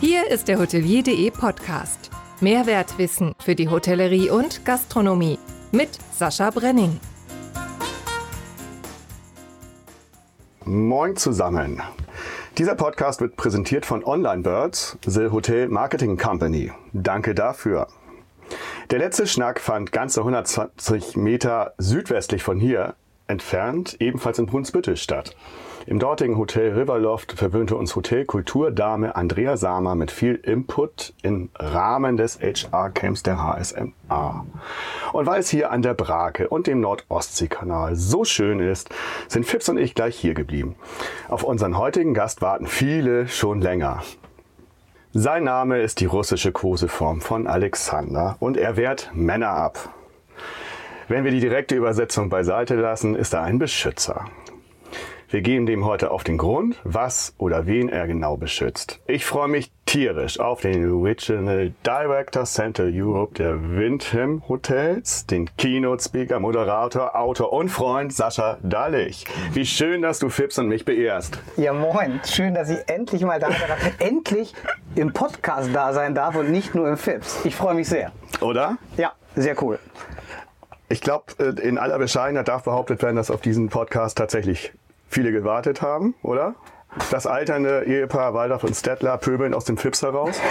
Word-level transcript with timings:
Hier 0.00 0.30
ist 0.30 0.48
der 0.48 0.58
Hotelier.de 0.58 1.30
Podcast. 1.30 2.08
Mehrwertwissen 2.40 3.34
für 3.38 3.54
die 3.54 3.68
Hotellerie 3.68 4.30
und 4.30 4.64
Gastronomie 4.64 5.38
mit 5.72 5.90
Sascha 6.16 6.48
Brenning. 6.48 6.98
Moin 10.64 11.16
zusammen. 11.16 11.82
Dieser 12.56 12.76
Podcast 12.76 13.20
wird 13.20 13.36
präsentiert 13.36 13.84
von 13.84 14.02
Online 14.02 14.42
Birds, 14.42 14.96
The 15.04 15.28
Hotel 15.28 15.68
Marketing 15.68 16.16
Company. 16.16 16.72
Danke 16.94 17.34
dafür. 17.34 17.86
Der 18.90 19.00
letzte 19.00 19.26
Schnack 19.26 19.60
fand 19.60 19.92
ganze 19.92 20.20
120 20.20 21.18
Meter 21.18 21.74
südwestlich 21.76 22.42
von 22.42 22.58
hier 22.58 22.94
entfernt, 23.26 23.98
ebenfalls 24.00 24.38
in 24.38 24.46
Brunsbüttel 24.46 24.96
statt. 24.96 25.36
Im 25.86 25.98
dortigen 25.98 26.36
Hotel 26.36 26.78
Riverloft 26.78 27.32
verwöhnte 27.32 27.74
uns 27.74 27.96
Hotelkulturdame 27.96 29.16
Andrea 29.16 29.56
Sama 29.56 29.94
mit 29.94 30.10
viel 30.10 30.34
Input 30.34 31.14
im 31.22 31.48
Rahmen 31.58 32.18
des 32.18 32.38
HR-Camps 32.38 33.22
der 33.22 33.42
HSMA. 33.42 34.44
Und 35.12 35.26
weil 35.26 35.40
es 35.40 35.48
hier 35.48 35.70
an 35.70 35.80
der 35.80 35.94
Brake 35.94 36.48
und 36.48 36.66
dem 36.66 36.80
Nordostseekanal 36.80 37.96
so 37.96 38.24
schön 38.24 38.60
ist, 38.60 38.90
sind 39.26 39.46
Fips 39.46 39.70
und 39.70 39.78
ich 39.78 39.94
gleich 39.94 40.16
hier 40.16 40.34
geblieben. 40.34 40.76
Auf 41.28 41.44
unseren 41.44 41.78
heutigen 41.78 42.12
Gast 42.12 42.42
warten 42.42 42.66
viele 42.66 43.26
schon 43.26 43.62
länger. 43.62 44.02
Sein 45.12 45.44
Name 45.44 45.80
ist 45.80 46.00
die 46.00 46.06
russische 46.06 46.52
Koseform 46.52 47.22
von 47.22 47.46
Alexander 47.46 48.36
und 48.38 48.58
er 48.58 48.76
wehrt 48.76 49.10
Männer 49.14 49.50
ab. 49.50 49.88
Wenn 51.08 51.24
wir 51.24 51.32
die 51.32 51.40
direkte 51.40 51.74
Übersetzung 51.74 52.28
beiseite 52.28 52.76
lassen, 52.76 53.16
ist 53.16 53.32
er 53.32 53.42
ein 53.42 53.58
Beschützer. 53.58 54.26
Wir 55.32 55.42
gehen 55.42 55.64
dem 55.64 55.84
heute 55.84 56.10
auf 56.10 56.24
den 56.24 56.38
Grund, 56.38 56.80
was 56.82 57.34
oder 57.38 57.64
wen 57.66 57.88
er 57.88 58.08
genau 58.08 58.36
beschützt. 58.36 58.98
Ich 59.06 59.24
freue 59.24 59.46
mich 59.46 59.70
tierisch 59.86 60.40
auf 60.40 60.62
den 60.62 60.90
Original 60.90 61.72
Director 61.86 62.42
Center 62.42 62.88
Europe 62.92 63.34
der 63.34 63.62
Windham 63.62 64.42
Hotels, 64.48 65.26
den 65.26 65.48
Keynote 65.56 66.02
Speaker, 66.02 66.40
Moderator, 66.40 67.14
Autor 67.14 67.52
und 67.52 67.68
Freund 67.68 68.12
Sascha 68.12 68.58
Dallich. 68.64 69.24
Wie 69.52 69.64
schön, 69.64 70.02
dass 70.02 70.18
du 70.18 70.30
Fips 70.30 70.58
und 70.58 70.66
mich 70.66 70.84
beehrst. 70.84 71.38
Ja, 71.56 71.72
moin. 71.74 72.20
Schön, 72.24 72.54
dass 72.54 72.68
ich 72.68 72.80
endlich 72.88 73.22
mal 73.22 73.38
da 73.38 73.52
sein 73.52 73.68
darf. 73.68 73.92
endlich 74.00 74.52
im 74.96 75.12
Podcast 75.12 75.70
da 75.72 75.92
sein 75.92 76.16
darf 76.16 76.34
und 76.34 76.50
nicht 76.50 76.74
nur 76.74 76.88
im 76.88 76.96
Fips. 76.96 77.44
Ich 77.44 77.54
freue 77.54 77.76
mich 77.76 77.88
sehr. 77.88 78.10
Oder? 78.40 78.78
Ja, 78.96 79.12
sehr 79.36 79.54
cool. 79.62 79.78
Ich 80.88 81.00
glaube, 81.00 81.26
äh, 81.38 81.50
in 81.60 81.78
aller 81.78 82.00
Bescheidenheit 82.00 82.48
darf 82.48 82.64
behauptet 82.64 83.00
werden, 83.00 83.14
dass 83.14 83.30
auf 83.30 83.40
diesen 83.40 83.68
Podcast 83.68 84.18
tatsächlich 84.18 84.72
viele 85.10 85.32
gewartet 85.32 85.82
haben, 85.82 86.14
oder? 86.22 86.54
Das 87.10 87.26
alternde 87.26 87.84
Ehepaar 87.84 88.34
Waldorf 88.34 88.64
und 88.64 88.74
Stettler 88.74 89.16
pöbeln 89.18 89.54
aus 89.54 89.64
dem 89.64 89.76
Fips 89.76 90.02
heraus. 90.02 90.40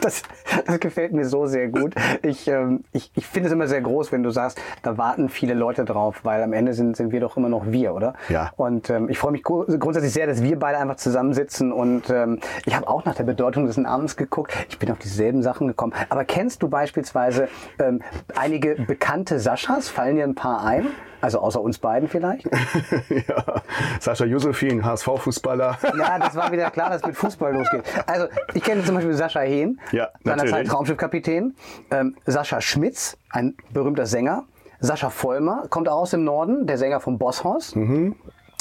Das, 0.00 0.22
das 0.64 0.78
gefällt 0.78 1.12
mir 1.12 1.24
so 1.24 1.46
sehr 1.46 1.66
gut. 1.66 1.92
Ich, 2.22 2.46
ähm, 2.46 2.84
ich, 2.92 3.10
ich 3.16 3.26
finde 3.26 3.48
es 3.48 3.52
immer 3.52 3.66
sehr 3.66 3.80
groß, 3.80 4.12
wenn 4.12 4.22
du 4.22 4.30
sagst, 4.30 4.60
da 4.84 4.96
warten 4.96 5.28
viele 5.28 5.54
Leute 5.54 5.84
drauf, 5.84 6.20
weil 6.22 6.40
am 6.44 6.52
Ende 6.52 6.72
sind, 6.72 6.96
sind 6.96 7.10
wir 7.10 7.18
doch 7.18 7.36
immer 7.36 7.48
noch 7.48 7.66
wir, 7.66 7.92
oder? 7.92 8.14
Ja. 8.28 8.52
Und 8.56 8.90
ähm, 8.90 9.08
ich 9.08 9.18
freue 9.18 9.32
mich 9.32 9.42
grundsätzlich 9.42 10.12
sehr, 10.12 10.28
dass 10.28 10.40
wir 10.40 10.56
beide 10.56 10.78
einfach 10.78 10.98
zusammensitzen 10.98 11.72
und 11.72 12.10
ähm, 12.10 12.38
ich 12.64 12.76
habe 12.76 12.86
auch 12.86 13.04
nach 13.06 13.16
der 13.16 13.24
Bedeutung 13.24 13.66
des 13.66 13.76
Namens 13.76 14.16
geguckt. 14.16 14.54
Ich 14.68 14.78
bin 14.78 14.88
auf 14.92 15.00
dieselben 15.00 15.42
Sachen 15.42 15.66
gekommen. 15.66 15.94
Aber 16.10 16.24
kennst 16.24 16.62
du 16.62 16.68
beispielsweise 16.68 17.48
ähm, 17.80 18.00
einige 18.36 18.76
bekannte 18.76 19.40
Saschas? 19.40 19.88
Fallen 19.88 20.14
dir 20.14 20.22
ein 20.22 20.36
paar 20.36 20.64
ein? 20.64 20.86
Also 21.20 21.40
außer 21.40 21.60
uns 21.60 21.78
beiden 21.78 22.08
vielleicht? 22.08 22.44
ja, 23.28 23.62
Sascha 24.00 24.24
Josefin, 24.24 24.84
HSV-Fußballer. 24.84 25.78
ja, 25.98 26.18
das 26.18 26.36
war 26.36 26.52
wieder 26.52 26.70
klar, 26.70 26.90
dass 26.90 27.04
mit 27.04 27.16
Fußball 27.16 27.52
losgeht. 27.52 27.82
Also 28.06 28.28
ich 28.54 28.62
kenne 28.62 28.84
zum 28.84 28.94
Beispiel 28.94 29.14
Sascha 29.14 29.40
Hehn, 29.40 29.80
ja, 29.92 30.08
seinerzeit 30.22 30.66
Traumschiffkapitän. 30.68 31.56
Ähm, 31.90 32.16
Sascha 32.26 32.60
Schmitz, 32.60 33.16
ein 33.30 33.56
berühmter 33.72 34.06
Sänger. 34.06 34.44
Sascha 34.80 35.10
Vollmer, 35.10 35.64
kommt 35.70 35.88
auch 35.88 36.02
aus 36.02 36.10
dem 36.10 36.22
Norden, 36.22 36.66
der 36.66 36.78
Sänger 36.78 37.00
vom 37.00 37.18
Bosshaus. 37.18 37.74
Mhm. 37.74 38.14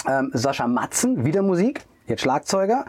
Ähm, 0.08 0.32
Sascha 0.34 0.68
Matzen, 0.68 1.26
wieder 1.26 1.44
Musik, 1.44 1.86
jetzt 2.08 2.22
Schlagzeuger 2.22 2.86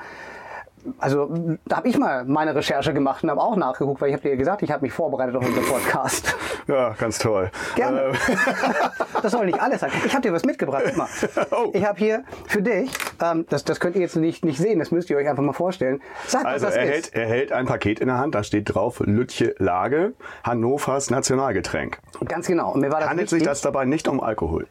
also 0.99 1.57
da 1.67 1.77
habe 1.77 1.89
ich 1.89 1.99
mal 1.99 2.25
meine 2.25 2.55
Recherche 2.55 2.93
gemacht 2.93 3.23
und 3.23 3.31
habe 3.31 3.41
auch 3.41 3.57
nachgeguckt, 3.57 4.01
weil 4.01 4.09
ich 4.09 4.15
habe 4.15 4.29
dir 4.29 4.37
gesagt, 4.37 4.63
ich 4.63 4.71
habe 4.71 4.83
mich 4.83 4.93
vorbereitet 4.93 5.37
auf 5.37 5.47
unseren 5.47 5.65
Podcast. 5.65 6.37
Ja, 6.69 6.91
ganz 6.99 7.19
toll. 7.19 7.51
Gerne. 7.77 8.09
Ähm. 8.09 8.37
das 9.23 9.33
soll 9.33 9.47
nicht 9.47 9.59
alles 9.59 9.81
sein. 9.81 9.91
Ich 10.05 10.13
habe 10.13 10.21
dir 10.21 10.35
was 10.35 10.45
mitgebracht. 10.45 10.95
Mal. 10.97 11.09
Oh. 11.51 11.71
Ich 11.73 11.85
habe 11.85 11.99
hier 11.99 12.25
für 12.47 12.61
dich, 12.61 12.91
ähm, 13.23 13.47
das, 13.49 13.65
das 13.65 13.81
könnt 13.81 13.97
ihr 13.97 14.03
jetzt 14.03 14.17
nicht, 14.17 14.45
nicht 14.45 14.59
sehen, 14.59 14.79
das 14.79 14.91
müsst 14.91 15.09
ihr 15.09 15.17
euch 15.17 15.27
einfach 15.27 15.43
mal 15.43 15.55
vorstellen. 15.55 16.03
Sag, 16.27 16.45
also 16.45 16.67
was 16.67 16.75
das 16.75 16.85
er, 16.85 16.85
ist. 16.85 16.91
Hält, 16.91 17.15
er 17.15 17.27
hält 17.27 17.53
ein 17.53 17.65
Paket 17.65 18.01
in 18.01 18.09
der 18.09 18.19
Hand, 18.19 18.35
da 18.35 18.43
steht 18.43 18.75
drauf 18.75 19.01
Lütje 19.01 19.55
Lage, 19.59 20.13
Hannovers 20.45 21.09
Nationalgetränk. 21.09 21.99
Ganz 22.27 22.47
genau. 22.47 22.73
Und 22.73 22.81
mir 22.81 22.93
war 22.93 23.01
das 23.01 23.09
Handelt 23.09 23.31
sich 23.31 23.43
das 23.43 23.63
dabei 23.63 23.87
nicht 23.87 24.09
um 24.09 24.21
Alkohol? 24.21 24.67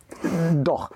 Doch. 0.53 0.91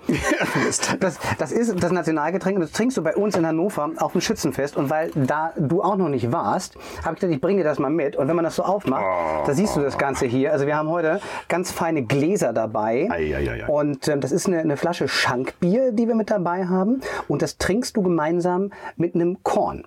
das, 1.00 1.18
das 1.38 1.52
ist 1.52 1.82
das 1.82 1.92
Nationalgetränk 1.92 2.56
und 2.56 2.62
das 2.62 2.72
trinkst 2.72 2.96
du 2.96 3.02
bei 3.02 3.16
uns 3.16 3.36
in 3.36 3.46
Hannover 3.46 3.90
auf 3.98 4.12
dem 4.12 4.20
Schützenfest 4.20 4.76
und 4.76 4.90
weil 4.90 5.10
da 5.14 5.52
du 5.56 5.82
auch 5.82 5.96
noch 5.96 6.08
nicht 6.08 6.32
warst, 6.32 6.76
habe 7.04 7.14
ich 7.14 7.20
gedacht, 7.20 7.34
ich 7.34 7.40
bringe 7.40 7.62
dir 7.62 7.68
das 7.68 7.78
mal 7.78 7.90
mit. 7.90 8.16
Und 8.16 8.28
wenn 8.28 8.36
man 8.36 8.44
das 8.44 8.56
so 8.56 8.62
aufmacht, 8.62 9.04
oh. 9.04 9.46
da 9.46 9.54
siehst 9.54 9.76
du 9.76 9.80
das 9.80 9.98
Ganze 9.98 10.26
hier. 10.26 10.52
Also 10.52 10.66
wir 10.66 10.76
haben 10.76 10.88
heute 10.88 11.20
ganz 11.48 11.70
feine 11.70 12.04
Gläser 12.04 12.52
dabei. 12.52 13.08
Ei, 13.10 13.36
ei, 13.36 13.62
ei, 13.62 13.66
und 13.66 14.08
ähm, 14.08 14.20
das 14.20 14.32
ist 14.32 14.46
eine, 14.46 14.60
eine 14.60 14.76
Flasche 14.76 15.08
Schankbier, 15.08 15.92
die 15.92 16.08
wir 16.08 16.14
mit 16.14 16.30
dabei 16.30 16.66
haben. 16.66 17.00
Und 17.28 17.42
das 17.42 17.58
trinkst 17.58 17.96
du 17.96 18.02
gemeinsam 18.02 18.70
mit 18.96 19.14
einem 19.14 19.42
Korn. 19.42 19.84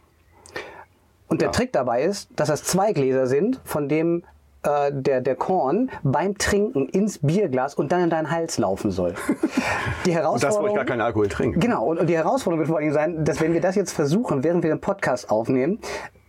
Und 1.27 1.41
der 1.41 1.47
ja. 1.47 1.51
Trick 1.51 1.73
dabei 1.73 2.03
ist, 2.03 2.29
dass 2.35 2.49
das 2.49 2.63
zwei 2.63 2.93
Gläser 2.93 3.27
sind, 3.27 3.59
von 3.63 3.89
dem 3.89 4.23
äh, 4.65 4.91
der, 4.91 5.21
der 5.21 5.35
Korn 5.35 5.89
beim 6.03 6.37
Trinken 6.37 6.87
ins 6.89 7.19
Bierglas 7.19 7.75
und 7.75 7.91
dann 7.91 8.01
in 8.03 8.09
deinen 8.09 8.31
Hals 8.31 8.57
laufen 8.57 8.91
soll. 8.91 9.13
Die 10.05 10.13
Herausforderung, 10.13 10.33
und 10.33 10.43
das, 10.43 10.59
wo 10.59 10.67
ich 10.67 10.75
gar 10.75 10.85
keinen 10.85 11.01
Alkohol 11.01 11.27
trinke. 11.27 11.59
Genau, 11.59 11.85
und, 11.85 11.99
und 11.99 12.07
die 12.07 12.15
Herausforderung 12.15 12.59
wird 12.59 12.69
vor 12.69 12.77
allem 12.77 12.93
sein, 12.93 13.25
dass 13.25 13.41
wenn 13.41 13.53
wir 13.53 13.61
das 13.61 13.75
jetzt 13.75 13.93
versuchen, 13.93 14.43
während 14.43 14.63
wir 14.63 14.69
den 14.69 14.81
Podcast 14.81 15.29
aufnehmen, 15.29 15.79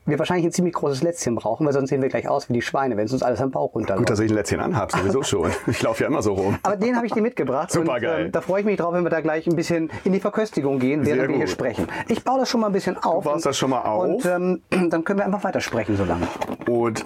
wir 0.06 0.18
wahrscheinlich 0.18 0.46
ein 0.46 0.52
ziemlich 0.52 0.74
großes 0.74 1.02
Lätzchen 1.02 1.34
brauchen, 1.34 1.66
weil 1.66 1.72
sonst 1.72 1.90
sehen 1.90 2.00
wir 2.00 2.08
gleich 2.08 2.28
aus 2.28 2.48
wie 2.48 2.52
die 2.52 2.62
Schweine, 2.62 2.96
wenn 2.96 3.06
es 3.06 3.12
uns 3.12 3.22
alles 3.22 3.40
am 3.40 3.50
Bauch 3.50 3.74
runterläuft. 3.74 4.06
Gut, 4.06 4.10
dass 4.10 4.20
ich 4.20 4.30
ein 4.30 4.34
Lätzchen 4.34 4.60
anhabe, 4.60 4.92
sowieso 4.96 5.22
schon. 5.22 5.50
Ich 5.66 5.82
laufe 5.82 6.04
ja 6.04 6.08
immer 6.08 6.22
so 6.22 6.34
rum. 6.34 6.58
Aber 6.62 6.76
den 6.76 6.96
habe 6.96 7.06
ich 7.06 7.12
dir 7.12 7.22
mitgebracht. 7.22 7.70
Super 7.72 7.98
geil. 7.98 8.26
äh, 8.26 8.30
da 8.30 8.40
freue 8.40 8.60
ich 8.60 8.66
mich 8.66 8.76
drauf, 8.76 8.94
wenn 8.94 9.02
wir 9.02 9.10
da 9.10 9.20
gleich 9.20 9.46
ein 9.46 9.56
bisschen 9.56 9.90
in 10.04 10.12
die 10.12 10.20
Verköstigung 10.20 10.78
gehen, 10.78 11.04
während 11.04 11.22
Sehr 11.22 11.28
wir 11.28 11.36
hier 11.36 11.46
sprechen. 11.48 11.88
Ich 12.08 12.22
baue 12.22 12.38
das 12.38 12.48
schon 12.48 12.60
mal 12.60 12.68
ein 12.68 12.72
bisschen 12.72 12.96
auf. 12.98 13.24
Du 13.24 13.30
baust 13.30 13.46
das 13.46 13.58
schon 13.58 13.70
mal 13.70 13.82
auf. 13.82 14.04
Und 14.04 14.24
ähm, 14.26 14.62
dann 14.70 15.04
können 15.04 15.18
wir 15.18 15.26
einfach 15.26 15.42
weitersprechen 15.42 15.96
so 15.96 16.04
lange. 16.04 16.28
Und 16.68 17.04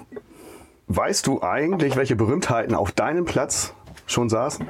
Weißt 0.92 1.28
du 1.28 1.40
eigentlich, 1.40 1.94
welche 1.94 2.16
Berühmtheiten 2.16 2.74
auf 2.74 2.90
deinem 2.90 3.24
Platz 3.24 3.74
schon 4.06 4.28
saßen? 4.28 4.66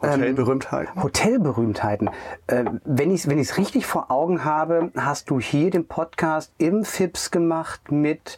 Hotelberühmtheiten? 0.00 0.92
Ähm, 0.94 1.02
Hotelberühmtheiten. 1.02 2.10
Äh, 2.46 2.66
wenn 2.84 3.10
ich 3.10 3.26
es 3.26 3.28
wenn 3.28 3.64
richtig 3.64 3.84
vor 3.84 4.12
Augen 4.12 4.44
habe, 4.44 4.92
hast 4.96 5.30
du 5.30 5.40
hier 5.40 5.72
den 5.72 5.88
Podcast 5.88 6.52
im 6.58 6.84
FIPS 6.84 7.32
gemacht 7.32 7.90
mit 7.90 8.36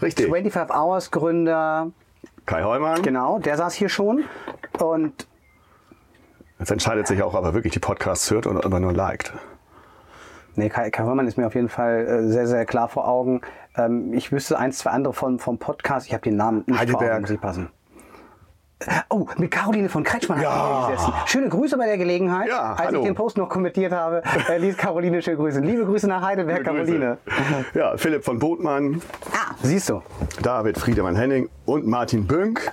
Richtig. 0.00 0.28
25 0.28 0.74
Hours 0.74 1.10
Gründer 1.10 1.90
Kai 2.46 2.62
Heumann. 2.64 3.02
Genau, 3.02 3.38
der 3.38 3.58
saß 3.58 3.74
hier 3.74 3.90
schon. 3.90 4.24
Und 4.80 5.28
jetzt 6.58 6.70
entscheidet 6.70 7.06
sich 7.06 7.22
auch, 7.22 7.34
ob 7.34 7.44
er 7.44 7.52
wirklich 7.52 7.74
die 7.74 7.80
Podcasts 7.80 8.30
hört 8.30 8.46
oder 8.46 8.64
ob 8.64 8.72
er 8.72 8.80
nur 8.80 8.94
liked. 8.94 9.34
Nee, 10.54 10.68
Kai, 10.68 10.90
Kai 10.90 11.04
Heumann 11.04 11.26
ist 11.26 11.36
mir 11.36 11.46
auf 11.46 11.54
jeden 11.54 11.68
Fall 11.68 12.06
äh, 12.06 12.28
sehr, 12.28 12.46
sehr 12.46 12.66
klar 12.66 12.88
vor 12.88 13.08
Augen. 13.08 13.40
Ähm, 13.76 14.12
ich 14.12 14.32
wüsste 14.32 14.58
eins, 14.58 14.78
zwei 14.78 14.90
andere 14.90 15.14
von, 15.14 15.38
vom 15.38 15.58
Podcast. 15.58 16.06
Ich 16.06 16.12
habe 16.12 16.22
den 16.22 16.36
Namen 16.36 16.64
nicht 16.66 16.78
Heidelberg. 16.78 17.08
vor 17.08 17.16
Augen, 17.16 17.26
sie 17.26 17.36
passen. 17.38 17.70
Oh, 19.08 19.26
mit 19.36 19.50
Caroline 19.50 19.88
von 19.88 20.02
Kretschmann 20.04 20.40
ja. 20.40 20.90
gesessen. 20.90 21.12
Schöne 21.26 21.48
Grüße 21.48 21.76
bei 21.76 21.86
der 21.86 21.98
Gelegenheit. 21.98 22.48
Ja, 22.48 22.72
Als 22.72 22.88
hallo. 22.88 23.00
ich 23.00 23.06
den 23.06 23.14
Post 23.14 23.36
noch 23.36 23.48
kommentiert 23.48 23.92
habe, 23.92 24.22
äh, 24.48 24.58
ließ 24.58 24.76
Caroline 24.76 25.22
schöne 25.22 25.36
Grüße. 25.36 25.60
Liebe 25.60 25.84
Grüße 25.84 26.06
nach 26.08 26.22
Heidelberg, 26.22 26.64
Caroline. 26.64 27.18
Ja, 27.74 27.96
Philipp 27.96 28.24
von 28.24 28.38
Botmann. 28.38 29.00
Ah, 29.32 29.54
siehst 29.62 29.90
du. 29.90 30.02
David 30.42 30.78
Friedemann 30.78 31.16
Henning 31.16 31.48
und 31.66 31.86
Martin 31.86 32.26
Bünk. 32.26 32.72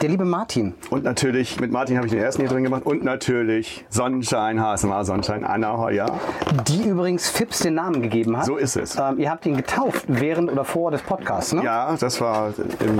Der 0.00 0.08
liebe 0.08 0.24
Martin. 0.24 0.74
Und 0.90 1.04
natürlich, 1.04 1.60
mit 1.60 1.72
Martin 1.72 1.96
habe 1.96 2.06
ich 2.06 2.12
den 2.12 2.22
ersten 2.22 2.42
hier 2.42 2.50
drin 2.50 2.64
gemacht. 2.64 2.84
Und 2.84 3.04
natürlich 3.04 3.84
Sonnenschein, 3.88 4.60
HSMA 4.60 5.04
Sonnenschein, 5.04 5.44
Anna 5.44 5.78
Heuer. 5.78 6.06
Die 6.66 6.88
übrigens 6.88 7.28
Fips 7.28 7.60
den 7.60 7.74
Namen 7.74 8.02
gegeben 8.02 8.36
hat. 8.36 8.44
So 8.44 8.56
ist 8.56 8.76
es. 8.76 8.96
Ähm, 8.96 9.18
ihr 9.18 9.30
habt 9.30 9.46
ihn 9.46 9.56
getauft 9.56 10.04
während 10.08 10.50
oder 10.50 10.64
vor 10.64 10.90
des 10.90 11.02
Podcasts, 11.02 11.52
ne? 11.52 11.64
Ja, 11.64 11.96
das 11.98 12.20
war 12.20 12.52
im, 12.80 12.98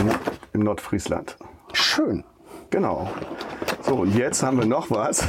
im 0.52 0.61
Nordfriesland. 0.61 1.37
Schön. 1.73 2.25
Genau. 2.75 3.09
So, 3.82 3.94
und 3.97 4.17
jetzt 4.17 4.43
haben 4.43 4.59
wir 4.59 4.67
noch 4.67 4.91
was. 4.91 5.25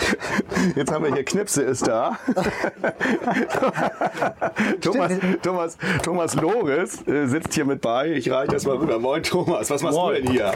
Jetzt 0.76 0.92
haben 0.92 1.04
wir 1.04 1.12
hier 1.12 1.24
Knipse 1.24 1.62
ist 1.62 1.86
da. 1.88 2.18
Thomas, 4.80 5.12
Thomas, 5.42 5.78
Thomas 6.02 6.34
Loris 6.36 7.06
äh, 7.08 7.26
sitzt 7.26 7.54
hier 7.54 7.64
mit 7.64 7.80
bei. 7.80 8.12
Ich 8.12 8.30
reiche 8.30 8.52
das 8.52 8.66
mal 8.66 8.76
rüber. 8.76 8.98
Moin 8.98 9.22
Thomas, 9.22 9.70
was 9.70 9.82
machst 9.82 9.98
Moin. 9.98 10.16
du 10.16 10.22
denn 10.22 10.30
hier? 10.32 10.52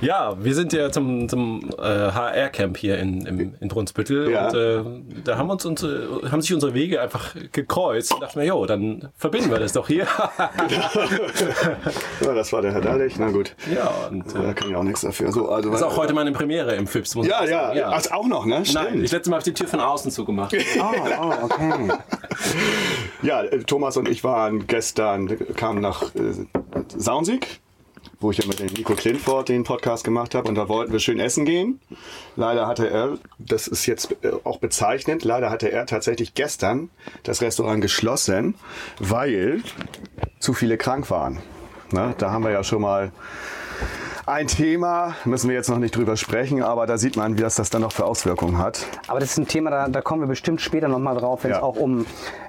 Ja, 0.00 0.36
wir 0.42 0.54
sind 0.54 0.72
ja 0.72 0.90
zum, 0.90 1.28
zum 1.28 1.70
äh, 1.78 1.82
HR-Camp 1.82 2.76
hier 2.76 2.98
in, 2.98 3.26
im, 3.26 3.54
in 3.60 3.68
Brunsbüttel 3.68 4.30
Ja. 4.30 4.48
und 4.48 4.54
äh, 4.54 4.82
da 5.24 5.36
haben, 5.36 5.50
uns 5.50 5.64
unsere, 5.66 6.30
haben 6.30 6.40
sich 6.40 6.54
unsere 6.54 6.72
Wege 6.74 7.00
einfach 7.00 7.34
gekreuzt 7.52 8.14
und 8.14 8.22
dachten 8.22 8.38
wir, 8.40 8.46
jo, 8.46 8.64
dann 8.64 9.08
verbinden 9.16 9.50
wir 9.50 9.58
das 9.58 9.72
doch 9.72 9.86
hier. 9.86 10.06
Ja, 12.20 12.34
das 12.34 12.52
war 12.52 12.62
der 12.62 12.72
Herr 12.72 12.80
Dallich. 12.80 13.14
Na 13.18 13.30
gut. 13.30 13.54
ja, 13.72 13.90
und 14.10 14.34
Da 14.34 14.50
äh, 14.50 14.54
kann 14.54 14.70
ich 14.70 14.76
auch 14.76 14.82
nichts 14.82 15.02
dafür. 15.02 15.27
So, 15.32 15.48
also, 15.48 15.70
das 15.70 15.80
ist 15.80 15.86
auch 15.86 15.96
heute 15.96 16.12
meine 16.14 16.32
Premiere 16.32 16.74
im 16.76 16.86
FIPS. 16.86 17.14
Muss 17.14 17.26
Ja, 17.26 17.44
ich 17.44 17.50
ja, 17.50 17.74
sagen. 17.74 17.80
Ach, 17.84 18.10
auch 18.12 18.26
noch, 18.26 18.46
ne? 18.46 18.56
Nein, 18.56 18.64
Stimmt. 18.64 19.04
ich 19.04 19.12
letzte 19.12 19.30
Mal 19.30 19.36
habe 19.36 19.48
ich 19.48 19.54
die 19.54 19.60
Tür 19.62 19.68
von 19.68 19.80
außen 19.80 20.10
zugemacht. 20.10 20.54
Oh, 20.80 20.94
oh, 21.20 21.32
okay. 21.44 21.88
Ja, 23.22 23.42
äh, 23.42 23.58
Thomas 23.64 23.96
und 23.96 24.08
ich 24.08 24.22
waren 24.22 24.66
gestern, 24.66 25.36
kamen 25.54 25.80
nach 25.80 26.14
äh, 26.14 26.46
Saunsieg, 26.96 27.60
wo 28.20 28.30
ich 28.30 28.38
ja 28.38 28.46
mit 28.46 28.60
dem 28.60 28.66
Nico 28.66 28.94
Clintford 28.94 29.48
den 29.48 29.64
Podcast 29.64 30.04
gemacht 30.04 30.34
habe 30.34 30.48
und 30.48 30.54
da 30.54 30.68
wollten 30.68 30.92
wir 30.92 31.00
schön 31.00 31.18
essen 31.18 31.44
gehen. 31.44 31.80
Leider 32.36 32.66
hatte 32.66 32.88
er, 32.88 33.18
das 33.38 33.66
ist 33.66 33.86
jetzt 33.86 34.16
äh, 34.22 34.30
auch 34.44 34.58
bezeichnend, 34.58 35.24
leider 35.24 35.50
hatte 35.50 35.70
er 35.70 35.86
tatsächlich 35.86 36.34
gestern 36.34 36.90
das 37.24 37.42
Restaurant 37.42 37.80
geschlossen, 37.82 38.54
weil 39.00 39.62
zu 40.38 40.54
viele 40.54 40.76
krank 40.78 41.10
waren. 41.10 41.40
Ne? 41.90 42.14
Da 42.18 42.30
haben 42.30 42.44
wir 42.44 42.50
ja 42.50 42.62
schon 42.62 42.82
mal 42.82 43.12
ein 44.28 44.46
Thema, 44.46 45.14
müssen 45.24 45.48
wir 45.48 45.56
jetzt 45.56 45.70
noch 45.70 45.78
nicht 45.78 45.96
drüber 45.96 46.16
sprechen, 46.16 46.62
aber 46.62 46.86
da 46.86 46.98
sieht 46.98 47.16
man, 47.16 47.38
wie 47.38 47.42
das, 47.42 47.54
das 47.56 47.70
dann 47.70 47.80
noch 47.80 47.92
für 47.92 48.04
Auswirkungen 48.04 48.58
hat. 48.58 48.86
Aber 49.06 49.20
das 49.20 49.30
ist 49.30 49.38
ein 49.38 49.48
Thema, 49.48 49.70
da, 49.70 49.88
da 49.88 50.02
kommen 50.02 50.20
wir 50.22 50.28
bestimmt 50.28 50.60
später 50.60 50.86
nochmal 50.88 51.16
drauf, 51.16 51.44
wenn 51.44 51.50
es 51.52 51.56
Ja. 51.56 51.62
auch 51.62 51.76
um, 51.76 52.04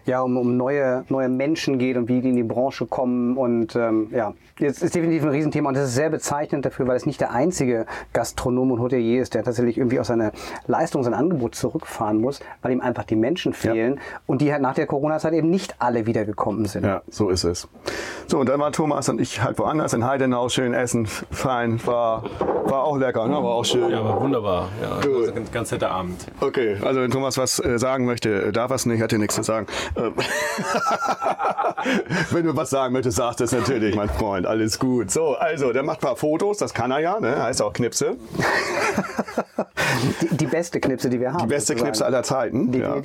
ja, 0.06 0.22
um, 0.22 0.36
um 0.38 0.58
neue, 0.58 1.06
neue 1.08 1.30
Menschen 1.30 1.80
geht 1.80 1.96
und 1.96 2.10
wie 2.10 2.20
die 2.20 2.30
in 2.30 2.36
die 2.36 2.44
Branche 2.44 2.86
kommen. 2.86 3.38
Und 3.38 3.78
ähm, 3.78 4.10
ja, 4.12 4.34
jetzt 4.60 4.84
ist 4.84 4.94
definitiv 4.94 5.24
ein 5.24 5.30
Riesenthema 5.30 5.70
und 5.70 5.76
das 5.76 5.86
ist 5.90 5.96
sehr 5.96 6.10
bezeichnend 6.10 6.66
dafür, 6.66 6.86
weil 6.88 6.98
es 6.98 7.06
nicht 7.06 7.22
der 7.22 7.32
einzige 7.32 7.86
Gastronom 8.12 8.72
und 8.72 8.80
Hotelier 8.82 9.22
ist, 9.22 9.34
der 9.34 9.44
tatsächlich 9.46 9.78
irgendwie 9.78 10.02
auf 10.02 10.06
seine 10.06 10.34
Leistung, 10.68 11.04
sein 11.04 11.14
Angebot 11.14 11.56
zurückfahren 11.56 12.20
muss, 12.20 12.42
weil 12.62 12.74
ihm 12.74 12.82
einfach 12.82 13.06
die 13.06 13.16
Menschen 13.16 13.54
fehlen 13.54 14.00
und 14.28 14.42
die 14.42 14.52
halt 14.52 14.62
nach 14.62 14.74
der 14.76 14.86
Corona-Zeit 14.86 15.32
eben 15.34 15.50
nicht 15.50 15.76
alle 15.80 16.06
wiedergekommen 16.06 16.66
sind. 16.66 16.86
Ja, 16.86 17.04
so 17.10 17.30
ist 17.30 17.46
es. 17.46 17.70
So, 18.28 18.40
und 18.40 18.50
dann 18.50 18.60
war 18.60 18.72
Thomas 18.74 19.08
und 19.08 19.22
ich 19.22 19.42
halt 19.42 19.58
woanders 19.60 19.94
in 19.94 20.06
Heidenau 20.06 20.50
schön 20.50 20.74
essen, 20.74 21.06
fein, 21.32 21.69
war, 21.86 22.24
war 22.66 22.84
auch 22.84 22.98
lecker, 22.98 23.28
ne? 23.28 23.36
war 23.36 23.44
auch 23.44 23.66
schön. 23.66 23.90
Ja, 23.90 24.04
war 24.04 24.22
wunderbar. 24.22 24.70
Ja, 24.82 24.90
war 24.90 25.36
ein 25.36 25.52
ganz 25.52 25.72
netter 25.72 25.92
Abend. 25.92 26.26
Okay, 26.40 26.78
also 26.82 27.02
wenn 27.02 27.12
Thomas 27.12 27.38
was 27.38 27.64
äh, 27.64 27.78
sagen 27.78 28.06
möchte, 28.06 28.48
äh, 28.48 28.52
darf 28.52 28.72
er 28.72 28.76
es 28.76 28.86
nicht, 28.86 29.02
hat 29.02 29.12
er 29.12 29.20
nichts 29.20 29.36
zu 29.36 29.44
sagen. 29.44 29.68
Ähm, 29.96 30.14
wenn 32.32 32.46
du 32.46 32.56
was 32.56 32.70
sagen 32.70 32.94
möchtest, 32.94 33.18
sag 33.18 33.38
das 33.38 33.52
natürlich, 33.52 33.96
mein 33.96 34.10
Freund, 34.10 34.46
alles 34.46 34.80
gut. 34.80 35.12
So, 35.12 35.36
also, 35.36 35.74
der 35.74 35.84
macht 35.84 36.00
ein 36.00 36.08
paar 36.08 36.16
Fotos, 36.16 36.58
das 36.58 36.74
kann 36.74 36.92
er 36.92 37.00
ja, 37.00 37.20
ne? 37.20 37.42
heißt 37.42 37.62
auch 37.62 37.74
Knipse. 37.74 38.18
Die, 40.22 40.38
die 40.38 40.46
beste 40.46 40.80
Knipse, 40.80 41.10
die 41.10 41.20
wir 41.20 41.34
haben. 41.34 41.40
Die 41.40 41.48
beste 41.48 41.74
sozusagen. 41.74 41.92
Knipse 41.92 42.06
aller 42.06 42.24
Zeiten. 42.24 42.74
Ja. 42.74 42.96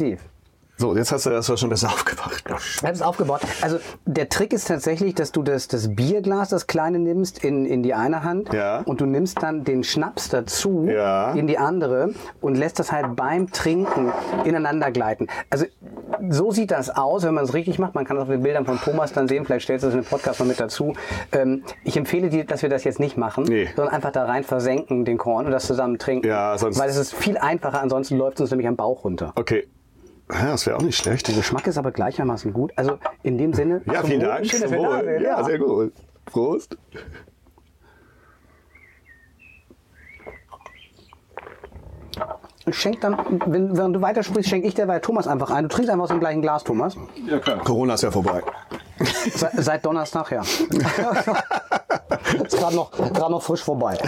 So, 0.77 0.97
jetzt 0.97 1.13
hast 1.13 1.25
du 1.27 1.31
das 1.31 1.47
schon 1.61 1.69
besser 1.71 1.87
aufgebracht. 1.89 2.43
Ich 2.49 2.83
habe 2.83 2.93
es 2.93 3.01
aufgebaut. 3.01 3.43
Also 3.63 3.79
der 4.07 4.29
Trick 4.29 4.53
ist 4.53 4.67
tatsächlich, 4.67 5.15
dass 5.15 5.31
du 5.31 5.45
das, 5.45 5.69
das 5.69 5.95
Bierglas, 5.95 6.49
das 6.49 6.67
kleine 6.67 6.99
nimmst, 6.99 7.45
in, 7.45 7.65
in 7.65 7.85
die 7.85 7.95
eine 7.95 8.25
Hand 8.25 8.53
Ja. 8.53 8.81
und 8.81 9.01
du 9.01 9.07
nimmst 9.07 9.41
dann 9.41 9.63
den 9.63 9.85
Schnaps 9.85 10.29
dazu 10.31 10.87
Ja. 10.91 11.31
in 11.33 11.47
die 11.47 11.59
andere 11.59 12.11
und 12.41 12.57
lässt 12.57 12.81
das 12.81 12.91
halt 12.91 13.15
beim 13.15 13.53
Trinken 13.53 14.13
ineinander 14.45 14.91
gleiten. 14.91 15.29
Also 15.49 15.67
so 16.29 16.51
sieht 16.51 16.73
das 16.73 16.91
aus, 16.91 17.23
wenn 17.23 17.35
man 17.35 17.45
es 17.45 17.55
richtig 17.55 17.79
macht. 17.79 17.95
Man 17.95 18.05
kann 18.05 18.17
das 18.17 18.25
auf 18.25 18.31
den 18.31 18.43
Bildern 18.43 18.65
von 18.67 18.79
Thomas 18.81 19.13
dann 19.13 19.29
sehen. 19.29 19.45
Vielleicht 19.45 19.65
stellst 19.65 19.85
du 19.85 19.89
das 19.89 19.95
in 19.95 20.03
den 20.03 20.09
Podcast 20.09 20.41
noch 20.41 20.47
mit 20.47 20.59
dazu. 20.59 20.95
Ähm, 21.33 21.63
ich 21.85 21.97
empfehle 21.97 22.31
dir, 22.31 22.45
dass 22.45 22.63
wir 22.63 22.69
das 22.69 22.83
jetzt 22.83 22.99
nicht 22.99 23.17
machen, 23.17 23.45
Nee. 23.45 23.69
sondern 23.77 23.95
einfach 23.95 24.11
da 24.11 24.25
rein 24.25 24.43
versenken 24.43 25.05
den 25.05 25.19
Korn 25.19 25.47
und 25.47 25.53
das 25.53 25.67
zusammen 25.67 25.99
trinken. 25.99 26.27
Ja, 26.27 26.59
sonst- 26.59 26.79
Weil 26.81 26.89
es 26.91 26.97
ist 26.97 27.15
viel 27.15 27.39
einfacher. 27.39 27.81
Ansonsten 27.81 28.17
läuft 28.17 28.39
es 28.39 28.41
uns 28.43 28.51
nämlich 28.51 28.67
am 28.67 28.75
Bauch 28.77 29.05
runter. 29.05 29.33
Okay. 29.37 29.69
Ja, 30.35 30.47
das 30.47 30.67
wäre 30.67 30.77
auch 30.77 30.83
nicht 30.83 30.97
schlecht. 30.97 31.29
Der 31.29 31.37
Geschmack 31.37 31.67
ist 31.67 31.79
aber 31.79 31.93
gleichermaßen 31.93 32.53
gut. 32.53 32.73
Also 32.77 32.99
in 33.23 33.39
dem 33.39 33.55
Sinne. 33.55 33.81
Ja, 33.87 34.03
vielen 34.03 34.21
Wohl. 34.21 34.29
Dank. 34.29 34.47
Schön, 34.47 34.61
dass 34.63 34.71
wir 34.71 34.83
da 34.83 34.89
Wohl. 34.89 35.05
sind. 35.05 35.23
Ja, 35.23 35.45
sehr 35.45 35.59
gut. 35.59 35.93
Prost. 36.27 36.77
Ich 42.67 42.79
schenk 42.79 43.01
dann, 43.03 43.19
wenn, 43.47 43.77
während 43.77 43.95
du 43.95 44.01
weitersprichst, 44.01 44.49
schenke 44.49 44.67
ich 44.67 44.75
dir 44.75 44.87
bei 44.87 44.99
Thomas 44.99 45.29
einfach 45.29 45.51
ein. 45.51 45.65
Du 45.65 45.69
trinkst 45.69 45.91
einfach 45.91 46.05
aus 46.05 46.11
dem 46.11 46.21
gleichen 46.21 46.41
Glas, 46.41 46.65
Thomas. 46.65 46.97
Ja, 47.27 47.39
klar. 47.39 47.59
Corona 47.59 47.95
ist 47.95 48.03
ja 48.03 48.11
vorbei. 48.11 48.43
Se, 48.99 49.51
seit 49.59 49.85
Donnerstag, 49.85 50.31
ja. 50.31 50.41
ist 52.43 52.57
gerade 52.57 52.75
noch, 52.75 52.91
grad 52.91 53.31
noch 53.31 53.43
frisch 53.43 53.63
vorbei. 53.63 53.99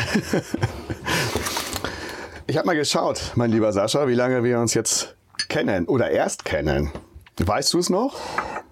Ich 2.46 2.56
habe 2.56 2.66
mal 2.66 2.76
geschaut, 2.76 3.32
mein 3.34 3.50
lieber 3.50 3.72
Sascha, 3.72 4.08
wie 4.08 4.14
lange 4.14 4.42
wir 4.42 4.58
uns 4.58 4.72
jetzt 4.72 5.15
kennen 5.48 5.86
oder 5.86 6.10
erst 6.10 6.44
kennen. 6.44 6.90
Weißt 7.38 7.74
du 7.74 7.78
es 7.78 7.90
noch? 7.90 8.18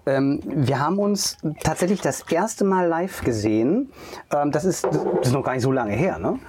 Ähm, 0.05 0.41
wir 0.43 0.79
haben 0.79 0.99
uns 0.99 1.37
tatsächlich 1.63 2.01
das 2.01 2.21
erste 2.31 2.63
Mal 2.63 2.87
live 2.87 3.21
gesehen. 3.21 3.91
Ähm, 4.31 4.51
das, 4.51 4.65
ist, 4.65 4.85
das 4.85 5.27
ist 5.27 5.33
noch 5.33 5.43
gar 5.43 5.53
nicht 5.53 5.63
so 5.63 5.71
lange 5.71 5.93
her, 5.93 6.19
ne? 6.19 6.39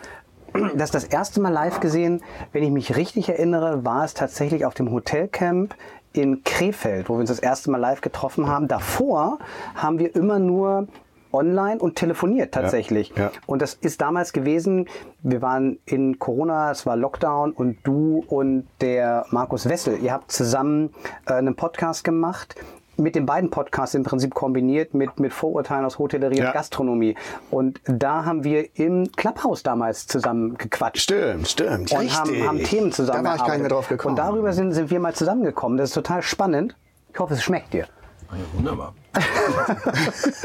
Das 0.74 0.90
das 0.90 1.04
erste 1.04 1.40
Mal 1.40 1.52
live 1.52 1.80
gesehen, 1.80 2.22
wenn 2.52 2.62
ich 2.62 2.70
mich 2.70 2.96
richtig 2.96 3.28
erinnere, 3.28 3.84
war 3.84 4.04
es 4.04 4.14
tatsächlich 4.14 4.64
auf 4.64 4.72
dem 4.72 4.90
Hotelcamp 4.90 5.74
in 6.14 6.44
Krefeld, 6.44 7.10
wo 7.10 7.14
wir 7.14 7.20
uns 7.20 7.28
das 7.28 7.40
erste 7.40 7.70
Mal 7.70 7.78
live 7.78 8.00
getroffen 8.00 8.46
haben. 8.46 8.68
Davor 8.68 9.38
haben 9.74 9.98
wir 9.98 10.16
immer 10.16 10.38
nur 10.38 10.88
online 11.36 11.78
und 11.78 11.96
telefoniert 11.96 12.52
tatsächlich. 12.52 13.12
ja. 13.16 13.30
Und 13.46 13.62
das 13.62 13.74
ist 13.74 14.00
damals 14.00 14.32
gewesen, 14.32 14.88
wir 15.22 15.42
waren 15.42 15.78
in 15.86 16.18
Corona, 16.18 16.70
es 16.70 16.86
war 16.86 16.96
Lockdown 16.96 17.52
und 17.52 17.78
du 17.84 18.24
und 18.28 18.66
der 18.80 19.26
Markus 19.30 19.68
Wessel, 19.68 19.98
ihr 20.02 20.12
habt 20.12 20.32
zusammen 20.32 20.90
äh, 21.26 21.34
einen 21.34 21.54
Podcast 21.54 22.02
gemacht, 22.04 22.54
mit 22.98 23.14
den 23.14 23.26
beiden 23.26 23.50
Podcasts 23.50 23.94
im 23.94 24.04
Prinzip 24.04 24.32
kombiniert 24.32 24.94
mit, 24.94 25.20
mit 25.20 25.34
Vorurteilen 25.34 25.84
aus 25.84 25.98
Hotellerie 25.98 26.38
Ja. 26.38 26.46
und 26.46 26.52
Gastronomie. 26.54 27.14
Und 27.50 27.78
da 27.84 28.24
haben 28.24 28.42
wir 28.42 28.74
im 28.78 29.12
Clubhouse 29.12 29.62
damals 29.62 30.06
zusammen 30.06 30.56
gequatscht. 30.56 31.02
Stimmt, 31.02 31.46
stimmt. 31.46 31.92
Und 31.92 32.18
haben, 32.18 32.46
haben 32.46 32.64
Themen 32.64 32.92
zusammen 32.92 33.22
Da 33.22 33.28
war 33.28 33.36
ich 33.36 33.42
gar 33.44 33.50
nicht 33.50 33.60
mehr 33.60 33.68
drauf 33.68 33.88
gekommen. 33.88 34.12
Und 34.12 34.18
darüber 34.18 34.54
sind, 34.54 34.72
sind 34.72 34.90
wir 34.90 34.98
mal 34.98 35.12
zusammengekommen. 35.14 35.76
Das 35.76 35.90
ist 35.90 35.94
total 35.94 36.22
spannend. 36.22 36.74
Ich 37.12 37.18
hoffe, 37.20 37.34
es 37.34 37.42
schmeckt 37.42 37.74
dir. 37.74 37.86
Ja, 38.32 38.58
wunderbar. 38.58 38.94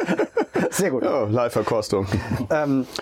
Sehr 0.69 0.91
gut. 0.91 1.03
Oh, 1.05 1.25
Live-Verkostung. 1.29 2.05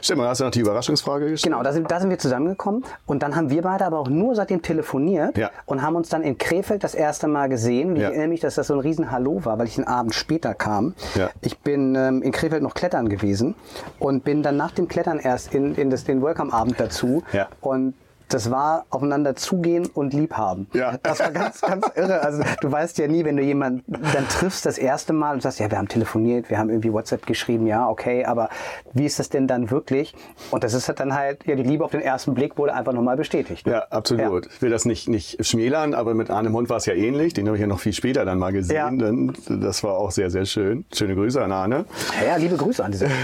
Stimmt, 0.02 0.22
hast 0.22 0.40
du 0.40 0.46
noch 0.46 0.52
die 0.52 0.62
Überraschungsfrage 0.62 1.30
gestellt? 1.30 1.54
Genau, 1.54 1.64
da 1.64 1.74
sind, 1.74 1.90
da 1.92 2.00
sind 2.00 2.10
wir 2.10 2.18
zusammengekommen 2.18 2.84
und 3.06 3.22
dann 3.22 3.36
haben 3.36 3.50
wir 3.50 3.62
beide 3.62 3.86
aber 3.86 4.00
auch 4.00 4.08
nur 4.10 4.36
seitdem 4.36 4.62
telefoniert 4.62 5.38
Ja. 5.38 5.52
und 5.66 5.82
haben 5.82 5.96
uns 5.96 6.10
dann 6.10 6.24
in 6.24 6.38
Krefeld 6.38 6.84
das 6.84 6.96
erste 6.96 7.28
Mal 7.28 7.50
gesehen. 7.50 7.90
Und 7.90 7.96
ich 7.98 8.02
Ja. 8.04 8.10
erinnere 8.10 8.28
mich, 8.30 8.40
dass 8.40 8.56
das 8.56 8.68
so 8.68 8.74
ein 8.74 8.80
riesen 8.80 9.12
Hallo 9.12 9.44
war, 9.46 9.60
weil 9.60 9.68
ich 9.68 9.78
einen 9.78 9.88
Abend 9.88 10.16
später 10.16 10.54
kam. 10.54 10.94
Ja. 11.16 11.30
Ich 11.42 11.60
bin 11.60 11.96
ähm, 11.96 12.22
in 12.22 12.32
Krefeld 12.32 12.64
noch 12.64 12.74
klettern 12.74 13.10
gewesen 13.10 13.56
und 14.00 14.24
bin 14.24 14.42
dann 14.44 14.58
nach 14.58 14.72
dem 14.72 14.88
Klettern 14.88 15.20
erst 15.20 15.54
in, 15.54 15.76
in 15.76 15.90
das, 15.90 16.04
den 16.06 16.22
Welcome-Abend 16.24 16.80
dazu. 16.80 17.24
Ja. 17.34 17.48
Und 17.62 17.94
das 18.30 18.52
war 18.52 18.86
aufeinander 18.90 19.36
zugehen 19.36 19.88
und 19.94 20.14
liebhaben. 20.14 20.68
Ja. 20.74 20.98
Das 21.04 21.20
war 21.20 21.32
ganz, 21.32 21.62
ganz 21.62 21.86
irre. 21.96 22.22
Also 22.22 22.44
du 22.62 22.72
weißt 22.72 22.98
ja 23.00 23.08
nie, 23.08 23.26
wenn 23.26 23.38
du 23.38 23.44
jemanden 23.44 23.84
dann 24.14 24.28
triffst 24.30 24.66
das 24.66 24.78
erste 24.78 25.14
Mal 25.14 25.34
und 25.34 25.42
sagst, 25.42 25.60
ja, 25.60 25.70
wir 25.70 25.78
haben 25.78 25.88
telefoniert, 25.88 26.50
wir 26.50 26.58
haben 26.58 26.70
irgendwie 26.70 26.94
WhatsApp 26.94 27.26
geschrieben, 27.26 27.68
ja, 27.68 27.90
okay, 27.90 28.26
aber 28.26 28.50
wie 28.94 29.06
ist 29.06 29.20
das 29.20 29.30
denn 29.30 29.48
dann 29.48 29.72
wirklich? 29.72 30.14
Und 30.52 30.64
das 30.64 30.74
ist 30.74 30.88
halt 30.88 31.00
dann 31.00 31.14
halt, 31.14 31.46
ja, 31.46 31.56
die 31.56 31.64
Liebe 31.64 31.84
auf 31.84 31.92
den 31.92 32.02
ersten 32.02 32.34
Blick 32.34 32.58
wurde 32.58 32.74
einfach 32.74 32.94
nochmal 32.94 33.18
bestätigt. 33.18 33.66
ne? 33.66 33.74
Ja, 33.74 33.80
absolut. 33.90 34.48
Ich 34.48 34.62
will 34.62 34.70
das 34.70 34.86
nicht, 34.86 35.10
nicht 35.10 35.46
schmälern, 35.46 35.94
aber 35.94 36.14
mit 36.14 36.30
Arne 36.30 36.50
Mund 36.50 36.70
war 36.70 36.78
es 36.78 36.86
ja 36.86 36.94
ähnlich. 36.94 37.34
Den 37.34 37.48
habe 37.48 37.58
ich 37.58 37.62
ja 37.62 37.68
noch 37.68 37.80
viel 37.80 37.94
später 37.94 38.26
dann 38.26 38.38
mal 38.40 38.52
gesehen. 38.52 38.76
Ja. 38.76 38.92
Dann, 38.92 39.36
das 39.48 39.84
war 39.84 39.94
auch 39.98 40.12
sehr, 40.12 40.30
sehr 40.30 40.46
schön. 40.46 40.86
Schöne 40.94 41.16
Grüße 41.16 41.44
an 41.44 41.52
Arne. 41.52 41.86
Ja, 42.22 42.28
ja, 42.28 42.36
liebe 42.38 42.56
Grüße 42.58 42.84
an 42.84 42.92
diese. 42.92 43.08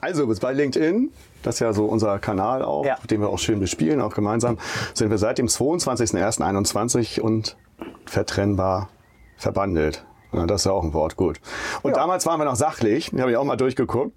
Also 0.00 0.26
bis 0.26 0.40
bei 0.40 0.52
LinkedIn, 0.52 1.10
das 1.46 1.56
ist 1.56 1.60
ja 1.60 1.72
so 1.72 1.86
unser 1.86 2.18
Kanal 2.18 2.62
auch, 2.62 2.84
Ja. 2.84 2.96
den 3.10 3.20
wir 3.20 3.28
auch 3.28 3.38
schön 3.38 3.60
bespielen, 3.60 4.00
auch 4.00 4.14
gemeinsam, 4.14 4.58
sind 4.94 5.10
wir 5.10 5.18
seit 5.18 5.38
dem 5.38 5.46
22.01.21 5.46 7.20
und 7.20 7.56
vertrennbar 8.04 8.88
verbandelt. 9.36 10.04
Ja, 10.32 10.44
das 10.46 10.62
ist 10.62 10.64
ja 10.66 10.72
auch 10.72 10.82
ein 10.82 10.92
Wort, 10.92 11.16
gut. 11.16 11.40
Und 11.82 11.92
Ja. 11.92 11.96
damals 11.98 12.26
waren 12.26 12.40
wir 12.40 12.44
noch 12.44 12.56
sachlich, 12.56 13.12
habe 13.18 13.30
ich 13.30 13.36
auch 13.36 13.44
mal 13.44 13.56
durchgeguckt. 13.56 14.12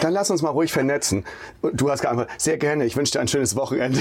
Dann 0.00 0.12
lass 0.12 0.30
uns 0.30 0.42
mal 0.42 0.50
ruhig 0.50 0.72
vernetzen. 0.72 1.24
Du 1.72 1.90
hast 1.90 2.00
geantwortet, 2.02 2.32
sehr 2.40 2.56
gerne, 2.56 2.84
ich 2.86 2.96
wünsche 2.96 3.12
dir 3.12 3.20
ein 3.20 3.28
schönes 3.28 3.56
Wochenende. 3.56 3.98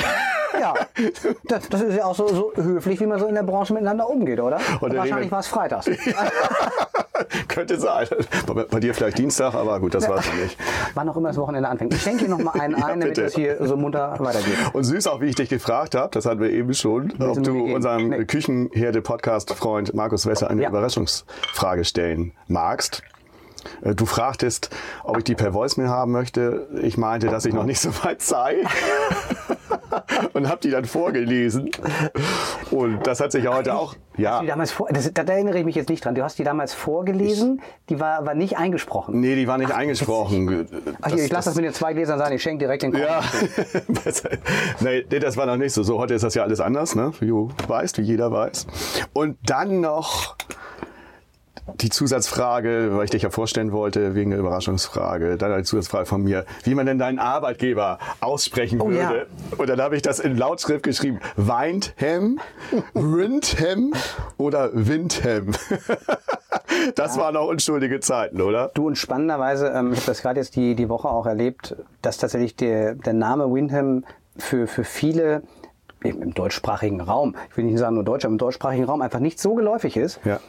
Ja, 0.60 0.74
das, 1.46 1.68
das 1.70 1.82
ist 1.82 1.96
ja 1.96 2.06
auch 2.06 2.16
so, 2.16 2.28
so 2.28 2.52
höflich, 2.56 3.00
wie 3.02 3.08
man 3.08 3.20
so 3.20 3.26
in 3.26 3.36
der 3.36 3.44
Branche 3.44 3.74
miteinander 3.74 4.08
umgeht, 4.10 4.40
oder? 4.40 4.60
Und 4.80 4.96
Wahrscheinlich 4.96 5.32
war 5.32 5.40
es 5.40 5.48
freitags. 5.48 5.90
Könnte 7.48 7.80
sein. 7.80 8.08
Bei, 8.48 8.64
bei 8.64 8.80
dir 8.80 8.94
vielleicht 8.94 9.18
Dienstag, 9.18 9.54
aber 9.54 9.80
gut, 9.80 9.94
das 9.96 10.08
weiß 10.08 10.26
ich 10.28 10.42
nicht. 10.42 10.58
Wann 10.94 11.10
auch 11.10 11.18
immer 11.18 11.30
das 11.30 11.38
Wochenende 11.38 11.70
anfängt. 11.70 11.94
Ich 11.94 12.02
schenke 12.02 12.20
hier 12.26 12.30
noch 12.30 12.40
mal 12.40 12.60
einen 12.60 12.76
ein, 12.84 13.00
damit 13.00 13.18
das 13.18 13.36
hier 13.36 13.58
so 13.68 13.76
munter 13.78 14.16
weitergeht. 14.20 14.56
Und 14.74 14.84
süß 14.84 15.08
auch, 15.08 15.22
wie 15.22 15.26
ich 15.28 15.36
dich 15.36 15.50
gefragt 15.50 15.96
habe, 15.96 16.10
das 16.12 16.26
hatten 16.26 16.40
wir 16.40 16.50
eben 16.52 16.74
schon, 16.74 17.12
ob 17.20 17.38
mir 17.38 17.42
du 17.44 17.74
unserem 17.76 18.10
Nee. 18.10 18.26
Küchenherde-Podcast-Freund 18.26 19.94
Markus 19.94 20.26
Wesser 20.26 20.50
eine 20.50 20.64
Ja. 20.64 20.70
Überraschungsfrage 20.70 21.84
stellen 21.86 22.34
magst. 22.48 23.02
Äh, 23.82 23.94
Du 23.96 24.06
fragtest, 24.06 24.70
ob 25.04 25.18
ich 25.18 25.24
die 25.26 25.36
per 25.36 25.54
Voicemail 25.54 25.90
haben 25.90 26.12
möchte. 26.12 26.68
Ich 26.82 26.98
meinte, 26.98 27.28
dass 27.28 27.46
ich 27.46 27.54
noch 27.54 27.66
nicht 27.66 27.80
so 27.82 27.90
weit 28.04 28.22
sei. 28.22 28.58
Und 30.34 30.48
habe 30.48 30.62
die 30.62 30.70
dann 30.70 30.86
vorgelesen. 30.86 31.72
Und 32.72 33.06
das 33.06 33.20
hat 33.20 33.32
sich 33.32 33.44
ja 33.44 33.54
heute 33.54 33.76
auch. 33.76 33.96
Ja. 34.18 34.42
Die 34.42 34.48
damals 34.48 34.72
vor, 34.72 34.90
das, 34.92 35.12
da 35.14 35.24
erinnere 35.24 35.60
ich 35.60 35.66
mich 35.66 35.76
jetzt 35.76 35.90
nicht 35.90 36.04
dran. 36.04 36.14
Du 36.16 36.24
hast 36.24 36.38
die 36.40 36.44
damals 36.44 36.74
vorgelesen, 36.74 37.62
die 37.90 38.00
war, 38.00 38.26
war 38.26 38.36
nicht 38.36 38.58
eingesprochen. 38.58 39.20
Nee, 39.20 39.36
die 39.36 39.48
war 39.48 39.58
nicht 39.58 39.72
eingesprochen. 39.72 40.68
Ach, 41.02 41.14
hier, 41.14 41.24
ich 41.24 41.32
lasse 41.32 41.50
das 41.50 41.56
mit 41.56 41.66
den 41.66 41.74
zwei 41.74 41.94
Gläsern 41.94 42.20
sein, 42.20 42.34
ich 42.34 42.44
schenke 42.44 42.60
direkt 42.60 42.84
den 42.84 42.92
Korb. 42.92 43.04
Ja, 43.04 43.24
nee, 44.82 45.04
das 45.20 45.38
war 45.38 45.46
noch 45.46 45.58
nicht 45.58 45.74
so. 45.74 45.84
So, 45.84 45.98
heute 46.00 46.14
ist 46.14 46.24
das 46.24 46.36
ja 46.36 46.44
alles 46.44 46.60
anders, 46.60 46.96
ne? 46.96 47.14
wie 47.20 47.28
du 47.28 47.50
weißt, 47.68 47.98
wie 48.00 48.02
jeder 48.02 48.32
weiß. 48.32 48.68
Und 49.14 49.38
dann 49.44 49.80
noch 49.80 50.36
die 51.76 51.90
Zusatzfrage, 51.90 52.90
weil 52.96 53.06
ich 53.06 53.12
dich 53.12 53.24
ja 53.24 53.30
vorstellen 53.30 53.72
wollte, 53.72 54.16
wegen 54.16 54.32
der 54.32 54.40
Überraschungsfrage, 54.40 55.38
dann 55.38 55.52
eine 55.52 55.64
Zusatzfrage 55.64 56.06
von 56.06 56.24
mir, 56.24 56.46
wie 56.64 56.76
man 56.76 56.86
denn 56.86 57.00
deinen 57.00 57.20
Arbeitgeber 57.20 58.00
aussprechen 58.20 58.82
Oh, 58.82 58.90
ja. 58.90 59.10
würde. 59.10 59.28
Und 59.58 59.70
dann 59.70 59.82
habe 59.82 59.96
ich 59.96 60.02
das 60.02 60.20
in 60.20 60.38
Lautschrift 60.38 60.84
geschrieben. 60.84 61.20
Windham, 61.36 62.40
Windham 62.94 63.94
oder 64.38 64.70
Windham. 64.74 65.52
das 66.96 67.18
waren 67.18 67.34
noch 67.34 67.48
unschuldige 67.48 68.00
Zeiten, 68.00 68.42
oder? 68.42 68.72
Du 68.74 68.88
und 68.88 68.98
spannenderweise, 68.98 69.68
ähm, 69.70 69.92
ich 69.94 70.00
habe 70.00 70.08
das 70.08 70.22
gerade 70.22 70.40
jetzt 70.40 70.56
die, 70.56 70.76
die 70.76 70.90
Woche 70.90 71.10
auch 71.10 71.26
erlebt, 71.26 71.76
dass 72.02 72.18
tatsächlich 72.18 72.56
der, 72.56 72.96
der 72.96 73.14
Name 73.14 73.52
Windham 73.54 74.06
für, 74.38 74.68
für 74.68 74.84
viele 74.84 75.44
im 76.04 76.34
deutschsprachigen 76.34 77.02
Raum, 77.02 77.36
ich 77.50 77.58
will 77.58 77.66
nicht 77.66 77.78
sagen 77.78 77.96
nur 77.96 78.04
Deutsch, 78.04 78.26
aber 78.26 78.32
im 78.32 78.38
deutschsprachigen 78.38 78.86
Raum 78.86 79.02
einfach 79.02 79.20
nicht 79.20 79.40
so 79.40 79.54
geläufig 79.56 79.98
ist. 79.98 80.20
Ja. 80.24 80.40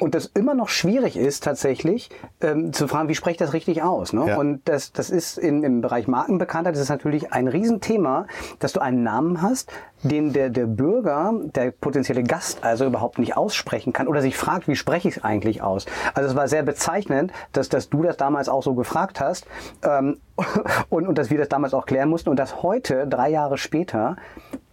Und 0.00 0.14
das 0.14 0.26
immer 0.26 0.54
noch 0.54 0.68
schwierig 0.68 1.16
ist 1.16 1.44
tatsächlich 1.44 2.10
ähm, 2.40 2.72
zu 2.72 2.88
fragen, 2.88 3.08
wie 3.08 3.14
spreche 3.14 3.32
ich 3.32 3.38
das 3.38 3.52
richtig 3.52 3.82
aus. 3.82 4.12
Ne? 4.12 4.26
Ja. 4.28 4.38
Und 4.38 4.68
das, 4.68 4.92
das 4.92 5.10
ist 5.10 5.38
in, 5.38 5.62
im 5.62 5.80
Bereich 5.80 6.08
Markenbekanntheit, 6.08 6.74
das 6.74 6.82
ist 6.82 6.88
natürlich 6.88 7.32
ein 7.32 7.48
Riesenthema, 7.48 8.26
dass 8.58 8.72
du 8.72 8.80
einen 8.80 9.02
Namen 9.02 9.40
hast, 9.40 9.70
den 10.02 10.32
der, 10.32 10.50
der 10.50 10.66
Bürger, 10.66 11.32
der 11.54 11.70
potenzielle 11.72 12.22
Gast 12.22 12.62
also 12.62 12.84
überhaupt 12.86 13.18
nicht 13.18 13.36
aussprechen 13.36 13.92
kann 13.92 14.06
oder 14.06 14.22
sich 14.22 14.36
fragt, 14.36 14.68
wie 14.68 14.76
spreche 14.76 15.08
ich 15.08 15.16
es 15.16 15.24
eigentlich 15.24 15.62
aus. 15.62 15.86
Also 16.14 16.28
es 16.30 16.36
war 16.36 16.48
sehr 16.48 16.62
bezeichnend, 16.62 17.32
dass, 17.52 17.68
dass 17.68 17.88
du 17.88 18.02
das 18.02 18.16
damals 18.16 18.48
auch 18.48 18.62
so 18.62 18.74
gefragt 18.74 19.20
hast 19.20 19.46
ähm, 19.82 20.18
und, 20.88 21.08
und 21.08 21.18
dass 21.18 21.30
wir 21.30 21.38
das 21.38 21.48
damals 21.48 21.74
auch 21.74 21.86
klären 21.86 22.08
mussten 22.08 22.28
und 22.28 22.38
dass 22.38 22.62
heute, 22.62 23.06
drei 23.08 23.30
Jahre 23.30 23.58
später, 23.58 24.16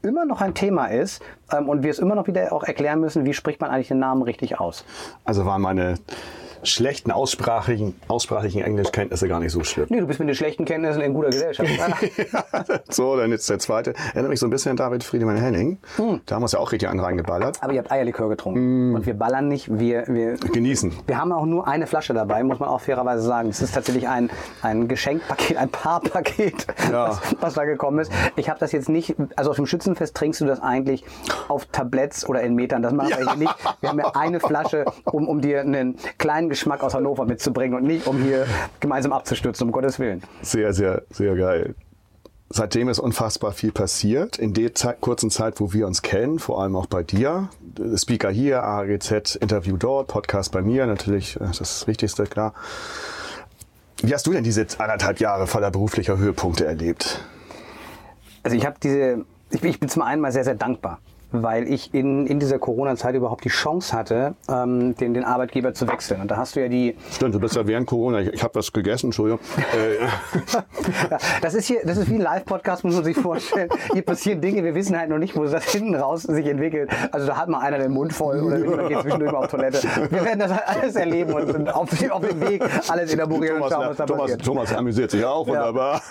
immer 0.05 0.25
noch 0.25 0.41
ein 0.41 0.53
Thema 0.53 0.85
ist 0.87 1.21
ähm, 1.51 1.67
und 1.67 1.83
wir 1.83 1.91
es 1.91 1.99
immer 1.99 2.15
noch 2.15 2.27
wieder 2.27 2.53
auch 2.53 2.63
erklären 2.63 2.99
müssen, 2.99 3.25
wie 3.25 3.33
spricht 3.33 3.59
man 3.59 3.71
eigentlich 3.71 3.89
den 3.89 3.99
Namen 3.99 4.21
richtig 4.21 4.59
aus. 4.59 4.85
Also 5.25 5.45
waren 5.45 5.61
meine 5.61 5.95
schlechten 6.65 7.11
aussprachigen, 7.11 7.95
aussprachigen 8.07 8.61
Englischkenntnisse 8.61 9.27
gar 9.27 9.39
nicht 9.39 9.51
so 9.51 9.63
schlimm. 9.63 9.87
Nee, 9.89 9.99
du 9.99 10.07
bist 10.07 10.19
mit 10.19 10.27
den 10.29 10.35
schlechten 10.35 10.65
Kenntnissen 10.65 11.01
in 11.01 11.13
guter 11.13 11.29
Gesellschaft. 11.29 11.69
so, 12.89 13.15
dann 13.17 13.31
jetzt 13.31 13.49
der 13.49 13.59
zweite. 13.59 13.93
Erinnert 14.13 14.29
mich 14.29 14.39
so 14.39 14.47
ein 14.47 14.49
bisschen 14.49 14.71
an 14.71 14.77
David 14.77 15.03
Friedemann 15.03 15.37
Henning. 15.37 15.77
Da 15.97 16.03
haben 16.35 16.41
wir 16.41 16.43
uns 16.43 16.51
ja 16.53 16.59
auch 16.59 16.71
richtig 16.71 16.89
einen 16.89 16.99
reingeballert. 16.99 17.61
Aber 17.61 17.73
ihr 17.73 17.79
habt 17.79 17.91
Eierlikör 17.91 18.29
getrunken. 18.29 18.95
Und 18.95 19.05
wir 19.05 19.13
ballern 19.13 19.47
nicht, 19.47 19.77
wir, 19.79 20.03
wir, 20.07 20.35
Genießen. 20.35 20.93
wir 21.07 21.17
haben 21.19 21.31
auch 21.31 21.45
nur 21.45 21.67
eine 21.67 21.87
Flasche 21.87 22.13
dabei, 22.13 22.43
muss 22.43 22.59
man 22.59 22.69
auch 22.69 22.81
fairerweise 22.81 23.23
sagen. 23.23 23.49
Es 23.49 23.61
ist 23.61 23.73
tatsächlich 23.73 24.07
ein, 24.07 24.29
ein 24.61 24.87
Geschenkpaket, 24.87 25.57
ein 25.57 25.69
Paarpaket, 25.69 26.67
Ja. 26.91 27.09
was, 27.09 27.21
was 27.41 27.53
da 27.55 27.65
gekommen 27.65 27.99
ist. 27.99 28.11
Ich 28.35 28.49
habe 28.49 28.59
das 28.59 28.71
jetzt 28.71 28.89
nicht, 28.89 29.15
also 29.35 29.49
auf 29.51 29.55
dem 29.55 29.65
Schützenfest 29.65 30.15
trinkst 30.15 30.41
du 30.41 30.45
das 30.45 30.61
eigentlich 30.61 31.03
auf 31.47 31.65
Tabletts 31.67 32.27
oder 32.27 32.41
in 32.41 32.55
Metern. 32.55 32.81
Das 32.81 32.93
machen 32.93 33.09
wir 33.09 33.17
hier 33.17 33.35
nicht. 33.35 33.55
Wir 33.81 33.89
haben 33.89 33.99
ja 33.99 34.11
eine 34.15 34.39
Flasche, 34.39 34.85
um, 35.05 35.27
um 35.27 35.41
dir 35.41 35.61
einen 35.61 35.97
kleinen 36.17 36.49
Geschmack 36.55 36.83
aus 36.83 36.93
Hannover 36.93 37.25
mitzubringen 37.25 37.77
und 37.77 37.83
nicht, 37.85 38.07
um 38.07 38.17
hier 38.23 38.45
gemeinsam 38.79 39.11
abzustürzen, 39.13 39.67
um 39.67 39.71
Gottes 39.71 39.99
Willen. 39.99 40.23
Sehr, 40.41 40.73
sehr, 40.73 41.03
sehr 41.09 41.35
geil. 41.35 41.75
Seitdem 42.49 42.87
ist 42.89 42.99
unfassbar 42.99 43.51
viel 43.51 43.71
passiert. 43.71 44.37
In 44.37 44.53
der 44.53 44.73
Zeit, 44.75 45.01
kurzen 45.01 45.29
Zeit, 45.31 45.59
wo 45.59 45.73
wir 45.73 45.87
uns 45.87 46.01
kennen, 46.03 46.39
vor 46.39 46.61
allem 46.61 46.75
auch 46.75 46.85
bei 46.85 47.03
dir. 47.03 47.49
Speaker 47.97 48.29
hier, 48.29 48.63
AGZ, 48.63 49.35
Interview 49.35 49.75
dort, 49.77 50.07
Podcast 50.07 50.51
bei 50.51 50.61
mir, 50.61 50.85
natürlich 50.85 51.35
äh, 51.37 51.47
das 51.57 51.87
Wichtigste, 51.87 52.23
klar. 52.25 52.53
Wie 54.01 54.13
hast 54.13 54.27
du 54.27 54.31
denn 54.31 54.43
diese 54.43 54.65
anderthalb 54.77 55.19
Jahre 55.19 55.47
voller 55.47 55.71
beruflicher 55.71 56.17
Höhepunkte 56.17 56.65
erlebt? 56.65 57.21
Also 58.43 58.55
ich 58.55 58.65
habe 58.65 58.75
diese, 58.81 59.25
ich, 59.49 59.59
bin- 59.61 59.71
ich 59.71 59.79
bin 59.79 59.89
zum 59.89 60.03
einen 60.03 60.21
mal 60.21 60.31
sehr, 60.31 60.43
sehr 60.43 60.55
dankbar, 60.55 60.99
weil 61.43 61.67
ich 61.67 61.93
in, 61.93 62.27
in 62.27 62.39
dieser 62.39 62.59
Corona-Zeit 62.59 63.15
überhaupt 63.15 63.43
die 63.43 63.49
Chance 63.49 63.95
hatte, 63.95 64.35
ähm, 64.49 64.95
den, 64.95 65.13
den 65.13 65.23
Arbeitgeber 65.23 65.73
zu 65.73 65.87
wechseln. 65.87 66.21
Und 66.21 66.31
da 66.31 66.37
hast 66.37 66.55
du 66.55 66.61
ja 66.61 66.67
die, 66.67 66.95
Stimmt, 67.11 67.35
du 67.35 67.39
bist 67.39 67.55
ja 67.55 67.65
während 67.65 67.87
Corona, 67.87 68.21
ich, 68.21 68.33
ich 68.33 68.43
habe 68.43 68.55
was 68.55 68.71
gegessen, 68.71 69.07
Entschuldigung. 69.07 69.39
Äh, 69.75 70.05
ja, 71.09 71.17
das 71.41 71.53
ist 71.53 71.65
hier, 71.65 71.79
das 71.83 71.97
ist 71.97 72.09
wie 72.09 72.15
ein 72.15 72.21
Live-Podcast, 72.21 72.83
muss 72.83 72.95
man 72.95 73.03
sich 73.03 73.17
vorstellen. 73.17 73.67
Hier 73.91 74.03
passieren 74.03 74.39
Dinge, 74.39 74.63
wir 74.63 74.75
wissen 74.75 74.97
halt 74.97 75.09
noch 75.09 75.17
nicht, 75.17 75.35
wo 75.35 75.43
das 75.43 75.65
hinten 75.65 75.95
raus 75.95 76.23
sich 76.23 76.45
entwickelt. 76.45 76.89
Also 77.11 77.27
da 77.27 77.35
hat 77.35 77.49
mal 77.49 77.59
einer 77.59 77.79
den 77.79 77.91
Mund 77.91 78.13
voll 78.13 78.41
oder 78.41 78.57
jemand 78.57 78.87
geht 78.87 79.01
zwischendurch 79.01 79.31
mal 79.31 79.39
auf 79.39 79.47
Toilette. 79.47 79.81
Wir 80.11 80.23
werden 80.23 80.39
das 80.39 80.51
halt 80.51 80.67
alles 80.67 80.95
erleben 80.95 81.33
und 81.33 81.55
und 81.55 81.69
auf, 81.73 82.11
auf 82.11 82.27
dem 82.27 82.41
Weg 82.41 82.63
alles 82.89 83.13
elaborieren 83.13 83.61
und 83.61 83.69
Thomas, 83.69 83.73
schauen, 83.73 83.89
was 83.89 83.97
da 83.97 84.05
Thomas, 84.05 84.21
passiert. 84.23 84.45
Thomas 84.45 84.73
amüsiert 84.73 85.11
sich 85.11 85.25
auch, 85.25 85.47
wunderbar. 85.47 86.01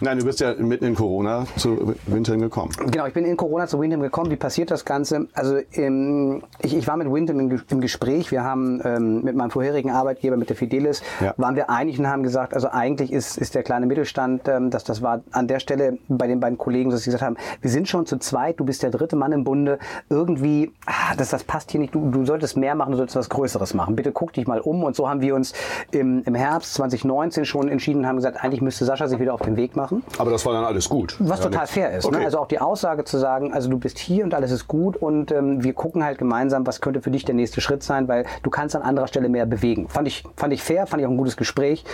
Nein, 0.00 0.18
du 0.18 0.24
bist 0.24 0.40
ja 0.40 0.54
mitten 0.54 0.84
in 0.84 0.94
Corona 0.94 1.46
zu 1.56 1.94
Wintern 2.06 2.40
gekommen. 2.40 2.72
Genau, 2.90 3.06
ich 3.06 3.14
bin 3.14 3.24
in 3.24 3.36
Corona 3.36 3.66
zu 3.66 3.77
Windham 3.80 4.00
gekommen. 4.00 4.30
Wie 4.30 4.36
passiert 4.36 4.70
das 4.70 4.84
Ganze? 4.84 5.26
Also 5.34 5.56
ähm, 5.72 6.42
ich, 6.60 6.76
ich 6.76 6.86
war 6.88 6.96
mit 6.96 7.10
Windham 7.12 7.40
im, 7.40 7.60
im 7.68 7.80
Gespräch. 7.80 8.30
Wir 8.30 8.44
haben 8.44 8.80
ähm, 8.84 9.22
mit 9.22 9.36
meinem 9.36 9.50
vorherigen 9.50 9.90
Arbeitgeber, 9.90 10.36
mit 10.36 10.48
der 10.48 10.56
Fidelis, 10.56 11.02
Ja. 11.20 11.34
waren 11.36 11.56
wir 11.56 11.70
einig 11.70 11.98
und 11.98 12.06
haben 12.08 12.22
gesagt, 12.22 12.54
also 12.54 12.68
eigentlich 12.70 13.12
ist, 13.12 13.36
ist 13.38 13.54
der 13.54 13.62
kleine 13.62 13.86
Mittelstand, 13.86 14.48
ähm, 14.48 14.70
dass 14.70 14.84
das 14.84 15.02
war 15.02 15.20
an 15.32 15.48
der 15.48 15.60
Stelle 15.60 15.98
bei 16.08 16.26
den 16.26 16.40
beiden 16.40 16.58
Kollegen, 16.58 16.90
dass 16.90 17.02
sie 17.02 17.10
gesagt 17.10 17.22
haben, 17.24 17.36
wir 17.60 17.70
sind 17.70 17.88
schon 17.88 18.06
zu 18.06 18.18
zweit, 18.18 18.58
du 18.60 18.64
bist 18.64 18.82
der 18.82 18.90
dritte 18.90 19.16
Mann 19.16 19.32
im 19.32 19.44
Bunde. 19.44 19.78
Irgendwie, 20.08 20.72
ah, 20.86 21.14
das, 21.16 21.30
das 21.30 21.44
passt 21.44 21.70
hier 21.70 21.80
nicht. 21.80 21.94
Du, 21.94 22.10
du 22.10 22.24
solltest 22.24 22.56
mehr 22.56 22.74
machen, 22.74 22.92
du 22.92 22.96
solltest 22.96 23.16
was 23.16 23.28
Größeres 23.28 23.74
machen. 23.74 23.96
Bitte 23.96 24.12
guck 24.12 24.32
dich 24.32 24.46
mal 24.46 24.60
um. 24.60 24.82
Und 24.84 24.96
so 24.96 25.08
haben 25.08 25.20
wir 25.20 25.34
uns 25.34 25.52
im, 25.90 26.22
im 26.24 26.34
Herbst 26.34 26.74
2019 26.74 27.44
schon 27.44 27.68
entschieden, 27.68 28.06
haben 28.06 28.16
gesagt, 28.16 28.42
eigentlich 28.42 28.60
müsste 28.62 28.84
Sascha 28.84 29.06
sich 29.08 29.18
wieder 29.20 29.34
auf 29.34 29.42
den 29.42 29.56
Weg 29.56 29.76
machen. 29.76 30.02
Aber 30.18 30.30
das 30.30 30.44
war 30.46 30.52
dann 30.52 30.64
alles 30.64 30.88
gut. 30.88 31.16
Was 31.18 31.38
Ja, 31.40 31.44
total 31.46 31.60
nix. 31.62 31.70
fair 31.72 31.96
ist. 31.96 32.04
Okay. 32.04 32.18
Ne? 32.18 32.24
Also 32.24 32.38
auch 32.38 32.48
die 32.48 32.60
Aussage 32.60 33.04
zu 33.04 33.18
sagen, 33.18 33.52
also 33.52 33.67
du 33.70 33.78
bist 33.78 33.98
hier 33.98 34.24
und 34.24 34.34
alles 34.34 34.50
ist 34.50 34.68
gut 34.68 34.96
und 34.96 35.30
ähm, 35.32 35.62
wir 35.62 35.72
gucken 35.72 36.04
halt 36.04 36.18
gemeinsam, 36.18 36.66
was 36.66 36.80
könnte 36.80 37.00
für 37.00 37.10
dich 37.10 37.24
der 37.24 37.34
nächste 37.34 37.60
Schritt 37.60 37.82
sein, 37.82 38.08
weil 38.08 38.24
du 38.42 38.50
kannst 38.50 38.76
an 38.76 38.82
anderer 38.82 39.06
Stelle 39.06 39.28
mehr 39.28 39.46
bewegen. 39.46 39.88
Fand 39.88 40.08
ich, 40.08 40.24
fand 40.36 40.52
ich 40.52 40.62
fair, 40.62 40.86
fand 40.86 41.00
ich 41.00 41.06
auch 41.06 41.10
ein 41.10 41.16
gutes 41.16 41.36
Gespräch. 41.36 41.84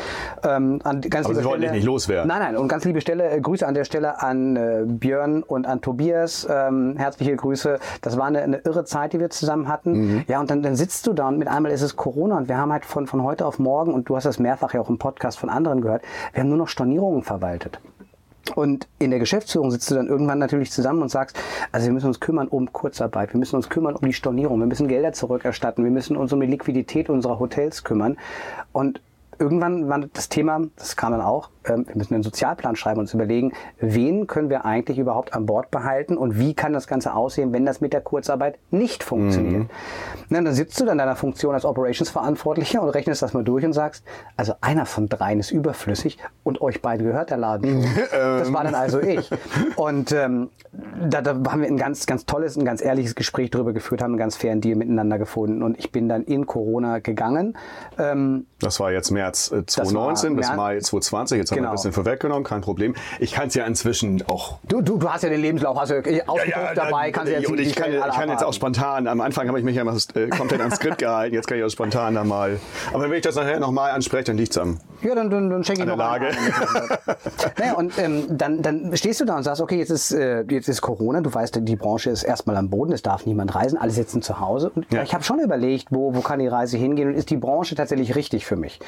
Ähm, 0.43 0.81
an 0.85 1.00
ganz 1.00 1.26
Aber 1.26 1.35
Sie 1.35 1.45
wollten 1.45 1.62
dich 1.62 1.73
nicht 1.73 1.85
loswerden. 1.85 2.28
Nein, 2.28 2.40
nein. 2.40 2.57
Und 2.57 2.69
ganz 2.69 2.85
liebe 2.85 3.00
Stelle, 3.00 3.31
äh, 3.31 3.40
Grüße 3.40 3.66
an 3.66 3.75
der 3.75 3.85
Stelle 3.85 4.23
an 4.23 4.57
äh, 4.57 4.83
Björn 4.87 5.43
und 5.43 5.66
an 5.66 5.81
Tobias. 5.81 6.47
Ähm, 6.50 6.97
herzliche 6.97 7.37
Grüße. 7.37 7.78
Das 8.00 8.16
war 8.16 8.26
eine, 8.26 8.43
eine 8.43 8.59
irre 8.59 8.85
Zeit, 8.85 9.12
die 9.12 9.21
wir 9.21 9.31
zusammen 9.31 9.69
hatten. 9.69 9.93
Mhm. 9.93 10.25
Ja, 10.28 10.40
und 10.40 10.50
dann, 10.50 10.62
dann 10.62 10.76
sitzt 10.76 11.07
du 11.07 11.12
da 11.12 11.28
und 11.28 11.38
mit 11.38 11.49
einmal 11.49 11.73
ist 11.73 11.83
es 11.83 11.97
Corona 11.97 12.37
und 12.37 12.49
wir 12.49 12.59
haben 12.59 12.73
halt 12.73 12.85
von, 12.85 13.07
von 13.07 13.23
heute 13.23 13.47
auf 13.47 13.59
morgen, 13.59 13.93
und 13.93 14.09
du 14.09 14.16
hast 14.16 14.25
das 14.25 14.38
mehrfach 14.38 14.75
ja 14.75 14.81
auch 14.81 14.90
im 14.90 14.99
Podcast 14.99 15.38
von 15.38 15.49
anderen 15.49 15.81
gehört, 15.81 16.02
wir 16.33 16.43
haben 16.43 16.49
nur 16.49 16.59
noch 16.59 16.69
Stornierungen 16.69 17.23
verwaltet. 17.23 17.81
Und 18.54 18.88
in 18.98 19.10
der 19.10 19.18
Geschäftsführung 19.18 19.70
sitzt 19.70 19.90
du 19.90 19.94
dann 19.94 20.06
irgendwann 20.06 20.38
natürlich 20.38 20.70
zusammen 20.70 21.02
und 21.02 21.08
sagst, 21.08 21.38
also 21.72 21.86
wir 21.86 21.92
müssen 21.92 22.08
uns 22.08 22.20
kümmern 22.20 22.48
um 22.48 22.72
Kurzarbeit, 22.72 23.32
wir 23.32 23.38
müssen 23.38 23.56
uns 23.56 23.68
kümmern 23.68 23.96
um 23.96 24.06
die 24.06 24.12
Stornierung, 24.12 24.60
wir 24.60 24.66
müssen 24.66 24.86
Gelder 24.86 25.12
zurückerstatten, 25.12 25.82
wir 25.82 25.90
müssen 25.90 26.16
uns 26.16 26.32
um 26.32 26.40
die 26.40 26.46
Liquidität 26.46 27.08
unserer 27.08 27.38
Hotels 27.38 27.84
kümmern. 27.84 28.18
Und 28.72 29.00
irgendwann 29.38 29.88
war 29.88 30.00
das 30.12 30.28
Thema, 30.28 30.60
das 30.76 30.96
kam 30.96 31.12
dann 31.12 31.22
auch, 31.22 31.48
ähm, 31.68 31.87
wir 31.87 31.97
müssen 31.97 32.14
einen 32.14 32.23
Sozialplan 32.23 32.76
schreiben 32.76 32.99
und 32.99 33.04
uns 33.04 33.14
überlegen, 33.14 33.52
wen 33.80 34.26
können 34.26 34.50
wir 34.50 34.64
eigentlich 34.64 34.99
überhaupt 34.99 35.35
an 35.35 35.47
Bord 35.47 35.71
behalten 35.71 36.16
und 36.16 36.38
wie 36.38 36.54
kann 36.54 36.73
das 36.73 36.87
Ganze 36.87 37.14
aussehen, 37.14 37.52
wenn 37.52 37.64
das 37.66 37.80
mit 37.80 37.92
der 37.92 38.00
Kurzarbeit 38.00 38.59
nicht 38.71 39.02
funktioniert. 39.02 39.68
Na, 40.28 40.40
dann 40.40 40.54
sitzt 40.54 40.80
du 40.80 40.85
dann 40.85 40.92
in 40.92 40.99
deiner 40.99 41.16
Funktion 41.16 41.54
als 41.54 41.64
Operations-Verantwortlicher 41.64 42.83
und 42.83 42.88
rechnest 42.90 43.23
das 43.23 43.33
mal 43.35 43.44
durch 43.44 43.64
und 43.64 43.73
sagst, 43.73 44.04
also 44.37 44.54
einer 44.61 44.87
von 44.87 45.09
dreien 45.09 45.40
ist 45.40 45.50
überflüssig 45.50 46.18
und 46.42 46.61
euch 46.61 46.83
beide 46.83 47.04
gehört 47.04 47.30
der 47.30 47.37
Laden 47.38 47.83
schon. 47.83 47.90
Das 48.44 48.52
war 48.52 48.64
dann 48.64 48.75
also 48.75 49.00
ich. 49.00 49.30
Und 49.76 50.12
ähm, 50.12 50.50
da, 51.09 51.23
da 51.23 51.30
haben 51.50 51.61
wir 51.61 51.68
ein 51.68 51.76
ganz, 51.76 52.06
ganz 52.06 52.26
tolles, 52.26 52.56
ein 52.56 52.64
ganz 52.64 52.83
ehrliches 52.83 53.14
Gespräch 53.14 53.50
darüber 53.50 53.73
geführt, 53.73 54.02
haben 54.02 54.12
einen 54.12 54.18
ganz 54.18 54.37
fairen 54.37 54.61
Deal 54.61 54.76
miteinander 54.76 55.18
gefunden 55.18 55.62
und 55.62 55.78
ich 55.78 55.92
bin 55.92 56.09
dann 56.09 56.25
in 56.25 56.47
Corona 56.47 56.99
gegangen. 56.99 57.56
Ähm, 57.99 58.47
Das 58.61 58.80
war 58.80 58.92
jetzt 58.92 59.11
März 59.11 59.52
äh, 59.52 59.64
2019 59.66 60.37
bis 60.37 60.47
März- 60.49 60.56
Mai 60.56 60.78
2020. 60.78 61.38
Jetzt 61.38 61.52
haben 61.54 61.62
wir 61.62 61.62
Genau. 61.64 61.68
ein 61.70 61.75
bisschen 61.76 61.92
vorweggenommen, 61.92 62.44
kein 62.44 62.61
Problem. 62.61 62.94
Ich 63.20 63.32
kann 63.32 63.49
es 63.49 63.54
ja 63.54 63.64
inzwischen 63.66 64.23
auch 64.28 64.58
Du, 64.68 64.80
du, 64.80 64.99
du 64.99 65.08
hast 65.11 65.23
ja 65.23 65.28
den 65.30 65.40
Lebenslauf, 65.40 65.76
hast 65.78 65.90
du 65.90 65.96
ausgedruckt 66.26 66.76
dabei, 66.76 67.11
kannst 67.11 67.32
du 67.32 67.37
jetzt 67.37 67.49
die 67.49 67.62
ich 67.62 67.75
kann, 67.75 67.92
ich 67.92 68.14
kann 68.14 68.28
jetzt 68.28 68.44
auch 68.44 68.52
spontan, 68.52 69.06
am 69.06 69.20
Anfang 69.20 69.49
habe 69.49 69.58
ich 69.58 69.64
mich 69.64 69.76
ja 69.76 69.84
mal 69.84 69.96
äh, 70.14 70.28
komplett 70.28 70.61
ans 70.61 70.76
Skript 70.76 70.99
gehalten, 70.99 71.34
jetzt 71.34 71.46
kann 71.46 71.58
ich 71.58 71.64
auch 71.64 71.68
spontan 71.70 72.14
da 72.14 72.25
mal. 72.25 72.58
Aber 72.92 73.04
wenn 73.04 73.12
ich 73.12 73.23
das 73.23 73.37
nachher 73.37 73.61
nochmal 73.61 73.90
anspreche, 73.92 74.25
dann 74.25 74.37
liegt 74.37 74.50
es 74.52 74.58
am. 74.58 74.78
Ja, 75.04 75.14
dann, 75.14 75.30
dann, 75.30 75.50
dann 75.50 75.62
schenke 75.64 75.82
ich 75.82 75.87
noch 75.88 75.96
Lage. 75.96 76.30
naja, 77.58 77.75
und 77.75 77.99
ähm, 77.99 78.25
dann, 78.30 78.62
dann 78.62 78.96
stehst 78.96 79.20
du 79.20 79.25
da 79.25 79.37
und 79.37 79.42
sagst, 79.42 79.61
okay, 79.61 79.76
jetzt 79.78 79.90
ist, 79.90 80.12
äh, 80.12 80.42
jetzt 80.49 80.68
ist 80.68 80.80
Corona, 80.80 81.20
du 81.20 81.32
weißt, 81.32 81.58
die 81.62 81.76
Branche 81.76 82.11
ist 82.11 82.23
erstmal 82.23 82.56
am 82.56 82.70
Boden, 82.70 82.92
es 82.92 83.02
darf 83.02 83.26
niemand 83.26 83.54
reisen, 83.54 83.78
alle 83.78 83.90
sitzen 83.90 84.23
zu 84.23 84.40
Hause. 84.40 84.70
Und 84.75 84.90
Ja. 84.92 85.02
ich 85.02 85.14
habe 85.14 85.23
schon 85.25 85.38
überlegt, 85.40 85.88
wo, 85.90 86.14
wo 86.14 86.20
kann 86.20 86.38
die 86.38 86.49
Reise 86.49 86.76
hingehen 86.78 87.08
und 87.08 87.14
ist 87.14 87.30
die 87.30 87.37
Branche 87.37 87.75
tatsächlich 87.75 88.14
richtig 88.16 88.46
für 88.46 88.56
mich? 88.56 88.80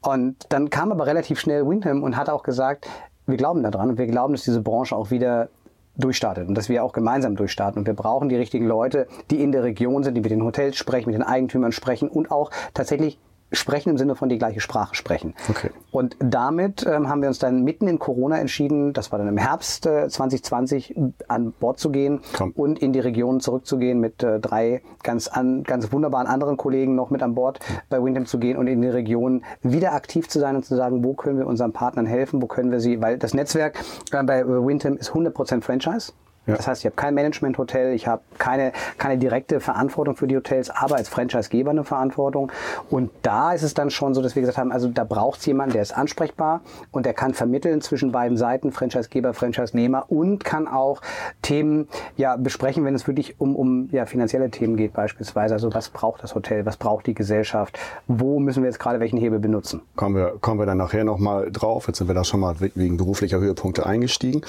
Und 0.00 0.36
dann 0.48 0.70
kam 0.70 0.90
aber 0.92 1.06
relativ 1.06 1.38
schnell 1.38 1.66
Windham 1.68 2.02
und 2.02 2.16
hat 2.16 2.28
auch 2.30 2.42
gesagt, 2.42 2.86
wir 3.26 3.36
glauben 3.36 3.62
daran 3.62 3.90
und 3.90 3.98
wir 3.98 4.06
glauben, 4.06 4.32
dass 4.34 4.44
diese 4.44 4.62
Branche 4.62 4.96
auch 4.96 5.10
wieder 5.10 5.48
durchstartet 5.96 6.48
und 6.48 6.54
dass 6.54 6.68
wir 6.68 6.84
auch 6.84 6.92
gemeinsam 6.92 7.34
durchstarten. 7.36 7.80
Und 7.80 7.86
wir 7.86 7.94
brauchen 7.94 8.28
die 8.28 8.36
richtigen 8.36 8.66
Leute, 8.66 9.06
die 9.30 9.42
in 9.42 9.52
der 9.52 9.64
Region 9.64 10.04
sind, 10.04 10.14
die 10.14 10.20
mit 10.20 10.30
den 10.30 10.44
Hotels 10.44 10.76
sprechen, 10.76 11.10
mit 11.10 11.16
den 11.16 11.24
Eigentümern 11.24 11.72
sprechen 11.72 12.08
und 12.08 12.30
auch 12.30 12.50
tatsächlich 12.72 13.18
sprechen 13.52 13.90
im 13.90 13.98
Sinne 13.98 14.14
von 14.14 14.28
die 14.28 14.38
gleiche 14.38 14.60
Sprache 14.60 14.94
sprechen. 14.94 15.34
Okay. 15.48 15.70
Und 15.90 16.16
damit 16.18 16.86
ähm, 16.86 17.08
haben 17.08 17.22
wir 17.22 17.28
uns 17.28 17.38
dann 17.38 17.64
mitten 17.64 17.88
in 17.88 17.98
Corona 17.98 18.38
entschieden, 18.38 18.92
das 18.92 19.10
war 19.10 19.18
dann 19.18 19.28
im 19.28 19.38
Herbst 19.38 19.86
äh, 19.86 20.08
2020, 20.08 20.94
an 21.28 21.52
Bord 21.52 21.78
zu 21.78 21.90
gehen 21.90 22.20
Komm. 22.36 22.52
und 22.52 22.78
in 22.80 22.92
die 22.92 23.00
Region 23.00 23.40
zurückzugehen 23.40 24.00
mit 24.00 24.22
äh, 24.22 24.38
drei 24.40 24.82
ganz, 25.02 25.28
an, 25.28 25.62
ganz 25.62 25.92
wunderbaren 25.92 26.26
anderen 26.26 26.56
Kollegen 26.56 26.94
noch 26.94 27.10
mit 27.10 27.22
an 27.22 27.34
Bord 27.34 27.60
bei 27.88 28.02
Windham 28.02 28.26
zu 28.26 28.38
gehen 28.38 28.56
und 28.56 28.66
in 28.66 28.82
die 28.82 28.88
Region 28.88 29.44
wieder 29.62 29.92
aktiv 29.92 30.28
zu 30.28 30.38
sein 30.38 30.56
und 30.56 30.64
zu 30.64 30.76
sagen, 30.76 31.02
wo 31.02 31.14
können 31.14 31.38
wir 31.38 31.46
unseren 31.46 31.72
Partnern 31.72 32.06
helfen, 32.06 32.42
wo 32.42 32.46
können 32.46 32.70
wir 32.70 32.80
sie, 32.80 33.00
weil 33.00 33.18
das 33.18 33.34
Netzwerk 33.34 33.78
äh, 34.12 34.22
bei 34.22 34.46
Windham 34.46 34.96
ist 34.96 35.12
100% 35.12 35.62
Franchise. 35.62 36.12
Ja. 36.48 36.56
Das 36.56 36.66
heißt, 36.66 36.80
ich 36.80 36.86
habe 36.86 36.96
kein 36.96 37.14
Management-Hotel, 37.14 37.92
ich 37.92 38.06
habe 38.06 38.22
keine, 38.38 38.72
keine 38.96 39.18
direkte 39.18 39.60
Verantwortung 39.60 40.16
für 40.16 40.26
die 40.26 40.36
Hotels, 40.36 40.70
aber 40.70 40.96
als 40.96 41.08
Franchisegeber 41.08 41.70
eine 41.70 41.84
Verantwortung. 41.84 42.50
Und 42.88 43.10
da 43.22 43.52
ist 43.52 43.62
es 43.62 43.74
dann 43.74 43.90
schon 43.90 44.14
so, 44.14 44.22
dass 44.22 44.34
wir 44.34 44.40
gesagt 44.40 44.58
haben, 44.58 44.72
also 44.72 44.88
da 44.88 45.04
braucht 45.04 45.40
es 45.40 45.46
jemanden, 45.46 45.74
der 45.74 45.82
ist 45.82 45.96
ansprechbar 45.96 46.62
und 46.90 47.04
der 47.04 47.12
kann 47.12 47.34
vermitteln 47.34 47.82
zwischen 47.82 48.12
beiden 48.12 48.38
Seiten, 48.38 48.72
Franchisegeber, 48.72 49.34
Franchise-Nehmer 49.34 50.10
und 50.10 50.42
kann 50.42 50.66
auch 50.66 51.02
Themen 51.42 51.86
ja, 52.16 52.36
besprechen, 52.36 52.84
wenn 52.86 52.94
es 52.94 53.06
wirklich 53.06 53.38
um, 53.38 53.54
um 53.54 53.90
ja, 53.92 54.06
finanzielle 54.06 54.50
Themen 54.50 54.76
geht 54.76 54.94
beispielsweise. 54.94 55.52
Also 55.52 55.72
was 55.74 55.90
braucht 55.90 56.22
das 56.22 56.34
Hotel, 56.34 56.64
was 56.64 56.78
braucht 56.78 57.06
die 57.06 57.14
Gesellschaft, 57.14 57.78
wo 58.06 58.40
müssen 58.40 58.62
wir 58.62 58.70
jetzt 58.70 58.78
gerade 58.78 59.00
welchen 59.00 59.18
Hebel 59.18 59.38
benutzen. 59.38 59.82
Kommen 59.96 60.16
wir, 60.16 60.36
kommen 60.40 60.58
wir 60.58 60.66
dann 60.66 60.78
nachher 60.78 61.04
nochmal 61.04 61.52
drauf. 61.52 61.88
Jetzt 61.88 61.98
sind 61.98 62.08
wir 62.08 62.14
da 62.14 62.24
schon 62.24 62.40
mal 62.40 62.56
wegen 62.58 62.96
beruflicher 62.96 63.38
Höhepunkte 63.38 63.84
eingestiegen. 63.84 64.40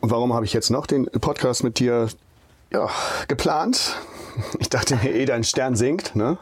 Und 0.00 0.10
warum 0.10 0.34
habe 0.34 0.44
ich 0.44 0.52
jetzt 0.52 0.70
noch 0.70 0.86
den 0.86 1.06
Podcast 1.06 1.43
mit 1.62 1.78
dir 1.78 2.08
ja, 2.72 2.88
geplant? 3.28 3.96
Ich 4.58 4.68
dachte 4.68 4.96
mir, 4.96 5.14
eh 5.14 5.24
dein 5.26 5.44
Stern 5.44 5.76
sinkt, 5.76 6.16
ne? 6.16 6.38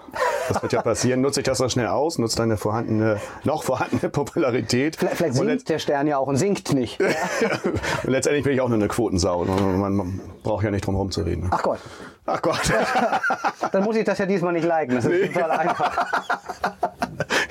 Das 0.48 0.62
wird 0.62 0.72
ja 0.72 0.80
passieren. 0.80 1.20
Nutze 1.20 1.40
ich 1.40 1.44
das 1.44 1.58
noch 1.58 1.68
schnell 1.68 1.88
aus, 1.88 2.18
nutze 2.18 2.36
deine 2.36 2.56
vorhandene, 2.56 3.20
noch 3.44 3.64
vorhandene 3.64 4.08
Popularität. 4.08 4.96
Vielleicht, 4.96 5.16
vielleicht 5.16 5.34
sinkt 5.34 5.68
der 5.68 5.78
Stern 5.78 6.06
ja 6.06 6.16
auch 6.16 6.26
und 6.26 6.36
sinkt 6.36 6.72
nicht. 6.72 7.00
und 8.02 8.10
letztendlich 8.10 8.44
bin 8.44 8.54
ich 8.54 8.60
auch 8.62 8.68
nur 8.68 8.78
eine 8.78 8.88
Quotensau. 8.88 9.44
Man, 9.44 9.96
man 9.96 10.20
braucht 10.42 10.64
ja 10.64 10.70
nicht 10.70 10.86
drum 10.86 10.96
rumzureden. 10.96 11.44
Ne? 11.44 11.50
Ach 11.52 11.62
Gott, 11.62 11.80
Ach 12.24 12.40
Gott. 12.40 12.72
dann 13.72 13.84
muss 13.84 13.96
ich 13.96 14.04
das 14.04 14.18
ja 14.18 14.26
diesmal 14.26 14.52
nicht 14.52 14.64
liken. 14.64 14.94
Das 14.94 15.04
ist 15.04 15.34
total 15.34 15.50
einfach. 15.50 15.96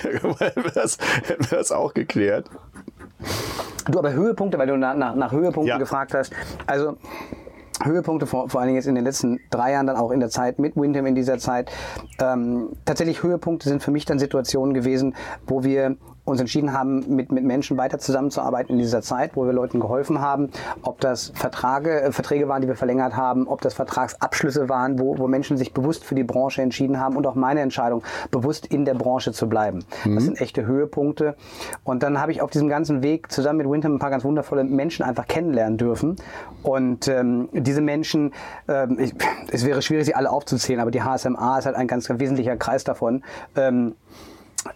hätten 0.39 0.63
wir 0.63 0.71
das, 0.71 0.97
hätten 1.27 1.51
wir 1.51 1.57
das 1.57 1.71
auch 1.71 1.93
geklärt. 1.93 2.49
Du, 3.89 3.99
aber 3.99 4.13
Höhepunkte, 4.13 4.57
weil 4.57 4.67
du 4.67 4.77
nach, 4.77 4.95
nach, 4.95 5.15
nach 5.15 5.31
Höhepunkten 5.31 5.67
Ja. 5.67 5.77
gefragt 5.77 6.13
hast. 6.13 6.33
Also 6.67 6.97
Höhepunkte, 7.83 8.25
vor, 8.25 8.49
vor 8.49 8.61
allen 8.61 8.67
Dingen 8.67 8.77
jetzt 8.77 8.87
in 8.87 8.95
den 8.95 9.03
letzten 9.03 9.39
drei 9.49 9.71
Jahren, 9.73 9.87
dann 9.87 9.97
auch 9.97 10.11
in 10.11 10.19
der 10.19 10.29
Zeit 10.29 10.59
mit 10.59 10.75
Windham 10.75 11.05
in 11.05 11.15
dieser 11.15 11.37
Zeit. 11.37 11.71
Ähm, 12.19 12.69
tatsächlich 12.85 13.23
Höhepunkte 13.23 13.69
sind 13.69 13.83
für 13.83 13.91
mich 13.91 14.05
dann 14.05 14.19
Situationen 14.19 14.73
gewesen, 14.73 15.15
wo 15.47 15.63
wir 15.63 15.97
uns 16.31 16.41
entschieden 16.41 16.73
haben, 16.73 17.15
mit, 17.15 17.31
mit 17.31 17.43
Menschen 17.43 17.77
weiter 17.77 17.99
zusammenzuarbeiten 17.99 18.73
in 18.73 18.79
dieser 18.79 19.01
Zeit, 19.01 19.35
wo 19.35 19.45
wir 19.45 19.53
Leuten 19.53 19.79
geholfen 19.79 20.21
haben, 20.21 20.49
ob 20.81 20.99
das 20.99 21.31
Vertrage, 21.35 22.01
äh, 22.01 22.11
Verträge 22.11 22.47
waren, 22.47 22.61
die 22.61 22.67
wir 22.67 22.75
verlängert 22.75 23.15
haben, 23.15 23.47
ob 23.47 23.61
das 23.61 23.73
Vertragsabschlüsse 23.73 24.69
waren, 24.69 24.99
wo, 24.99 25.17
wo 25.17 25.27
Menschen 25.27 25.57
sich 25.57 25.73
bewusst 25.73 26.03
für 26.03 26.15
die 26.15 26.23
Branche 26.23 26.61
entschieden 26.61 26.99
haben 26.99 27.15
und 27.15 27.27
auch 27.27 27.35
meine 27.35 27.61
Entscheidung, 27.61 28.03
bewusst 28.31 28.65
in 28.65 28.85
der 28.85 28.93
Branche 28.93 29.31
zu 29.31 29.47
bleiben. 29.47 29.83
Das 30.05 30.23
sind 30.23 30.39
echte 30.41 30.65
Höhepunkte. 30.65 31.35
Und 31.83 32.03
dann 32.03 32.19
habe 32.19 32.31
ich 32.31 32.41
auf 32.41 32.49
diesem 32.49 32.69
ganzen 32.69 33.03
Weg 33.03 33.31
zusammen 33.31 33.57
mit 33.57 33.69
Windham 33.69 33.95
ein 33.95 33.99
paar 33.99 34.09
ganz 34.09 34.23
wundervolle 34.23 34.63
Menschen 34.63 35.03
einfach 35.03 35.27
kennenlernen 35.27 35.77
dürfen. 35.77 36.15
Und 36.63 37.07
ähm, 37.07 37.49
diese 37.53 37.81
Menschen, 37.81 38.33
ähm, 38.67 38.97
ich, 38.99 39.13
es 39.51 39.65
wäre 39.65 39.81
schwierig, 39.81 40.05
sie 40.05 40.15
alle 40.15 40.29
aufzuzählen, 40.29 40.79
aber 40.79 40.91
die 40.91 41.01
HSMA 41.01 41.59
ist 41.59 41.65
halt 41.65 41.75
ein 41.75 41.87
ganz, 41.87 42.07
ganz 42.07 42.19
wesentlicher 42.19 42.55
Kreis 42.57 42.83
davon. 42.83 43.23
Ähm, 43.55 43.95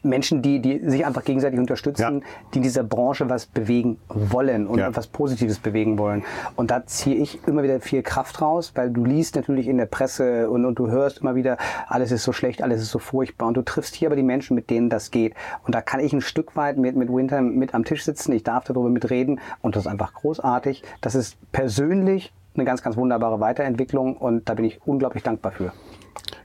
Menschen, 0.01 0.41
die, 0.41 0.59
die 0.59 0.79
sich 0.89 1.05
einfach 1.05 1.23
gegenseitig 1.23 1.59
unterstützen, 1.59 2.01
Ja. 2.21 2.27
die 2.53 2.57
in 2.57 2.63
dieser 2.63 2.83
Branche 2.83 3.29
was 3.29 3.45
bewegen 3.45 3.97
wollen 4.09 4.67
und 4.67 4.79
Ja. 4.79 4.95
was 4.95 5.07
Positives 5.07 5.59
bewegen 5.59 5.97
wollen. 5.99 6.23
Und 6.55 6.71
da 6.71 6.85
ziehe 6.85 7.15
ich 7.15 7.39
immer 7.47 7.63
wieder 7.63 7.79
viel 7.79 8.01
Kraft 8.01 8.41
raus, 8.41 8.71
weil 8.75 8.89
du 8.89 9.05
liest 9.05 9.35
natürlich 9.35 9.67
in 9.67 9.77
der 9.77 9.85
Presse 9.85 10.49
und, 10.49 10.65
und 10.65 10.79
du 10.79 10.87
hörst 10.89 11.19
immer 11.19 11.35
wieder, 11.35 11.57
alles 11.87 12.11
ist 12.11 12.23
so 12.23 12.31
schlecht, 12.31 12.61
alles 12.63 12.81
ist 12.81 12.91
so 12.91 12.99
furchtbar. 12.99 13.47
Und 13.47 13.55
du 13.57 13.61
triffst 13.61 13.95
hier 13.95 14.07
aber 14.07 14.15
die 14.15 14.23
Menschen, 14.23 14.55
mit 14.55 14.69
denen 14.69 14.89
das 14.89 15.11
geht. 15.11 15.33
Und 15.65 15.75
da 15.75 15.81
kann 15.81 15.99
ich 15.99 16.13
ein 16.13 16.21
Stück 16.21 16.55
weit 16.55 16.77
mit, 16.77 16.95
mit 16.95 17.09
Winter 17.09 17.41
mit 17.41 17.73
am 17.73 17.83
Tisch 17.85 18.03
sitzen, 18.05 18.31
ich 18.31 18.43
darf 18.43 18.63
darüber 18.63 18.89
mitreden 18.89 19.39
und 19.61 19.75
das 19.75 19.85
ist 19.85 19.91
einfach 19.91 20.13
großartig. 20.13 20.83
Das 21.01 21.15
ist 21.15 21.37
persönlich 21.51 22.33
eine 22.55 22.65
ganz, 22.65 22.81
ganz 22.81 22.95
wunderbare 22.97 23.39
Weiterentwicklung 23.39 24.15
und 24.17 24.47
da 24.49 24.53
bin 24.53 24.65
ich 24.65 24.79
unglaublich 24.85 25.23
dankbar 25.23 25.51
für. 25.51 25.73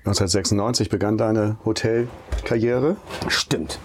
1996 0.04 0.88
begann 0.88 1.18
deine 1.18 1.56
Hotelkarriere. 1.64 2.96
Stimmt. 3.28 3.78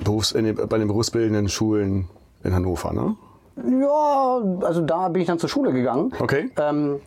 Berufs 0.00 0.32
den, 0.32 0.54
bei 0.54 0.78
den 0.78 0.88
berufsbildenden 0.88 1.48
Schulen 1.48 2.08
in 2.42 2.54
Hannover, 2.54 2.92
ne? 2.92 3.16
Ja, 3.56 4.40
also 4.66 4.80
da 4.80 5.08
bin 5.08 5.22
ich 5.22 5.28
dann 5.28 5.38
zur 5.38 5.48
Schule 5.48 5.72
gegangen. 5.72 6.12
Okay. 6.18 6.50
Ähm, 6.56 7.00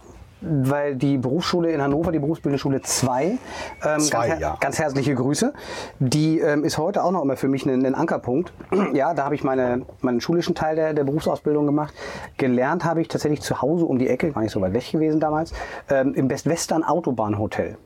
weil 0.45 0.95
die 0.95 1.17
Berufsschule 1.17 1.71
in 1.71 1.81
Hannover, 1.81 2.11
die 2.11 2.19
Berufsbildende 2.19 2.59
Schule 2.59 2.81
2, 2.81 3.25
ähm, 3.25 3.37
ganz, 3.81 4.07
Zwei, 4.07 4.27
her 4.27 4.37
ja. 4.39 4.57
ganz 4.59 4.79
herzliche 4.79 5.15
Grüße. 5.15 5.53
Die 5.99 6.39
ähm, 6.39 6.63
ist 6.63 6.77
heute 6.77 7.03
auch 7.03 7.11
noch 7.11 7.23
immer 7.23 7.35
für 7.35 7.47
mich 7.47 7.65
ein, 7.65 7.85
ein 7.85 7.95
Ankerpunkt. 7.95 8.53
ja, 8.93 9.13
da 9.13 9.25
habe 9.25 9.35
ich 9.35 9.43
meine, 9.43 9.85
meinen 10.01 10.21
schulischen 10.21 10.55
Teil 10.55 10.75
der, 10.75 10.93
der 10.93 11.03
Berufsausbildung 11.03 11.65
gemacht. 11.65 11.93
Gelernt 12.37 12.85
habe 12.85 13.01
ich 13.01 13.07
tatsächlich 13.07 13.41
zu 13.41 13.61
Hause 13.61 13.85
um 13.85 13.99
die 13.99 14.07
Ecke, 14.07 14.31
gar 14.31 14.41
nicht 14.41 14.51
so 14.51 14.61
weit 14.61 14.73
weg 14.73 14.91
gewesen 14.91 15.19
damals, 15.19 15.53
ähm, 15.89 16.13
im 16.13 16.27
Best-Western 16.27 16.83
Autobahnhotel. 16.83 17.77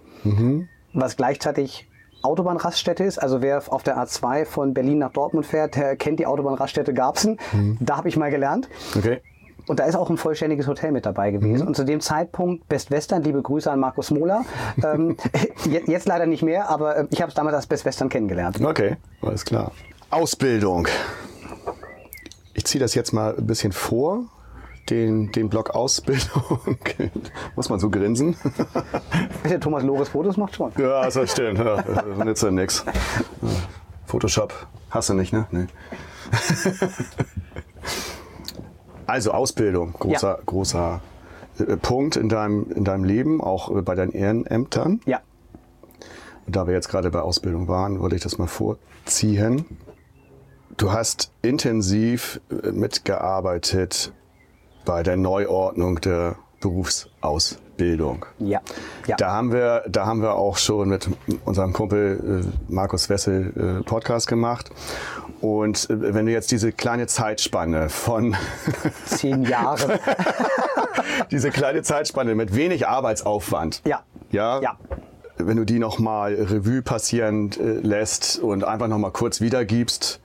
Was 0.94 1.16
gleichzeitig 1.16 1.90
Autobahnraststätte 2.22 3.04
ist. 3.04 3.18
Also 3.18 3.42
wer 3.42 3.62
auf 3.70 3.84
der 3.84 3.98
A2 3.98 4.46
von 4.46 4.74
Berlin 4.74 5.00
nach 5.00 5.12
Dortmund 5.12 5.46
fährt, 5.46 5.76
der 5.76 5.96
kennt 5.96 6.20
die 6.20 6.26
Autobahnraststätte 6.26 6.94
Garbsen. 6.94 7.40
Da 7.80 7.98
habe 7.98 8.10
ich 8.10 8.18
mal 8.18 8.30
gelernt. 8.30 8.68
Okay. 8.98 9.22
Und 9.70 9.80
da 9.80 9.84
ist 9.86 9.96
auch 9.96 10.10
ein 10.10 10.18
vollständiges 10.18 10.68
Hotel 10.68 10.92
mit 10.92 11.06
dabei 11.06 11.30
gewesen. 11.30 11.68
Und 11.68 11.76
zu 11.76 11.84
dem 11.86 12.02
Zeitpunkt 12.02 12.68
Best 12.68 12.90
Western, 12.90 13.22
liebe 13.22 13.40
Grüße 13.42 13.72
an 13.72 13.80
Markus 13.80 14.10
Mohler. 14.10 14.44
ähm, 14.84 15.16
je- 15.64 15.84
jetzt 15.86 16.08
leider 16.08 16.26
nicht 16.26 16.42
mehr, 16.42 16.68
aber 16.70 16.98
äh, 16.98 17.08
ich 17.12 17.22
habe 17.22 17.30
es 17.30 17.36
damals 17.36 17.56
als 17.56 17.68
Best 17.68 17.86
Western 17.86 18.10
kennengelernt. 18.10 18.60
Okay, 18.66 18.98
alles 19.22 19.46
klar. 19.46 19.72
Ausbildung. 20.10 20.88
Ich 22.56 22.66
ziehe 22.66 22.80
das 22.82 22.96
jetzt 22.96 23.14
mal 23.14 23.36
ein 23.38 23.46
bisschen 23.46 23.72
vor. 23.72 24.24
Den, 24.90 25.32
den 25.34 25.50
Block 25.50 25.70
Ausbildung. 25.70 26.78
Muss 27.56 27.70
man 27.70 27.80
so 27.80 27.92
grinsen? 27.92 28.36
Der 29.48 29.60
Thomas 29.60 29.84
Lores 29.84 30.10
Fotos 30.10 30.36
macht 30.36 30.56
schon. 30.56 30.72
ja, 30.80 31.08
das 31.08 31.32
stimmt. 31.32 31.60
Ja, 31.60 31.84
das 31.84 32.18
nützt 32.26 32.42
ja 32.42 32.50
nix. 32.50 32.84
Photoshop 34.08 34.52
hast 34.90 35.10
du 35.10 35.14
nicht, 35.14 35.32
ne? 35.32 35.46
Nee. 35.52 35.68
Also 39.10 39.32
Ausbildung, 39.32 39.94
großer, 39.94 40.38
Ja. 40.38 40.40
großer 40.46 41.02
äh, 41.60 41.78
Punkt 41.78 42.16
in 42.16 42.30
deinem, 42.30 42.72
in 42.72 42.84
deinem 42.84 43.04
Leben, 43.04 43.42
auch 43.42 43.76
äh, 43.76 43.82
bei 43.82 43.96
deinen 43.96 44.12
Ehrenämtern. 44.12 45.02
Ja. 45.06 45.22
Und 46.46 46.56
da 46.56 46.68
wir 46.68 46.74
jetzt 46.74 46.90
gerade 46.90 47.10
bei 47.12 47.22
Ausbildung 47.22 47.68
waren, 47.68 48.00
wollte 48.00 48.16
ich 48.16 48.22
das 48.22 48.38
mal 48.38 48.48
vorziehen. 48.48 49.66
Du 50.78 50.92
hast 50.92 51.32
intensiv 51.42 52.40
äh, 52.50 52.72
mitgearbeitet 52.72 54.14
bei 54.86 55.04
der 55.04 55.18
Neuordnung 55.18 56.00
der 56.02 56.36
Berufsausbildung. 56.62 57.69
Ja. 58.40 58.60
ja. 59.08 59.16
Da 59.16 59.32
haben 59.32 59.52
wir, 59.52 59.84
da 59.90 60.06
haben 60.06 60.22
wir 60.22 60.36
auch 60.36 60.58
schon 60.58 60.90
mit 60.90 61.10
unserem 61.46 61.74
Kumpel 61.74 62.44
äh, 62.46 62.72
Markus 62.74 63.10
Wessel 63.10 63.80
äh, 63.80 63.84
Podcast 63.84 64.28
gemacht. 64.28 64.70
Und 65.42 65.90
äh, 65.90 66.14
wenn 66.14 66.26
du 66.26 66.32
jetzt 66.32 66.52
diese 66.52 66.72
kleine 66.72 67.08
Zeitspanne 67.08 67.90
von 67.90 68.36
Zehn 69.06 69.44
Jahre. 69.44 70.00
diese 71.32 71.50
kleine 71.50 71.82
Zeitspanne 71.82 72.36
mit 72.36 72.56
wenig 72.56 72.88
Arbeitsaufwand, 72.88 73.82
Ja. 73.86 74.02
ja, 74.32 74.62
Ja. 74.62 74.78
wenn 75.38 75.58
du 75.58 75.66
die 75.66 75.80
noch 75.80 76.00
mal 76.00 76.34
Revue 76.34 76.82
passieren 76.82 77.52
äh, 77.60 77.64
lässt 77.86 78.40
und 78.40 78.64
einfach 78.64 78.88
noch 78.88 78.98
mal 78.98 79.12
kurz 79.12 79.42
wiedergibst, 79.42 80.20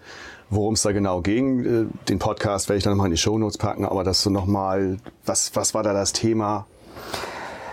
worum 0.51 0.75
es 0.75 0.83
da 0.83 0.93
genau 0.93 1.21
ging. 1.21 1.65
Äh, 1.65 1.87
Den 2.09 2.19
Podcast 2.19 2.69
werde 2.69 2.79
ich 2.79 2.85
dann 2.85 2.93
nochmal 2.93 3.07
in 3.07 3.13
die 3.13 3.17
Shownotes 3.19 3.59
packen, 3.59 3.85
aber 3.85 4.05
das 4.05 4.23
so 4.23 4.31
nochmal, 4.31 4.97
was, 5.25 5.55
was 5.55 5.75
war 5.75 5.83
da 5.83 5.93
das 5.93 6.13
Thema? 6.13 6.67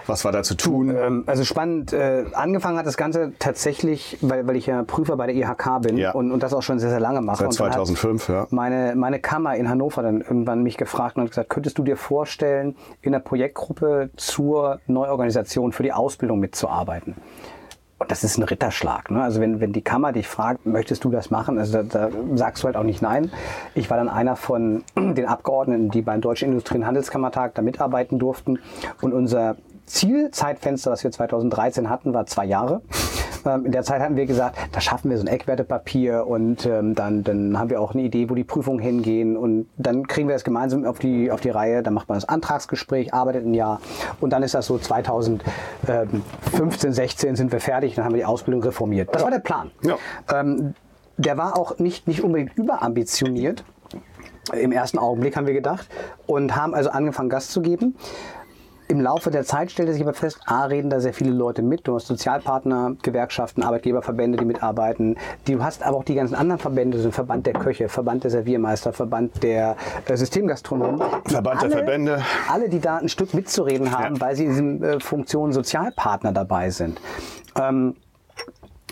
Was 0.08 0.26
war 0.26 0.32
da 0.32 0.44
zu 0.44 0.56
tun? 0.56 0.90
Ähm, 0.96 1.24
also 1.28 1.44
spannend. 1.44 1.94
Äh, 1.94 2.26
angefangen 2.34 2.78
hat 2.78 2.86
das 2.86 2.98
Ganze 2.98 3.34
tatsächlich, 3.40 4.18
weil, 4.22 4.48
weil 4.48 4.56
ich 4.56 4.66
ja 4.68 4.84
Prüfer 4.84 5.18
bei 5.18 5.28
der 5.28 5.36
IHK 5.36 5.82
bin 5.82 5.98
Ja. 5.98 6.12
und, 6.12 6.32
und 6.32 6.44
das 6.44 6.54
auch 6.54 6.62
schon 6.62 6.80
sehr, 6.80 6.90
sehr 6.90 7.00
lange 7.00 7.22
mache. 7.22 7.38
Seit 7.38 7.48
Und 7.50 7.60
dann 7.60 7.68
hat 7.68 7.74
2005, 7.76 8.30
ja. 8.30 8.48
Meine, 8.50 8.94
meine 8.96 9.20
Kammer 9.20 9.56
in 9.56 9.70
Hannover 9.70 10.02
dann 10.04 10.22
irgendwann 10.22 10.64
mich 10.64 10.78
gefragt 10.78 11.16
und 11.16 11.24
hat 11.24 11.30
gesagt, 11.30 11.50
könntest 11.50 11.78
du 11.78 11.84
dir 11.84 11.98
vorstellen, 11.98 12.76
in 13.02 13.12
der 13.12 13.20
Projektgruppe 13.20 14.10
zur 14.16 14.80
Neuorganisation 14.88 15.72
für 15.72 15.84
die 15.84 15.94
Ausbildung 15.94 16.40
mitzuarbeiten? 16.40 17.16
Und 18.00 18.10
das 18.10 18.24
ist 18.24 18.38
ein 18.40 18.44
Ritterschlag. 18.44 19.12
Ne? 19.12 19.22
Also 19.22 19.40
wenn, 19.42 19.60
wenn 19.60 19.74
die 19.74 19.84
Kammer 19.84 20.12
dich 20.12 20.28
fragt, 20.28 20.66
möchtest 20.66 21.04
du 21.04 21.12
das 21.12 21.30
machen, 21.30 21.60
also 21.60 21.84
da, 21.84 21.84
da 21.84 22.10
sagst 22.34 22.64
du 22.64 22.66
halt 22.66 22.76
auch 22.76 22.84
nicht 22.84 23.04
nein. 23.04 23.32
Ich 23.76 23.92
war 23.92 23.98
dann 23.98 24.10
einer 24.10 24.36
von 24.36 24.84
den 24.98 25.28
Abgeordneten, 25.28 25.92
die 25.92 26.02
beim 26.02 26.20
Deutschen 26.20 26.50
Industrie- 26.50 26.78
und 26.78 26.88
Handelskammertag 26.88 27.54
da 27.54 27.62
mitarbeiten 27.62 28.18
durften. 28.18 28.58
Und 29.02 29.14
unser 29.14 29.56
Zielzeitfenster, 29.94 30.92
das 30.92 31.04
wir 31.04 31.12
2013 31.12 31.90
hatten, 31.90 32.14
war 32.14 32.26
zwei 32.26 32.46
Jahre. 32.46 32.82
Ähm, 33.46 33.66
In 33.66 33.72
der 33.72 33.84
Zeit 33.84 34.02
hatten 34.02 34.16
wir 34.16 34.26
gesagt, 34.26 34.58
da 34.72 34.82
schaffen 34.82 35.10
wir 35.10 35.18
so 35.18 35.24
ein 35.24 35.28
Eckwertepapier 35.28 36.26
und 36.28 36.66
ähm, 36.66 36.96
dann, 36.96 37.24
dann 37.24 37.60
haben 37.60 37.70
wir 37.70 37.82
auch 37.82 37.94
eine 37.94 38.04
Idee, 38.04 38.30
wo 38.30 38.36
die 38.36 38.44
Prüfungen 38.44 38.80
hingehen 38.80 39.38
und 39.38 39.68
dann 39.78 40.08
kriegen 40.08 40.28
wir 40.28 40.36
das 40.36 40.44
gemeinsam 40.44 40.86
auf 40.86 41.00
die, 41.00 41.32
auf 41.32 41.42
die 41.42 41.50
Reihe. 41.50 41.84
Dann 41.84 41.94
macht 41.94 42.10
man 42.10 42.18
das 42.18 42.28
Antragsgespräch, 42.28 43.14
arbeitet 43.14 43.46
ein 43.46 43.54
Jahr 43.54 43.82
und 44.20 44.32
dann 44.32 44.44
ist 44.44 44.54
das 44.54 44.66
so 44.66 44.78
2015, 44.78 46.94
16 46.94 47.36
sind 47.36 47.52
wir 47.52 47.60
fertig, 47.60 47.96
dann 47.96 48.06
haben 48.06 48.14
wir 48.14 48.20
die 48.20 48.26
Ausbildung 48.26 48.64
reformiert. 48.64 49.10
Das 49.14 49.24
war 49.24 49.32
der 49.32 49.40
Plan. 49.40 49.72
Ja. 49.84 49.98
Ähm, 50.34 50.74
der 51.18 51.38
war 51.38 51.58
auch 51.58 51.78
nicht, 51.80 52.08
nicht 52.08 52.24
unbedingt 52.24 52.58
überambitioniert. 52.58 53.64
Im 54.54 54.72
ersten 54.72 54.98
Augenblick 54.98 55.38
haben 55.38 55.46
wir 55.46 55.54
gedacht 55.54 55.88
und 56.26 56.56
haben 56.56 56.74
also 56.74 56.90
angefangen, 56.90 57.30
Gas 57.30 57.50
zu 57.50 57.62
geben. 57.62 57.96
Im 58.92 59.00
Laufe 59.00 59.32
der 59.32 59.46
Zeit 59.46 59.72
stellte 59.72 59.94
sich 59.94 60.02
aber 60.02 60.14
fest, 60.14 60.42
A, 60.48 60.66
reden 60.66 60.90
da 60.90 61.00
sehr 61.00 61.14
viele 61.14 61.32
Leute 61.32 61.62
mit. 61.62 61.88
Du 61.88 61.96
hast 61.96 62.08
Sozialpartner, 62.08 62.98
Gewerkschaften, 63.02 63.64
Arbeitgeberverbände, 63.64 64.38
die 64.38 64.44
mitarbeiten. 64.44 65.16
Du 65.48 65.64
hast 65.64 65.82
aber 65.82 65.96
auch 65.96 66.04
die 66.04 66.16
ganzen 66.16 66.36
anderen 66.36 66.60
Verbände, 66.60 67.00
so 67.00 67.08
ein 67.08 67.14
Verband 67.14 67.46
der 67.46 67.54
Köche, 67.54 67.88
Verband 67.88 68.26
der 68.26 68.32
Serviermeister, 68.32 68.92
Verband 68.92 69.44
der 69.44 69.78
äh, 70.06 70.18
Systemgastronomen. 70.18 71.00
Verband 71.24 71.62
der 71.62 71.70
alle, 71.70 71.72
Verbände. 71.72 72.22
Alle, 72.52 72.68
die 72.68 72.82
da 72.82 72.98
ein 72.98 73.08
Stück 73.08 73.34
mitzureden 73.34 73.94
haben, 73.98 74.16
Ja. 74.16 74.20
weil 74.22 74.36
sie 74.36 74.44
in 74.44 74.50
diesen 74.50 74.84
äh, 74.84 75.00
Funktionen 75.00 75.54
Sozialpartner 75.54 76.34
dabei 76.34 76.70
sind. 76.70 77.00
Ähm, 77.58 77.96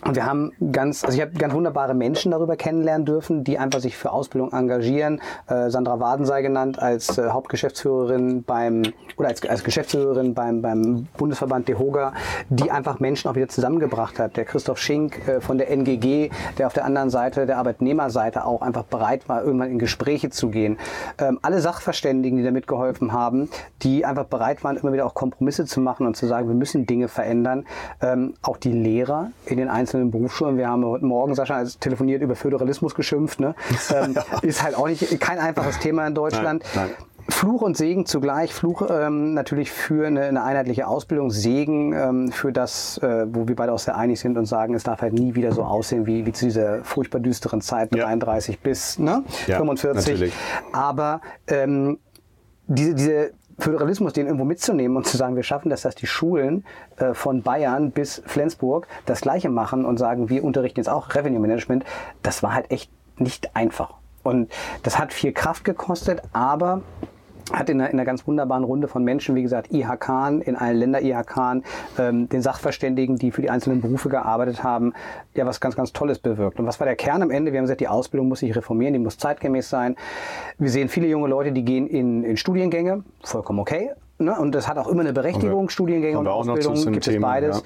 und 0.06 0.16
wir 0.16 0.26
haben 0.26 0.52
ganz, 0.72 1.04
also 1.04 1.16
ich 1.18 1.22
habe 1.22 1.34
ganz 1.34 1.54
wunderbare 1.54 1.94
Menschen 1.94 2.32
darüber 2.32 2.56
kennenlernen 2.56 3.06
dürfen, 3.06 3.44
die 3.44 3.58
einfach 3.58 3.80
sich 3.82 3.98
für 3.98 4.12
Ausbildung 4.12 4.54
engagieren. 4.54 5.22
Äh, 5.48 5.70
Sandra 5.70 6.00
Waden 6.00 6.26
sei 6.26 6.42
genannt 6.42 6.80
als 6.80 7.18
äh, 7.18 7.30
Hauptgeschäftsführerin 7.30 8.44
beim 8.44 8.84
oder 9.18 9.28
als, 9.28 9.46
als 9.46 9.64
Geschäftsführerin 9.64 10.34
beim, 10.34 10.62
beim 10.62 11.08
Bundesverband 11.18 11.68
DEHOGA, 11.68 12.14
die 12.50 12.72
einfach 12.72 13.00
Menschen 13.02 13.30
auch 13.30 13.36
wieder 13.36 13.50
zusammengebracht 13.50 14.20
hat. 14.20 14.38
Der 14.38 14.46
Christoph 14.46 14.80
Schink 14.80 15.28
äh, 15.28 15.42
von 15.42 15.58
der 15.58 15.70
NGG, 15.70 16.30
der 16.58 16.68
auf 16.68 16.74
der 16.74 16.86
anderen 16.86 17.10
Seite, 17.10 17.46
der 17.46 17.58
Arbeitnehmerseite 17.58 18.46
auch 18.46 18.62
einfach 18.62 18.84
bereit 18.84 19.28
war, 19.28 19.44
irgendwann 19.44 19.70
in 19.70 19.80
Gespräche 19.80 20.30
zu 20.30 20.50
gehen. 20.50 20.78
Ähm, 21.18 21.40
alle 21.42 21.60
Sachverständigen, 21.60 22.38
die 22.38 22.44
da 22.46 22.52
mitgeholfen 22.52 23.12
haben, 23.12 23.50
die 23.82 24.06
einfach 24.06 24.26
bereit 24.26 24.64
waren, 24.64 24.78
immer 24.78 24.94
wieder 24.94 25.06
auch 25.06 25.14
Kompromisse 25.14 25.66
zu 25.66 25.82
machen 25.82 26.08
und 26.08 26.16
zu 26.16 26.26
sagen, 26.26 26.48
wir 26.48 26.56
müssen 26.56 26.86
Dinge 26.86 27.10
verändern. 27.10 27.66
Ähm, 28.02 28.36
auch 28.42 28.56
die 28.56 28.72
Lehrer 28.72 29.32
in 29.46 29.58
den 29.58 29.68
einzelnen 29.68 29.89
Berufsschulen. 29.94 30.58
Wir 30.58 30.68
haben 30.70 30.86
heute 30.86 31.06
Morgen, 31.06 31.36
Sascha, 31.36 31.56
als 31.56 31.80
telefoniert 31.80 32.22
über 32.22 32.36
Föderalismus 32.36 32.96
geschimpft. 32.96 33.40
Ne? 33.40 33.56
Ähm, 33.94 34.16
ist 34.44 34.64
halt 34.64 34.76
auch 34.76 34.88
nicht 34.88 35.20
kein 35.20 35.40
einfaches 35.40 35.80
Thema 35.80 36.06
in 36.06 36.14
Deutschland. 36.14 36.64
Nein, 36.76 36.90
Fluch 37.30 37.62
und 37.62 37.78
Segen 37.78 38.06
zugleich. 38.06 38.54
Fluch 38.54 38.88
ähm, 38.90 39.34
natürlich 39.34 39.72
für 39.72 40.08
eine, 40.08 40.24
eine 40.24 40.44
einheitliche 40.44 40.88
Ausbildung, 40.88 41.32
Segen 41.32 41.94
ähm, 41.94 42.32
für 42.32 42.52
das, 42.52 42.98
äh, 43.00 43.26
wo 43.30 43.48
wir 43.48 43.56
beide 43.56 43.72
auch 43.74 43.80
sehr 43.80 43.96
einig 43.98 44.20
sind 44.20 44.38
und 44.38 44.46
sagen, 44.46 44.74
es 44.74 44.84
darf 44.84 45.02
halt 45.02 45.14
nie 45.14 45.36
wieder 45.36 45.52
so 45.52 45.64
aussehen 45.64 46.06
wie, 46.06 46.26
wie 46.26 46.32
zu 46.32 46.46
dieser 46.46 46.84
furchtbar 46.84 47.20
düsteren 47.20 47.62
Zeit, 47.62 47.96
Ja. 47.96 48.06
33 48.06 48.60
bis 48.60 49.00
ne, 49.00 49.24
Ja, 49.48 49.58
45. 49.58 49.96
natürlich. 49.96 50.34
Aber 50.72 51.22
ähm, 51.48 52.00
diese, 52.68 52.94
diese 52.96 53.32
Föderalismus, 53.60 54.14
den 54.14 54.26
irgendwo 54.26 54.46
mitzunehmen 54.46 54.98
und 54.98 55.06
zu 55.06 55.18
sagen, 55.18 55.36
wir 55.36 55.44
schaffen 55.44 55.70
das, 55.70 55.82
dass 55.82 55.96
die 55.96 56.08
Schulen 56.08 56.66
äh, 56.98 57.14
von 57.14 57.42
Bayern 57.42 57.92
bis 57.92 58.22
Flensburg 58.26 58.88
das 59.06 59.22
Gleiche 59.22 59.50
machen 59.50 59.86
und 59.86 59.98
sagen, 59.98 60.30
wir 60.30 60.44
unterrichten 60.44 60.80
jetzt 60.80 60.90
auch 60.90 61.14
Revenue 61.16 61.40
Management, 61.40 61.84
das 62.24 62.44
war 62.44 62.54
halt 62.54 62.72
echt 62.72 62.92
nicht 63.18 63.56
einfach. 63.56 63.96
Und 64.24 64.52
das 64.84 65.00
hat 65.00 65.14
viel 65.14 65.32
Kraft 65.32 65.64
gekostet, 65.64 66.22
aber 66.34 66.82
hat 67.52 67.70
in 67.70 67.80
einer, 67.80 67.90
in 67.90 67.98
einer 67.98 68.06
ganz 68.06 68.28
wunderbaren 68.28 68.64
Runde 68.64 68.88
von 68.88 69.04
Menschen, 69.04 69.36
wie 69.36 69.42
gesagt, 69.42 69.72
IHK, 69.72 70.42
in 70.46 70.56
allen 70.56 70.78
Länder 70.78 71.02
IHK, 71.02 71.64
ähm, 71.98 72.30
den 72.30 72.42
Sachverständigen, 72.42 73.18
die 73.18 73.32
für 73.32 73.42
die 73.42 73.50
einzelnen 73.50 73.82
Berufe 73.82 74.10
gearbeitet 74.10 74.64
haben, 74.64 74.94
ja 75.36 75.46
was 75.46 75.60
ganz, 75.60 75.76
ganz 75.76 75.94
Tolles 75.94 76.20
bewirkt. 76.20 76.60
Und 76.60 76.66
was 76.66 76.80
war 76.80 76.86
der 76.86 76.96
Kern 76.96 77.22
am 77.22 77.32
Ende? 77.32 77.52
Wir 77.52 77.60
haben 77.60 77.66
gesagt, 77.66 77.82
die 77.82 77.88
Ausbildung 77.88 78.28
muss 78.28 78.40
sich 78.40 78.56
reformieren, 78.56 78.94
die 78.94 79.00
muss 79.00 79.18
zeitgemäß 79.18 79.70
sein. 79.70 79.96
Wir 80.58 80.70
sehen 80.70 80.90
viele 80.90 81.08
junge 81.08 81.28
Leute, 81.28 81.52
die 81.52 81.64
gehen 81.64 81.88
in, 81.88 82.24
in 82.24 82.38
Studiengänge, 82.38 83.04
vollkommen 83.24 83.60
okay. 83.60 83.92
Ne? 84.22 84.38
Und 84.38 84.54
das 84.54 84.68
hat 84.68 84.78
auch 84.78 84.88
immer 84.88 85.00
eine 85.02 85.14
Berechtigung, 85.14 85.64
wir- 85.64 85.70
Studiengänge 85.70 86.16
kommen 86.18 86.28
und 86.28 86.50
Ausbildung 86.50 86.92
gibt 86.92 87.06
Thema, 87.06 87.38
es 87.38 87.42
beides. 87.42 87.64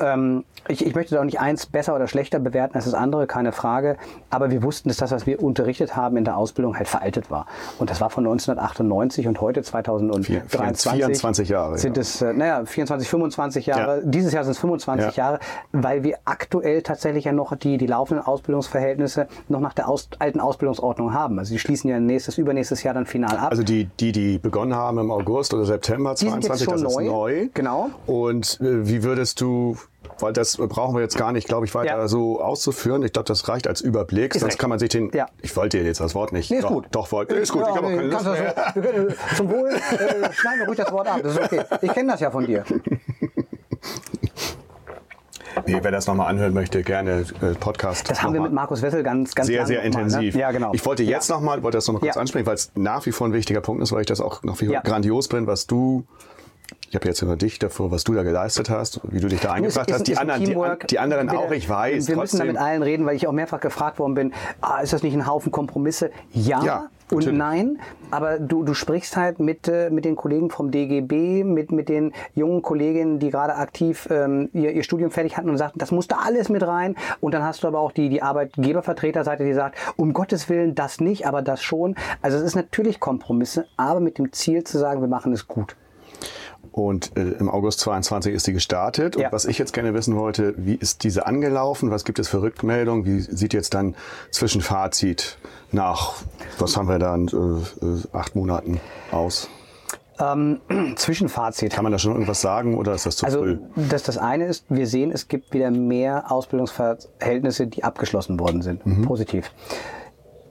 Ähm, 0.00 0.44
ich, 0.68 0.86
ich 0.86 0.94
möchte 0.94 1.14
da 1.16 1.20
auch 1.20 1.24
nicht 1.24 1.40
eins 1.40 1.66
besser 1.66 1.96
oder 1.96 2.06
schlechter 2.06 2.38
bewerten 2.38 2.76
als 2.76 2.84
das 2.84 2.94
andere, 2.94 3.26
keine 3.26 3.50
Frage. 3.50 3.96
Aber 4.30 4.50
wir 4.52 4.62
wussten, 4.62 4.88
dass 4.88 4.98
das, 4.98 5.10
was 5.10 5.26
wir 5.26 5.42
unterrichtet 5.42 5.96
haben 5.96 6.16
in 6.16 6.24
der 6.24 6.36
Ausbildung, 6.36 6.76
halt 6.76 6.86
veraltet 6.86 7.28
war. 7.30 7.46
Und 7.78 7.90
das 7.90 8.00
war 8.00 8.10
von 8.10 8.24
1998 8.24 9.26
und 9.26 9.40
heute 9.40 9.62
2023 9.62 11.04
24 11.04 11.48
Jahre, 11.48 11.78
sind 11.78 11.96
ja. 11.96 12.00
es, 12.02 12.22
äh, 12.22 12.32
naja, 12.32 12.64
24, 12.64 13.08
25 13.08 13.66
Jahre. 13.66 13.96
Ja. 13.96 14.02
Dieses 14.04 14.32
Jahr 14.32 14.44
sind 14.44 14.52
es 14.52 14.58
25 14.58 15.16
Ja. 15.16 15.24
Jahre, 15.24 15.40
weil 15.72 16.04
wir 16.04 16.18
aktuell 16.24 16.82
tatsächlich 16.82 17.24
ja 17.24 17.32
noch 17.32 17.56
die, 17.56 17.78
die 17.78 17.86
laufenden 17.86 18.24
Ausbildungsverhältnisse 18.24 19.26
noch 19.48 19.60
nach 19.60 19.72
der 19.74 19.88
Aus, 19.88 20.08
alten 20.20 20.38
Ausbildungsordnung 20.40 21.12
haben. 21.14 21.38
Also 21.38 21.52
die 21.52 21.58
schließen 21.58 21.90
ja 21.90 21.98
nächstes, 21.98 22.38
übernächstes 22.38 22.82
Jahr 22.84 22.94
dann 22.94 23.06
final 23.06 23.36
ab. 23.36 23.50
Also 23.50 23.62
die, 23.64 23.88
die, 23.98 24.12
die 24.12 24.38
begonnen 24.38 24.74
haben 24.74 24.98
im 24.98 25.10
August 25.10 25.52
oder 25.52 25.64
September 25.64 25.95
Jetzt 26.04 26.20
22, 26.20 26.66
das 26.66 26.82
ist 26.82 26.94
neu. 26.96 27.04
neu. 27.04 27.48
Genau. 27.54 27.90
Und 28.06 28.58
äh, 28.60 28.86
wie 28.88 29.02
würdest 29.02 29.40
du, 29.40 29.76
weil 30.18 30.32
das 30.32 30.56
brauchen 30.56 30.94
wir 30.94 31.02
jetzt 31.02 31.16
gar 31.16 31.32
nicht, 31.32 31.48
glaube 31.48 31.66
ich, 31.66 31.74
weiter 31.74 31.96
Ja. 31.98 32.08
so 32.08 32.40
auszuführen. 32.40 33.02
Ich 33.02 33.12
glaube, 33.12 33.26
das 33.26 33.48
reicht 33.48 33.66
als 33.68 33.80
Überblick. 33.80 34.34
Ist 34.34 34.40
Sonst 34.40 34.52
recht. 34.54 34.58
kann 34.60 34.70
man 34.70 34.78
sich 34.78 34.88
den, 34.90 35.10
Ja. 35.12 35.26
ich 35.42 35.56
wollte 35.56 35.78
dir 35.78 35.84
jetzt 35.84 36.00
das 36.00 36.14
Wort 36.14 36.32
nicht. 36.32 36.50
Nee, 36.50 36.58
ist 36.58 36.64
doch, 36.64 36.70
gut. 36.70 36.86
Doch, 36.90 37.10
wollte, 37.12 37.34
ist 37.34 37.52
gut. 37.52 37.62
Ja, 37.62 37.70
ich 37.70 37.76
habe 37.76 37.86
auch 37.86 37.90
nee, 37.90 37.96
keine 37.96 38.08
Lust 38.08 38.26
das- 38.26 38.74
wir 38.74 38.82
können, 38.82 39.14
Zum 39.36 39.50
Wohl 39.50 39.68
äh, 39.70 40.32
schneiden 40.32 40.60
wir 40.60 40.66
ruhig 40.66 40.78
das 40.78 40.92
Wort 40.92 41.08
ab. 41.08 41.20
Das 41.22 41.32
ist 41.32 41.40
okay. 41.42 41.62
Ich 41.82 41.92
kenne 41.92 42.12
das 42.12 42.20
ja 42.20 42.30
von 42.30 42.46
dir. 42.46 42.64
Nee, 45.66 45.78
wer 45.82 45.90
das 45.90 46.06
nochmal 46.06 46.28
anhören 46.28 46.54
möchte, 46.54 46.82
gerne 46.82 47.24
äh, 47.42 47.54
Podcast. 47.58 48.08
Das 48.10 48.22
haben 48.22 48.32
wir 48.34 48.40
mit 48.40 48.52
Markus 48.52 48.82
Wessel 48.82 49.02
ganz, 49.02 49.34
ganz 49.34 49.48
sehr, 49.48 49.66
sehr 49.66 49.82
gemacht, 49.82 49.98
intensiv. 50.00 50.34
Ne? 50.34 50.40
Ja, 50.40 50.50
genau. 50.52 50.72
Ich 50.74 50.84
wollte 50.86 51.02
jetzt 51.02 51.28
ja. 51.28 51.34
nochmal, 51.34 51.62
wollte 51.62 51.78
das 51.78 51.86
nochmal 51.88 52.00
kurz 52.00 52.14
Ja. 52.14 52.20
ansprechen, 52.20 52.46
weil 52.46 52.54
es 52.54 52.70
nach 52.76 53.04
wie 53.06 53.12
vor 53.12 53.26
ein 53.26 53.32
wichtiger 53.32 53.60
Punkt 53.60 53.82
ist, 53.82 53.90
weil 53.92 54.00
ich 54.00 54.06
das 54.06 54.20
auch 54.20 54.42
nach 54.44 54.60
wie 54.60 54.66
vor 54.66 54.74
Ja. 54.74 54.80
grandios 54.80 55.26
bin, 55.28 55.46
was 55.48 55.66
du, 55.66 56.04
ich 56.88 56.94
habe 56.94 57.08
jetzt 57.08 57.20
über 57.22 57.36
dich 57.36 57.58
davor, 57.58 57.90
was 57.90 58.04
du 58.04 58.14
da 58.14 58.22
geleistet 58.22 58.70
hast, 58.70 59.00
wie 59.04 59.18
du 59.20 59.26
dich 59.28 59.40
da 59.40 59.52
eingebracht 59.52 59.90
hast. 59.92 60.06
die, 60.06 60.16
anderen, 60.16 60.44
die, 60.44 60.56
die 60.86 60.98
anderen 61.00 61.26
Bitte, 61.26 61.38
auch, 61.40 61.50
ich 61.50 61.68
weiß. 61.68 62.06
Wir 62.08 62.16
müssen 62.16 62.38
da 62.38 62.44
trotzdem. 62.44 62.46
mit 62.46 62.56
allen 62.58 62.82
reden, 62.82 63.04
weil 63.06 63.16
ich 63.16 63.26
auch 63.26 63.32
mehrfach 63.32 63.60
gefragt 63.60 63.98
worden 63.98 64.14
bin, 64.14 64.32
ah, 64.60 64.78
ist 64.80 64.92
das 64.92 65.02
nicht 65.02 65.14
ein 65.14 65.26
Haufen 65.26 65.50
Kompromisse? 65.50 66.10
Ja, 66.32 66.62
Ja, 66.64 66.86
und 67.10 67.18
natürlich. 67.18 67.38
nein, 67.38 67.78
aber 68.10 68.38
du, 68.40 68.64
du 68.64 68.74
sprichst 68.74 69.16
halt 69.16 69.38
mit, 69.38 69.68
äh, 69.68 69.90
mit 69.90 70.04
den 70.04 70.16
Kollegen 70.16 70.50
vom 70.50 70.72
DGB, 70.72 71.44
mit, 71.44 71.70
mit 71.70 71.88
den 71.88 72.12
jungen 72.34 72.62
Kolleginnen, 72.62 73.20
die 73.20 73.30
gerade 73.30 73.54
aktiv 73.54 74.08
ähm, 74.10 74.50
ihr, 74.52 74.72
ihr 74.72 74.82
Studium 74.82 75.12
fertig 75.12 75.36
hatten 75.36 75.48
und 75.48 75.56
sagten, 75.56 75.78
das 75.78 75.92
musste 75.92 76.18
alles 76.18 76.48
mit 76.48 76.66
rein. 76.66 76.96
Und 77.20 77.32
dann 77.32 77.44
hast 77.44 77.62
du 77.62 77.68
aber 77.68 77.78
auch 77.78 77.92
die, 77.92 78.08
die 78.08 78.22
Arbeitgebervertreterseite, 78.22 79.44
die 79.44 79.54
sagt, 79.54 79.78
um 79.96 80.12
Gottes 80.12 80.48
Willen 80.48 80.74
das 80.74 81.00
nicht, 81.00 81.26
aber 81.26 81.42
das 81.42 81.62
schon. 81.62 81.94
Also 82.22 82.38
es 82.38 82.42
ist 82.42 82.56
natürlich 82.56 82.98
Kompromisse, 82.98 83.66
aber 83.76 84.00
mit 84.00 84.18
dem 84.18 84.32
Ziel 84.32 84.64
zu 84.64 84.78
sagen, 84.78 85.00
wir 85.00 85.08
machen 85.08 85.32
es 85.32 85.46
gut. 85.46 85.76
Und 86.72 87.16
äh, 87.16 87.22
im 87.22 87.48
August 87.50 87.80
22 87.80 88.34
ist 88.34 88.44
sie 88.44 88.52
gestartet. 88.52 89.16
Ja. 89.16 89.26
Und 89.26 89.32
was 89.32 89.44
ich 89.44 89.58
jetzt 89.58 89.72
gerne 89.72 89.94
wissen 89.94 90.16
wollte, 90.16 90.54
wie 90.56 90.74
ist 90.74 91.04
diese 91.04 91.26
angelaufen? 91.26 91.90
Was 91.90 92.04
gibt 92.04 92.18
es 92.18 92.28
für 92.28 92.42
Rückmeldungen? 92.42 93.04
Wie 93.04 93.20
sieht 93.20 93.52
jetzt 93.54 93.74
dann 93.74 93.94
Zwischenfazit 94.30 95.38
nach, 95.72 96.14
was 96.58 96.76
haben 96.76 96.88
wir 96.88 96.98
dann, 96.98 97.28
äh, 97.28 97.84
äh, 97.86 98.02
acht 98.12 98.36
Monaten 98.36 98.80
aus? 99.10 99.48
Ähm, 100.18 100.60
Zwischenfazit. 100.96 101.72
Kann 101.72 101.82
man 101.82 101.92
da 101.92 101.98
schon 101.98 102.12
irgendwas 102.12 102.40
sagen 102.40 102.76
oder 102.76 102.94
ist 102.94 103.06
das 103.06 103.16
zu 103.16 103.26
Also 103.26 103.40
früh? 103.40 103.58
das, 103.88 104.02
das 104.02 104.18
eine 104.18 104.46
ist, 104.46 104.64
wir 104.68 104.86
sehen, 104.86 105.10
es 105.12 105.28
gibt 105.28 105.52
wieder 105.52 105.70
mehr 105.70 106.30
Ausbildungsverhältnisse, 106.30 107.66
die 107.66 107.84
abgeschlossen 107.84 108.40
worden 108.40 108.62
sind. 108.62 108.86
Mhm. 108.86 109.02
Positiv. 109.02 109.50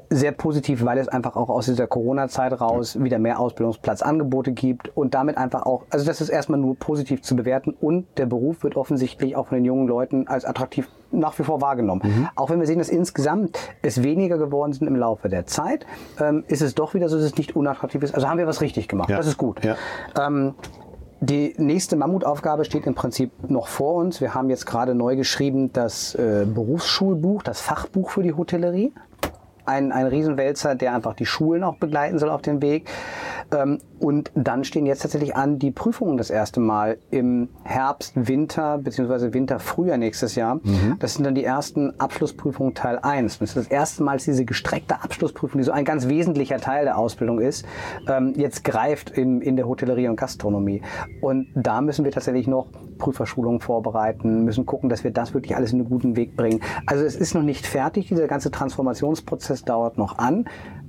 Sehr 0.10 0.32
positiv, 0.32 0.84
weil 0.86 0.98
es 0.98 1.08
einfach 1.08 1.36
auch 1.36 1.50
aus 1.50 1.66
dieser 1.66 1.88
Corona-Zeit 1.88 2.60
raus 2.60 3.02
wieder 3.02 3.20
mehr 3.20 3.40
Ausbildungsplatzangebote 3.40 4.52
gibt 4.52 4.96
und 4.96 5.14
damit 5.14 5.38
einfach 5.38 5.66
auch, 5.66 5.84
also 5.90 6.06
das 6.06 6.22
ist 6.22 6.30
erstmal 6.30 6.60
nur 6.60 6.76
positiv 6.76 7.22
zu 7.22 7.36
bewerten 7.36 7.76
und 7.80 8.06
der 8.18 8.26
Beruf 8.26 8.64
wird 8.64 8.76
offensichtlich 8.76 9.36
auch 9.36 9.48
von 9.48 9.58
den 9.58 9.66
jungen 9.66 9.88
Leuten 9.88 10.28
als 10.28 10.46
attraktiv 10.46 10.88
nach 11.12 11.38
wie 11.40 11.44
vor 11.44 11.62
wahrgenommen. 11.62 12.02
Mhm. 12.04 12.28
Auch 12.36 12.50
wenn 12.50 12.60
wir 12.60 12.68
sehen, 12.68 12.80
dass 12.80 12.90
insgesamt 12.90 13.58
es 13.82 14.04
weniger 14.04 14.38
geworden 14.38 14.74
sind 14.74 14.88
im 14.88 14.96
Laufe 14.96 15.30
der 15.30 15.46
Zeit, 15.46 15.86
ähm, 16.20 16.44
ist 16.48 16.62
es 16.62 16.76
doch 16.76 16.94
wieder 16.94 17.10
so, 17.10 17.16
dass 17.16 17.26
es 17.26 17.38
nicht 17.38 17.56
unattraktiv 17.56 18.04
ist. 18.04 18.14
Also 18.14 18.28
haben 18.28 18.38
wir 18.38 18.48
was 18.48 18.62
richtig 18.62 18.88
gemacht. 18.88 19.10
Ja. 19.10 19.18
Das 19.18 19.28
ist 19.28 19.38
gut. 19.38 19.64
Ja. 19.64 19.76
Ähm, 20.20 20.56
die 21.22 21.56
nächste 21.58 21.96
Mammutaufgabe 21.96 22.66
steht 22.66 22.86
im 22.86 22.94
Prinzip 22.94 23.32
noch 23.50 23.68
vor 23.68 23.96
uns. 23.96 24.20
Wir 24.20 24.34
haben 24.34 24.50
jetzt 24.50 24.66
gerade 24.66 24.94
neu 24.94 25.16
geschrieben 25.16 25.72
das 25.72 26.14
äh, 26.16 26.46
Berufsschulbuch, 26.46 27.42
das 27.42 27.62
Fachbuch 27.62 28.10
für 28.10 28.22
die 28.22 28.34
Hotellerie. 28.34 28.94
Ein, 29.66 29.92
ein 29.92 30.08
Riesenwälzer, 30.08 30.76
der 30.76 30.96
einfach 30.96 31.14
die 31.14 31.26
Schulen 31.26 31.64
auch 31.64 31.78
begleiten 31.78 32.20
soll 32.20 32.30
auf 32.30 32.42
dem 32.42 32.62
Weg. 32.62 32.90
Ähm, 33.52 33.80
und 34.00 34.32
dann 34.36 34.64
stehen 34.64 34.86
jetzt 34.86 35.02
tatsächlich 35.02 35.36
an 35.36 35.58
die 35.58 35.72
Prüfungen 35.72 36.18
das 36.18 36.30
erste 36.30 36.60
Mal 36.60 36.98
im 37.12 37.50
Herbst, 37.64 38.14
Winter 38.16 38.78
beziehungsweise 38.78 39.34
Winter, 39.34 39.60
Frühjahr 39.60 39.98
nächstes 39.98 40.36
Jahr. 40.36 40.60
Das 41.00 41.14
sind 41.14 41.24
dann 41.24 41.36
die 41.36 41.44
ersten 41.44 41.98
Abschlussprüfungen 42.00 42.74
Teil 42.74 43.00
1. 43.00 43.40
Das 43.40 43.50
ist 43.50 43.58
das 43.58 43.68
erste 43.68 44.04
Mal, 44.04 44.14
dass 44.14 44.26
diese 44.26 44.46
gestreckte 44.46 45.02
Abschlussprüfung, 45.02 45.60
die 45.60 45.64
so 45.66 45.72
ein 45.72 45.86
ganz 45.86 46.08
wesentlicher 46.08 46.58
Teil 46.58 46.86
der 46.86 46.98
Ausbildung 46.98 47.40
ist, 47.40 47.66
ähm, 48.08 48.34
jetzt 48.36 48.64
greift 48.64 49.12
in, 49.12 49.42
in 49.42 49.56
der 49.56 49.68
Hotellerie 49.68 50.08
und 50.08 50.18
Gastronomie. 50.18 50.82
Und 51.22 51.48
da 51.56 51.82
müssen 51.82 52.04
wir 52.04 52.12
tatsächlich 52.12 52.48
noch 52.48 52.68
Prüferschulungen 52.98 53.60
vorbereiten, 53.60 54.44
müssen 54.44 54.66
gucken, 54.66 54.90
dass 54.90 55.04
wir 55.04 55.12
das 55.12 55.34
wirklich 55.34 55.56
alles 55.56 55.74
in 55.74 55.80
einen 55.80 55.90
guten 55.90 56.16
Weg 56.16 56.36
bringen. 56.36 56.62
Also 56.86 57.04
es 57.04 57.16
ist 57.16 57.34
noch 57.34 57.44
nicht 57.44 57.66
fertig, 57.66 58.08
dieser 58.08 58.28
ganze 58.28 58.52
Transformationsprozess 58.52 59.55
dauert 59.64 59.98
noch 59.98 60.18
an. 60.18 60.46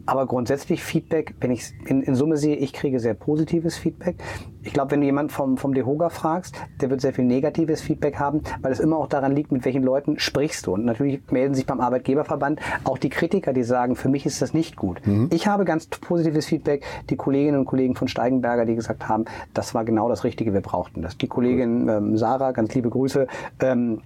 Aber 0.07 0.26
grundsätzlich 0.26 0.85
Feedback, 0.85 1.35
wenn 1.40 1.50
ich 1.50 1.72
in, 1.85 2.00
in 2.00 2.14
Summe 2.14 2.37
sehe, 2.37 2.55
ich 2.55 2.72
kriege 2.72 3.00
sehr 3.00 3.14
positives 3.14 3.76
Feedback. 3.76 4.16
Ich 4.62 4.72
glaube, 4.72 4.92
wenn 4.92 5.00
du 5.00 5.07
jemand 5.07 5.33
vom, 5.33 5.57
vom 5.57 5.74
DeHoga 5.74 6.11
fragst, 6.11 6.55
der 6.81 6.90
wird 6.90 7.00
sehr 7.00 7.12
viel 7.12 7.24
negatives 7.24 7.81
Feedback 7.81 8.16
haben, 8.18 8.42
weil 8.62 8.70
es 8.70 8.79
immer 8.79 8.98
auch 8.98 9.09
daran 9.09 9.35
liegt, 9.35 9.50
mit 9.50 9.64
welchen 9.64 9.83
Leuten 9.83 10.20
sprichst 10.20 10.66
du. 10.66 10.74
Und 10.74 10.85
natürlich 10.85 11.20
melden 11.33 11.55
sich 11.55 11.66
beim 11.66 11.81
Arbeitgeberverband 11.81 12.61
auch 12.85 12.98
die 12.98 13.09
Kritiker, 13.09 13.52
die 13.52 13.64
sagen, 13.64 13.96
für 13.96 14.09
mich 14.09 14.26
ist 14.26 14.40
das 14.40 14.55
nicht 14.55 14.76
gut. 14.76 15.00
Ich 15.31 15.48
habe 15.48 15.64
ganz 15.64 15.88
positives 15.88 16.46
Feedback. 16.46 16.85
Die 17.11 17.16
Kolleginnen 17.16 17.59
und 17.59 17.64
Kollegen 17.64 17.96
von 17.96 18.07
Steigenberger, 18.07 18.64
die 18.64 18.76
gesagt 18.76 19.09
haben, 19.09 19.24
das 19.55 19.74
war 19.74 19.85
genau 19.85 20.09
das 20.09 20.22
Richtige, 20.22 20.55
wir 20.55 20.61
brauchten 20.61 21.02
das. 21.02 21.18
Die 21.18 21.26
Kollegin 21.26 21.88
ähm, 21.88 22.16
Sarah, 22.16 22.52
ganz 22.52 22.72
liebe 22.74 22.90
Grüße, 22.90 23.26
ähm, 23.61 24.02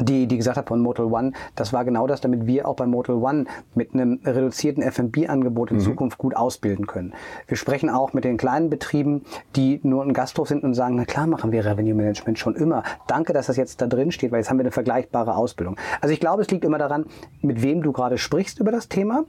die, 0.00 0.26
die 0.26 0.36
gesagt 0.36 0.56
hat 0.56 0.68
von 0.68 0.80
Motel 0.80 1.06
One, 1.06 1.32
das 1.54 1.72
war 1.72 1.84
genau 1.84 2.06
das, 2.06 2.20
damit 2.20 2.46
wir 2.46 2.66
auch 2.66 2.76
bei 2.76 2.86
Motel 2.86 3.16
One 3.16 3.44
mit 3.74 3.94
einem 3.94 4.20
reduzierten 4.24 4.82
F&B-Angebot 4.82 5.70
in 5.70 5.80
Zukunft 5.80 6.18
gut 6.18 6.36
ausbilden 6.36 6.86
können. 6.86 7.12
Wir 7.46 7.56
sprechen 7.56 7.90
auch 7.90 8.12
mit 8.12 8.24
den 8.24 8.36
kleinen 8.36 8.70
Betrieben, 8.70 9.24
die 9.56 9.80
nur 9.82 10.02
ein 10.02 10.12
Gasthof 10.12 10.48
sind 10.48 10.64
und 10.64 10.74
sagen, 10.74 10.96
na 10.96 11.04
klar 11.04 11.26
machen 11.26 11.52
wir 11.52 11.64
Revenue 11.64 11.94
Management 11.94 12.38
schon 12.38 12.54
immer. 12.54 12.82
Danke, 13.06 13.32
dass 13.32 13.46
das 13.46 13.56
jetzt 13.56 13.80
da 13.80 13.86
drin 13.86 14.12
steht, 14.12 14.32
weil 14.32 14.38
jetzt 14.38 14.50
haben 14.50 14.58
wir 14.58 14.64
eine 14.64 14.70
vergleichbare 14.70 15.36
Ausbildung. 15.36 15.76
Also 16.00 16.12
ich 16.12 16.20
glaube, 16.20 16.42
es 16.42 16.50
liegt 16.50 16.64
immer 16.64 16.78
daran, 16.78 17.06
mit 17.40 17.62
wem 17.62 17.82
du 17.82 17.92
gerade 17.92 18.18
sprichst 18.18 18.60
über 18.60 18.72
das 18.72 18.88
Thema. 18.88 19.24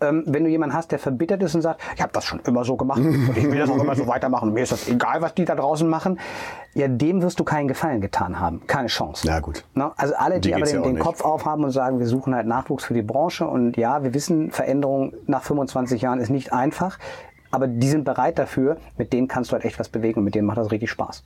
Ähm, 0.00 0.24
wenn 0.26 0.44
du 0.44 0.50
jemanden 0.50 0.74
hast, 0.74 0.90
der 0.92 0.98
verbittert 0.98 1.42
ist 1.42 1.54
und 1.54 1.62
sagt, 1.62 1.80
ich 1.94 2.02
habe 2.02 2.12
das 2.12 2.24
schon 2.24 2.40
immer 2.40 2.64
so 2.64 2.76
gemacht 2.76 2.98
und 2.98 3.36
ich 3.36 3.44
will 3.44 3.58
das 3.58 3.70
auch 3.70 3.80
immer 3.80 3.94
so 3.94 4.06
weitermachen, 4.06 4.52
mir 4.52 4.62
ist 4.62 4.72
das 4.72 4.88
egal, 4.88 5.22
was 5.22 5.34
die 5.34 5.44
da 5.44 5.54
draußen 5.54 5.88
machen, 5.88 6.18
ja, 6.74 6.88
dem 6.88 7.22
wirst 7.22 7.38
du 7.38 7.44
keinen 7.44 7.68
Gefallen 7.68 8.00
getan 8.00 8.40
haben. 8.40 8.66
Keine 8.66 8.88
Chance. 8.88 9.26
Na 9.26 9.38
gut. 9.40 9.64
Ne? 9.74 9.92
Also 9.96 10.14
alle, 10.16 10.40
die, 10.40 10.48
Die 10.48 10.54
aber 10.54 10.64
den, 10.64 10.74
ja 10.74 10.82
den. 10.82 10.98
Kopf 10.98 11.24
aufhaben 11.24 11.62
und 11.64 11.70
sagen, 11.70 12.00
wir 12.00 12.06
suchen 12.06 12.34
halt 12.34 12.46
Nachwuchs 12.46 12.84
für 12.84 12.94
die 12.94 13.02
Branche 13.02 13.46
und 13.46 13.76
ja, 13.76 14.02
wir 14.02 14.14
wissen, 14.14 14.50
Veränderung 14.50 15.12
nach 15.26 15.42
25 15.42 16.02
Jahren 16.02 16.18
ist 16.18 16.30
nicht 16.30 16.52
einfach, 16.52 16.98
aber 17.52 17.68
die 17.68 17.88
sind 17.88 18.04
bereit 18.04 18.38
dafür, 18.38 18.78
mit 18.98 19.12
denen 19.12 19.28
kannst 19.28 19.50
du 19.50 19.54
halt 19.54 19.64
echt 19.64 19.78
was 19.78 19.88
bewegen 19.88 20.18
und 20.18 20.24
mit 20.24 20.34
denen 20.34 20.46
macht 20.46 20.58
das 20.58 20.72
richtig 20.72 20.90
Spaß. 20.90 21.22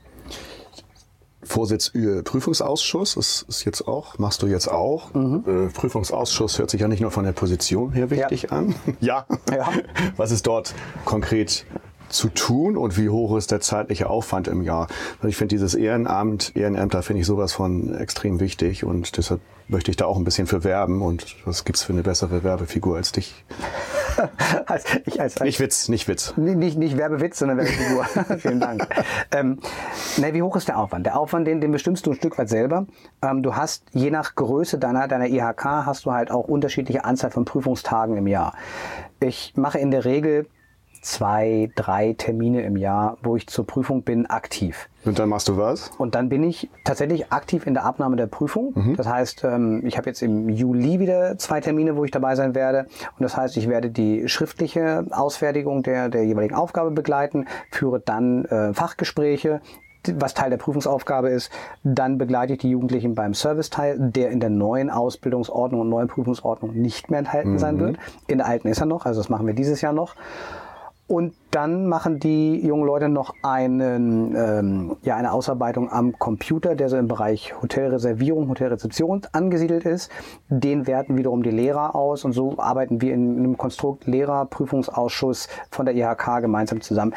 Vorsitz 1.48 1.92
Prüfungsausschuss 2.24 3.16
ist, 3.16 3.46
ist 3.48 3.64
jetzt 3.64 3.88
auch, 3.88 4.18
machst 4.18 4.42
du 4.42 4.46
jetzt 4.46 4.68
auch. 4.70 5.14
Äh, 5.14 5.68
Prüfungsausschuss 5.72 6.58
hört 6.58 6.70
sich 6.70 6.80
ja 6.80 6.88
nicht 6.88 7.00
nur 7.00 7.10
von 7.10 7.24
der 7.24 7.32
Position 7.32 7.92
her 7.92 8.10
wichtig 8.10 8.42
Ja. 8.44 8.48
an. 8.50 8.74
ja. 9.00 9.26
Ja. 9.50 9.68
Was 10.16 10.30
ist 10.30 10.46
dort 10.46 10.74
konkret 11.04 11.64
zu 12.08 12.28
tun 12.28 12.76
und 12.76 12.96
wie 12.96 13.08
hoch 13.08 13.36
ist 13.36 13.50
der 13.50 13.60
zeitliche 13.60 14.08
Aufwand 14.08 14.48
im 14.48 14.62
Jahr? 14.62 14.88
Also 15.16 15.28
ich 15.28 15.36
finde 15.36 15.54
dieses 15.54 15.74
Ehrenamt, 15.74 16.52
Ehrenämter 16.54 17.02
finde 17.02 17.20
ich 17.20 17.26
sowas 17.26 17.52
von 17.52 17.94
extrem 17.94 18.40
wichtig 18.40 18.84
und 18.84 19.16
deshalb 19.16 19.40
möchte 19.68 19.90
ich 19.90 19.96
da 19.96 20.06
auch 20.06 20.16
ein 20.16 20.24
bisschen 20.24 20.46
für 20.46 20.64
werben 20.64 21.02
und 21.02 21.36
was 21.44 21.64
gibt's 21.64 21.82
für 21.82 21.92
eine 21.92 22.02
bessere 22.02 22.42
Werbefigur 22.42 22.96
als 22.96 23.12
dich? 23.12 23.44
als, 24.66 24.84
ich 25.04 25.20
als, 25.20 25.36
als 25.36 25.42
Nicht 25.42 25.60
Witz, 25.60 25.88
nicht 25.88 26.08
Witz. 26.08 26.34
Nicht, 26.36 26.78
nicht, 26.78 26.96
Werbewitz, 26.96 27.38
sondern 27.38 27.58
Werbefigur. 27.58 28.04
Vielen 28.38 28.60
Dank. 28.60 28.86
Ähm, 29.30 29.58
na, 30.16 30.32
wie 30.32 30.42
hoch 30.42 30.56
ist 30.56 30.68
der 30.68 30.78
Aufwand? 30.78 31.06
Der 31.06 31.18
Aufwand, 31.18 31.46
den, 31.46 31.60
den 31.60 31.70
bestimmst 31.70 32.06
du 32.06 32.10
ein 32.10 32.16
Stück 32.16 32.38
weit 32.38 32.48
selber. 32.48 32.86
Ähm, 33.22 33.42
du 33.42 33.54
hast, 33.54 33.84
je 33.92 34.10
nach 34.10 34.34
Größe 34.34 34.78
deiner, 34.78 35.06
deiner 35.06 35.26
IHK, 35.26 35.64
hast 35.64 36.06
du 36.06 36.12
halt 36.12 36.30
auch 36.30 36.48
unterschiedliche 36.48 37.04
Anzahl 37.04 37.30
von 37.30 37.44
Prüfungstagen 37.44 38.16
im 38.16 38.26
Jahr. 38.26 38.54
Ich 39.20 39.52
mache 39.56 39.78
in 39.78 39.90
der 39.90 40.04
Regel 40.04 40.46
zwei, 41.00 41.70
drei 41.76 42.14
Termine 42.16 42.62
im 42.62 42.76
Jahr, 42.76 43.16
wo 43.22 43.36
ich 43.36 43.46
zur 43.46 43.66
Prüfung 43.66 44.02
bin, 44.02 44.26
aktiv. 44.26 44.88
Und 45.04 45.18
dann 45.18 45.28
machst 45.28 45.48
du 45.48 45.56
was? 45.56 45.90
Und 45.98 46.14
dann 46.14 46.28
bin 46.28 46.42
ich 46.42 46.68
tatsächlich 46.84 47.32
aktiv 47.32 47.66
in 47.66 47.74
der 47.74 47.84
Abnahme 47.84 48.16
der 48.16 48.26
Prüfung. 48.26 48.74
Das 48.96 49.08
heißt, 49.08 49.44
ähm, 49.44 49.82
ich 49.86 49.96
habe 49.96 50.08
jetzt 50.08 50.22
im 50.22 50.48
Juli 50.48 50.98
wieder 51.00 51.38
zwei 51.38 51.60
Termine, 51.60 51.96
wo 51.96 52.04
ich 52.04 52.10
dabei 52.10 52.34
sein 52.34 52.54
werde. 52.54 52.86
Und 53.18 53.22
das 53.22 53.36
heißt, 53.36 53.56
ich 53.56 53.68
werde 53.68 53.90
die 53.90 54.28
schriftliche 54.28 55.06
Ausfertigung 55.10 55.82
der, 55.82 56.08
der 56.08 56.24
jeweiligen 56.24 56.54
Aufgabe 56.54 56.90
begleiten, 56.90 57.46
führe 57.70 58.00
dann 58.00 58.44
äh, 58.46 58.74
Fachgespräche, 58.74 59.60
was 60.14 60.34
Teil 60.34 60.50
der 60.50 60.56
Prüfungsaufgabe 60.58 61.28
ist. 61.28 61.50
Dann 61.84 62.18
begleite 62.18 62.54
ich 62.54 62.58
die 62.60 62.70
Jugendlichen 62.70 63.14
beim 63.14 63.34
Serviceteil, 63.34 63.96
der 63.98 64.30
in 64.30 64.40
der 64.40 64.50
neuen 64.50 64.90
Ausbildungsordnung 64.90 65.82
und 65.82 65.88
neuen 65.88 66.08
Prüfungsordnung 66.08 66.74
nicht 66.74 67.10
mehr 67.10 67.18
enthalten 67.18 67.58
sein 67.58 67.78
wird. 67.80 67.96
In 68.26 68.38
der 68.38 68.46
alten 68.46 68.68
ist 68.68 68.80
er 68.80 68.86
noch, 68.86 69.06
also 69.06 69.20
das 69.20 69.28
machen 69.28 69.46
wir 69.46 69.54
dieses 69.54 69.80
Jahr 69.80 69.92
noch. 69.92 70.14
Und 71.08 71.32
dann 71.52 71.86
machen 71.86 72.20
die 72.20 72.60
jungen 72.60 72.84
Leute 72.84 73.08
noch 73.08 73.34
einen, 73.42 74.36
ähm, 74.36 74.96
ja, 75.02 75.16
eine 75.16 75.32
Ausarbeitung 75.32 75.90
am 75.90 76.18
Computer, 76.18 76.74
der 76.74 76.90
so 76.90 76.98
im 76.98 77.08
Bereich 77.08 77.54
Hotelreservierung, 77.62 78.50
Hotelrezeption 78.50 79.22
angesiedelt 79.32 79.86
ist. 79.86 80.12
Den 80.50 80.86
werten 80.86 81.16
wiederum 81.16 81.42
die 81.42 81.50
Lehrer 81.50 81.96
aus 81.96 82.26
und 82.26 82.32
so 82.32 82.58
arbeiten 82.58 83.00
wir 83.00 83.14
in 83.14 83.38
einem 83.38 83.56
Konstrukt 83.56 84.06
Lehrerprüfungsausschuss 84.06 85.48
von 85.70 85.86
der 85.86 85.96
IHK 85.96 86.42
gemeinsam 86.42 86.82
zusammen. 86.82 87.14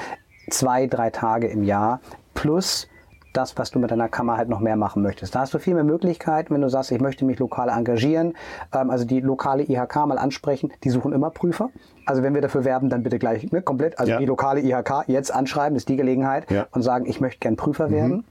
Zwei, 0.49 0.87
drei 0.87 1.09
Tage 1.09 1.47
im 1.47 1.63
Jahr 1.63 1.99
plus 2.33 2.87
das, 3.33 3.57
was 3.57 3.71
du 3.71 3.79
mit 3.79 3.91
deiner 3.91 4.09
Kammer 4.09 4.37
halt 4.37 4.49
noch 4.49 4.59
mehr 4.59 4.75
machen 4.75 5.01
möchtest. 5.01 5.35
Da 5.35 5.39
hast 5.41 5.53
du 5.53 5.59
viel 5.59 5.73
mehr 5.73 5.83
Möglichkeiten, 5.83 6.53
wenn 6.53 6.61
du 6.61 6.69
sagst, 6.69 6.91
ich 6.91 6.99
möchte 7.01 7.25
mich 7.25 7.39
lokal 7.39 7.69
engagieren, 7.69 8.33
ähm, 8.73 8.89
also 8.89 9.05
die 9.05 9.19
lokale 9.21 9.63
IHK 9.63 9.95
mal 10.07 10.17
ansprechen, 10.17 10.71
die 10.83 10.89
suchen 10.89 11.13
immer 11.13 11.29
Prüfer. 11.29 11.69
Also 12.05 12.23
wenn 12.23 12.33
wir 12.33 12.41
dafür 12.41 12.65
werben, 12.65 12.89
dann 12.89 13.03
bitte 13.03 13.19
gleich 13.19 13.51
ne, 13.51 13.61
komplett, 13.61 13.99
also 13.99 14.11
Ja. 14.13 14.17
die 14.17 14.25
lokale 14.25 14.61
IHK 14.61 15.05
jetzt 15.07 15.33
anschreiben, 15.33 15.75
ist 15.75 15.87
die 15.89 15.95
Gelegenheit 15.95 16.49
Ja. 16.51 16.67
und 16.71 16.81
sagen, 16.81 17.05
ich 17.05 17.21
möchte 17.21 17.39
gern 17.39 17.55
Prüfer 17.55 17.89
werden. 17.91 18.25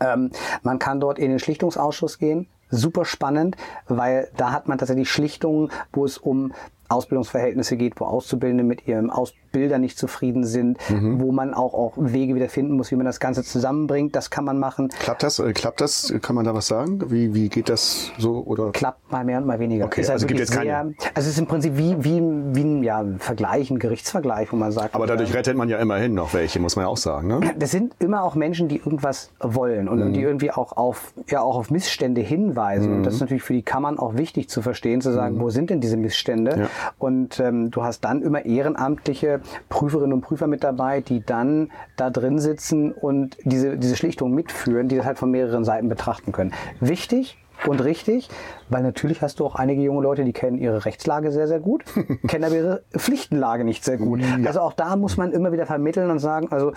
Ähm, 0.00 0.30
man 0.62 0.78
kann 0.78 1.00
dort 1.00 1.18
in 1.18 1.30
den 1.30 1.38
Schlichtungsausschuss 1.38 2.18
gehen. 2.18 2.46
Super 2.70 3.06
spannend, 3.06 3.56
weil 3.86 4.28
da 4.36 4.52
hat 4.52 4.68
man 4.68 4.76
tatsächlich 4.76 5.10
Schlichtungen, 5.10 5.70
wo 5.92 6.04
es 6.04 6.18
um 6.18 6.52
Ausbildungsverhältnisse 6.90 7.76
geht, 7.78 7.98
wo 8.00 8.04
Auszubildende 8.04 8.64
mit 8.64 8.86
ihrem 8.86 9.08
Ausbilder 9.48 9.78
nicht 9.78 9.98
zufrieden 9.98 10.44
sind, 10.44 10.78
wo 10.90 11.32
man 11.32 11.54
auch, 11.54 11.72
auch 11.72 11.92
Wege 11.96 12.34
wieder 12.34 12.48
finden 12.50 12.76
muss, 12.76 12.90
wie 12.90 12.96
man 12.96 13.06
das 13.06 13.18
Ganze 13.18 13.42
zusammenbringt. 13.42 14.14
Das 14.14 14.28
kann 14.30 14.44
man 14.44 14.58
machen. 14.58 14.88
Klappt 15.00 15.22
das? 15.22 15.38
Äh, 15.38 15.52
klappt 15.54 15.80
das? 15.80 16.12
Kann 16.20 16.36
man 16.36 16.44
da 16.44 16.54
was 16.54 16.66
sagen? 16.66 17.10
Wie, 17.10 17.34
wie 17.34 17.48
geht 17.48 17.68
das 17.70 18.10
so? 18.18 18.42
Oder? 18.44 18.72
Klappt 18.72 19.10
mal 19.10 19.24
mehr 19.24 19.38
und 19.38 19.46
mal 19.46 19.58
weniger. 19.58 19.86
Okay, 19.86 20.02
Ist 20.02 20.10
also 20.10 20.26
gibt 20.26 20.38
jetzt 20.40 20.52
keine- 20.52 20.94
Also 21.14 21.28
es 21.28 21.28
ist 21.28 21.38
im 21.38 21.46
Prinzip 21.46 21.76
wie, 21.78 21.96
wie, 22.04 22.20
wie 22.20 22.62
ein 22.62 22.82
ja, 22.82 23.02
Vergleich, 23.18 23.70
ein 23.70 23.78
Gerichtsvergleich, 23.78 24.52
wo 24.52 24.56
man 24.56 24.70
sagt. 24.70 24.94
Aber 24.94 25.06
dadurch 25.06 25.32
rettet 25.34 25.56
man 25.56 25.68
ja 25.70 25.78
immerhin 25.78 26.12
noch 26.12 26.34
welche, 26.34 26.60
muss 26.60 26.76
man 26.76 26.84
ja 26.84 26.88
auch 26.90 26.96
sagen. 26.98 27.28
Ne? 27.28 27.40
das 27.58 27.70
sind 27.70 27.94
immer 27.98 28.22
auch 28.22 28.34
Menschen, 28.34 28.68
die 28.68 28.76
irgendwas 28.76 29.30
wollen 29.40 29.88
und, 29.88 30.02
und 30.02 30.12
die 30.12 30.20
irgendwie 30.22 30.50
auch 30.50 30.76
auf, 30.76 31.12
ja, 31.28 31.40
auch 31.40 31.56
auf 31.56 31.70
Missstände 31.70 32.20
hinweisen. 32.20 32.92
Und 32.92 33.02
das 33.04 33.14
ist 33.14 33.20
natürlich 33.20 33.42
für 33.42 33.54
die 33.54 33.62
Kammern 33.62 33.98
auch 33.98 34.16
wichtig 34.16 34.50
zu 34.50 34.60
verstehen, 34.60 35.00
zu 35.00 35.12
sagen, 35.12 35.40
wo 35.40 35.48
sind 35.50 35.70
denn 35.70 35.80
diese 35.80 35.96
Missstände? 35.96 36.58
Ja. 36.58 36.66
Und 36.98 37.40
ähm, 37.40 37.70
du 37.70 37.82
hast 37.82 38.04
dann 38.04 38.20
immer 38.22 38.44
ehrenamtliche 38.44 39.37
Prüferinnen 39.68 40.12
und 40.12 40.20
Prüfer 40.20 40.46
mit 40.46 40.64
dabei, 40.64 41.00
die 41.00 41.24
dann 41.24 41.70
da 41.96 42.10
drin 42.10 42.38
sitzen 42.38 42.92
und 42.92 43.36
diese, 43.44 43.76
diese 43.76 43.96
Schlichtung 43.96 44.34
mitführen, 44.34 44.88
die 44.88 44.96
das 44.96 45.06
halt 45.06 45.18
von 45.18 45.30
mehreren 45.30 45.64
Seiten 45.64 45.88
betrachten 45.88 46.32
können. 46.32 46.52
Wichtig, 46.80 47.38
und 47.66 47.82
richtig, 47.82 48.28
weil 48.68 48.82
natürlich 48.82 49.20
hast 49.20 49.40
du 49.40 49.46
auch 49.46 49.56
einige 49.56 49.82
junge 49.82 50.02
Leute, 50.02 50.24
die 50.24 50.32
kennen 50.32 50.58
ihre 50.58 50.84
Rechtslage 50.84 51.32
sehr, 51.32 51.48
sehr 51.48 51.58
gut, 51.58 51.84
kennen 52.28 52.44
aber 52.44 52.54
ihre 52.54 52.82
Pflichtenlage 52.96 53.64
nicht 53.64 53.84
sehr 53.84 53.96
gut. 53.96 54.20
Also 54.44 54.60
auch 54.60 54.72
da 54.72 54.94
muss 54.96 55.16
man 55.16 55.32
immer 55.32 55.50
wieder 55.50 55.66
vermitteln 55.66 56.10
und 56.10 56.20
sagen, 56.20 56.48
also 56.50 56.72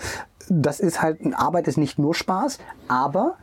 das 0.48 0.80
ist 0.80 1.00
halt, 1.00 1.20
Arbeit 1.34 1.68
ist 1.68 1.78
nicht 1.78 1.98
nur 1.98 2.14
Spaß, 2.14 2.58
aber 2.88 3.36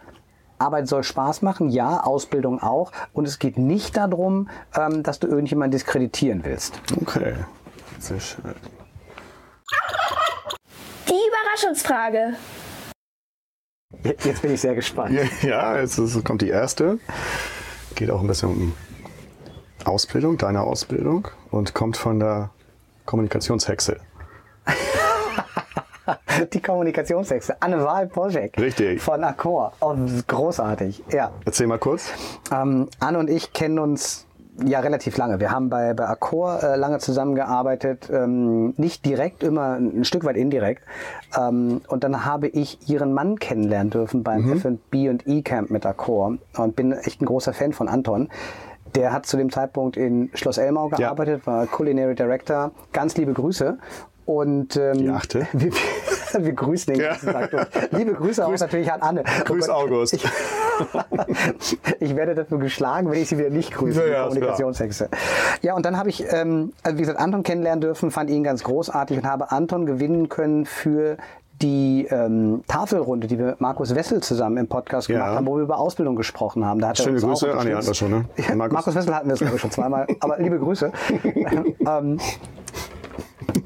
Arbeit 0.57 0.89
soll 0.89 1.03
Spaß 1.03 1.41
machen, 1.41 1.69
ja, 1.69 2.01
Ausbildung 2.03 2.61
auch. 2.61 2.91
Und 3.13 3.25
es 3.25 3.39
geht 3.39 3.57
nicht 3.57 3.95
darum, 3.95 4.49
ähm, 4.75 5.03
dass 5.03 5.19
du 5.19 5.27
irgendjemanden 5.27 5.71
diskreditieren 5.71 6.43
willst. 6.43 6.81
Okay, 7.01 7.35
sehr 7.99 8.19
schön. 8.19 8.43
Die 11.07 11.13
Überraschungsfrage. 11.27 12.35
Jetzt 14.03 14.41
bin 14.41 14.53
ich 14.53 14.61
sehr 14.61 14.75
gespannt. 14.75 15.17
Ja, 15.41 15.77
jetzt 15.77 15.97
ist, 15.97 16.23
kommt 16.23 16.41
die 16.41 16.49
erste. 16.49 16.99
Geht 17.95 18.11
auch 18.11 18.21
ein 18.21 18.27
bisschen 18.27 18.49
um 18.49 18.73
Ausbildung, 19.85 20.37
deine 20.37 20.61
Ausbildung 20.61 21.27
und 21.51 21.73
kommt 21.73 21.97
von 21.97 22.19
der 22.19 22.51
Kommunikationshexe. 23.05 23.99
Die 26.53 26.61
Kommunikationshexe. 26.61 27.61
Anne 27.61 27.83
Wahl 27.83 28.07
Poschek. 28.07 28.57
Richtig. 28.57 29.01
Von 29.01 29.23
Accor. 29.23 29.73
Oh, 29.79 29.95
großartig. 30.27 31.03
Ja. 31.11 31.31
Erzähl 31.45 31.67
mal 31.67 31.79
kurz. 31.79 32.11
Ähm, 32.51 32.87
Anne 32.99 33.19
und 33.19 33.29
ich 33.29 33.53
kennen 33.53 33.79
uns 33.79 34.25
ja 34.65 34.79
relativ 34.79 35.17
lange. 35.17 35.39
Wir 35.39 35.51
haben 35.51 35.69
bei, 35.69 35.93
bei 35.93 36.07
Accor 36.07 36.61
äh, 36.63 36.75
lange 36.75 36.99
zusammengearbeitet, 36.99 38.09
ähm, 38.11 38.73
nicht 38.77 39.05
direkt, 39.05 39.43
immer 39.43 39.73
ein 39.73 40.03
Stück 40.05 40.23
weit 40.25 40.35
indirekt. 40.37 40.83
Ähm, 41.37 41.81
und 41.87 42.03
dann 42.03 42.25
habe 42.25 42.47
ich 42.47 42.89
ihren 42.89 43.13
Mann 43.13 43.39
kennenlernen 43.39 43.89
dürfen 43.91 44.23
beim 44.23 44.41
Mhm. 44.45 44.53
F&B 44.57 45.09
und 45.09 45.27
E-Camp 45.27 45.69
mit 45.69 45.85
Accor 45.85 46.37
und 46.57 46.75
bin 46.75 46.91
echt 46.91 47.21
ein 47.21 47.25
großer 47.25 47.53
Fan 47.53 47.73
von 47.73 47.87
Anton. 47.87 48.29
Der 48.95 49.13
hat 49.13 49.25
zu 49.25 49.37
dem 49.37 49.51
Zeitpunkt 49.51 49.97
in 49.97 50.31
Schloss 50.33 50.57
Elmau 50.57 50.89
gearbeitet, 50.89 51.45
war 51.45 51.67
Culinary 51.67 52.15
Director. 52.15 52.71
Ganz 52.91 53.15
liebe 53.17 53.33
Grüße. 53.33 53.77
Und 54.25 54.75
ähm, 54.77 54.97
Die 54.97 55.09
achte. 55.09 55.47
Wir, 55.53 55.71
wir, 56.37 56.53
grüßen 56.53 56.93
den 56.93 57.01
ganzen 57.03 57.31
Tag 57.31 57.51
durch. 57.51 57.67
Liebe 57.91 58.13
Grüße 58.13 58.45
auch 58.45 58.51
natürlich 58.57 58.91
an 58.91 59.01
Anne. 59.01 59.23
Oh 59.25 59.43
Grüß 59.45 59.67
Gott, 59.67 59.75
August. 59.75 60.13
Ich, 60.13 60.23
ich 61.99 62.15
werde 62.15 62.35
dafür 62.35 62.59
geschlagen, 62.59 63.11
wenn 63.11 63.21
ich 63.21 63.29
sie 63.29 63.37
wieder 63.37 63.49
nicht 63.49 63.73
grüße, 63.73 64.09
Ja, 64.09 64.23
Kommunikationshexe. 64.23 65.09
Ja, 65.61 65.75
und 65.75 65.85
dann 65.85 65.97
habe 65.97 66.09
ich, 66.09 66.25
ähm, 66.31 66.73
also 66.83 66.97
wie 66.97 67.01
gesagt, 67.01 67.19
Anton 67.19 67.43
kennenlernen 67.43 67.81
dürfen, 67.81 68.11
fand 68.11 68.29
ihn 68.29 68.43
ganz 68.43 68.63
großartig 68.63 69.17
und 69.17 69.25
habe 69.25 69.51
Anton 69.51 69.85
gewinnen 69.85 70.29
können 70.29 70.65
für 70.65 71.17
die 71.61 72.07
ähm, 72.09 72.63
Tafelrunde, 72.67 73.27
die 73.27 73.37
wir 73.37 73.47
mit 73.47 73.59
Markus 73.61 73.93
Wessel 73.93 74.21
zusammen 74.21 74.55
im 74.55 74.67
Podcast 74.67 75.09
Ja. 75.09 75.15
gemacht 75.17 75.35
haben, 75.35 75.45
wo 75.45 75.57
wir 75.57 75.63
über 75.63 75.77
Ausbildung 75.77 76.15
gesprochen 76.15 76.63
haben. 76.63 76.79
Da 76.79 76.89
hat 76.89 76.99
er 76.99 77.03
Schöne 77.03 77.15
uns 77.15 77.23
auch 77.25 77.29
Grüße. 77.29 77.51
Unterstützt. 77.51 77.75
hatten 77.75 77.87
wir 77.87 77.93
schon, 77.93 78.11
ne? 78.47 78.55
Markus. 78.55 78.73
Markus. 78.73 78.95
Wessel 78.95 79.13
hatten 79.15 79.27
wir 79.27 79.33
es, 79.33 79.39
glaube 79.39 79.55
ich, 79.55 79.61
schon 79.61 79.71
zweimal. 79.71 80.07
Aber 80.21 80.39
liebe 80.39 80.57
Grüße. 80.57 80.91
ähm, 81.85 82.17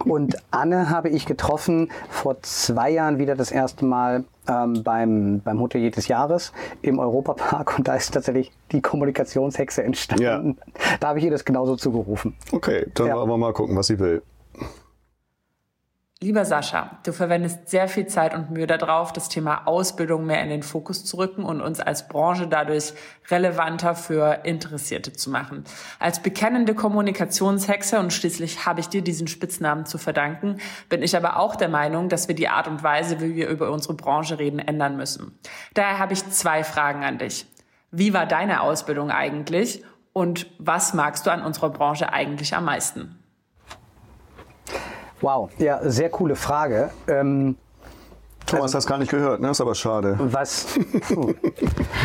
und 0.05 0.35
Anne 0.51 0.89
habe 0.89 1.09
ich 1.09 1.25
getroffen 1.25 1.89
vor 2.09 2.41
zwei 2.41 2.89
Jahren 2.91 3.17
wieder 3.19 3.35
das 3.35 3.51
erste 3.51 3.85
Mal 3.85 4.23
ähm, 4.47 4.83
beim, 4.83 5.41
beim 5.43 5.59
Hotelier 5.59 5.91
des 5.91 6.07
Jahres 6.07 6.51
im 6.81 6.99
Europapark 6.99 7.77
und 7.77 7.87
da 7.87 7.95
ist 7.95 8.13
tatsächlich 8.13 8.51
die 8.71 8.81
Kommunikationshexe 8.81 9.83
entstanden. 9.83 10.57
Da 10.99 11.09
habe 11.09 11.19
ich 11.19 11.25
ihr 11.25 11.31
das 11.31 11.45
genauso 11.45 11.75
zugerufen. 11.75 12.35
Okay, 12.51 12.87
dann 12.93 13.07
Ja. 13.07 13.15
wollen 13.15 13.29
wir 13.29 13.37
mal 13.37 13.53
gucken, 13.53 13.75
was 13.75 13.87
sie 13.87 13.99
will. 13.99 14.21
Lieber 16.23 16.45
Sascha, 16.45 16.99
du 17.03 17.11
verwendest 17.11 17.67
sehr 17.67 17.89
viel 17.89 18.07
Zeit 18.07 18.33
und 18.33 18.49
Mühe 18.49 18.65
darauf, 18.65 19.11
das 19.11 19.27
Thema 19.27 19.67
Ausbildung 19.67 20.25
mehr 20.25 20.41
in 20.41 20.47
den 20.47 20.63
Fokus 20.63 21.03
zu 21.03 21.17
rücken 21.17 21.43
und 21.43 21.59
uns 21.59 21.81
als 21.81 22.07
Branche 22.07 22.47
dadurch 22.47 22.93
relevanter 23.29 23.93
für 23.93 24.39
Interessierte 24.45 25.11
zu 25.11 25.29
machen. 25.29 25.65
Als 25.99 26.21
bekennende 26.21 26.75
Kommunikationshexe 26.75 27.99
und 27.99 28.13
schließlich 28.13 28.65
habe 28.65 28.79
ich 28.79 28.87
dir 28.87 29.01
diesen 29.01 29.27
Spitznamen 29.27 29.85
zu 29.85 29.97
verdanken, 29.97 30.59
bin 30.87 31.03
ich 31.03 31.17
aber 31.17 31.39
auch 31.39 31.57
der 31.57 31.67
Meinung, 31.67 32.07
dass 32.07 32.29
wir 32.29 32.35
die 32.35 32.47
Art 32.47 32.69
und 32.69 32.83
Weise, 32.83 33.19
wie 33.19 33.35
wir 33.35 33.49
über 33.49 33.69
unsere 33.69 33.95
Branche 33.95 34.39
reden, 34.39 34.59
ändern 34.59 34.95
müssen. 34.95 35.37
Daher 35.73 35.99
habe 35.99 36.13
ich 36.13 36.25
zwei 36.29 36.63
Fragen 36.63 37.03
an 37.03 37.17
dich. 37.17 37.47
Wie 37.91 38.13
war 38.13 38.27
deine 38.27 38.61
Ausbildung 38.61 39.11
eigentlich 39.11 39.83
und 40.13 40.47
was 40.57 40.93
magst 40.93 41.25
du 41.25 41.31
an 41.31 41.43
unserer 41.43 41.71
Branche 41.71 42.13
eigentlich 42.13 42.55
am 42.55 42.63
meisten? 42.63 43.19
Wow, 45.23 45.49
ja, 45.57 45.79
sehr 45.83 46.09
coole 46.09 46.35
Frage. 46.35 46.89
Ähm, 47.07 47.55
Thomas 48.45 48.75
hast 48.75 48.87
gar 48.87 48.97
nicht 48.97 49.09
gehört, 49.11 49.41
ne? 49.41 49.49
Ist 49.49 49.61
aber 49.61 49.73
schade. 49.75 50.15
Was? 50.19 50.67
Puh. 51.13 51.33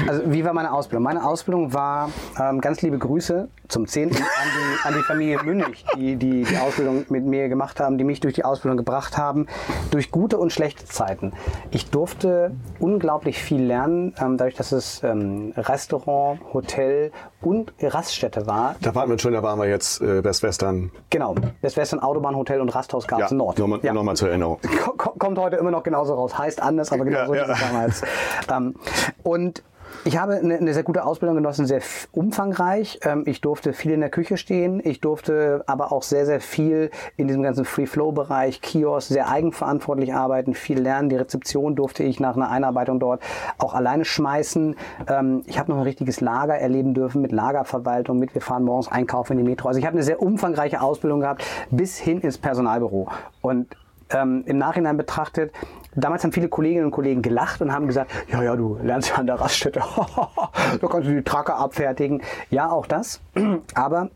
Also 0.06 0.22
wie 0.26 0.44
war 0.44 0.52
meine 0.52 0.72
Ausbildung? 0.72 1.02
Meine 1.02 1.24
Ausbildung 1.26 1.72
war 1.74 2.10
ähm, 2.40 2.60
ganz 2.60 2.80
liebe 2.82 2.98
Grüße 2.98 3.48
zum 3.68 3.86
10. 3.86 4.10
an 4.10 4.16
die, 4.16 4.86
an 4.88 4.94
die 4.94 5.02
Familie 5.02 5.42
Münnig, 5.42 5.84
die, 5.96 6.16
die 6.16 6.44
die 6.44 6.56
Ausbildung 6.58 7.04
mit 7.10 7.24
mir 7.24 7.48
gemacht 7.48 7.80
haben, 7.80 7.98
die 7.98 8.04
mich 8.04 8.20
durch 8.20 8.34
die 8.34 8.44
Ausbildung 8.44 8.78
gebracht 8.78 9.18
haben, 9.18 9.46
durch 9.90 10.10
gute 10.10 10.38
und 10.38 10.52
schlechte 10.52 10.84
Zeiten. 10.86 11.32
Ich 11.70 11.90
durfte 11.90 12.52
unglaublich 12.78 13.38
viel 13.42 13.62
lernen, 13.62 14.14
ähm, 14.20 14.36
dadurch, 14.38 14.54
dass 14.54 14.72
es 14.72 15.02
ähm, 15.02 15.52
Restaurant, 15.56 16.40
Hotel 16.54 17.10
und 17.42 17.72
Raststätte 17.82 18.46
war. 18.46 18.74
Da 18.80 18.94
waren 18.94 19.10
wir 19.10 19.18
schon, 19.18 19.32
da 19.32 19.42
waren 19.42 19.58
wir 19.58 19.68
jetzt 19.68 20.00
äh, 20.00 20.22
Best 20.22 20.42
Western. 20.42 20.90
Genau, 21.10 21.34
das 21.62 21.76
Western 21.76 22.00
Autobahn 22.00 22.34
Hotel 22.36 22.60
und 22.60 22.68
Rasthaus 22.74 23.06
gab 23.06 23.20
es 23.22 23.30
Ja, 23.30 23.36
Nord. 23.36 23.58
nochmal 23.58 23.80
Ja. 23.82 23.92
noch 23.92 24.02
mal 24.02 24.16
zur 24.16 24.28
Erinnerung. 24.28 24.58
Ko- 24.84 24.92
ko- 24.96 25.14
kommt 25.18 25.38
heute 25.38 25.56
immer 25.56 25.70
noch 25.70 25.82
genauso 25.82 26.14
raus. 26.14 26.37
Heißt 26.38 26.62
anders, 26.62 26.92
aber 26.92 27.04
genauso 27.04 27.34
Ja, 27.34 27.42
ist 27.42 27.50
es 27.50 27.60
ja. 27.60 27.66
damals. 27.68 28.02
ähm, 28.50 28.74
und 29.22 29.62
ich 30.04 30.16
habe 30.18 30.34
eine, 30.34 30.72
sehr 30.74 30.82
gute 30.82 31.04
Ausbildung 31.04 31.36
genossen, 31.36 31.66
sehr 31.66 31.80
umfangreich. 32.12 33.00
Ähm, 33.02 33.24
ich 33.26 33.40
durfte 33.40 33.72
viel 33.72 33.92
in 33.92 34.00
der 34.00 34.10
Küche 34.10 34.36
stehen. 34.36 34.80
Ich 34.84 35.00
durfte 35.00 35.64
aber 35.66 35.92
auch 35.92 36.02
sehr, 36.02 36.24
sehr 36.24 36.40
viel 36.40 36.90
in 37.16 37.26
diesem 37.26 37.42
ganzen 37.42 37.64
Free-Flow-Bereich, 37.64 38.60
Kiosk, 38.60 39.08
sehr 39.08 39.28
eigenverantwortlich 39.28 40.14
arbeiten, 40.14 40.54
viel 40.54 40.78
lernen. 40.80 41.08
Die 41.08 41.16
Rezeption 41.16 41.74
durfte 41.74 42.04
ich 42.04 42.20
nach 42.20 42.36
einer 42.36 42.50
Einarbeitung 42.50 43.00
dort 43.00 43.22
auch 43.58 43.74
alleine 43.74 44.04
schmeißen. 44.04 44.76
Ähm, 45.08 45.42
ich 45.46 45.58
habe 45.58 45.70
noch 45.70 45.78
ein 45.78 45.84
richtiges 45.84 46.20
Lager 46.20 46.54
erleben 46.54 46.94
dürfen 46.94 47.20
mit 47.20 47.32
Lagerverwaltung, 47.32 48.18
mit 48.18 48.34
wir 48.34 48.42
fahren 48.42 48.64
morgens 48.64 48.88
einkaufen 48.88 49.32
in 49.32 49.44
die 49.44 49.50
Metro. 49.50 49.68
Also 49.68 49.80
ich 49.80 49.86
habe 49.86 49.94
eine 49.94 50.04
sehr 50.04 50.22
umfangreiche 50.22 50.80
Ausbildung 50.80 51.20
gehabt, 51.20 51.44
bis 51.70 51.98
hin 51.98 52.20
ins 52.20 52.38
Personalbüro. 52.38 53.08
Und 53.40 53.66
ähm, 54.10 54.44
im 54.46 54.58
Nachhinein 54.58 54.96
betrachtet, 54.96 55.52
damals 55.94 56.24
haben 56.24 56.32
viele 56.32 56.48
Kolleginnen 56.48 56.86
und 56.86 56.90
Kollegen 56.90 57.22
gelacht 57.22 57.60
und 57.60 57.72
haben 57.72 57.86
gesagt, 57.86 58.10
ja, 58.30 58.42
ja, 58.42 58.56
du 58.56 58.78
lernst 58.82 59.10
ja 59.10 59.16
an 59.16 59.26
der 59.26 59.40
Raststätte, 59.40 59.80
da 60.80 60.88
kannst 60.88 61.08
du 61.08 61.14
die 61.14 61.22
Tracker 61.22 61.56
abfertigen. 61.56 62.22
Ja, 62.50 62.70
auch 62.70 62.86
das, 62.86 63.20
aber 63.74 64.10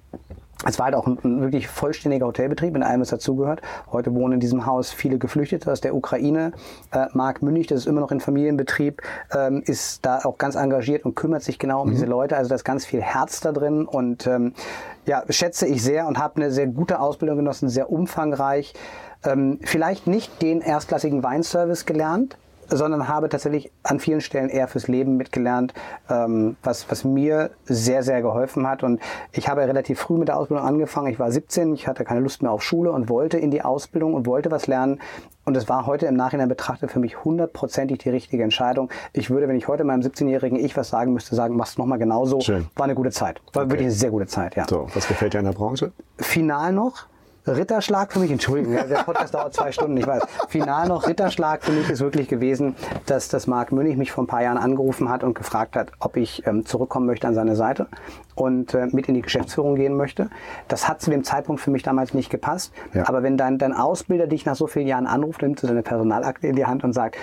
es 0.65 0.79
war 0.79 0.87
halt 0.87 0.95
auch 0.95 1.07
ein, 1.07 1.19
ein 1.25 1.41
wirklich 1.41 1.67
vollständiger 1.67 2.27
Hotelbetrieb, 2.27 2.73
mit 2.73 2.83
allem, 2.83 3.01
was 3.01 3.09
dazugehört. 3.09 3.63
Heute 3.91 4.15
wohnen 4.15 4.35
in 4.35 4.41
diesem 4.41 4.65
Haus 4.67 4.93
viele 4.93 5.19
Geflüchtete 5.19 5.71
aus 5.71 5.81
der 5.81 5.95
Ukraine. 5.95 6.53
Äh, 6.93 7.07
Marc 7.15 7.43
Münnig, 7.43 7.67
das 7.67 7.81
ist 7.81 7.87
immer 7.87 8.01
noch 8.01 8.13
in 8.13 8.21
Familienbetrieb, 8.21 9.03
ähm, 9.35 9.63
ist 9.67 10.05
da 10.07 10.21
auch 10.25 10.39
ganz 10.39 10.55
engagiert 10.55 11.05
und 11.05 11.17
kümmert 11.17 11.43
sich 11.43 11.59
genau 11.59 11.83
um 11.83 11.91
diese 11.91 12.07
Leute. 12.07 12.37
Also 12.37 12.49
da 12.49 12.55
ist 12.55 12.65
ganz 12.65 12.85
viel 12.85 13.03
Herz 13.03 13.41
da 13.41 13.53
drin 13.53 13.87
und 13.87 14.27
ähm, 14.27 14.55
ja, 15.07 15.25
schätze 15.31 15.67
ich 15.67 15.83
sehr 15.83 16.07
und 16.07 16.19
habe 16.19 16.37
eine 16.37 16.53
sehr 16.53 16.69
gute 16.69 17.01
Ausbildung 17.01 17.39
genossen, 17.39 17.69
sehr 17.69 17.91
umfangreich. 17.91 18.75
Ähm, 19.25 19.61
vielleicht 19.63 20.07
nicht 20.07 20.43
den 20.43 20.61
erstklassigen 20.61 21.23
Weinservice 21.23 21.87
gelernt, 21.87 22.37
sondern 22.69 23.09
habe 23.09 23.29
tatsächlich 23.29 23.71
an 23.83 24.01
vielen 24.01 24.21
Stellen 24.21 24.49
eher 24.49 24.69
fürs 24.69 24.89
Leben 24.89 25.17
mitgelernt, 25.17 25.75
ähm, 26.09 26.57
was, 26.63 26.91
was 26.91 27.05
mir 27.05 27.51
sehr, 27.65 28.03
sehr 28.03 28.23
geholfen 28.23 28.67
hat. 28.67 28.83
Und 28.83 29.01
ich 29.33 29.49
habe 29.49 29.63
relativ 29.63 30.01
früh 30.01 30.17
mit 30.17 30.29
der 30.29 30.39
Ausbildung 30.39 30.65
angefangen. 30.65 31.09
Ich 31.09 31.19
war 31.19 31.31
17, 31.31 31.75
ich 31.75 31.87
hatte 31.87 32.05
keine 32.05 32.21
Lust 32.21 32.43
mehr 32.43 32.51
auf 32.51 32.63
Schule 32.63 32.93
und 32.93 33.09
wollte 33.09 33.39
in 33.39 33.51
die 33.51 33.63
Ausbildung 33.63 34.15
und 34.15 34.27
wollte 34.27 34.51
was 34.51 34.67
lernen. 34.67 35.01
Und 35.45 35.57
es 35.57 35.69
war 35.69 35.87
heute 35.87 36.07
im 36.07 36.15
Nachhinein 36.15 36.49
betrachtet 36.49 36.93
für 36.93 37.01
mich 37.01 37.25
hundertprozentig 37.25 37.99
die 37.99 38.11
richtige 38.11 38.45
Entscheidung. 38.45 38.91
Ich 39.13 39.29
würde, 39.29 39.49
wenn 39.49 39.57
ich 39.57 39.67
heute 39.67 39.83
meinem 39.85 40.01
17-jährigen 40.01 40.59
Ich 40.59 40.77
was 40.77 40.89
sagen 40.89 41.13
müsste, 41.13 41.35
sagen, 41.35 41.57
mach's 41.57 41.79
nochmal 41.79 41.99
genauso. 41.99 42.41
Schön. 42.41 42.69
War 42.77 42.85
eine 42.85 42.95
gute 42.95 43.11
Zeit. 43.11 43.41
War 43.53 43.65
wirklich 43.65 43.87
eine 43.87 43.91
sehr 43.91 44.11
gute 44.11 44.27
Zeit, 44.27 44.55
ja. 44.55 44.67
So, 44.69 44.87
was 44.95 45.09
gefällt 45.09 45.35
dir 45.35 45.41
an 45.41 45.47
der 45.47 45.53
Branche? 45.53 45.93
Final 46.19 46.73
noch. 46.73 47.07
Ritterschlag 47.47 48.13
für 48.13 48.21
mich, 48.21 48.31
Entschuldigung, 48.31 48.75
ja, 48.75 48.85
der 48.85 49.03
Podcast 49.03 49.35
dauert 49.35 49.53
zwei 49.53 49.73
Stunden, 49.73 49.97
ich 49.97 50.07
weiß. 50.07 50.23
Final 50.49 50.87
noch, 50.87 51.09
Ritterschlag 51.09 51.65
für 51.65 51.73
mich 51.73 51.91
ist 51.91 52.01
wirklich 52.01 52.29
gewesen, 52.29 52.77
dass 53.07 53.29
das 53.29 53.49
Marc 53.49 53.73
Münnig 53.73 53.97
mich 53.97 54.13
vor 54.13 54.23
ein 54.25 54.29
paar 54.29 54.43
Jahren 54.43 54.59
angerufen 54.59 55.09
hat 55.09 55.25
und 55.25 55.35
gefragt 55.35 55.75
hat, 55.75 55.91
ob 55.99 56.17
ich 56.17 56.47
ähm, 56.47 56.65
zurückkommen 56.65 57.07
möchte 57.07 57.27
an 57.27 57.35
seine 57.35 57.57
Seite 57.57 57.89
und 58.35 58.75
äh, 58.75 58.87
mit 58.93 59.09
in 59.09 59.15
die 59.15 59.23
Geschäftsführung 59.23 59.75
gehen 59.75 59.97
möchte. 59.97 60.31
Das 60.69 60.89
hat 60.89 61.01
zu 61.01 61.11
dem 61.11 61.25
Zeitpunkt 61.25 61.61
für 61.61 61.71
mich 61.71 61.83
damals 61.83 62.15
nicht 62.15 62.31
gepasst. 62.31 62.73
Ja. 62.95 63.09
Aber 63.09 63.23
wenn 63.23 63.37
dein, 63.37 63.59
dein 63.59 63.73
Ausbilder 63.73 64.27
dich 64.27 64.47
nach 64.47 64.57
so 64.57 64.67
vielen 64.67 64.87
Jahren 64.87 65.07
anruft, 65.07 65.43
nimmt 65.43 65.63
du 65.63 65.67
seine 65.67 65.83
Personalakte 65.83 66.47
in 66.47 66.57
die 66.57 66.67
Hand 66.67 66.85
und 66.85 66.93
sagt, 66.93 67.17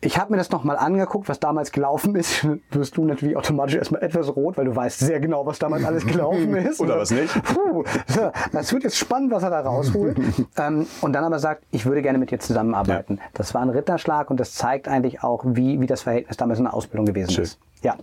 ich 0.00 0.18
habe 0.18 0.32
mir 0.32 0.36
das 0.38 0.50
nochmal 0.50 0.76
angeguckt, 0.76 1.28
was 1.28 1.40
damals 1.40 1.72
gelaufen 1.72 2.14
ist, 2.14 2.46
wirst 2.70 2.96
du 2.96 3.04
natürlich 3.04 3.36
automatisch 3.36 3.76
erstmal 3.76 4.02
etwas 4.02 4.34
rot, 4.34 4.56
weil 4.56 4.64
du 4.64 4.74
weißt 4.76 4.98
sehr 4.98 5.20
genau, 5.20 5.46
was 5.46 5.58
damals 5.58 5.84
alles 5.84 6.06
gelaufen 6.06 6.54
ist. 6.56 6.80
Oder 6.80 6.98
was 6.98 7.10
nicht. 7.10 7.30
Puh, 7.44 7.84
so, 8.06 8.30
das 8.52 8.72
wird 8.72 8.84
jetzt 8.84 8.96
spannend, 8.96 9.32
was 9.32 9.42
er 9.42 9.50
da 9.50 9.60
rausholt. 9.60 10.18
ähm, 10.56 10.86
und 11.00 11.12
dann 11.12 11.24
aber 11.24 11.38
sagt, 11.38 11.64
ich 11.70 11.86
würde 11.86 12.02
gerne 12.02 12.18
mit 12.18 12.30
dir 12.30 12.38
zusammenarbeiten. 12.38 13.20
Das 13.34 13.54
war 13.54 13.62
ein 13.62 13.70
Ritterschlag 13.70 14.30
und 14.30 14.38
das 14.40 14.54
zeigt 14.54 14.88
eigentlich 14.88 15.22
auch, 15.22 15.44
wie, 15.46 15.80
wie 15.80 15.86
das 15.86 16.02
Verhältnis 16.02 16.36
damals 16.36 16.58
in 16.58 16.64
der 16.64 16.74
Ausbildung 16.74 17.06
gewesen 17.06 17.30
Schön. 17.30 17.44
ist. 17.44 17.58
Ja. 17.82 17.96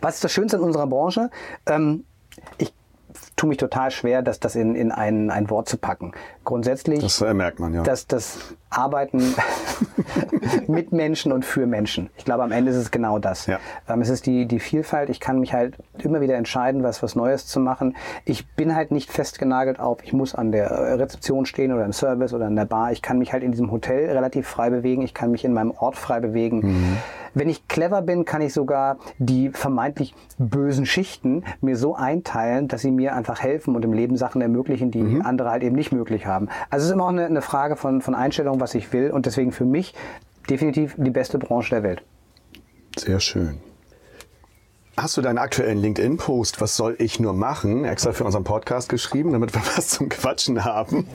Was 0.00 0.16
ist 0.16 0.24
das 0.24 0.32
Schönste 0.32 0.56
in 0.56 0.62
unserer 0.62 0.86
Branche? 0.86 1.30
Ähm, 1.66 2.04
ich 2.58 2.72
tue 3.36 3.48
mich 3.48 3.58
total 3.58 3.90
schwer, 3.90 4.22
das, 4.22 4.40
das 4.40 4.56
in, 4.56 4.74
in 4.74 4.92
ein, 4.92 5.30
ein 5.30 5.50
Wort 5.50 5.68
zu 5.68 5.76
packen. 5.76 6.12
Grundsätzlich, 6.44 7.00
Das 7.00 7.20
merkt 7.20 7.60
man, 7.60 7.74
ja. 7.74 7.82
dass 7.82 8.06
das 8.06 8.54
Arbeiten 8.70 9.34
mit 10.66 10.92
Menschen 10.92 11.32
und 11.32 11.44
für 11.44 11.66
Menschen. 11.66 12.10
Ich 12.16 12.24
glaube, 12.24 12.42
am 12.42 12.52
Ende 12.52 12.70
ist 12.70 12.76
es 12.76 12.90
genau 12.90 13.18
das. 13.18 13.46
Ja. 13.46 13.58
Ähm, 13.88 14.00
es 14.00 14.08
ist 14.08 14.26
die, 14.26 14.46
die 14.46 14.60
Vielfalt. 14.60 15.08
Ich 15.10 15.20
kann 15.20 15.38
mich 15.38 15.52
halt 15.52 15.76
immer 15.98 16.20
wieder 16.20 16.34
entscheiden, 16.34 16.82
was, 16.82 17.02
was 17.02 17.14
Neues 17.14 17.46
zu 17.46 17.60
machen. 17.60 17.96
Ich 18.24 18.46
bin 18.48 18.74
halt 18.74 18.90
nicht 18.90 19.10
festgenagelt 19.10 19.80
auf, 19.80 19.98
ich 20.02 20.12
muss 20.12 20.34
an 20.34 20.52
der 20.52 20.98
Rezeption 20.98 21.46
stehen 21.46 21.72
oder 21.72 21.84
im 21.84 21.92
Service 21.92 22.32
oder 22.32 22.46
in 22.46 22.56
der 22.56 22.64
Bar. 22.64 22.92
Ich 22.92 23.02
kann 23.02 23.18
mich 23.18 23.32
halt 23.32 23.42
in 23.42 23.52
diesem 23.52 23.70
Hotel 23.70 24.10
relativ 24.10 24.46
frei 24.46 24.70
bewegen. 24.70 25.02
Ich 25.02 25.14
kann 25.14 25.30
mich 25.30 25.44
in 25.44 25.52
meinem 25.52 25.70
Ort 25.70 25.96
frei 25.96 26.20
bewegen. 26.20 26.98
Wenn 27.36 27.50
ich 27.50 27.68
clever 27.68 28.00
bin, 28.00 28.24
kann 28.24 28.40
ich 28.40 28.54
sogar 28.54 28.96
die 29.18 29.50
vermeintlich 29.50 30.14
bösen 30.38 30.86
Schichten 30.86 31.44
mir 31.60 31.76
so 31.76 31.94
einteilen, 31.94 32.66
dass 32.66 32.80
sie 32.80 32.90
mir 32.90 33.14
einfach 33.14 33.42
helfen 33.42 33.76
und 33.76 33.84
im 33.84 33.92
Leben 33.92 34.16
Sachen 34.16 34.40
ermöglichen, 34.40 34.90
die 34.90 35.20
andere 35.22 35.50
halt 35.50 35.62
eben 35.62 35.76
nicht 35.76 35.92
möglich 35.92 36.24
haben. 36.24 36.48
Also 36.70 36.84
es 36.84 36.88
ist 36.88 36.94
immer 36.94 37.04
auch 37.04 37.10
eine, 37.10 37.26
eine 37.26 37.42
Frage 37.42 37.76
von, 37.76 38.00
von 38.00 38.14
Einstellung, 38.14 38.55
was 38.60 38.74
ich 38.74 38.92
will 38.92 39.10
und 39.10 39.26
deswegen 39.26 39.52
für 39.52 39.64
mich 39.64 39.94
definitiv 40.48 40.94
die 40.96 41.10
beste 41.10 41.38
Branche 41.38 41.70
der 41.70 41.82
Welt. 41.82 42.02
Sehr 42.96 43.20
schön. 43.20 43.58
Hast 44.98 45.14
du 45.18 45.20
deinen 45.20 45.36
aktuellen 45.36 45.76
LinkedIn-Post, 45.76 46.62
was 46.62 46.74
soll 46.74 46.96
ich 46.98 47.20
nur 47.20 47.34
machen, 47.34 47.84
extra 47.84 48.12
für 48.12 48.24
unseren 48.24 48.44
Podcast 48.44 48.88
geschrieben, 48.88 49.32
damit 49.32 49.52
wir 49.54 49.60
was 49.76 49.88
zum 49.88 50.08
Quatschen 50.08 50.64
haben? 50.64 51.06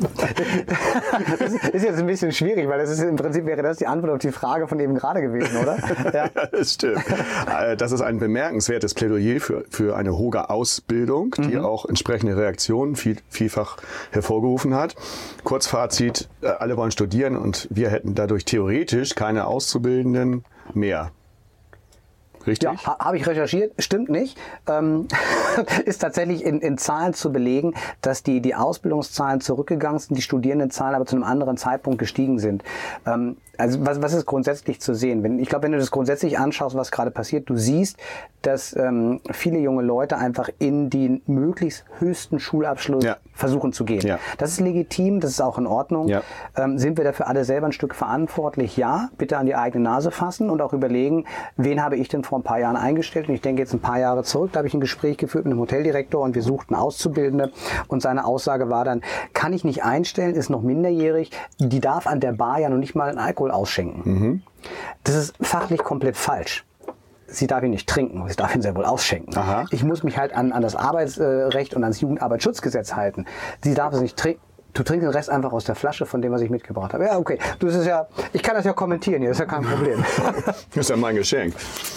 Das 1.40 1.52
ist 1.74 1.84
jetzt 1.84 1.98
ein 1.98 2.06
bisschen 2.06 2.32
schwierig, 2.32 2.70
weil 2.70 2.78
das 2.78 2.92
ist 2.92 3.00
im 3.00 3.16
Prinzip 3.16 3.48
wäre 3.48 3.64
das 3.64 3.78
die 3.78 3.88
Antwort 3.88 4.12
auf 4.14 4.20
die 4.20 4.32
Frage 4.32 4.68
von 4.68 4.80
eben 4.80 4.94
gerade 4.94 5.22
gewesen, 5.22 5.58
oder? 5.58 5.78
Ja. 6.14 6.30
Ja, 6.36 6.46
das 6.52 6.74
stimmt. 6.74 7.04
Äh, 7.48 7.76
Das 7.76 7.92
ist 7.92 8.02
ein 8.02 8.20
bemerkenswertes 8.20 8.94
Plädoyer 8.94 9.40
für, 9.40 9.66
für 9.72 9.96
eine 9.96 10.16
Hoga-Ausbildung, 10.16 11.34
die 11.40 11.58
auch 11.58 11.86
entsprechende 11.86 12.38
Reaktionen 12.38 12.96
viel, 12.96 13.18
vielfach 13.30 13.78
hervorgerufen 14.12 14.76
hat. 14.76 14.96
Kurzfazit, 15.44 16.30
äh, 16.42 16.48
alle 16.48 16.78
wollen 16.78 16.92
studieren 16.92 17.36
und 17.36 17.68
wir 17.72 17.90
hätten 17.90 18.14
dadurch 18.14 18.46
theoretisch 18.46 19.16
keine 19.16 19.48
Auszubildenden 19.48 20.44
mehr. 20.76 21.12
Richtig? 22.48 22.70
Ja, 22.70 22.86
ha, 22.86 22.98
habe 23.00 23.18
ich 23.18 23.28
recherchiert, 23.28 23.74
stimmt 23.80 24.10
nicht. 24.10 24.38
Ähm, 24.68 25.08
ist 25.86 26.00
tatsächlich 26.00 26.44
in, 26.46 26.60
in 26.62 26.78
Zahlen 26.78 27.14
zu 27.14 27.32
belegen, 27.32 27.74
dass 28.02 28.24
die, 28.24 28.42
die 28.42 28.56
Ausbildungszahlen 28.56 29.42
zurückgegangen 29.42 30.00
sind, 30.00 30.16
die 30.18 30.22
Studierendenzahlen 30.22 30.96
aber 30.96 31.06
zu 31.06 31.16
einem 31.16 31.24
anderen 31.24 31.58
Zeitpunkt 31.58 32.00
gestiegen 32.00 32.40
sind. 32.40 32.64
Ähm, 33.06 33.38
also 33.58 33.86
was, 33.86 34.02
was 34.02 34.14
ist 34.14 34.26
grundsätzlich 34.26 34.82
zu 34.82 34.96
sehen? 34.96 35.22
Wenn, 35.24 35.38
ich 35.38 35.48
glaube, 35.50 35.64
wenn 35.66 35.72
du 35.72 35.78
das 35.78 35.92
grundsätzlich 35.92 36.40
anschaust, 36.40 36.76
was 36.76 36.90
gerade 36.92 37.12
passiert, 37.12 37.50
du 37.50 37.58
siehst, 37.58 37.98
dass 38.42 38.76
ähm, 38.76 39.22
viele 39.32 39.60
junge 39.60 39.84
Leute 39.84 40.18
einfach 40.18 40.50
in 40.58 40.90
den 40.90 41.22
möglichst 41.28 41.86
höchsten 42.00 42.40
Schulabschluss 42.40 43.04
Ja. 43.04 43.18
versuchen 43.36 43.72
zu 43.72 43.86
gehen. 43.86 44.02
Ja. 44.02 44.18
Das 44.40 44.52
ist 44.52 44.62
legitim, 44.62 45.20
das 45.20 45.32
ist 45.32 45.42
auch 45.42 45.60
in 45.60 45.68
Ordnung. 45.68 46.08
Ja. 46.08 46.24
Ähm, 46.58 46.80
sind 46.80 46.98
wir 46.98 47.04
dafür 47.04 47.28
alle 47.28 47.46
selber 47.46 47.68
ein 47.68 47.72
Stück 47.72 47.94
verantwortlich? 47.94 48.78
Ja, 48.78 49.10
bitte 49.20 49.38
an 49.38 49.46
die 49.46 49.54
eigene 49.56 49.84
Nase 49.84 50.10
fassen 50.10 50.50
und 50.50 50.60
auch 50.62 50.74
überlegen, 50.74 51.26
wen 51.56 51.84
habe 51.84 51.98
ich 51.98 52.08
denn 52.08 52.24
vor 52.32 52.40
ein 52.40 52.44
paar 52.44 52.60
Jahren 52.60 52.78
eingestellt? 52.78 53.28
Und 53.28 53.36
ich 53.36 53.42
denke 53.42 53.62
jetzt 53.62 53.74
ein 53.74 53.82
paar 53.82 54.00
Jahre 54.00 54.24
zurück, 54.24 54.52
da 54.54 54.60
habe 54.60 54.68
ich 54.68 54.74
ein 54.74 54.80
Gespräch 54.80 55.18
geführt 55.18 55.44
mit 55.44 55.52
einem 55.52 55.60
Hoteldirektor 55.60 56.22
und 56.22 56.34
wir 56.34 56.42
suchten 56.42 56.76
Auszubildende 56.76 57.52
und 57.90 58.02
seine 58.02 58.26
Aussage 58.26 58.70
war 58.70 58.86
dann, 58.86 59.02
kann 59.34 59.52
ich 59.52 59.66
nicht 59.66 59.84
einstellen, 59.84 60.34
ist 60.36 60.50
noch 60.50 60.62
minderjährig, 60.62 61.32
die 61.60 61.82
darf 61.82 62.08
an 62.08 62.22
der 62.22 62.32
Bar 62.32 62.60
ja 62.60 62.70
noch 62.70 62.78
nicht 62.78 62.96
mal 62.96 63.10
einen 63.10 63.20
Alkohol 63.20 63.52
ausschenken. 63.52 64.44
Das 65.04 65.16
ist 65.16 65.36
fachlich 65.42 65.84
komplett 65.84 66.16
falsch. 66.16 66.66
Sie 67.28 67.48
darf 67.48 67.64
ihn 67.64 67.72
nicht 67.72 67.88
trinken, 67.88 68.28
sie 68.28 68.36
darf 68.36 68.56
ihn 68.56 68.62
sehr 68.62 68.76
wohl 68.76 68.86
ausschenken. 68.86 69.38
Aha. 69.38 69.66
Ich 69.72 69.84
muss 69.84 70.04
mich 70.04 70.18
halt 70.18 70.34
an, 70.34 70.52
an 70.52 70.62
das 70.62 70.76
Arbeitsrecht 70.76 71.74
und 71.74 71.84
ans 71.84 72.02
Jugendarbeitsschutzgesetz 72.02 72.96
halten. 72.96 73.26
Sie 73.64 73.74
darf 73.74 73.94
es 73.94 74.02
nicht 74.02 74.18
trinken. 74.18 74.42
Du 74.74 74.84
trinkst 74.84 75.04
den 75.06 75.12
Rest 75.12 75.30
einfach 75.30 75.52
aus 75.54 75.66
der 75.66 75.76
Flasche 75.76 76.06
von 76.06 76.22
dem, 76.22 76.32
was 76.32 76.42
ich 76.42 76.50
mitgebracht 76.50 76.94
habe. 76.94 77.06
Ja, 77.06 77.18
okay. 77.18 77.38
Du, 77.60 77.68
das 77.68 77.76
ist 77.76 77.86
ja, 77.88 78.08
ich 78.34 78.42
kann 78.44 78.56
das 78.56 78.66
ja 78.66 78.74
kommentieren 78.74 79.22
hier, 79.22 79.30
das 79.30 79.40
ist 79.40 79.42
ja 79.42 79.46
kein 79.46 79.64
Problem. 79.64 80.04
Das 80.70 80.76
ist 80.76 80.90
ja 80.90 80.96
mein 80.98 81.16
Geschenk. 81.16 81.54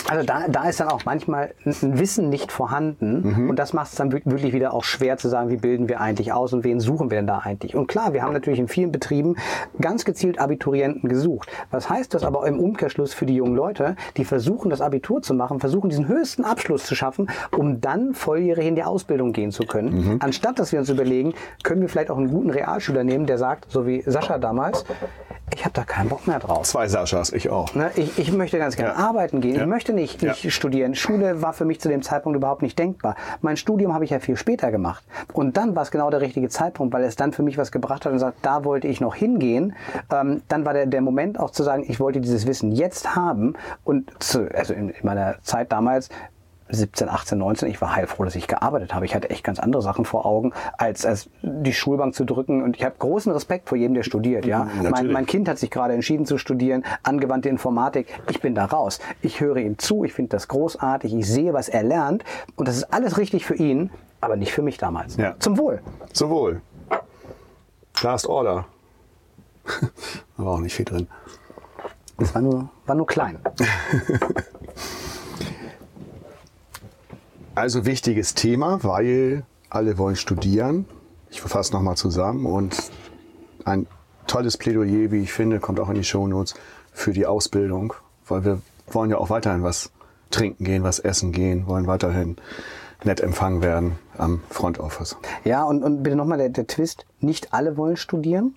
Also 0.08 0.24
da, 0.26 0.48
da 0.48 0.68
ist 0.68 0.80
dann 0.80 0.88
auch 0.88 1.04
manchmal 1.04 1.54
ein 1.64 1.98
Wissen 1.98 2.28
nicht 2.28 2.52
vorhanden 2.52 3.48
und 3.48 3.58
das 3.58 3.72
macht 3.72 3.90
es 3.90 3.94
dann 3.96 4.12
wir- 4.12 4.20
wirklich 4.24 4.52
wieder 4.52 4.74
auch 4.74 4.84
schwer 4.84 5.16
zu 5.16 5.28
sagen, 5.28 5.48
wie 5.50 5.56
bilden 5.56 5.88
wir 5.88 6.00
eigentlich 6.00 6.32
aus 6.32 6.52
und 6.52 6.64
wen 6.64 6.80
suchen 6.80 7.10
wir 7.10 7.18
denn 7.18 7.26
da 7.26 7.38
eigentlich. 7.38 7.74
Und 7.74 7.86
klar, 7.86 8.12
wir 8.12 8.22
haben 8.22 8.32
natürlich 8.32 8.58
in 8.58 8.68
vielen 8.68 8.92
Betrieben 8.92 9.36
ganz 9.80 10.04
gezielt 10.04 10.38
Abiturienten 10.38 11.08
gesucht. 11.08 11.48
Was 11.70 11.88
heißt 11.88 12.12
das 12.14 12.24
aber 12.24 12.46
im 12.46 12.58
Umkehrschluss 12.60 13.14
für 13.14 13.26
die 13.26 13.34
jungen 13.36 13.54
Leute, 13.54 13.96
die 14.16 14.24
versuchen 14.24 14.70
das 14.70 14.80
Abitur 14.80 15.22
zu 15.22 15.32
machen, 15.34 15.60
versuchen 15.60 15.90
diesen 15.90 16.08
höchsten 16.08 16.44
Abschluss 16.44 16.84
zu 16.84 16.94
schaffen, 16.94 17.28
um 17.56 17.80
dann 17.80 18.14
volljährig 18.14 18.66
in 18.66 18.74
die 18.74 18.82
Ausbildung 18.84 19.32
gehen 19.32 19.50
zu 19.52 19.62
können, 19.64 20.18
anstatt 20.20 20.58
dass 20.58 20.72
wir 20.72 20.80
uns 20.80 20.88
überlegen, 20.90 21.34
können 21.62 21.80
wir 21.80 21.88
vielleicht 21.88 22.10
auch 22.10 22.18
einen 22.18 22.30
guten 22.30 22.50
Realschüler 22.66 23.04
nehmen, 23.04 23.26
der 23.26 23.38
sagt, 23.38 23.70
so 23.70 23.86
wie 23.86 24.02
Sascha 24.06 24.38
damals, 24.38 24.84
ich 25.54 25.64
habe 25.64 25.74
da 25.74 25.84
keinen 25.84 26.08
Bock 26.08 26.26
mehr 26.26 26.38
drauf. 26.38 26.62
Zwei 26.66 26.88
Saschas, 26.88 27.30
ich 27.32 27.50
auch. 27.50 27.74
Ne, 27.74 27.90
ich, 27.96 28.18
ich 28.18 28.32
möchte 28.32 28.58
ganz 28.58 28.76
gerne 28.76 28.94
Ja. 28.94 28.98
arbeiten 29.08 29.40
gehen. 29.40 29.54
Ja. 29.56 29.62
Ich 29.62 29.68
möchte 29.68 29.92
nicht, 29.92 30.22
Ja. 30.22 30.30
nicht 30.30 30.52
studieren. 30.52 30.94
Schule 30.94 31.42
war 31.42 31.52
für 31.52 31.64
mich 31.64 31.80
zu 31.80 31.88
dem 31.88 32.02
Zeitpunkt 32.02 32.36
überhaupt 32.36 32.62
nicht 32.62 32.78
denkbar. 32.78 33.14
Mein 33.40 33.56
Studium 33.56 33.92
habe 33.94 34.04
ich 34.04 34.10
ja 34.10 34.18
viel 34.18 34.36
später 34.36 34.70
gemacht. 34.72 35.04
Und 35.32 35.56
dann 35.56 35.76
war 35.76 35.82
es 35.82 35.90
genau 35.90 36.10
der 36.10 36.22
richtige 36.22 36.48
Zeitpunkt, 36.48 36.92
weil 36.94 37.04
es 37.04 37.14
dann 37.16 37.32
für 37.32 37.42
mich 37.42 37.58
was 37.58 37.70
gebracht 37.70 38.04
hat 38.06 38.12
und 38.12 38.18
sagt, 38.18 38.38
da 38.42 38.64
wollte 38.64 38.88
ich 38.88 39.00
noch 39.00 39.14
hingehen. 39.14 39.74
Ähm, 40.12 40.42
dann 40.48 40.64
war 40.64 40.72
der, 40.72 40.86
der 40.86 41.02
Moment 41.02 41.38
auch 41.38 41.50
zu 41.50 41.62
sagen, 41.62 41.84
ich 41.86 42.00
wollte 42.00 42.20
dieses 42.20 42.46
Wissen 42.46 42.72
jetzt 42.72 43.14
haben. 43.14 43.54
Und 43.84 44.10
zu, 44.22 44.48
also 44.52 44.72
in 44.74 44.92
meiner 45.02 45.36
Zeit 45.42 45.70
damals 45.70 46.08
17, 46.68 47.08
18, 47.08 47.38
19, 47.38 47.68
ich 47.68 47.80
war 47.80 47.94
heilfroh, 47.94 48.24
dass 48.24 48.34
ich 48.34 48.48
gearbeitet 48.48 48.94
habe. 48.94 49.04
Ich 49.04 49.14
hatte 49.14 49.30
echt 49.30 49.44
ganz 49.44 49.58
andere 49.58 49.82
Sachen 49.82 50.04
vor 50.04 50.26
Augen, 50.26 50.52
als, 50.78 51.04
als 51.04 51.28
die 51.42 51.72
Schulbank 51.72 52.14
zu 52.14 52.24
drücken. 52.24 52.62
Und 52.62 52.76
ich 52.76 52.84
habe 52.84 52.94
großen 52.98 53.30
Respekt 53.32 53.68
vor 53.68 53.76
jedem, 53.76 53.94
der 53.94 54.02
studiert. 54.02 54.46
Ja? 54.46 54.64
Mein, 54.64 54.82
natürlich. 54.82 55.12
mein 55.12 55.26
Kind 55.26 55.48
hat 55.48 55.58
sich 55.58 55.70
gerade 55.70 55.94
entschieden 55.94 56.26
zu 56.26 56.38
studieren, 56.38 56.84
angewandte 57.02 57.48
Informatik. 57.48 58.08
Ich 58.30 58.40
bin 58.40 58.54
da 58.54 58.64
raus. 58.64 58.98
Ich 59.20 59.40
höre 59.40 59.56
ihm 59.56 59.78
zu, 59.78 60.04
ich 60.04 60.14
finde 60.14 60.30
das 60.30 60.48
großartig, 60.48 61.14
ich 61.14 61.26
sehe, 61.26 61.52
was 61.52 61.68
er 61.68 61.82
lernt. 61.82 62.24
Und 62.56 62.66
das 62.68 62.76
ist 62.76 62.92
alles 62.92 63.18
richtig 63.18 63.44
für 63.44 63.54
ihn, 63.54 63.90
aber 64.20 64.36
nicht 64.36 64.52
für 64.52 64.62
mich 64.62 64.78
damals. 64.78 65.16
Ja. 65.16 65.34
Zum 65.38 65.58
Wohl. 65.58 65.80
Zum 66.12 66.30
Wohl. 66.30 66.62
Last 68.02 68.26
Order. 68.26 68.66
Aber 70.36 70.50
auch 70.50 70.60
nicht 70.60 70.74
viel 70.74 70.84
drin. 70.84 71.08
Das 72.18 72.34
war 72.34 72.42
nur, 72.42 72.68
war 72.86 72.94
nur 72.94 73.06
klein. 73.06 73.38
Also 77.54 77.86
wichtiges 77.86 78.34
Thema, 78.34 78.82
weil 78.82 79.44
alle 79.70 79.96
wollen 79.96 80.16
studieren. 80.16 80.86
Ich 81.30 81.40
fasse 81.40 81.72
nochmal 81.72 81.96
zusammen 81.96 82.46
und 82.46 82.76
ein 83.64 83.86
tolles 84.26 84.56
Plädoyer, 84.56 85.12
wie 85.12 85.20
ich 85.20 85.32
finde, 85.32 85.60
kommt 85.60 85.78
auch 85.78 85.88
in 85.88 85.94
die 85.94 86.04
Shownotes 86.04 86.54
für 86.92 87.12
die 87.12 87.26
Ausbildung, 87.26 87.94
weil 88.26 88.44
wir 88.44 88.60
wollen 88.88 89.10
ja 89.10 89.18
auch 89.18 89.30
weiterhin 89.30 89.62
was 89.62 89.90
trinken 90.32 90.64
gehen, 90.64 90.82
was 90.82 90.98
essen 90.98 91.30
gehen, 91.30 91.68
wollen 91.68 91.86
weiterhin 91.86 92.36
nett 93.04 93.20
empfangen 93.20 93.62
werden 93.62 93.98
am 94.18 94.42
Front 94.50 94.80
Office. 94.80 95.16
Ja, 95.44 95.62
und, 95.62 95.84
und 95.84 96.02
bitte 96.02 96.16
nochmal 96.16 96.38
der, 96.38 96.48
der 96.48 96.66
Twist. 96.66 97.06
Nicht 97.20 97.52
alle 97.52 97.76
wollen 97.76 97.96
studieren. 97.96 98.56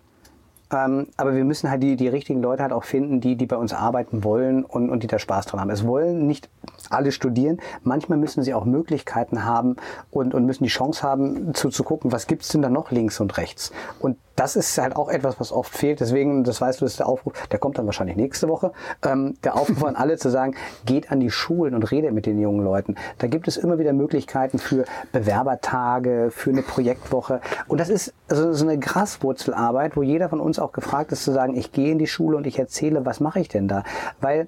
Ähm, 0.72 1.08
aber 1.18 1.36
wir 1.36 1.46
müssen 1.46 1.70
halt 1.70 1.84
die, 1.84 1.96
die 1.96 2.08
richtigen 2.08 2.42
Leute 2.42 2.64
halt 2.64 2.74
auch 2.74 2.84
finden, 2.84 3.22
die, 3.22 3.36
die 3.36 3.46
bei 3.46 3.56
uns 3.58 3.74
arbeiten 3.74 4.24
wollen 4.24 4.66
und, 4.66 4.90
und 4.90 5.04
die 5.04 5.08
da 5.08 5.20
Spaß 5.20 5.46
dran 5.46 5.62
haben. 5.62 5.70
Es 5.70 5.86
wollen 5.86 6.28
nicht 6.28 6.50
alle 6.92 7.12
studieren. 7.12 7.60
Manchmal 7.84 8.18
müssen 8.18 8.44
sie 8.44 8.54
auch 8.54 8.66
Möglichkeiten 8.66 9.46
haben 9.46 9.78
und, 10.12 10.34
und 10.34 10.46
müssen 10.46 10.64
die 10.64 10.70
Chance 10.70 11.04
haben, 11.04 11.54
zu, 11.54 11.70
zu 11.70 11.84
gucken, 11.84 12.12
was 12.12 12.28
gibt's 12.28 12.50
denn 12.50 12.62
da 12.62 12.70
noch 12.70 12.92
links 12.92 13.20
und 13.20 13.38
rechts. 13.38 13.72
Und 14.00 14.18
das 14.38 14.56
ist 14.56 14.78
halt 14.78 14.96
auch 14.96 15.10
etwas, 15.10 15.40
was 15.40 15.52
oft 15.52 15.76
fehlt. 15.76 16.00
Deswegen, 16.00 16.44
das 16.44 16.62
weißt 16.62 16.80
du, 16.80 16.86
ist 16.86 17.00
der 17.00 17.08
Aufruf, 17.08 17.34
der 17.48 17.58
kommt 17.60 17.80
dann 17.80 17.88
wahrscheinlich 17.88 18.16
nächste 18.16 18.48
Woche. 18.48 18.72
Ähm, 19.04 19.34
der 19.44 19.56
Aufruf 19.56 19.84
an 19.84 19.96
alle 19.96 20.18
zu 20.18 20.30
sagen, 20.30 20.56
geht 20.86 21.12
an 21.12 21.20
die 21.20 21.32
Schulen 21.32 21.74
und 21.74 21.92
redet 21.92 22.14
mit 22.14 22.28
den 22.28 22.40
jungen 22.40 22.64
Leuten. 22.64 22.96
Da 23.18 23.28
gibt 23.28 23.48
es 23.48 23.58
immer 23.58 23.80
wieder 23.80 23.94
Möglichkeiten 23.94 24.60
für 24.60 24.86
Bewerbertage, 25.12 26.30
für 26.32 26.52
eine 26.52 26.62
Projektwoche. 26.62 27.42
Und 27.68 27.80
das 27.80 27.90
ist 27.90 28.14
so, 28.30 28.54
so 28.54 28.66
eine 28.66 28.78
Graswurzelarbeit, 28.78 29.98
wo 29.98 30.04
jeder 30.04 30.30
von 30.30 30.40
uns 30.40 30.60
auch 30.60 30.72
gefragt 30.72 31.12
ist 31.12 31.24
zu 31.24 31.32
sagen, 31.32 31.56
ich 31.56 31.72
gehe 31.72 31.92
in 31.92 31.98
die 31.98 32.08
Schule 32.08 32.38
und 32.38 32.46
ich 32.46 32.60
erzähle, 32.60 33.06
was 33.06 33.20
mache 33.20 33.40
ich 33.40 33.50
denn 33.50 33.68
da? 33.68 33.84
Weil 34.22 34.48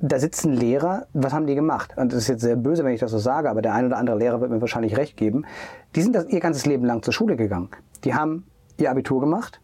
da 0.00 0.18
sitzen 0.18 0.52
Lehrer, 0.52 1.06
was 1.12 1.32
haben 1.32 1.46
die 1.46 1.54
gemacht? 1.54 1.94
Und 1.96 2.12
das 2.12 2.20
ist 2.20 2.28
jetzt 2.28 2.42
sehr 2.42 2.56
böse, 2.56 2.84
wenn 2.84 2.92
ich 2.92 3.00
das 3.00 3.10
so 3.10 3.18
sage, 3.18 3.50
aber 3.50 3.62
der 3.62 3.74
ein 3.74 3.86
oder 3.86 3.96
andere 3.96 4.16
Lehrer 4.18 4.40
wird 4.40 4.50
mir 4.50 4.60
wahrscheinlich 4.60 4.96
recht 4.96 5.16
geben. 5.16 5.44
Die 5.94 6.02
sind 6.02 6.14
das 6.14 6.26
ihr 6.26 6.40
ganzes 6.40 6.66
Leben 6.66 6.84
lang 6.84 7.02
zur 7.02 7.12
Schule 7.12 7.36
gegangen. 7.36 7.70
Die 8.04 8.14
haben 8.14 8.44
ihr 8.76 8.90
Abitur 8.90 9.20
gemacht, 9.20 9.60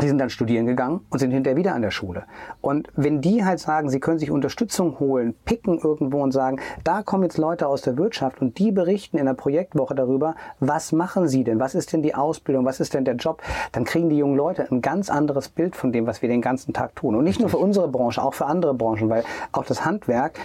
die 0.00 0.08
sind 0.08 0.18
dann 0.18 0.30
studieren 0.30 0.66
gegangen 0.66 1.00
und 1.10 1.18
sind 1.18 1.30
hinterher 1.30 1.56
wieder 1.56 1.74
an 1.74 1.82
der 1.82 1.90
Schule. 1.90 2.24
Und 2.60 2.88
wenn 2.96 3.20
die 3.20 3.44
halt 3.44 3.60
sagen, 3.60 3.90
sie 3.90 4.00
können 4.00 4.18
sich 4.18 4.30
Unterstützung 4.30 4.98
holen, 4.98 5.34
picken 5.44 5.78
irgendwo 5.78 6.22
und 6.22 6.32
sagen, 6.32 6.60
da 6.84 7.02
kommen 7.02 7.24
jetzt 7.24 7.38
Leute 7.38 7.66
aus 7.66 7.82
der 7.82 7.96
Wirtschaft 7.96 8.40
und 8.40 8.58
die 8.58 8.72
berichten 8.72 9.18
in 9.18 9.26
der 9.26 9.34
Projektwoche 9.34 9.94
darüber, 9.94 10.34
was 10.58 10.92
machen 10.92 11.28
sie 11.28 11.44
denn, 11.44 11.60
was 11.60 11.74
ist 11.74 11.92
denn 11.92 12.02
die 12.02 12.14
Ausbildung, 12.14 12.64
was 12.64 12.80
ist 12.80 12.94
denn 12.94 13.04
der 13.04 13.16
Job, 13.16 13.42
dann 13.72 13.84
kriegen 13.84 14.08
die 14.08 14.16
jungen 14.16 14.36
Leute 14.36 14.66
ein 14.70 14.82
ganz 14.82 15.10
anderes 15.10 15.48
Bild 15.48 15.76
von 15.76 15.92
dem, 15.92 16.06
was 16.06 16.22
wir 16.22 16.28
den 16.28 16.42
ganzen 16.42 16.72
Tag 16.72 16.96
tun. 16.96 17.14
Und 17.14 17.24
nicht 17.24 17.40
nur 17.40 17.48
für 17.48 17.58
unsere 17.58 17.88
Branche, 17.88 18.22
auch 18.22 18.34
für 18.34 18.46
andere 18.46 18.74
Branchen, 18.74 19.08
weil 19.08 19.24
auch 19.52 19.64
das 19.64 19.84
Handwerk 19.84 20.38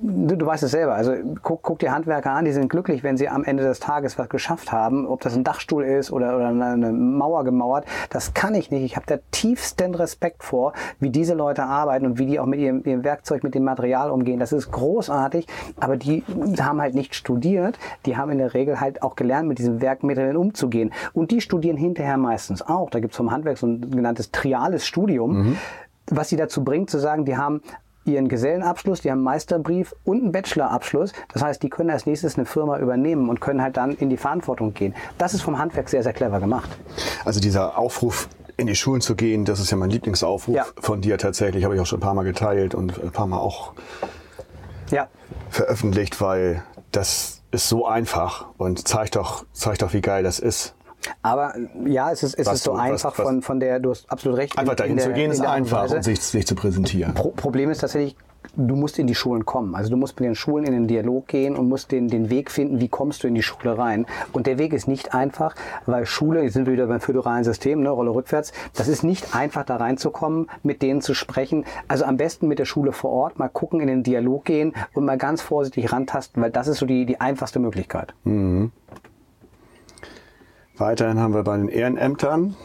du, 0.00 0.36
du 0.36 0.46
weißt 0.46 0.62
es 0.62 0.72
selber. 0.72 0.94
Also 0.94 1.14
guck, 1.42 1.62
guck 1.62 1.78
die 1.78 1.90
Handwerker 1.90 2.32
an, 2.32 2.44
die 2.44 2.52
sind 2.52 2.68
glücklich, 2.68 3.02
wenn 3.02 3.16
sie 3.16 3.28
am 3.28 3.44
Ende 3.44 3.62
des 3.62 3.80
Tages 3.80 4.18
was 4.18 4.28
geschafft 4.28 4.72
haben. 4.72 5.06
Ob 5.06 5.20
das 5.20 5.36
ein 5.36 5.44
Dachstuhl 5.44 5.84
ist 5.84 6.10
oder, 6.10 6.36
oder 6.36 6.48
eine 6.48 6.92
Mauer 6.92 7.44
gemauert, 7.44 7.84
das 8.10 8.34
kann 8.34 8.54
ich 8.54 8.70
nicht. 8.70 8.82
Ich 8.82 8.96
habe 8.96 9.06
da 9.06 9.16
tiefsten 9.30 9.94
Respekt 9.94 10.42
vor, 10.42 10.72
wie 10.98 11.10
diese 11.10 11.34
Leute 11.34 11.64
arbeiten 11.64 12.06
und 12.06 12.18
wie 12.18 12.26
die 12.26 12.40
auch 12.40 12.46
mit 12.46 12.60
ihrem, 12.60 12.82
ihrem 12.84 13.04
Werkzeug, 13.04 13.44
mit 13.44 13.54
dem 13.54 13.64
Material 13.64 14.10
umgehen. 14.10 14.38
Das 14.38 14.52
ist 14.52 14.70
großartig, 14.70 15.46
aber 15.78 15.96
die 15.96 16.24
haben 16.60 16.80
halt 16.80 16.94
nicht 16.94 17.14
studiert. 17.14 17.78
Die 18.06 18.16
haben 18.16 18.30
in 18.30 18.38
der 18.38 18.54
Regel 18.54 18.80
halt 18.80 19.02
auch 19.02 19.16
gelernt, 19.16 19.48
mit 19.48 19.58
diesen 19.58 19.80
Werkmitteln 19.80 20.36
umzugehen. 20.36 20.92
Und 21.12 21.30
die 21.30 21.40
studieren 21.40 21.76
hinterher 21.76 22.16
meistens 22.16 22.62
auch. 22.62 22.90
Da 22.90 23.00
gibt 23.00 23.12
es 23.12 23.16
vom 23.16 23.30
Handwerk 23.30 23.58
so 23.58 23.66
ein 23.66 23.90
genanntes 23.90 24.30
triales 24.30 24.86
Studium. 24.86 25.32
Mhm 25.32 25.56
was 26.10 26.28
sie 26.28 26.36
dazu 26.36 26.64
bringt, 26.64 26.90
zu 26.90 26.98
sagen, 26.98 27.24
die 27.24 27.36
haben 27.36 27.62
ihren 28.04 28.28
Gesellenabschluss, 28.28 29.00
die 29.00 29.10
haben 29.10 29.18
einen 29.18 29.24
Meisterbrief 29.24 29.94
und 30.04 30.22
einen 30.22 30.32
Bachelorabschluss. 30.32 31.12
Das 31.32 31.42
heißt, 31.42 31.62
die 31.62 31.70
können 31.70 31.90
als 31.90 32.06
nächstes 32.06 32.36
eine 32.36 32.46
Firma 32.46 32.78
übernehmen 32.78 33.28
und 33.28 33.40
können 33.40 33.62
halt 33.62 33.76
dann 33.76 33.92
in 33.92 34.10
die 34.10 34.16
Verantwortung 34.16 34.74
gehen. 34.74 34.94
Das 35.18 35.34
ist 35.34 35.42
vom 35.42 35.58
Handwerk 35.58 35.88
sehr, 35.88 36.02
sehr 36.02 36.12
clever 36.12 36.40
gemacht. 36.40 36.70
Also 37.24 37.40
dieser 37.40 37.78
Aufruf, 37.78 38.28
in 38.56 38.66
die 38.66 38.74
Schulen 38.74 39.00
zu 39.00 39.14
gehen, 39.14 39.44
das 39.44 39.60
ist 39.60 39.70
ja 39.70 39.76
mein 39.76 39.90
Lieblingsaufruf 39.90 40.54
ja. 40.54 40.66
von 40.78 41.00
dir 41.00 41.18
tatsächlich, 41.18 41.64
habe 41.64 41.74
ich 41.74 41.80
auch 41.80 41.86
schon 41.86 41.98
ein 41.98 42.02
paar 42.02 42.14
Mal 42.14 42.24
geteilt 42.24 42.74
und 42.74 43.02
ein 43.02 43.10
paar 43.10 43.26
Mal 43.26 43.38
auch 43.38 43.72
ja. 44.90 45.08
veröffentlicht, 45.48 46.20
weil 46.20 46.62
das 46.90 47.42
ist 47.50 47.68
so 47.68 47.86
einfach 47.86 48.46
und 48.58 48.86
zeigt 48.86 49.16
doch, 49.16 49.44
zeigt 49.52 49.82
doch, 49.82 49.92
wie 49.92 50.00
geil 50.00 50.22
das 50.22 50.38
ist. 50.38 50.74
Aber 51.22 51.54
ja, 51.84 52.10
es 52.10 52.22
ist, 52.22 52.34
es 52.38 52.46
ist 52.46 52.64
so 52.64 52.72
du, 52.72 52.78
einfach 52.78 53.16
was, 53.18 53.26
von, 53.26 53.42
von 53.42 53.60
der, 53.60 53.80
du 53.80 53.90
hast 53.90 54.10
absolut 54.10 54.38
recht. 54.38 54.58
Einfach 54.58 54.74
dahin 54.74 54.96
der, 54.96 55.06
zu 55.06 55.12
gehen 55.12 55.30
ist 55.30 55.40
einfach 55.40 55.90
und 55.90 56.04
sich, 56.04 56.20
sich 56.20 56.46
zu 56.46 56.54
präsentieren. 56.54 57.14
Pro 57.14 57.30
Problem 57.30 57.70
ist 57.70 57.78
tatsächlich, 57.78 58.16
du 58.56 58.76
musst 58.76 58.98
in 58.98 59.06
die 59.06 59.14
Schulen 59.14 59.46
kommen. 59.46 59.74
Also 59.74 59.90
du 59.90 59.96
musst 59.96 60.18
mit 60.18 60.26
den 60.26 60.34
Schulen 60.34 60.64
in 60.64 60.72
den 60.72 60.86
Dialog 60.86 61.28
gehen 61.28 61.56
und 61.56 61.68
musst 61.68 61.92
den, 61.92 62.08
den 62.08 62.30
Weg 62.30 62.50
finden, 62.50 62.80
wie 62.80 62.88
kommst 62.88 63.22
du 63.22 63.28
in 63.28 63.34
die 63.34 63.42
Schule 63.42 63.78
rein. 63.78 64.06
Und 64.32 64.46
der 64.46 64.58
Weg 64.58 64.72
ist 64.72 64.88
nicht 64.88 65.14
einfach, 65.14 65.54
weil 65.86 66.06
Schule, 66.06 66.42
jetzt 66.42 66.54
sind 66.54 66.66
wir 66.66 66.72
wieder 66.72 66.86
beim 66.86 67.00
föderalen 67.00 67.44
System, 67.44 67.82
ne, 67.82 67.90
Rolle 67.90 68.14
rückwärts, 68.14 68.52
das 68.74 68.88
ist 68.88 69.02
nicht 69.02 69.34
einfach 69.34 69.64
da 69.64 69.76
reinzukommen, 69.76 70.48
mit 70.62 70.82
denen 70.82 71.00
zu 71.00 71.14
sprechen. 71.14 71.64
Also 71.88 72.04
am 72.04 72.16
besten 72.16 72.48
mit 72.48 72.58
der 72.58 72.64
Schule 72.64 72.92
vor 72.92 73.10
Ort, 73.10 73.38
mal 73.38 73.48
gucken, 73.48 73.80
in 73.80 73.86
den 73.86 74.02
Dialog 74.02 74.44
gehen 74.44 74.74
und 74.94 75.04
mal 75.04 75.18
ganz 75.18 75.42
vorsichtig 75.42 75.92
rantasten, 75.92 76.42
weil 76.42 76.50
das 76.50 76.68
ist 76.68 76.78
so 76.78 76.86
die, 76.86 77.06
die 77.06 77.20
einfachste 77.20 77.58
Möglichkeit. 77.58 78.14
Mhm. 78.24 78.72
Weiterhin 80.76 81.18
haben 81.18 81.34
wir 81.34 81.42
bei 81.42 81.56
den 81.56 81.68
Ehrenämtern 81.68 82.56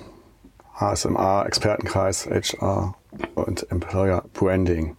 HSMA, 0.80 1.46
Expertenkreis, 1.46 2.28
HR 2.28 2.94
und 3.36 3.70
Employer 3.72 4.24
Branding. 4.34 4.96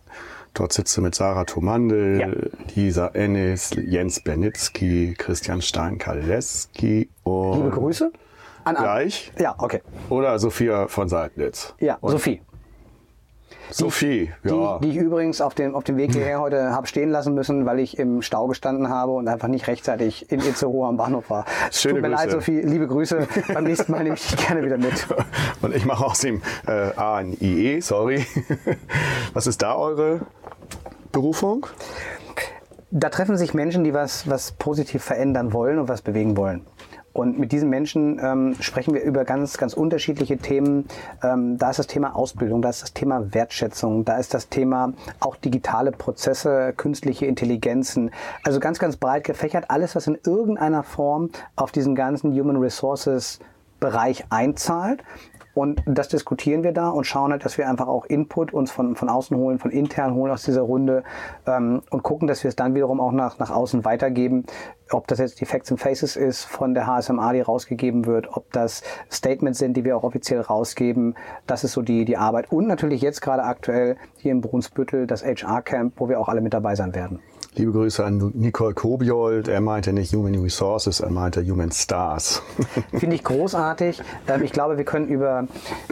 Dort 0.55 0.73
sitzt 0.73 0.97
du 0.97 1.03
mit 1.03 1.15
Sarah 1.15 1.45
Tomandel, 1.45 2.21
ja. 2.21 2.29
Lisa 2.75 3.09
Ennis, 3.09 3.71
Jens 3.77 4.21
Bernitzky, 4.21 5.15
Christian 5.17 5.63
Stein-Kaleski 5.63 7.09
und... 7.23 7.59
Liebe 7.59 7.71
Grüße. 7.71 8.13
An 8.65 8.75
Gleich. 8.75 9.33
Ja, 9.39 9.55
okay. 9.57 9.83
Oder 10.11 10.39
Sophia 10.39 10.89
von 10.89 11.09
Seidlitz. 11.09 11.75
Ja, 11.79 11.97
und 12.01 12.11
Sophie. 12.11 12.43
Sophie, 13.71 14.33
die, 14.45 14.49
ja. 14.49 14.79
Die, 14.79 14.87
die 14.87 14.99
ich 14.99 15.05
übrigens 15.05 15.41
auf 15.41 15.55
dem, 15.55 15.75
auf 15.75 15.85
dem 15.85 15.97
Weg 15.97 16.13
hierher 16.13 16.41
heute 16.41 16.71
habe 16.73 16.87
stehen 16.87 17.11
lassen 17.11 17.35
müssen, 17.35 17.67
weil 17.67 17.79
ich 17.81 17.99
im 17.99 18.23
Stau 18.23 18.47
gestanden 18.47 18.89
habe 18.89 19.13
und 19.13 19.29
einfach 19.29 19.49
nicht 19.49 19.67
rechtzeitig 19.67 20.31
in 20.31 20.41
Itzehoe 20.41 20.87
am 20.87 20.97
Bahnhof 20.97 21.31
war. 21.31 21.45
Schöne 21.71 21.95
Tut 21.95 22.03
mir 22.03 22.09
Grüße. 22.09 22.23
leid, 22.23 22.31
Sophie. 22.33 22.61
Liebe 22.61 22.87
Grüße. 22.87 23.27
Beim 23.55 23.65
nächsten 23.65 23.93
Mal 23.93 24.03
nehme 24.03 24.17
ich 24.17 24.27
dich 24.27 24.47
gerne 24.47 24.65
wieder 24.65 24.79
mit. 24.79 25.07
Und 25.63 25.75
ich 25.75 25.85
mache 25.85 26.05
aus 26.05 26.21
dem 26.21 26.43
äh, 26.67 26.93
A 26.97 27.17
ein 27.17 27.37
IE, 27.41 27.81
sorry. 27.81 28.27
Was 29.33 29.47
ist 29.47 29.63
da 29.63 29.75
eure 29.77 30.21
Berufung? 31.13 31.67
Da 32.91 33.11
treffen 33.11 33.37
sich 33.37 33.53
Menschen, 33.53 33.85
die 33.85 33.93
was, 33.93 34.31
was 34.31 34.53
positiv 34.53 35.05
verändern 35.05 35.53
wollen 35.53 35.79
und 35.79 35.89
was 35.89 36.01
bewegen 36.01 36.39
wollen. 36.39 36.65
Und 37.19 37.37
mit 37.37 37.51
diesen 37.51 37.69
Menschen 37.69 38.21
ähm, 38.23 38.55
sprechen 38.61 38.95
wir 38.95 39.03
über 39.03 39.25
ganz, 39.25 39.59
ganz 39.59 39.75
unterschiedliche 39.75 40.39
Themen. 40.39 40.87
Ähm, 41.21 41.59
da 41.59 41.71
ist 41.71 41.81
das 41.81 41.89
Thema 41.89 42.15
Ausbildung, 42.15 42.63
da 42.63 42.71
ist 42.71 42.81
das 42.83 42.93
Thema 42.93 43.35
Wertschätzung, 43.35 44.05
da 44.05 44.19
ist 44.19 44.35
das 44.35 44.49
Thema 44.49 44.93
auch 45.19 45.35
digitale 45.35 45.91
Prozesse, 45.91 46.73
künstliche 46.77 47.27
Intelligenzen. 47.27 48.13
Also 48.45 48.61
ganz, 48.61 48.79
ganz 48.79 48.97
breit 48.97 49.25
gefächert. 49.25 49.65
Alles, 49.69 49.97
was 49.97 50.07
in 50.07 50.17
irgendeiner 50.25 50.85
Form 50.85 51.31
auf 51.57 51.73
diesen 51.73 51.97
ganzen 51.97 52.33
Human 52.39 52.57
Resources 52.57 53.41
Bereich 53.81 54.25
einzahlt. 54.31 55.03
Und 55.59 55.83
das 55.87 56.07
diskutieren 56.07 56.63
wir 56.63 56.71
da 56.71 56.89
und 56.89 57.03
schauen 57.03 57.33
halt, 57.33 57.45
dass 57.45 57.59
wir 57.59 57.69
einfach 57.69 57.89
auch 57.89 58.05
Input 58.05 58.53
uns 58.53 58.71
von, 58.71 58.95
von 58.95 59.09
außen 59.09 59.37
holen, 59.37 59.59
von 59.59 59.73
intern 59.73 60.15
holen 60.15 60.31
aus 60.31 60.45
dieser 60.45 60.61
Runde 60.63 61.03
ähm, 61.49 61.83
und 61.91 62.05
gucken, 62.05 62.29
dass 62.29 62.45
wir 62.45 62.49
es 62.49 62.55
dann 62.55 62.77
wiederum 62.77 63.01
auch 63.01 63.11
nach, 63.11 63.41
nach 63.41 63.51
außen 63.51 63.85
weitergeben. 63.85 64.45
Ob 64.93 65.09
das 65.09 65.19
jetzt 65.19 65.41
die 65.41 65.47
Facts 65.47 65.73
and 65.73 65.81
Faces 65.81 66.15
ist 66.15 66.45
von 66.45 66.75
der 66.75 66.87
HSMA, 66.87 67.33
die 67.33 67.41
rausgegeben 67.41 68.07
wird, 68.07 68.37
ob 68.37 68.53
das 68.53 68.85
Statements 69.11 69.59
sind, 69.59 69.77
die 69.77 69.85
wir 69.85 69.97
auch 69.97 70.05
offiziell 70.05 70.43
rausgeben. 70.43 71.17
Das 71.49 71.65
ist 71.65 71.73
so 71.73 71.83
die, 71.83 72.05
die 72.05 72.17
Arbeit. 72.17 72.53
Und 72.53 72.69
natürlich 72.69 73.03
jetzt 73.03 73.21
gerade 73.21 73.43
aktuell 73.43 73.97
hier 74.19 74.31
im 74.31 74.41
Brunsbüttel 74.41 75.09
das 75.09 75.25
HR-Camp, 75.25 75.95
wo 75.97 76.09
wir 76.09 76.21
auch 76.21 76.29
alle 76.29 76.41
mit 76.41 76.55
dabei 76.55 76.77
sein 76.77 76.95
werden. 76.95 77.19
Liebe 77.59 77.73
Grüße 77.73 78.05
an 78.05 78.31
Nicole 78.37 78.73
Kobiold. 78.73 79.49
Er 79.49 79.61
meinte 79.61 79.93
nicht 79.93 80.15
Human 80.15 80.37
Resources, 80.37 81.01
er 81.01 81.11
meinte 81.11 81.45
Human 81.45 81.73
Stars. 81.73 82.41
Finde 82.93 83.17
ich 83.17 83.25
großartig. 83.25 84.01
Ähm, 84.29 84.45
ich 84.45 84.53
glaube, 84.53 84.79
wir 84.79 84.85
können 84.85 85.09
über, 85.09 85.49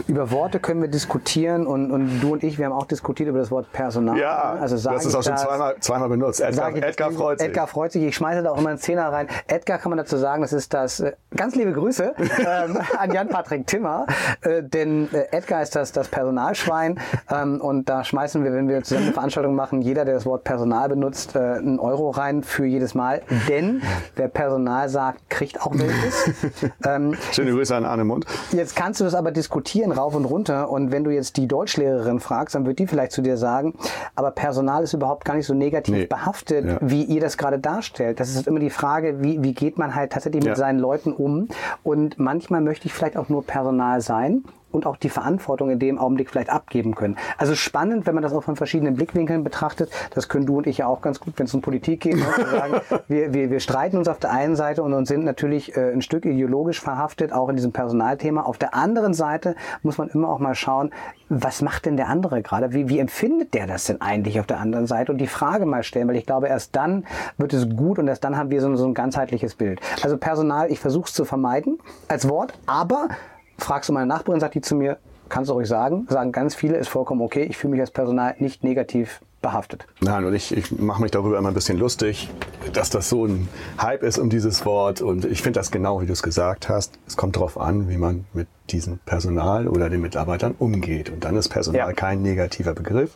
über 0.07 0.31
Worte 0.31 0.61
können 0.61 0.81
wir 0.81 0.87
diskutieren 0.87 1.67
und, 1.67 1.91
und 1.91 2.21
du 2.21 2.31
und 2.31 2.43
ich, 2.43 2.57
wir 2.57 2.67
haben 2.67 2.71
auch 2.71 2.85
diskutiert 2.85 3.27
über 3.27 3.39
das 3.39 3.51
Wort 3.51 3.69
Personal. 3.73 4.17
Ja, 4.17 4.55
also 4.61 4.77
das 4.77 5.05
ist 5.05 5.13
auch 5.13 5.23
schon 5.23 5.35
zweimal, 5.35 5.75
zweimal 5.81 6.07
benutzt. 6.07 6.39
Edgar, 6.39 6.73
ich, 6.73 6.81
Edgar 6.81 7.11
freut 7.11 7.39
sich. 7.39 7.49
Edgar 7.49 7.67
freut 7.67 7.91
sich. 7.91 8.03
Ich 8.03 8.15
schmeiße 8.15 8.43
da 8.43 8.51
auch 8.51 8.59
immer 8.59 8.69
einen 8.69 8.77
Zehner 8.77 9.11
rein. 9.11 9.27
Edgar 9.47 9.77
kann 9.77 9.89
man 9.89 9.97
dazu 9.97 10.15
sagen, 10.15 10.43
das 10.43 10.53
ist 10.53 10.73
das, 10.73 11.01
äh, 11.01 11.11
ganz 11.35 11.55
liebe 11.55 11.73
Grüße 11.73 12.13
ähm, 12.39 12.77
an 12.97 13.11
Jan-Patrick 13.11 13.67
Timmer, 13.67 14.05
äh, 14.39 14.63
denn 14.63 15.09
äh, 15.11 15.35
Edgar 15.35 15.61
ist 15.63 15.75
das, 15.75 15.91
das 15.91 16.07
Personalschwein 16.07 16.97
ähm, 17.29 17.59
und 17.59 17.89
da 17.89 18.05
schmeißen 18.05 18.41
wir, 18.45 18.53
wenn 18.53 18.69
wir 18.69 18.83
zusammen 18.83 19.07
eine 19.07 19.13
Veranstaltung 19.13 19.53
machen, 19.53 19.81
jeder, 19.81 20.05
der 20.05 20.13
das 20.13 20.25
Wort 20.25 20.45
Personal 20.45 20.87
benutzt, 20.87 21.35
äh, 21.35 21.56
einen 21.57 21.79
Euro 21.79 22.09
rein 22.09 22.43
für 22.43 22.65
jedes 22.65 22.95
Mal, 22.95 23.21
denn 23.47 23.81
wer 24.15 24.27
Personal 24.27 24.89
sagt, 24.89 25.29
kriegt 25.29 25.61
auch 25.61 25.73
welches. 25.73 26.31
ähm, 26.85 27.15
Schöne 27.31 27.51
Grüße 27.51 27.75
an 27.75 27.85
Arne 27.85 28.03
Mund. 28.03 28.25
Jetzt 28.51 28.75
kannst 28.75 28.99
du 28.99 29.03
das 29.03 29.13
aber 29.13 29.31
diskutieren 29.31 29.91
rauf 29.91 30.15
und 30.15 30.25
runter 30.25 30.69
und 30.69 30.91
wenn 30.91 31.03
du 31.03 31.11
jetzt 31.11 31.37
die 31.37 31.47
Deutschlehrerin 31.47 32.19
fragst, 32.19 32.55
dann 32.55 32.65
wird 32.65 32.79
die 32.79 32.87
vielleicht 32.87 33.11
zu 33.11 33.21
dir 33.21 33.37
sagen, 33.37 33.73
aber 34.15 34.31
Personal 34.31 34.83
ist 34.83 34.93
überhaupt 34.93 35.25
gar 35.25 35.35
nicht 35.35 35.45
so 35.45 35.53
negativ 35.53 35.95
nee. 35.95 36.05
behaftet, 36.05 36.65
ja. 36.65 36.77
wie 36.81 37.03
ihr 37.03 37.21
das 37.21 37.37
gerade 37.37 37.59
darstellt. 37.59 38.19
Das 38.19 38.29
ist 38.29 38.47
immer 38.47 38.59
die 38.59 38.69
Frage, 38.69 39.21
wie, 39.21 39.43
wie 39.43 39.53
geht 39.53 39.77
man 39.77 39.95
halt 39.95 40.11
tatsächlich 40.11 40.43
ja. 40.43 40.51
mit 40.51 40.57
seinen 40.57 40.79
Leuten 40.79 41.13
um 41.13 41.47
und 41.83 42.19
manchmal 42.19 42.61
möchte 42.61 42.87
ich 42.87 42.93
vielleicht 42.93 43.17
auch 43.17 43.29
nur 43.29 43.45
Personal 43.45 44.01
sein 44.01 44.43
und 44.71 44.85
auch 44.85 44.97
die 44.97 45.09
Verantwortung 45.09 45.69
in 45.69 45.79
dem 45.79 45.97
Augenblick 45.97 46.29
vielleicht 46.29 46.49
abgeben 46.49 46.95
können. 46.95 47.17
Also 47.37 47.55
spannend, 47.55 48.05
wenn 48.05 48.13
man 48.13 48.23
das 48.23 48.33
auch 48.33 48.43
von 48.43 48.55
verschiedenen 48.55 48.95
Blickwinkeln 48.95 49.43
betrachtet. 49.43 49.89
Das 50.13 50.27
können 50.29 50.45
du 50.45 50.57
und 50.57 50.67
ich 50.67 50.79
ja 50.79 50.87
auch 50.87 51.01
ganz 51.01 51.19
gut, 51.19 51.33
wenn 51.37 51.45
es 51.45 51.53
um 51.53 51.61
Politik 51.61 52.01
geht. 52.01 52.15
Ne? 52.15 52.25
sagen, 52.51 52.81
wir, 53.07 53.33
wir, 53.33 53.49
wir 53.49 53.59
streiten 53.59 53.97
uns 53.97 54.07
auf 54.07 54.19
der 54.19 54.31
einen 54.31 54.55
Seite 54.55 54.83
und, 54.83 54.93
und 54.93 55.07
sind 55.07 55.23
natürlich 55.23 55.75
äh, 55.75 55.91
ein 55.91 56.01
Stück 56.01 56.25
ideologisch 56.25 56.81
verhaftet, 56.81 57.31
auch 57.31 57.49
in 57.49 57.55
diesem 57.55 57.71
Personalthema. 57.71 58.41
Auf 58.41 58.57
der 58.57 58.73
anderen 58.73 59.13
Seite 59.13 59.55
muss 59.83 59.97
man 59.97 60.09
immer 60.09 60.29
auch 60.29 60.39
mal 60.39 60.55
schauen, 60.55 60.91
was 61.29 61.61
macht 61.61 61.85
denn 61.85 61.97
der 61.97 62.07
andere 62.07 62.41
gerade? 62.41 62.73
Wie, 62.73 62.89
wie 62.89 62.99
empfindet 62.99 63.53
der 63.53 63.67
das 63.67 63.85
denn 63.85 64.01
eigentlich 64.01 64.39
auf 64.39 64.47
der 64.47 64.59
anderen 64.59 64.87
Seite? 64.87 65.11
Und 65.11 65.17
die 65.17 65.27
Frage 65.27 65.65
mal 65.65 65.83
stellen, 65.83 66.07
weil 66.07 66.15
ich 66.15 66.25
glaube, 66.25 66.47
erst 66.47 66.75
dann 66.75 67.05
wird 67.37 67.53
es 67.53 67.69
gut 67.69 67.99
und 67.99 68.07
erst 68.07 68.23
dann 68.23 68.37
haben 68.37 68.49
wir 68.49 68.61
so, 68.61 68.73
so 68.75 68.85
ein 68.85 68.93
ganzheitliches 68.93 69.55
Bild. 69.55 69.79
Also 70.03 70.17
Personal, 70.17 70.71
ich 70.71 70.79
versuche 70.79 71.07
es 71.07 71.13
zu 71.13 71.25
vermeiden 71.25 71.79
als 72.07 72.29
Wort, 72.29 72.53
aber 72.65 73.09
fragst 73.57 73.89
du 73.89 73.93
meine 73.93 74.07
Nachbarin, 74.07 74.39
sagt 74.39 74.55
die 74.55 74.61
zu 74.61 74.75
mir, 74.75 74.97
kannst 75.29 75.49
du 75.49 75.53
ruhig 75.53 75.67
sagen, 75.67 76.07
sagen 76.09 76.31
ganz 76.31 76.55
viele, 76.55 76.77
ist 76.77 76.89
vollkommen 76.89 77.21
okay, 77.21 77.43
ich 77.43 77.57
fühle 77.57 77.71
mich 77.71 77.81
als 77.81 77.91
Personal 77.91 78.35
nicht 78.39 78.63
negativ 78.63 79.21
behaftet. 79.41 79.85
Nein, 80.01 80.25
und 80.25 80.33
ich, 80.33 80.55
ich 80.55 80.71
mache 80.71 81.01
mich 81.01 81.11
darüber 81.11 81.37
immer 81.37 81.49
ein 81.49 81.53
bisschen 81.53 81.77
lustig, 81.77 82.29
dass 82.73 82.89
das 82.89 83.09
so 83.09 83.25
ein 83.25 83.47
Hype 83.79 84.03
ist 84.03 84.17
um 84.17 84.29
dieses 84.29 84.65
Wort. 84.65 85.01
Und 85.01 85.25
ich 85.25 85.41
finde 85.41 85.59
das 85.59 85.71
genau, 85.71 86.01
wie 86.01 86.05
du 86.05 86.13
es 86.13 86.23
gesagt 86.23 86.69
hast. 86.69 86.97
Es 87.05 87.17
kommt 87.17 87.35
darauf 87.35 87.59
an, 87.59 87.87
wie 87.87 87.97
man 87.97 88.25
mit 88.33 88.47
diesem 88.71 88.97
Personal 88.99 89.67
oder 89.67 89.89
den 89.89 90.01
Mitarbeitern 90.01 90.55
umgeht. 90.57 91.09
Und 91.09 91.23
dann 91.23 91.35
ist 91.35 91.49
Personal 91.49 91.87
ja. 91.87 91.93
kein 91.93 92.21
negativer 92.21 92.73
Begriff. 92.73 93.15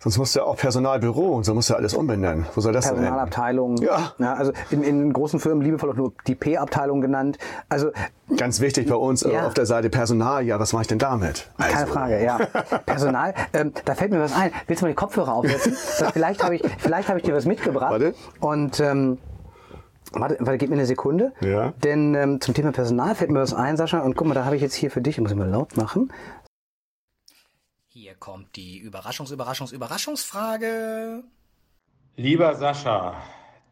Sonst 0.00 0.16
musst 0.18 0.34
du 0.34 0.40
ja 0.40 0.44
auch 0.44 0.56
Personalbüro 0.56 1.34
und 1.36 1.44
so 1.44 1.54
musst 1.54 1.70
du 1.70 1.74
alles 1.74 1.92
umbenennen. 1.94 2.46
Wo 2.54 2.60
soll 2.60 2.72
das 2.72 2.86
denn 2.86 2.96
Personalabteilung. 2.96 3.78
Ja. 3.78 4.12
ja. 4.18 4.34
Also 4.34 4.52
in, 4.70 4.84
in 4.84 5.12
großen 5.12 5.40
Firmen 5.40 5.64
liebevoll 5.64 5.90
auch 5.90 5.96
nur 5.96 6.12
die 6.26 6.36
P-Abteilung 6.36 7.00
genannt. 7.00 7.38
Also 7.68 7.90
Ganz 8.36 8.60
wichtig 8.60 8.88
bei 8.88 8.94
uns 8.94 9.22
ja. 9.22 9.46
auf 9.46 9.54
der 9.54 9.66
Seite 9.66 9.90
Personal, 9.90 10.44
ja, 10.44 10.60
was 10.60 10.72
mache 10.72 10.82
ich 10.82 10.88
denn 10.88 10.98
damit? 10.98 11.50
Also. 11.56 11.72
Keine 11.74 11.86
Frage, 11.86 12.22
ja. 12.22 12.36
Personal, 12.86 13.34
ähm, 13.52 13.72
da 13.84 13.94
fällt 13.94 14.12
mir 14.12 14.20
was 14.20 14.34
ein. 14.34 14.52
Willst 14.66 14.82
du 14.82 14.86
mal 14.86 14.90
die 14.90 14.96
Kopfhörer 14.96 15.32
aufsetzen? 15.32 15.74
vielleicht 16.12 16.44
habe 16.44 16.56
ich, 16.56 16.62
vielleicht 16.78 17.08
hab 17.08 17.16
ich 17.16 17.22
dir 17.22 17.34
was 17.34 17.46
mitgebracht. 17.46 17.90
Warte. 17.90 18.14
Und 18.40 18.80
ähm, 18.80 19.18
Warte, 20.12 20.38
warte, 20.40 20.58
gib 20.58 20.70
mir 20.70 20.76
eine 20.76 20.86
Sekunde. 20.86 21.32
Ja. 21.40 21.72
Denn 21.84 22.14
ähm, 22.14 22.40
zum 22.40 22.54
Thema 22.54 22.72
Personal 22.72 23.14
fällt 23.14 23.30
mir 23.30 23.40
was 23.40 23.52
ein, 23.52 23.76
Sascha. 23.76 24.00
Und 24.00 24.16
guck 24.16 24.26
mal, 24.26 24.34
da 24.34 24.44
habe 24.44 24.56
ich 24.56 24.62
jetzt 24.62 24.74
hier 24.74 24.90
für 24.90 25.00
dich, 25.02 25.16
ich 25.16 25.20
muss 25.20 25.32
ich 25.32 25.36
mal 25.36 25.48
laut 25.48 25.76
machen. 25.76 26.10
Kommt 28.18 28.56
die 28.56 28.80
Überraschungs-, 28.82 29.32
Überraschungs-, 29.32 29.72
Überraschungsfrage. 29.72 31.24
Lieber 32.16 32.54
Sascha, 32.54 33.22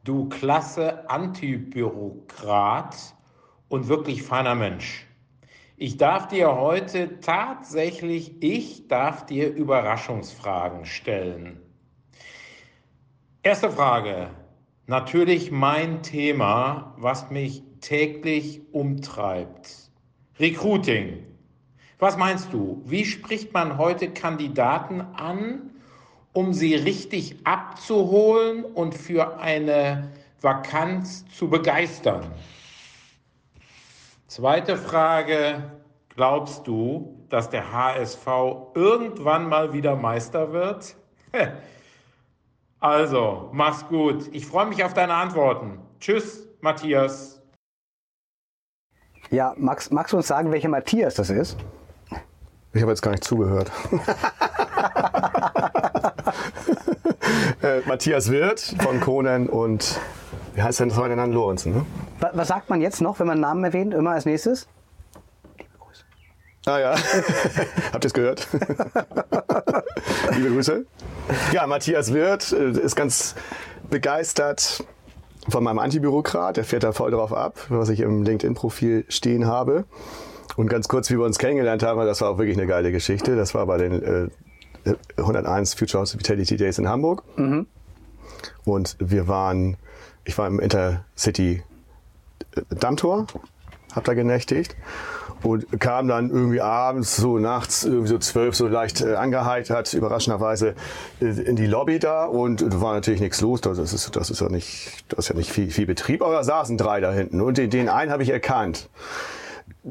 du 0.04 0.28
klasse 0.28 1.08
Antibürokrat 1.10 2.96
und 3.68 3.88
wirklich 3.88 4.22
feiner 4.22 4.54
Mensch. 4.54 5.06
Ich 5.76 5.98
darf 5.98 6.28
dir 6.28 6.54
heute 6.54 7.20
tatsächlich, 7.20 8.42
ich 8.42 8.88
darf 8.88 9.26
dir 9.26 9.52
Überraschungsfragen 9.52 10.86
stellen. 10.86 11.60
Erste 13.42 13.70
Frage. 13.70 14.30
Natürlich 14.86 15.50
mein 15.50 16.02
Thema, 16.02 16.94
was 16.96 17.30
mich 17.30 17.62
täglich 17.80 18.62
umtreibt. 18.72 19.90
Recruiting. 20.38 21.25
Was 21.98 22.18
meinst 22.18 22.52
du? 22.52 22.82
Wie 22.84 23.06
spricht 23.06 23.54
man 23.54 23.78
heute 23.78 24.10
Kandidaten 24.10 25.00
an, 25.00 25.70
um 26.34 26.52
sie 26.52 26.74
richtig 26.74 27.36
abzuholen 27.44 28.64
und 28.64 28.94
für 28.94 29.38
eine 29.38 30.10
Vakanz 30.42 31.24
zu 31.34 31.48
begeistern? 31.48 32.30
Zweite 34.26 34.76
Frage. 34.76 35.70
Glaubst 36.10 36.66
du, 36.66 37.24
dass 37.30 37.48
der 37.48 37.72
HSV 37.72 38.26
irgendwann 38.74 39.48
mal 39.48 39.72
wieder 39.72 39.96
Meister 39.96 40.52
wird? 40.52 40.96
Also, 42.78 43.48
mach's 43.52 43.88
gut. 43.88 44.28
Ich 44.32 44.46
freue 44.46 44.66
mich 44.66 44.84
auf 44.84 44.92
deine 44.92 45.14
Antworten. 45.14 45.80
Tschüss, 45.98 46.46
Matthias. 46.60 47.42
Ja, 49.30 49.54
magst, 49.56 49.90
magst 49.90 50.12
du 50.12 50.18
uns 50.18 50.26
sagen, 50.26 50.52
welcher 50.52 50.68
Matthias 50.68 51.14
das 51.14 51.30
ist? 51.30 51.56
Ich 52.76 52.82
habe 52.82 52.92
jetzt 52.92 53.00
gar 53.00 53.12
nicht 53.12 53.24
zugehört. 53.24 53.72
äh, 57.62 57.80
Matthias 57.86 58.30
Wirth 58.30 58.76
von 58.82 59.00
Conan 59.00 59.48
und 59.48 59.98
wie 60.54 60.60
heißt 60.60 60.80
denn 60.80 60.90
das 60.90 60.98
heute 60.98 61.16
dann 61.16 61.32
Lorenzen? 61.32 61.72
Ne? 61.72 61.86
Was, 62.20 62.36
was 62.36 62.48
sagt 62.48 62.68
man 62.68 62.82
jetzt 62.82 63.00
noch, 63.00 63.18
wenn 63.18 63.28
man 63.28 63.36
einen 63.36 63.40
Namen 63.40 63.64
erwähnt, 63.64 63.94
immer 63.94 64.10
als 64.10 64.26
nächstes? 64.26 64.68
Ah 66.66 66.78
ja, 66.78 66.96
habt 67.94 68.04
ihr 68.04 68.08
es 68.08 68.12
gehört? 68.12 68.46
Liebe 70.32 70.50
Grüße. 70.50 70.84
Ja, 71.52 71.66
Matthias 71.66 72.12
Wirth 72.12 72.52
äh, 72.52 72.72
ist 72.72 72.94
ganz 72.94 73.36
begeistert 73.88 74.84
von 75.48 75.64
meinem 75.64 75.78
Antibürokrat. 75.78 76.58
Der 76.58 76.64
fährt 76.64 76.82
da 76.82 76.92
voll 76.92 77.12
drauf 77.12 77.32
ab, 77.32 77.54
was 77.70 77.88
ich 77.88 78.00
im 78.00 78.22
LinkedIn-Profil 78.22 79.06
stehen 79.08 79.46
habe. 79.46 79.86
Und 80.56 80.68
ganz 80.68 80.88
kurz, 80.88 81.10
wie 81.10 81.18
wir 81.18 81.24
uns 81.24 81.38
kennengelernt 81.38 81.82
haben, 81.82 82.04
das 82.06 82.20
war 82.20 82.30
auch 82.30 82.38
wirklich 82.38 82.56
eine 82.56 82.66
geile 82.66 82.90
Geschichte. 82.90 83.36
Das 83.36 83.54
war 83.54 83.66
bei 83.66 83.76
den 83.76 84.02
äh, 84.02 84.28
101 85.16 85.74
Future 85.74 86.00
Hospitality 86.00 86.56
Days 86.56 86.78
in 86.78 86.88
Hamburg. 86.88 87.22
Mhm. 87.36 87.66
Und 88.64 88.96
wir 88.98 89.28
waren, 89.28 89.76
ich 90.24 90.36
war 90.38 90.46
im 90.46 90.58
Intercity 90.58 91.62
äh, 92.54 92.62
Dammtor, 92.74 93.26
hab 93.94 94.04
da 94.04 94.14
genächtigt 94.14 94.76
und 95.42 95.80
kam 95.80 96.08
dann 96.08 96.30
irgendwie 96.30 96.60
abends, 96.60 97.16
so 97.16 97.38
nachts, 97.38 97.84
irgendwie 97.84 98.08
so 98.08 98.18
zwölf, 98.18 98.54
so 98.56 98.66
leicht 98.68 99.00
äh, 99.02 99.14
angeheitert, 99.14 99.92
überraschenderweise 99.92 100.74
äh, 101.20 101.26
in 101.26 101.56
die 101.56 101.66
Lobby 101.66 101.98
da 101.98 102.24
und 102.24 102.62
äh, 102.62 102.80
war 102.80 102.94
natürlich 102.94 103.20
nichts 103.20 103.40
los. 103.40 103.60
Das 103.60 103.78
ist, 103.78 104.16
das 104.16 104.30
ist 104.30 104.40
ja 104.40 104.48
nicht, 104.48 105.04
das 105.08 105.26
ist 105.26 105.28
ja 105.28 105.34
nicht 105.34 105.52
viel, 105.52 105.70
viel 105.70 105.86
Betrieb, 105.86 106.22
aber 106.22 106.34
da 106.34 106.44
saßen 106.44 106.78
drei 106.78 107.00
da 107.00 107.12
hinten 107.12 107.40
und 107.40 107.58
den, 107.58 107.70
den 107.70 107.88
einen 107.88 108.10
habe 108.10 108.22
ich 108.22 108.30
erkannt 108.30 108.88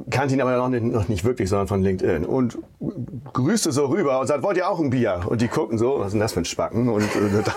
kannte 0.10 0.34
ihn 0.34 0.42
aber 0.42 0.58
noch 0.58 0.70
nicht, 0.70 0.84
noch 0.84 1.08
nicht 1.08 1.24
wirklich, 1.24 1.50
sondern 1.50 1.68
von 1.68 1.82
LinkedIn. 1.82 2.26
Und 2.26 2.58
grüßte 3.34 3.72
so 3.72 3.86
rüber 3.86 4.20
und 4.20 4.28
sagt, 4.28 4.44
wollt 4.44 4.58
ihr 4.58 4.70
auch 4.70 4.80
ein 4.80 4.90
Bier? 4.90 5.22
Und 5.28 5.42
die 5.42 5.48
gucken 5.48 5.78
so, 5.78 6.00
was 6.00 6.08
ist 6.08 6.14
denn 6.14 6.20
das 6.20 6.34
für 6.34 6.42
ein 6.42 6.46
Spacken? 6.46 6.90
Und, 6.90 7.04
und, 7.16 7.34
und 7.36 7.48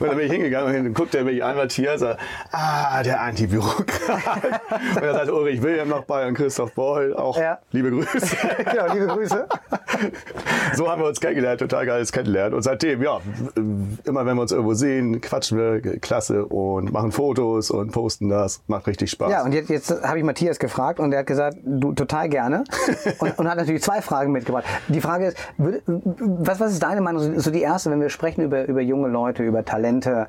dann 0.00 0.16
bin 0.16 0.26
ich 0.26 0.32
hingegangen 0.32 0.68
und 0.68 0.84
dann 0.84 0.94
guckt 0.94 1.14
er 1.14 1.24
mich 1.24 1.42
an, 1.44 1.56
Matthias, 1.56 2.00
sagt, 2.00 2.20
ah, 2.52 3.02
der 3.02 3.20
Antibürokrat. 3.20 4.42
und 4.96 5.02
er 5.02 5.12
sagt 5.12 5.30
Ulrich 5.30 5.62
Wilhelm 5.62 5.88
noch 5.88 6.04
bei 6.04 6.26
und 6.26 6.34
Christoph 6.34 6.72
Boll, 6.72 7.14
auch 7.14 7.38
ja. 7.38 7.58
liebe 7.72 7.90
Grüße. 7.90 8.36
genau, 8.70 8.92
liebe 8.92 9.06
Grüße. 9.06 9.46
so 10.74 10.90
haben 10.90 11.02
wir 11.02 11.08
uns 11.08 11.20
kennengelernt, 11.20 11.60
total 11.60 11.86
geiles 11.86 12.12
Kennenlernen. 12.12 12.54
Und 12.54 12.62
seitdem, 12.62 13.02
ja, 13.02 13.20
immer 14.04 14.24
wenn 14.26 14.36
wir 14.36 14.42
uns 14.42 14.52
irgendwo 14.52 14.74
sehen, 14.74 15.20
quatschen 15.20 15.58
wir 15.58 15.80
klasse 16.00 16.46
und 16.46 16.92
machen 16.92 17.12
Fotos 17.12 17.70
und 17.70 17.92
posten 17.92 18.28
das. 18.28 18.62
Macht 18.66 18.86
richtig 18.86 19.10
Spaß. 19.10 19.30
Ja, 19.30 19.44
und 19.44 19.52
jetzt, 19.52 19.68
jetzt 19.68 20.02
habe 20.02 20.18
ich 20.18 20.24
Matthias 20.24 20.58
gefragt 20.58 20.98
und 21.00 21.12
er 21.12 21.20
hat 21.20 21.25
gesagt, 21.26 21.58
du 21.64 21.92
total 21.92 22.28
gerne. 22.28 22.64
Und, 23.18 23.38
und, 23.38 23.48
hat 23.48 23.56
natürlich 23.56 23.82
zwei 23.82 24.00
Fragen 24.00 24.32
mitgebracht. 24.32 24.64
Die 24.88 25.00
Frage 25.00 25.26
ist, 25.26 25.38
was, 25.58 26.60
was 26.60 26.72
ist 26.72 26.82
deine 26.82 27.00
Meinung, 27.00 27.38
so 27.38 27.50
die 27.50 27.62
erste, 27.62 27.90
wenn 27.90 28.00
wir 28.00 28.10
sprechen 28.10 28.42
über, 28.42 28.66
über 28.66 28.80
junge 28.80 29.08
Leute, 29.08 29.42
über 29.42 29.64
Talente, 29.64 30.28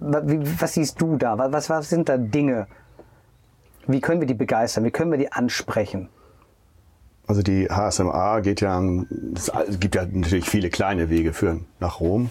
was, 0.00 0.74
siehst 0.74 1.00
du 1.00 1.16
da? 1.16 1.38
Was, 1.38 1.70
was 1.70 1.88
sind 1.88 2.08
da 2.08 2.16
Dinge? 2.16 2.66
Wie 3.86 4.00
können 4.00 4.20
wir 4.20 4.26
die 4.26 4.34
begeistern? 4.34 4.84
Wie 4.84 4.90
können 4.90 5.10
wir 5.10 5.18
die 5.18 5.32
ansprechen? 5.32 6.08
Also 7.26 7.42
die 7.42 7.68
HSMA 7.68 8.40
geht 8.40 8.60
ja, 8.60 8.82
es 9.34 9.80
gibt 9.80 9.94
ja 9.94 10.06
natürlich 10.10 10.48
viele 10.48 10.70
kleine 10.70 11.10
Wege 11.10 11.32
führen 11.32 11.66
nach 11.78 12.00
Rom. 12.00 12.30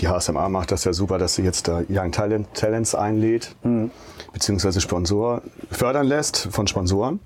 Die 0.00 0.08
HSMA 0.08 0.48
macht 0.48 0.72
das 0.72 0.84
ja 0.84 0.92
super, 0.92 1.18
dass 1.18 1.34
sie 1.34 1.42
jetzt 1.42 1.68
da 1.68 1.82
Young 1.88 2.12
Talent, 2.12 2.52
Talents 2.54 2.94
einlädt. 2.94 3.54
Mhm 3.62 3.90
beziehungsweise 4.36 4.82
Sponsor 4.82 5.40
fördern 5.70 6.06
lässt 6.06 6.48
von 6.50 6.66
Sponsoren. 6.66 7.20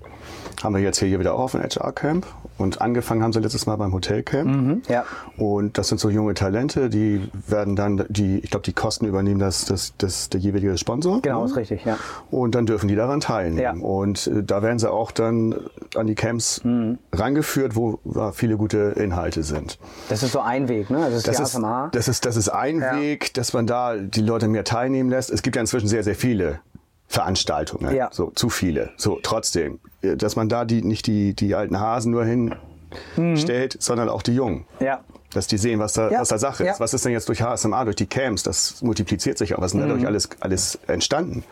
Haben 0.63 0.75
wir 0.75 0.81
jetzt 0.81 0.99
hier 0.99 1.19
wieder 1.19 1.33
auch 1.33 1.39
auf 1.39 1.51
dem 1.51 1.61
HR 1.61 1.91
Camp 1.91 2.25
und 2.57 2.81
angefangen 2.81 3.23
haben 3.23 3.33
sie 3.33 3.39
letztes 3.39 3.65
Mal 3.65 3.75
beim 3.75 3.93
Hotelcamp. 3.93 4.49
Mhm, 4.49 4.81
ja. 4.87 5.05
Und 5.37 5.77
das 5.77 5.87
sind 5.87 5.99
so 5.99 6.09
junge 6.09 6.33
Talente, 6.33 6.89
die 6.89 7.29
werden 7.47 7.75
dann, 7.75 8.05
die, 8.09 8.39
ich 8.39 8.51
glaube, 8.51 8.63
die 8.63 8.73
Kosten 8.73 9.05
übernehmen 9.05 9.39
das, 9.39 9.65
das, 9.65 9.93
das 9.97 10.29
der 10.29 10.39
jeweilige 10.39 10.77
Sponsor. 10.77 11.21
Genau, 11.21 11.45
ist 11.45 11.55
richtig, 11.55 11.85
ja. 11.85 11.97
Und 12.29 12.55
dann 12.55 12.65
dürfen 12.65 12.87
die 12.87 12.95
daran 12.95 13.19
teilnehmen. 13.19 13.81
Ja. 13.81 13.85
Und 13.85 14.27
äh, 14.27 14.43
da 14.43 14.61
werden 14.61 14.79
sie 14.79 14.91
auch 14.91 15.11
dann 15.11 15.55
an 15.95 16.07
die 16.07 16.15
Camps 16.15 16.63
mhm. 16.63 16.99
rangeführt, 17.11 17.75
wo 17.75 17.99
viele 18.33 18.57
gute 18.57 18.93
Inhalte 18.97 19.43
sind. 19.43 19.79
Das 20.09 20.23
ist 20.23 20.31
so 20.31 20.39
ein 20.39 20.67
Weg, 20.67 20.89
ne? 20.89 20.99
Das 20.99 21.13
ist, 21.13 21.27
das 21.27 21.39
ist, 21.39 21.59
das 21.91 22.07
ist, 22.07 22.25
das 22.25 22.35
ist 22.35 22.49
ein 22.49 22.79
ja. 22.79 22.97
Weg, 22.97 23.33
dass 23.33 23.53
man 23.53 23.65
da 23.65 23.97
die 23.97 24.21
Leute 24.21 24.47
mehr 24.47 24.63
teilnehmen 24.63 25.09
lässt. 25.09 25.31
Es 25.31 25.41
gibt 25.41 25.55
ja 25.55 25.61
inzwischen 25.61 25.87
sehr, 25.87 26.03
sehr 26.03 26.15
viele 26.15 26.59
Veranstaltungen. 27.11 27.93
Ja. 27.93 28.09
So, 28.11 28.31
zu 28.31 28.49
viele. 28.49 28.91
So, 28.95 29.19
trotzdem. 29.21 29.79
Dass 30.01 30.37
man 30.37 30.47
da 30.47 30.63
die, 30.63 30.81
nicht 30.81 31.07
die, 31.07 31.33
die 31.33 31.55
alten 31.55 31.77
Hasen 31.77 32.11
nur 32.11 32.23
hinstellt, 32.23 33.75
mhm. 33.75 33.81
sondern 33.81 34.07
auch 34.07 34.21
die 34.21 34.33
Jungen. 34.33 34.65
Ja. 34.79 35.01
Dass 35.33 35.47
die 35.47 35.57
sehen, 35.57 35.79
was 35.79 35.93
da, 35.93 36.09
ja. 36.09 36.21
was 36.21 36.29
da 36.29 36.37
Sache 36.37 36.65
ist. 36.65 36.79
Was 36.79 36.93
ist 36.93 37.03
denn 37.03 37.11
jetzt 37.11 37.27
durch 37.27 37.41
HSMA, 37.41 37.83
durch 37.83 37.97
die 37.97 38.05
Camps? 38.05 38.43
Das 38.43 38.81
multipliziert 38.81 39.37
sich 39.37 39.53
auch. 39.53 39.59
Was 39.59 39.73
ist 39.73 39.79
denn 39.79 39.83
mhm. 39.83 39.89
dadurch 39.89 40.07
alles, 40.07 40.29
alles 40.39 40.79
entstanden? 40.87 41.43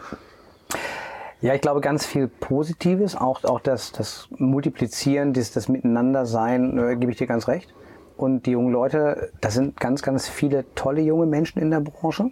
Ja, 1.42 1.54
ich 1.54 1.62
glaube 1.62 1.82
ganz 1.82 2.06
viel 2.06 2.28
Positives, 2.30 3.16
auch, 3.16 3.44
auch 3.44 3.60
das, 3.60 3.92
das 3.92 4.30
Multiplizieren, 4.38 5.34
das, 5.34 5.52
das 5.52 5.68
Miteinandersein, 5.68 6.78
äh, 6.78 6.96
gebe 6.96 7.12
ich 7.12 7.18
dir 7.18 7.28
ganz 7.28 7.50
recht. 7.50 7.74
Und 8.16 8.46
die 8.46 8.52
jungen 8.52 8.72
Leute, 8.72 9.32
da 9.42 9.50
sind 9.50 9.78
ganz, 9.80 10.02
ganz 10.02 10.30
viele 10.30 10.64
tolle 10.76 11.02
junge 11.02 11.26
Menschen 11.26 11.60
in 11.62 11.70
der 11.70 11.82
Branche. 11.82 12.32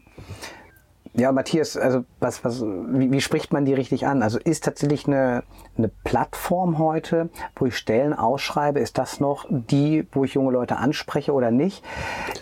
Ja, 1.18 1.32
Matthias, 1.32 1.76
also 1.76 2.06
was, 2.20 2.46
was, 2.46 2.62
wie, 2.62 3.12
wie 3.12 3.22
spricht 3.22 3.52
man 3.52 3.66
die 3.66 3.74
richtig 3.74 4.06
an? 4.06 4.22
Also 4.22 4.38
ist 4.38 4.64
tatsächlich 4.64 5.08
eine, 5.08 5.44
eine 5.76 5.90
Plattform 6.04 6.78
heute, 6.78 7.30
wo 7.56 7.66
ich 7.66 7.76
Stellen 7.76 8.14
ausschreibe, 8.14 8.80
ist 8.80 9.00
das 9.00 9.20
noch 9.20 9.48
die, 9.50 10.08
wo 10.12 10.26
ich 10.26 10.36
junge 10.36 10.52
Leute 10.52 10.78
anspreche 10.78 11.34
oder 11.34 11.50
nicht? 11.50 11.84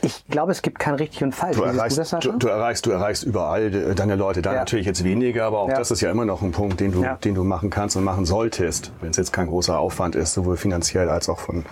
Ich 0.02 0.28
glaube, 0.28 0.52
es 0.52 0.62
gibt 0.62 0.78
kein 0.78 0.96
richtig 0.96 1.24
und 1.24 1.34
falsch. 1.34 1.56
Du 1.56 1.64
erreichst, 1.64 2.14
du, 2.14 2.20
du, 2.20 2.38
du, 2.38 2.48
erreichst, 2.50 2.86
du 2.86 2.92
erreichst 2.92 3.24
überall 3.24 3.96
deine 3.96 4.16
Leute. 4.18 4.42
Da 4.42 4.52
ja. 4.52 4.60
natürlich 4.60 4.86
jetzt 4.86 5.06
weniger, 5.06 5.46
aber 5.46 5.60
auch 5.60 5.70
ja. 5.70 5.78
das 5.78 5.92
ist 5.92 6.02
ja 6.02 6.12
immer 6.12 6.26
noch 6.26 6.42
ein 6.42 6.52
Punkt, 6.52 6.82
den 6.82 6.92
du, 6.92 7.02
ja. 7.02 7.16
den 7.16 7.34
du 7.34 7.46
machen 7.46 7.70
kannst 7.70 7.96
und 7.96 8.04
machen 8.04 8.26
solltest, 8.26 8.92
wenn 9.00 9.12
es 9.12 9.18
jetzt 9.18 9.32
kein 9.32 9.48
großer 9.48 9.80
Aufwand 9.80 10.16
ist, 10.16 10.34
sowohl 10.34 10.58
finanziell 10.58 11.08
als 11.08 11.30
auch 11.30 11.40
von 11.40 11.64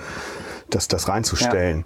das, 0.69 0.87
das 0.87 1.09
reinzustellen. 1.09 1.83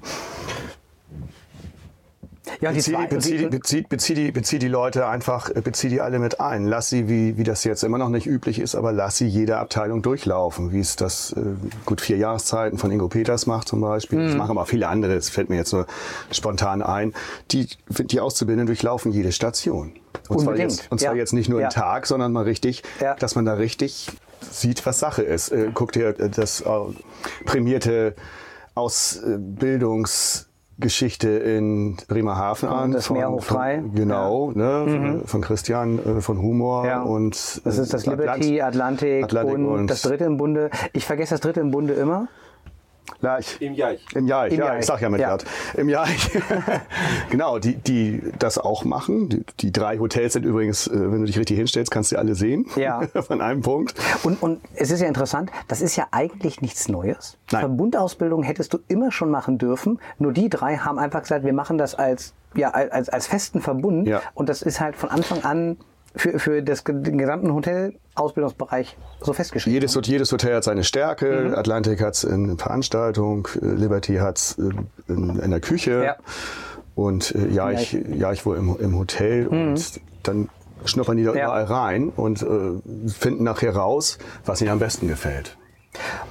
Ja, 2.60 2.72
bezieh, 2.72 2.95
die, 2.95 3.08
bezieh, 3.08 3.38
die, 3.38 3.45
bezieh, 3.47 3.82
bezieh, 3.84 4.14
die, 4.14 4.32
bezieh 4.32 4.60
die 4.60 4.68
Leute 4.68 5.08
einfach, 5.08 5.49
äh, 5.49 5.62
bezieh 5.62 5.89
die 5.89 6.01
alle 6.01 6.20
mit 6.20 6.39
ein. 6.39 6.66
Lass 6.66 6.89
sie, 6.89 7.08
wie, 7.08 7.38
wie 7.38 7.43
das 7.43 7.64
jetzt 7.64 7.84
immer 7.84 7.97
noch 7.97 8.10
nicht 8.10 8.26
üblich 8.26 8.60
ist, 8.60 8.76
aber 8.76 8.91
lass 8.91 9.18
sie 9.18 9.28
jede 9.28 9.58
Abteilung 9.58 10.01
durchlaufen, 10.01 10.72
wie 10.72 10.80
es 10.80 10.95
das 10.95 11.34
äh, 11.34 11.41
gut 11.86 12.01
vier 12.01 12.18
Jahreszeiten 12.18 12.78
von 12.78 12.91
Ingo 12.91 13.08
Peters 13.08 13.45
macht 13.45 13.68
zum 13.68 13.82
Beispiel. 13.82 14.20
Mhm. 14.20 14.28
Das 14.28 14.36
machen 14.36 14.51
aber 14.51 14.66
viele 14.66 14.88
andere, 14.88 15.16
das 15.16 15.30
fällt 15.30 15.49
mir 15.49 15.58
jetzt 15.58 15.74
nur 15.74 15.86
spontan 16.32 16.82
ein. 16.82 17.14
Die, 17.51 17.68
die 17.89 18.20
Auszubildenden 18.20 18.68
durchlaufen 18.68 19.12
jede 19.12 19.32
Station. 19.32 19.93
Und 20.30 20.41
zwar 20.41 20.58
jetzt, 20.58 20.91
und 20.91 20.99
zwar 20.99 21.14
ja. 21.14 21.20
jetzt 21.20 21.34
nicht 21.34 21.49
nur 21.49 21.62
ja. 21.62 21.68
einen 21.68 21.74
Tag, 21.74 22.08
sondern 22.08 22.34
mal 22.34 22.43
richtig, 22.43 22.84
ja. 22.99 23.16
dass 23.16 23.36
man 23.36 23.45
da 23.45 23.53
richtig 23.53 24.08
sieht, 24.51 24.86
was 24.86 24.99
Sache 24.99 25.22
ist. 25.22 25.49
Äh, 25.49 25.70
guck 25.74 25.91
dir 25.91 26.14
das 26.14 26.62
äh, 26.62 26.66
prämierte 27.45 28.16
Ausbildungs 28.76 30.47
Geschichte 30.80 31.30
in 31.30 31.97
Bremerhaven 32.07 32.69
an. 32.69 32.91
Das 32.91 33.09
Meer 33.09 33.32
hochfrei. 33.32 33.84
Genau, 33.93 34.51
ja. 34.51 34.57
ne, 34.57 34.86
mhm. 34.86 35.25
von 35.25 35.41
Christian 35.41 35.97
äh, 35.97 36.21
von 36.21 36.39
Humor 36.39 36.86
ja. 36.86 37.01
und 37.01 37.61
Das 37.63 37.78
ist 37.78 37.93
das 37.93 38.05
Liberty, 38.05 38.61
Atlantik, 38.61 39.23
Atlantik 39.23 39.55
und, 39.55 39.65
und, 39.65 39.88
das 39.88 40.03
dritte 40.03 40.25
im 40.25 40.38
Bunde. 40.38 40.69
Ich 40.93 41.05
vergesse 41.05 41.34
das 41.34 41.41
dritte 41.41 41.61
im 41.61 41.71
Bunde 41.71 41.93
immer. 41.93 42.28
Laich. 43.22 43.58
Im 43.60 43.74
Jaich. 43.74 44.05
Im 44.14 44.28
Jaich, 44.28 44.53
Im 44.53 44.60
ja, 44.60 44.66
Jaich. 44.68 44.80
ich 44.80 44.86
sag 44.86 45.01
ja 45.01 45.10
mit 45.10 45.20
Ja. 45.20 45.38
Im 45.76 45.89
Jaich. 45.89 46.30
genau, 47.30 47.60
die, 47.60 47.76
die 47.76 48.22
das 48.38 48.58
auch 48.58 48.84
machen. 48.86 49.30
Die, 49.30 49.45
die 49.60 49.72
drei 49.72 49.97
Hotels 49.97 50.34
sind 50.34 50.45
übrigens, 50.45 50.88
äh, 50.88 50.91
wenn 50.93 51.22
du 51.22 51.26
dich 51.26 51.38
richtig 51.38 51.58
hinstellst, 51.58 51.91
kannst 51.91 52.12
du 52.12 52.16
die 52.16 52.20
alle 52.20 52.36
sehen. 52.36 52.68
Ja. 52.76 53.01
Von 53.22 53.41
einem 53.41 53.62
Punkt. 53.62 53.95
Und, 54.24 54.41
und 54.41 54.62
es 54.76 54.91
ist 54.91 55.01
ja 55.01 55.08
interessant, 55.08 55.51
das 55.68 55.82
ist 55.82 55.95
ja 55.95 56.08
eigentlich 56.12 56.62
nichts 56.62 56.88
Neues. 56.89 57.38
Nein. 57.51 57.62
Verbundausbildung 57.62 58.43
hättest 58.43 58.74
du 58.74 58.80
immer 58.88 59.12
schon 59.12 59.32
machen 59.32 59.58
dürfen. 59.58 59.99
Nur 60.20 60.34
die 60.34 60.49
drei 60.49 60.78
haben 60.78 60.99
einfach 60.99 61.22
gesagt, 61.22 61.43
wir 61.43 61.53
machen 61.53 61.78
das 61.78 61.95
als, 61.95 62.34
ja, 62.53 62.70
als, 62.72 63.10
als 63.10 63.28
festen 63.28 63.62
Verbund. 63.62 64.08
Ja. 64.08 64.22
Und 64.34 64.49
das 64.49 64.62
ist 64.62 64.80
halt 64.80 64.95
von 64.95 65.10
Anfang 65.10 65.43
an 65.43 65.78
für, 66.18 66.39
für 66.39 66.61
das, 66.63 66.84
den 66.84 67.18
gesamten 67.18 67.53
Hotelausbildungsbereich 67.53 68.97
so 69.22 69.34
festgeschrieben. 69.34 69.74
Jedes, 69.74 69.97
Jedes 70.07 70.32
Hotel 70.32 70.55
hat 70.55 70.63
seine 70.63 70.84
Stärke. 70.84 71.45
Mhm. 71.49 71.55
Atlantik 71.55 72.01
hat 72.01 72.15
es 72.15 72.24
in 72.24 72.57
Veranstaltung, 72.57 73.47
äh, 73.61 73.65
Liberty 73.65 74.15
hat 74.18 74.38
es 74.38 74.51
in, 74.57 74.88
in, 75.07 75.39
in 75.39 75.51
der 75.51 75.59
Küche 75.59 76.03
Ja. 76.03 76.15
und 76.95 77.34
äh, 77.36 77.47
Jaich, 77.49 77.93
Jaich 77.93 78.45
wohl 78.45 78.57
im, 78.57 78.76
im 78.80 78.97
Hotel. 78.97 79.47
Und 79.47 79.99
dann 80.24 80.49
schnuppern 80.86 81.18
die 81.18 81.24
da 81.24 81.32
Mhm. 81.32 81.38
Ja. 81.38 81.45
überall 81.45 81.63
rein 81.63 82.09
und 82.09 82.41
äh, 82.41 83.09
finden 83.09 83.43
nachher 83.43 83.76
raus, 83.76 84.18
was 84.45 84.61
ihnen 84.61 84.72
am 84.72 84.80
besten 84.80 85.07
gefällt. 85.07 85.57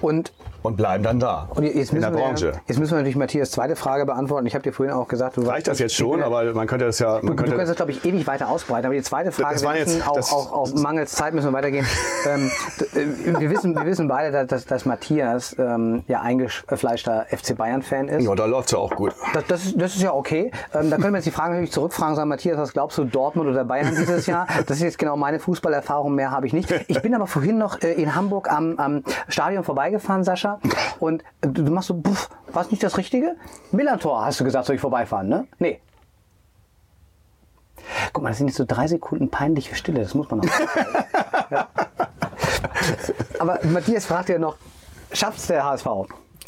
Und 0.01 0.33
Und 0.63 0.77
bleiben 0.77 1.05
dann 1.05 1.21
da. 1.21 1.49
Und 1.55 1.63
jetzt 1.65 1.93
in 1.93 2.01
der 2.01 2.11
wir, 2.13 2.19
Branche. 2.19 2.53
jetzt 2.67 2.79
müssen 2.79 2.91
wir 2.93 2.97
natürlich 2.99 3.15
Matthias 3.17 3.51
zweite 3.53 3.77
Frage 3.77 4.05
beantworten. 4.05 4.47
Ich 4.47 4.55
habe 4.55 4.63
dir 4.65 4.73
vorhin 4.73 4.93
auch 4.95 5.07
gesagt, 5.07 5.37
du 5.37 5.43
Reicht 5.43 5.69
das 5.69 5.79
jetzt 5.79 5.95
schon, 5.95 6.19
ich- 6.19 6.25
aber 6.25 6.53
man 6.55 6.67
könnte 6.67 6.87
das 6.87 6.99
ja. 6.99 7.21
Du, 7.21 7.27
Man 7.27 7.37
du 7.37 7.43
könnte, 7.43 7.57
kannst 7.57 7.71
das, 7.71 7.77
glaube 7.77 7.93
ich, 7.93 8.05
ewig 8.05 8.27
weiter 8.27 8.49
ausbreiten. 8.49 8.87
Aber 8.87 8.95
die 8.95 9.03
zweite 9.03 9.31
Frage, 9.31 9.61
wir 9.63 9.77
jetzt- 9.77 10.07
auch, 10.09 10.19
auch, 10.33 10.53
auch 10.53 10.75
mangels 10.75 11.13
Zeit 11.13 11.35
müssen 11.35 11.49
wir 11.51 11.53
weitergehen. 11.53 11.87
ähm, 12.29 12.51
äh, 12.95 13.41
wir, 13.41 13.51
wissen, 13.51 13.75
wir 13.77 13.85
wissen 13.87 14.09
beide, 14.09 14.47
dass, 14.47 14.65
dass, 14.67 14.85
Matthias 14.87 15.55
ähm, 15.59 16.03
ja 16.09 16.21
eingefleischter 16.23 17.27
FC 17.31 17.57
Bayern-Fan 17.57 18.09
ist. 18.09 18.25
ja, 18.25 18.35
da 18.35 18.47
läuft 18.47 18.67
es 18.67 18.73
ja 18.73 18.79
auch 18.79 18.95
gut. 18.95 19.15
Das, 19.35 19.45
das, 19.47 19.65
ist- 19.67 19.81
das 19.81 19.95
ist 19.95 20.03
ja 20.03 20.13
okay. 20.15 20.51
Ähm, 20.75 20.91
da 20.91 20.97
können 20.97 21.13
wir 21.13 21.19
jetzt 21.19 21.27
die 21.27 21.31
Frage 21.31 21.51
natürlich 21.53 21.73
zurückfragen, 21.73 22.17
sagen, 22.17 22.29
Matthias, 22.29 22.59
was 22.59 22.73
glaubst 22.73 22.99
du, 22.99 23.05
Dortmund 23.05 23.49
oder 23.49 23.65
Bayern 23.65 23.95
dieses 23.97 24.27
Jahr? 24.27 24.47
Das 24.67 24.79
ist 24.79 24.83
jetzt 24.83 24.99
genau 24.99 25.17
meine 25.17 25.39
Fußballerfahrung, 25.39 26.15
mehr 26.15 26.31
habe 26.33 26.47
ich 26.49 26.53
nicht. 26.53 26.73
Ich 26.89 27.01
bin 27.03 27.15
aber 27.15 27.27
vorhin 27.29 27.59
noch 27.59 27.81
äh, 27.83 27.93
in 27.93 28.15
Hamburg 28.17 28.51
am, 28.51 28.77
am 28.79 29.03
Stadion 29.29 29.56
vorbeigefahren, 29.65 30.25
Sascha, 30.25 30.61
und 31.01 31.23
du, 31.41 31.63
machst 31.71 31.89
so, 31.89 31.95
puff, 32.01 32.29
war 32.53 32.63
es 32.63 32.71
nicht 32.71 32.83
das 32.83 32.97
Richtige? 32.97 33.37
Millantor, 33.73 34.25
hast 34.25 34.41
du 34.41 34.45
gesagt, 34.45 34.67
soll 34.67 34.77
ich 34.77 34.81
vorbeifahren, 34.81 35.29
ne? 35.29 35.47
Nee. 35.59 35.81
Guck 38.13 38.23
mal, 38.23 38.31
das 38.31 38.39
sind 38.39 38.49
jetzt 38.49 38.57
so 38.57 38.65
drei 38.67 38.87
Sekunden 38.89 39.31
peinliche 39.31 39.75
Stille, 39.75 40.01
das 40.01 40.15
muss 40.15 40.29
man 40.31 40.41
noch. 40.41 40.49
ja. 41.51 41.69
Aber 43.39 43.59
Matthias 43.65 44.07
fragt 44.07 44.29
ja 44.29 44.39
noch, 44.39 44.57
schafft's 45.13 45.47
der 45.47 45.65
HSV? 45.65 45.87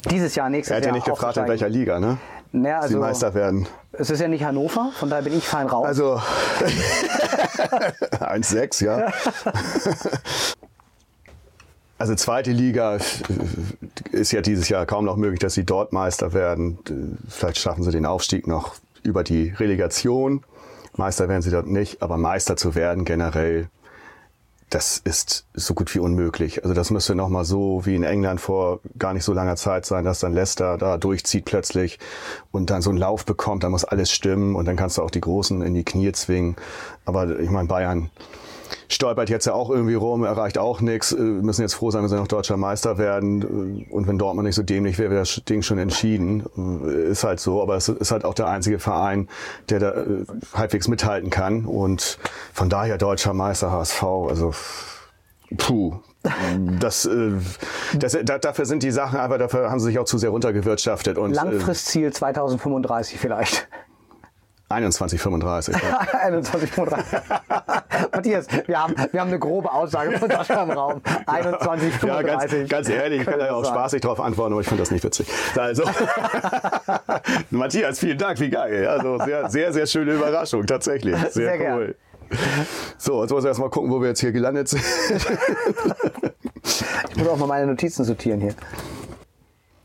Dieses 0.09 0.35
Jahr, 0.35 0.49
nächstes 0.49 0.71
Er 0.71 0.77
hat 0.77 0.83
ja 0.83 0.89
Jahr 0.89 0.95
nicht 0.95 1.05
gefragt, 1.05 1.37
in 1.37 1.47
welcher 1.47 1.69
Liga, 1.69 1.99
ne? 1.99 2.17
Naja, 2.51 2.79
Sie 2.81 2.85
also, 2.95 2.99
Meister 2.99 3.33
werden. 3.35 3.67
es 3.91 4.09
ist 4.09 4.19
ja 4.21 4.27
nicht 4.27 4.43
Hannover, 4.43 4.91
von 4.95 5.09
daher 5.09 5.23
bin 5.23 5.37
ich 5.37 5.47
fein 5.47 5.67
raus. 5.67 5.85
Also 5.85 6.15
1,6, 8.19 8.85
ja. 8.85 9.11
Also 11.99 12.15
zweite 12.15 12.51
Liga 12.51 12.95
äh, 12.95 12.99
ist 14.11 14.31
ja 14.31 14.41
dieses 14.41 14.69
Jahr 14.69 14.85
kaum 14.85 15.03
noch 15.05 15.17
möglich, 15.17 15.39
dass 15.39 15.53
sie 15.53 15.65
dort 15.65 15.91
Meister 15.91 16.33
werden. 16.33 16.79
Vielleicht 17.27 17.59
schaffen 17.59 17.83
sie 17.83 17.91
den 17.91 18.05
Aufstieg 18.05 18.47
noch 18.47 18.75
über 19.03 19.23
die 19.23 19.49
Relegation. 19.49 20.43
Meister 20.95 21.27
werden 21.27 21.41
sie 21.41 21.51
dort 21.51 21.67
nicht, 21.67 22.01
aber 22.01 22.17
Meister 22.17 22.55
zu 22.55 22.73
werden 22.73 23.03
generell, 23.03 23.67
das 24.69 24.99
ist 24.99 25.45
so 25.53 25.73
gut 25.73 25.93
wie 25.93 25.99
unmöglich. 25.99 26.63
Also 26.63 26.73
das 26.73 26.89
müsste 26.89 27.15
noch 27.15 27.27
mal 27.27 27.43
so 27.43 27.85
wie 27.85 27.95
in 27.95 28.03
England 28.03 28.39
vor 28.39 28.79
gar 28.97 29.13
nicht 29.13 29.25
so 29.25 29.33
langer 29.33 29.57
Zeit 29.57 29.85
sein, 29.85 30.05
dass 30.05 30.19
dann 30.19 30.33
Leicester 30.33 30.77
da 30.77 30.97
durchzieht 30.97 31.43
plötzlich 31.43 31.99
und 32.51 32.69
dann 32.69 32.81
so 32.81 32.91
einen 32.91 32.99
Lauf 32.99 33.25
bekommt, 33.25 33.63
dann 33.63 33.71
muss 33.71 33.83
alles 33.83 34.09
stimmen 34.11 34.55
und 34.55 34.65
dann 34.65 34.77
kannst 34.77 34.97
du 34.97 35.01
auch 35.01 35.11
die 35.11 35.21
Großen 35.21 35.61
in 35.63 35.73
die 35.73 35.83
Knie 35.83 36.13
zwingen. 36.13 36.55
Aber 37.03 37.39
ich 37.39 37.49
meine, 37.49 37.67
Bayern 37.67 38.09
stolpert 38.89 39.29
jetzt 39.29 39.45
ja 39.45 39.53
auch 39.53 39.69
irgendwie 39.69 39.93
rum, 39.93 40.23
erreicht 40.23 40.57
auch 40.57 40.81
nichts, 40.81 41.11
äh, 41.11 41.19
müssen 41.19 41.61
jetzt 41.61 41.75
froh 41.75 41.91
sein, 41.91 42.01
wenn 42.01 42.09
sie 42.09 42.15
noch 42.15 42.27
deutscher 42.27 42.57
Meister 42.57 42.97
werden. 42.97 43.85
Äh, 43.87 43.93
Und 43.93 44.07
wenn 44.07 44.17
Dortmund 44.17 44.45
nicht 44.45 44.55
so 44.55 44.63
dämlich 44.63 44.97
wäre, 44.97 45.11
wäre 45.11 45.21
das 45.21 45.41
Ding 45.47 45.61
schon 45.61 45.77
entschieden. 45.77 46.43
Äh, 46.85 47.11
Ist 47.11 47.23
halt 47.23 47.39
so, 47.39 47.61
aber 47.61 47.75
es 47.75 47.87
ist 47.87 48.11
halt 48.11 48.25
auch 48.25 48.33
der 48.33 48.47
einzige 48.47 48.79
Verein, 48.79 49.29
der 49.69 49.79
da 49.79 49.93
halbwegs 50.53 50.87
mithalten 50.87 51.29
kann. 51.29 51.65
Und 51.65 52.17
von 52.53 52.69
daher 52.69 52.97
deutscher 52.97 53.33
Meister 53.33 53.71
HSV, 53.71 54.03
also 54.03 54.53
puh. 55.57 55.99
Das, 56.79 57.09
das, 57.97 58.17
da, 58.25 58.37
dafür 58.39 58.65
sind 58.65 58.83
die 58.83 58.91
Sachen, 58.91 59.19
aber 59.19 59.37
dafür 59.37 59.71
haben 59.71 59.79
sie 59.79 59.85
sich 59.85 59.99
auch 59.99 60.05
zu 60.05 60.17
sehr 60.17 60.31
runtergewirtschaftet. 60.31 61.17
Und, 61.17 61.33
Langfristziel 61.33 62.11
2035 62.11 63.17
vielleicht. 63.17 63.69
21, 64.69 65.19
35. 65.19 65.75
Ja. 65.81 65.99
21, 66.21 66.71
35. 66.71 67.19
Matthias, 68.13 68.47
wir 68.67 68.81
haben, 68.81 68.95
wir 69.11 69.19
haben 69.19 69.27
eine 69.29 69.39
grobe 69.39 69.71
Aussage 69.71 70.17
von 70.19 70.29
Sascha 70.29 70.63
im 70.63 70.71
Raum. 70.71 71.01
21, 71.25 71.93
35. 71.93 72.03
Ja, 72.03 72.21
ganz, 72.21 72.69
ganz 72.69 72.89
ehrlich, 72.89 73.19
ich 73.21 73.25
kann 73.25 73.33
Könnte 73.33 73.47
ja 73.47 73.53
auch 73.55 73.65
sein. 73.65 73.73
spaßig 73.73 74.01
drauf 74.01 74.19
antworten, 74.19 74.53
aber 74.53 74.61
ich 74.61 74.67
finde 74.67 74.83
das 74.83 74.91
nicht 74.91 75.03
witzig. 75.03 75.27
Also, 75.57 75.83
Matthias, 77.49 77.99
vielen 77.99 78.17
Dank, 78.17 78.39
wie 78.39 78.49
geil. 78.49 78.87
Also, 78.87 79.17
sehr, 79.19 79.49
sehr, 79.49 79.73
sehr 79.73 79.85
schöne 79.87 80.13
Überraschung, 80.13 80.65
tatsächlich. 80.65 81.15
Sehr, 81.17 81.31
Sehr 81.31 81.57
gern. 81.57 81.77
cool. 81.77 81.95
So, 82.99 83.23
jetzt 83.23 83.31
muss 83.31 83.43
ich 83.43 83.47
erstmal 83.47 83.71
gucken, 83.71 83.89
wo 83.89 83.99
wir 83.99 84.09
jetzt 84.09 84.19
hier 84.19 84.31
gelandet 84.31 84.67
sind. 84.67 84.83
Ich 87.09 87.15
muss 87.17 87.27
auch 87.27 87.37
mal 87.37 87.47
meine 87.47 87.65
Notizen 87.65 88.05
sortieren 88.05 88.39
hier. 88.39 88.53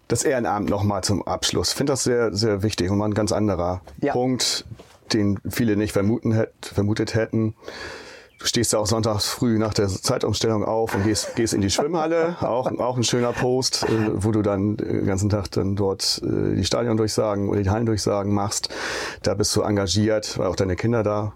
Das 0.09 0.23
Ehrenamt 0.25 0.69
nochmal 0.69 1.03
zum 1.03 1.27
Abschluss. 1.27 1.71
Ich 1.71 1.75
finde 1.77 1.93
das 1.95 2.05
sehr, 2.05 2.33
sehr 2.35 2.63
wichtig 2.63 2.91
und 2.91 2.99
mal 2.99 3.07
ein 3.07 3.15
ganz 3.15 3.33
anderer 3.33 3.81
Ja. 4.03 4.13
Punkt, 4.13 4.65
den 5.13 5.39
viele 5.49 5.77
nicht 5.77 5.93
vermuten 5.93 6.45
vermutet 6.61 7.15
hätten. 7.15 7.55
Du 8.39 8.47
stehst 8.47 8.75
ja 8.75 8.79
auch 8.79 8.87
sonntags 8.87 9.27
früh 9.27 9.59
nach 9.59 9.73
der 9.73 9.89
Zeitumstellung 9.89 10.65
auf 10.65 10.95
und 10.95 11.05
gehst, 11.05 11.35
gehst 11.37 11.55
in 11.55 11.63
die 11.63 11.71
Schwimmhalle. 11.71 12.37
Auch, 12.43 12.71
auch 12.79 12.97
ein 12.99 13.05
schöner 13.05 13.33
Post, 13.33 13.85
äh, 13.85 13.89
wo 14.13 14.33
du 14.33 14.43
dann 14.43 14.77
den 14.77 15.07
ganzen 15.07 15.31
Tag 15.31 15.51
dann 15.53 15.77
dort 15.77 16.21
äh, 16.23 16.55
die 16.57 16.65
Stadiondurchsagen 16.65 17.49
oder 17.49 17.63
die 17.63 17.71
Hallendurchsagen 17.71 18.35
machst. 18.35 18.69
Da 19.23 19.33
bist 19.35 19.55
du 19.57 19.63
engagiert, 19.63 20.37
weil 20.39 20.49
auch 20.49 20.57
deine 20.57 20.77
Kinder 20.77 21.03
da 21.03 21.33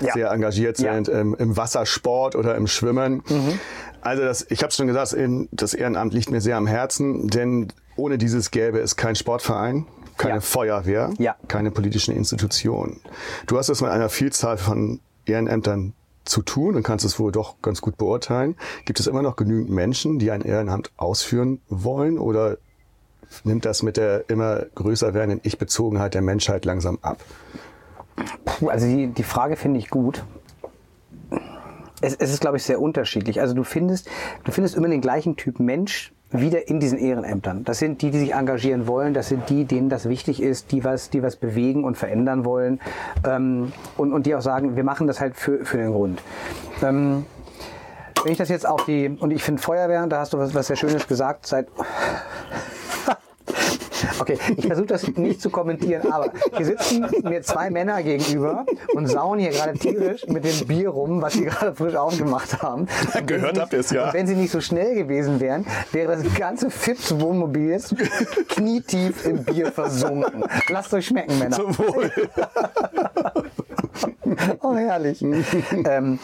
Ja. 0.00 0.12
sehr 0.12 0.30
engagiert 0.30 0.78
Ja. 0.78 0.92
sind 0.94 1.08
im, 1.08 1.34
im 1.36 1.56
Wassersport 1.56 2.34
oder 2.36 2.56
im 2.56 2.66
Schwimmen. 2.66 3.22
Also 4.06 4.22
das, 4.22 4.46
ich 4.50 4.62
habe 4.62 4.72
schon 4.72 4.86
gesagt, 4.86 5.16
das 5.50 5.74
Ehrenamt 5.74 6.14
liegt 6.14 6.30
mir 6.30 6.40
sehr 6.40 6.56
am 6.56 6.68
Herzen, 6.68 7.26
denn 7.26 7.72
ohne 7.96 8.18
dieses 8.18 8.52
gäbe 8.52 8.78
es 8.78 8.94
kein 8.94 9.16
Sportverein, 9.16 9.86
keine 10.16 10.34
Ja. 10.36 10.40
Feuerwehr, 10.40 11.12
Ja. 11.18 11.34
keine 11.48 11.72
politischen 11.72 12.14
Institutionen. 12.14 13.00
Du 13.48 13.58
hast 13.58 13.68
es 13.68 13.80
mit 13.80 13.90
einer 13.90 14.08
Vielzahl 14.08 14.58
von 14.58 15.00
Ehrenämtern 15.24 15.92
zu 16.24 16.42
tun 16.42 16.76
und 16.76 16.84
kannst 16.84 17.04
es 17.04 17.18
wohl 17.18 17.32
doch 17.32 17.60
ganz 17.62 17.80
gut 17.80 17.96
beurteilen. 17.96 18.54
Gibt 18.84 19.00
es 19.00 19.08
immer 19.08 19.22
noch 19.22 19.34
genügend 19.34 19.70
Menschen, 19.70 20.20
die 20.20 20.30
ein 20.30 20.42
Ehrenamt 20.42 20.92
ausführen 20.96 21.60
wollen 21.68 22.18
oder 22.18 22.58
nimmt 23.42 23.64
das 23.64 23.82
mit 23.82 23.96
der 23.96 24.30
immer 24.30 24.66
größer 24.76 25.14
werdenden 25.14 25.40
Ich-Bezogenheit 25.42 26.14
der 26.14 26.22
Menschheit 26.22 26.64
langsam 26.64 26.98
ab? 27.02 27.18
Puh, 28.44 28.68
also 28.68 28.86
die, 28.86 29.08
die 29.08 29.22
Frage 29.24 29.56
finde 29.56 29.80
ich 29.80 29.90
gut. 29.90 30.24
Es, 32.06 32.14
es 32.14 32.32
ist, 32.32 32.40
glaube 32.40 32.56
ich, 32.56 32.62
sehr 32.62 32.80
unterschiedlich. 32.80 33.40
Also 33.40 33.54
du 33.54 33.64
findest, 33.64 34.08
du 34.44 34.52
findest 34.52 34.76
immer 34.76 34.88
den 34.88 35.00
gleichen 35.00 35.36
Typ 35.36 35.58
Mensch 35.58 36.12
wieder 36.30 36.68
in 36.68 36.78
diesen 36.78 36.98
Ehrenämtern. 36.98 37.64
Das 37.64 37.78
sind 37.78 38.00
die, 38.02 38.10
die 38.10 38.18
sich 38.18 38.34
engagieren 38.34 38.86
wollen. 38.86 39.12
Das 39.12 39.28
sind 39.28 39.48
die, 39.48 39.64
denen 39.64 39.88
das 39.88 40.08
wichtig 40.08 40.40
ist, 40.40 40.70
die 40.70 40.84
was, 40.84 41.10
die 41.10 41.22
was 41.22 41.34
bewegen 41.36 41.82
und 41.84 41.96
verändern 41.96 42.44
wollen. 42.44 42.80
Ähm, 43.26 43.72
und, 43.96 44.12
und 44.12 44.26
die 44.26 44.34
auch 44.36 44.40
sagen, 44.40 44.76
wir 44.76 44.84
machen 44.84 45.08
das 45.08 45.20
halt 45.20 45.36
für, 45.36 45.64
für 45.64 45.78
den 45.78 45.92
Grund. 45.92 46.22
Ähm, 46.82 47.26
wenn 48.22 48.32
ich 48.32 48.38
das 48.38 48.48
jetzt 48.48 48.68
auf 48.68 48.84
die, 48.84 49.08
und 49.08 49.32
ich 49.32 49.42
finde 49.42 49.60
Feuerwehr, 49.60 50.06
da 50.06 50.20
hast 50.20 50.32
du 50.32 50.38
was, 50.38 50.54
was 50.54 50.68
sehr 50.68 50.76
Schönes 50.76 51.08
gesagt, 51.08 51.46
seit, 51.46 51.66
Okay, 54.18 54.38
ich 54.56 54.66
versuche 54.66 54.86
das 54.86 55.06
nicht 55.08 55.40
zu 55.40 55.50
kommentieren, 55.50 56.10
aber 56.10 56.32
hier 56.56 56.66
sitzen 56.66 57.06
mir 57.22 57.42
zwei 57.42 57.70
Männer 57.70 58.02
gegenüber 58.02 58.64
und 58.94 59.06
sauen 59.06 59.38
hier 59.38 59.50
gerade 59.50 59.78
tierisch 59.78 60.26
mit 60.26 60.44
dem 60.44 60.66
Bier 60.66 60.90
rum, 60.90 61.22
was 61.22 61.34
sie 61.34 61.44
gerade 61.44 61.74
frisch 61.74 61.94
aufgemacht 61.94 62.62
haben. 62.62 62.86
Und 63.14 63.26
Gehört 63.26 63.58
habt 63.58 63.72
ihr 63.72 63.80
es, 63.80 63.90
ja. 63.90 64.08
Und 64.08 64.14
wenn 64.14 64.26
sie 64.26 64.34
nicht 64.34 64.50
so 64.50 64.60
schnell 64.60 64.94
gewesen 64.94 65.40
wären, 65.40 65.66
wäre 65.92 66.16
das 66.16 66.34
ganze 66.34 66.70
Fips 66.70 67.18
Wohnmobil 67.20 67.70
jetzt 67.70 67.94
knietief 68.48 69.26
im 69.26 69.44
Bier 69.44 69.72
versunken. 69.72 70.44
Lasst 70.68 70.92
euch 70.94 71.06
schmecken, 71.06 71.38
Männer. 71.38 71.56
Zum 71.56 71.78
Wohl. 71.78 72.10
Oh, 74.60 74.74
herrlich. 74.74 75.22
ähm, 75.22 76.18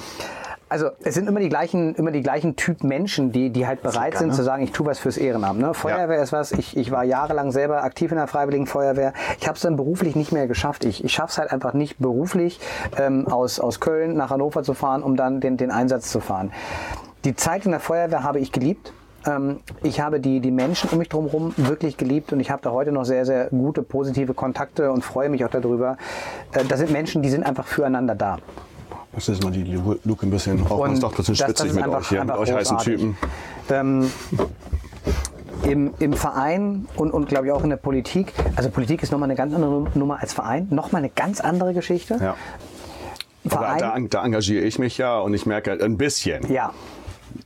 also 0.72 0.88
es 1.04 1.12
sind 1.12 1.28
immer 1.28 1.40
die 1.40 1.50
gleichen, 1.50 1.94
immer 1.96 2.12
die 2.12 2.22
gleichen 2.22 2.56
Typ 2.56 2.82
Menschen, 2.82 3.30
die, 3.30 3.50
die 3.50 3.66
halt 3.66 3.82
bereit 3.82 4.16
sind 4.16 4.34
zu 4.34 4.42
sagen, 4.42 4.62
ich 4.62 4.72
tue 4.72 4.86
was 4.86 4.98
fürs 4.98 5.18
Ehrenamt. 5.18 5.60
Ne? 5.60 5.74
Feuerwehr 5.74 6.22
ist 6.22 6.32
was, 6.32 6.50
ich, 6.52 6.78
ich 6.78 6.90
war 6.90 7.04
jahrelang 7.04 7.52
selber 7.52 7.84
aktiv 7.84 8.10
in 8.10 8.16
der 8.16 8.26
Freiwilligen 8.26 8.66
Feuerwehr. 8.66 9.12
Ich 9.38 9.46
habe 9.46 9.56
es 9.56 9.60
dann 9.60 9.76
beruflich 9.76 10.16
nicht 10.16 10.32
mehr 10.32 10.46
geschafft. 10.46 10.86
Ich, 10.86 11.04
ich 11.04 11.12
schaffe 11.12 11.32
es 11.32 11.38
halt 11.38 11.52
einfach 11.52 11.74
nicht 11.74 11.98
beruflich 11.98 12.58
ähm, 12.96 13.28
aus, 13.28 13.60
aus 13.60 13.80
Köln 13.80 14.16
nach 14.16 14.30
Hannover 14.30 14.62
zu 14.62 14.72
fahren, 14.72 15.02
um 15.02 15.14
dann 15.14 15.40
den, 15.40 15.58
den 15.58 15.70
Einsatz 15.70 16.10
zu 16.10 16.20
fahren. 16.20 16.52
Die 17.26 17.36
Zeit 17.36 17.66
in 17.66 17.72
der 17.72 17.80
Feuerwehr 17.80 18.22
habe 18.22 18.38
ich 18.38 18.50
geliebt. 18.50 18.94
Ähm, 19.26 19.60
ich 19.82 20.00
habe 20.00 20.20
die, 20.20 20.40
die 20.40 20.50
Menschen 20.50 20.88
um 20.88 20.96
mich 20.96 21.10
drumherum 21.10 21.52
wirklich 21.58 21.98
geliebt 21.98 22.32
und 22.32 22.40
ich 22.40 22.50
habe 22.50 22.62
da 22.62 22.70
heute 22.70 22.92
noch 22.92 23.04
sehr, 23.04 23.26
sehr 23.26 23.50
gute, 23.50 23.82
positive 23.82 24.32
Kontakte 24.32 24.90
und 24.90 25.04
freue 25.04 25.28
mich 25.28 25.44
auch 25.44 25.50
darüber. 25.50 25.98
Äh, 26.54 26.64
das 26.64 26.78
sind 26.78 26.92
Menschen, 26.92 27.20
die 27.20 27.28
sind 27.28 27.44
einfach 27.44 27.66
füreinander 27.66 28.14
da. 28.14 28.38
Das 29.14 29.28
ist 29.28 29.42
mal 29.44 29.50
die 29.52 29.64
Lu- 29.64 29.96
Luke 30.04 30.26
ein 30.26 30.30
bisschen 30.30 30.58
ist 30.60 30.68
doch 30.70 30.80
ein 30.84 30.94
bisschen 30.94 31.10
das- 31.10 31.26
das 31.26 31.38
spitzig 31.38 31.66
ist 31.70 31.74
mit 31.74 31.84
einfach- 31.84 31.98
euch 32.00 32.08
hier, 32.08 32.24
mit 32.24 32.36
euch 32.36 32.52
heißen. 32.52 32.78
Typen. 32.78 33.16
Ähm, 33.70 34.10
im, 35.64 35.94
Im 36.00 36.12
Verein 36.14 36.86
und, 36.96 37.12
und 37.12 37.28
glaube 37.28 37.46
ich 37.46 37.52
auch 37.52 37.62
in 37.62 37.70
der 37.70 37.76
Politik, 37.76 38.32
also 38.56 38.68
Politik 38.70 39.02
ist 39.02 39.12
nochmal 39.12 39.28
eine 39.28 39.36
ganz 39.36 39.54
andere 39.54 39.86
Nummer 39.94 40.18
als 40.20 40.32
Verein, 40.32 40.66
nochmal 40.70 41.00
eine 41.02 41.10
ganz 41.10 41.40
andere 41.40 41.72
Geschichte. 41.74 42.18
Ja. 42.20 42.34
Verein, 43.46 43.78
da, 43.78 43.98
da 44.20 44.24
engagiere 44.24 44.64
ich 44.64 44.78
mich 44.78 44.98
ja 44.98 45.18
und 45.20 45.34
ich 45.34 45.46
merke 45.46 45.70
halt 45.70 45.82
ein 45.82 45.96
bisschen. 45.98 46.50
ja. 46.52 46.72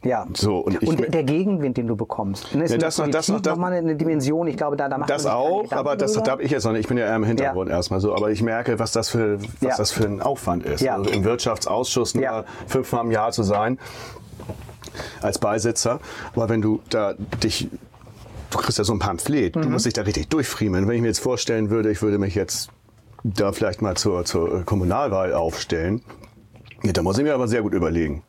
Ja. 0.05 0.27
So, 0.35 0.59
und 0.59 0.83
ich- 0.83 0.97
der, 0.97 1.09
der 1.11 1.23
Gegenwind, 1.25 1.77
den 1.77 1.87
du 1.87 1.97
bekommst. 1.97 2.55
Ne, 2.55 2.65
ist 2.65 2.71
Ja, 2.73 2.79
der 2.79 2.87
das 2.89 2.99
noch- 2.99 3.09
das 3.09 3.29
noch- 3.29 3.41
das- 3.41 3.53
nochmal 3.55 3.73
eine 3.73 3.97
Dimension. 3.97 4.47
Ich 4.47 4.57
glaube, 4.57 4.77
da, 4.77 4.89
da 4.89 4.99
macht 4.99 5.11
Das 5.11 5.27
auch, 5.27 5.71
aber 5.73 5.97
das, 5.97 6.17
habe 6.17 6.43
ich 6.43 6.51
jetzt 6.51 6.65
noch 6.65 6.73
nicht. 6.73 6.81
Ich 6.83 6.89
bin 6.89 6.99
ja 6.99 7.07
eher 7.07 7.17
im 7.17 7.25
Hintergrund 7.25 7.71
Ja. 7.71 7.77
erstmal 7.77 8.01
so, 8.01 8.15
aber 8.15 8.31
ich 8.31 8.43
merke, 8.43 8.79
was 8.79 8.93
das 8.93 9.09
für, 9.09 9.41
was 9.41 9.49
Ja. 9.61 9.77
das 9.77 9.91
für 9.93 10.05
ein 10.05 10.21
Aufwand 10.23 10.65
ist. 10.65 10.87
Also 10.87 11.11
Im 11.11 11.25
Wirtschaftsausschuss 11.25 12.15
nur 12.15 12.45
fünfmal 12.67 13.05
im 13.05 13.11
Jahr 13.11 13.33
zu 13.33 13.43
sein 13.43 13.79
als 15.21 15.39
Beisitzer. 15.39 16.01
Aber 16.35 16.49
wenn 16.49 16.63
du 16.63 16.81
da 16.91 17.15
dich, 17.43 17.69
du 18.51 18.59
kriegst 18.59 18.79
ja 18.79 18.85
so 18.85 18.93
ein 18.93 18.99
Pamphlet, 18.99 19.57
Mhm. 19.57 19.63
du 19.63 19.69
musst 19.71 19.87
dich 19.87 19.93
da 19.95 20.03
richtig 20.03 20.29
durchfriemeln. 20.29 20.87
Wenn 20.89 20.97
ich 20.97 21.03
mir 21.03 21.09
jetzt 21.09 21.21
vorstellen 21.21 21.71
würde, 21.71 21.91
ich 21.91 22.01
würde 22.03 22.19
mich 22.19 22.35
jetzt 22.35 22.71
da 23.25 23.53
vielleicht 23.53 23.83
mal 23.83 23.97
zur, 23.97 24.25
zur 24.25 24.63
Kommunalwahl 24.65 25.35
aufstellen, 25.35 26.03
ja, 26.85 26.93
da 26.93 27.03
muss 27.03 27.19
ich 27.19 27.25
mir 27.25 27.35
aber 27.35 27.49
sehr 27.49 27.63
gut 27.63 27.75
überlegen. 27.75 28.23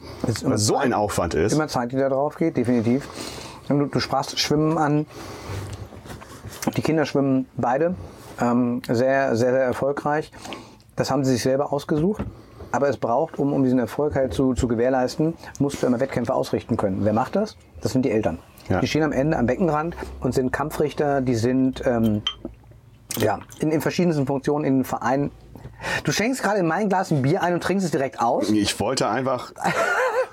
Das 0.00 0.06
ist 0.06 0.06
immer 0.06 0.06
Weil 0.06 0.07
so 0.26 0.74
Zeit- 0.74 0.84
ein 0.84 0.92
Aufwand 0.92 1.34
ist. 1.34 1.52
Immer 1.52 1.68
Zeit, 1.68 1.92
die 1.92 1.96
da 1.96 2.08
drauf 2.08 2.36
geht, 2.36 2.56
definitiv. 2.56 3.08
Du, 3.68 3.86
du 3.86 4.00
sprachst 4.00 4.38
Schwimmen 4.38 4.78
an. 4.78 5.06
Die 6.76 6.82
Kinder 6.82 7.04
schwimmen 7.04 7.46
beide 7.56 7.94
ähm, 8.40 8.82
sehr, 8.86 9.36
sehr, 9.36 9.52
sehr 9.52 9.62
erfolgreich. 9.62 10.30
Das 10.96 11.10
haben 11.10 11.24
sie 11.24 11.32
sich 11.32 11.42
selber 11.42 11.72
ausgesucht. 11.72 12.24
Aber 12.70 12.88
es 12.88 12.98
braucht, 12.98 13.38
um, 13.38 13.52
um 13.52 13.64
diesen 13.64 13.78
Erfolg 13.78 14.14
halt 14.14 14.34
zu, 14.34 14.52
zu 14.52 14.68
gewährleisten, 14.68 15.34
musst 15.58 15.82
du 15.82 15.86
immer 15.86 16.00
Wettkämpfe 16.00 16.34
ausrichten 16.34 16.76
können. 16.76 16.98
Wer 17.02 17.14
macht 17.14 17.34
das? 17.34 17.56
Das 17.80 17.92
sind 17.92 18.04
die 18.04 18.10
Eltern. 18.10 18.38
Ja. 18.68 18.80
Die 18.80 18.86
stehen 18.86 19.02
am 19.02 19.12
Ende 19.12 19.38
am 19.38 19.46
Beckenrand 19.46 19.96
und 20.20 20.34
sind 20.34 20.52
Kampfrichter, 20.52 21.22
die 21.22 21.34
sind 21.34 21.82
ähm, 21.86 22.20
ja, 23.16 23.38
in, 23.60 23.70
in 23.70 23.80
verschiedensten 23.80 24.26
Funktionen 24.26 24.64
in 24.66 24.74
den 24.78 24.84
Vereinen. 24.84 25.30
Du 26.04 26.12
schenkst 26.12 26.42
gerade 26.42 26.58
in 26.60 26.66
mein 26.66 26.88
Glas 26.88 27.10
ein 27.10 27.22
Bier 27.22 27.42
ein 27.42 27.54
und 27.54 27.62
trinkst 27.62 27.84
es 27.84 27.90
direkt 27.92 28.20
aus. 28.20 28.50
Ich 28.50 28.78
wollte 28.80 29.08
einfach. 29.08 29.52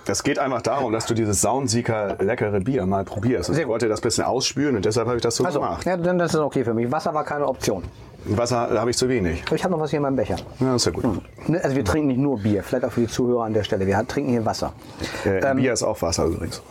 Das 0.05 0.23
geht 0.23 0.37
einfach 0.37 0.61
darum, 0.61 0.91
dass 0.91 1.05
du 1.07 1.13
dieses 1.15 1.41
Saunsieker 1.41 2.17
leckere 2.19 2.59
Bier 2.59 2.85
mal 2.85 3.03
probierst. 3.03 3.51
Sehr 3.51 3.63
ich 3.63 3.67
wollte 3.67 3.87
das 3.87 4.01
bisschen 4.01 4.23
ausspülen 4.25 4.75
und 4.75 4.85
deshalb 4.85 5.07
habe 5.07 5.17
ich 5.17 5.23
das 5.23 5.35
so 5.35 5.43
Also, 5.45 5.59
gemacht. 5.59 5.83
ja, 5.85 5.97
dann 5.97 6.17
das 6.19 6.33
ist 6.33 6.39
okay 6.39 6.63
für 6.63 6.73
mich. 6.75 6.91
Wasser 6.91 7.13
war 7.13 7.23
keine 7.23 7.47
Option. 7.47 7.83
Wasser 8.25 8.69
habe 8.79 8.89
ich 8.91 8.97
zu 8.97 9.07
wenig. 9.09 9.43
Ich 9.53 9.63
habe 9.63 9.71
noch 9.73 9.79
was 9.79 9.89
hier 9.91 9.97
in 9.97 10.03
meinem 10.03 10.15
Becher. 10.15 10.35
Ja, 10.59 10.75
ist 10.75 10.85
ja 10.85 10.91
gut. 10.91 11.05
Ne, 11.47 11.59
Also 11.63 11.75
wir 11.75 11.83
trinken 11.85 12.07
nicht 12.07 12.19
nur 12.19 12.39
Bier, 12.39 12.61
vielleicht 12.63 12.85
auch 12.85 12.91
für 12.91 13.01
die 13.01 13.07
Zuhörer 13.07 13.45
an 13.45 13.53
der 13.53 13.63
Stelle. 13.63 13.85
Wir 13.87 14.03
trinken 14.07 14.29
hier 14.31 14.45
Wasser. 14.45 14.73
Äh, 15.25 15.39
Ähm, 15.39 15.57
Bier 15.57 15.73
ist 15.73 15.83
auch 15.83 15.99
Wasser 16.01 16.25
übrigens. 16.25 16.61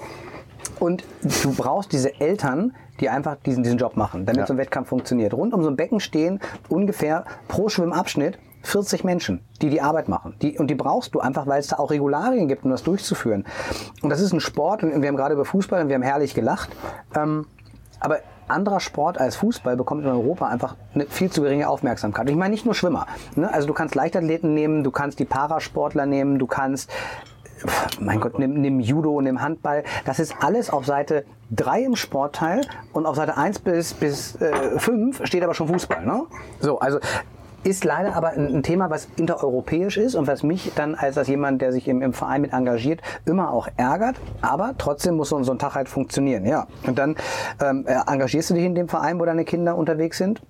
Und 0.80 1.04
du 1.42 1.52
brauchst 1.54 1.92
diese 1.92 2.20
Eltern, 2.20 2.74
die 3.00 3.08
einfach 3.08 3.36
diesen, 3.46 3.62
diesen 3.62 3.78
Job 3.78 3.96
machen, 3.96 4.26
damit 4.26 4.40
Ja. 4.42 4.46
so 4.46 4.54
ein 4.54 4.58
Wettkampf 4.58 4.88
funktioniert. 4.88 5.32
Rund 5.34 5.54
um 5.54 5.62
so 5.62 5.68
ein 5.70 5.76
Becken 5.76 6.00
stehen 6.00 6.40
ungefähr 6.68 7.24
pro 7.48 7.68
Schwimmabschnitt 7.68 8.38
40 8.64 9.04
Menschen, 9.04 9.40
die 9.62 9.70
die 9.70 9.80
Arbeit 9.80 10.08
machen. 10.08 10.34
Die, 10.42 10.58
und 10.58 10.68
die 10.68 10.74
brauchst 10.74 11.14
du 11.14 11.20
einfach, 11.20 11.46
weil 11.46 11.60
es 11.60 11.68
da 11.68 11.76
auch 11.76 11.90
Regularien 11.90 12.48
gibt, 12.48 12.64
um 12.64 12.70
das 12.70 12.82
durchzuführen. 12.82 13.44
Und 14.02 14.10
das 14.10 14.20
ist 14.20 14.32
ein 14.32 14.40
Sport, 14.40 14.82
und 14.82 15.00
wir 15.00 15.08
haben 15.08 15.16
gerade 15.16 15.34
über 15.34 15.44
Fußball 15.44 15.82
und 15.82 15.88
wir 15.88 15.94
haben 15.94 16.02
herrlich 16.02 16.34
gelacht. 16.34 16.70
Ähm, 17.14 17.46
aber 18.00 18.18
anderer 18.48 18.80
Sport 18.80 19.18
als 19.18 19.36
Fußball 19.36 19.76
bekommt 19.76 20.04
in 20.04 20.10
Europa 20.10 20.46
einfach 20.48 20.76
eine 20.94 21.06
viel 21.06 21.30
zu 21.30 21.42
geringe 21.42 21.68
Aufmerksamkeit. 21.68 22.28
Ich 22.28 22.36
meine 22.36 22.50
nicht 22.50 22.64
nur 22.64 22.74
Schwimmer. 22.74 23.06
Ne? 23.36 23.52
Also 23.52 23.66
du 23.66 23.72
kannst 23.72 23.94
Leichtathleten 23.94 24.52
nehmen, 24.52 24.84
du 24.84 24.90
kannst 24.90 25.18
die 25.18 25.24
Parasportler 25.24 26.06
nehmen, 26.06 26.38
du 26.38 26.46
kannst 26.46 26.90
Pff, 27.66 28.00
mein 28.00 28.20
Gott, 28.20 28.38
nimm, 28.38 28.60
nimm 28.60 28.80
Judo, 28.80 29.20
nimm 29.22 29.40
Handball. 29.40 29.84
Das 30.04 30.18
ist 30.18 30.34
alles 30.40 30.68
auf 30.68 30.84
Seite 30.84 31.24
3 31.52 31.82
im 31.84 31.96
Sportteil 31.96 32.60
und 32.92 33.06
auf 33.06 33.16
Seite 33.16 33.38
1 33.38 33.60
bis, 33.60 33.94
bis 33.94 34.36
äh, 34.36 34.78
5 34.78 35.24
steht 35.24 35.42
aber 35.42 35.54
schon 35.54 35.68
Fußball. 35.68 36.04
Ne? 36.04 36.24
So, 36.60 36.78
also 36.80 36.98
ist 37.64 37.84
leider 37.84 38.14
aber 38.14 38.30
ein, 38.30 38.62
Thema, 38.62 38.90
was 38.90 39.08
intereuropäisch 39.16 39.96
ist 39.96 40.14
und 40.14 40.26
was 40.26 40.42
mich 40.42 40.72
dann 40.76 40.94
als, 40.94 41.18
als 41.18 41.28
jemand, 41.28 41.60
der 41.62 41.72
sich 41.72 41.88
im, 41.88 42.02
im 42.02 42.12
Verein 42.12 42.42
mit 42.42 42.52
engagiert, 42.52 43.00
immer 43.24 43.50
auch 43.50 43.68
ärgert. 43.76 44.16
Aber 44.42 44.74
trotzdem 44.78 45.16
muss 45.16 45.30
so, 45.30 45.42
so 45.42 45.52
ein 45.52 45.58
Tag 45.58 45.74
halt 45.74 45.88
funktionieren. 45.88 46.44
Ja. 46.44 46.66
Und 46.86 46.98
dann 46.98 47.16
ähm, 47.60 47.84
äh, 47.86 47.96
engagierst 48.06 48.50
du 48.50 48.54
dich 48.54 48.64
in 48.64 48.74
dem 48.74 48.88
Verein, 48.88 49.18
wo 49.18 49.24
deine 49.24 49.44
Kinder 49.44 49.76
unterwegs 49.76 50.18
sind 50.18 50.42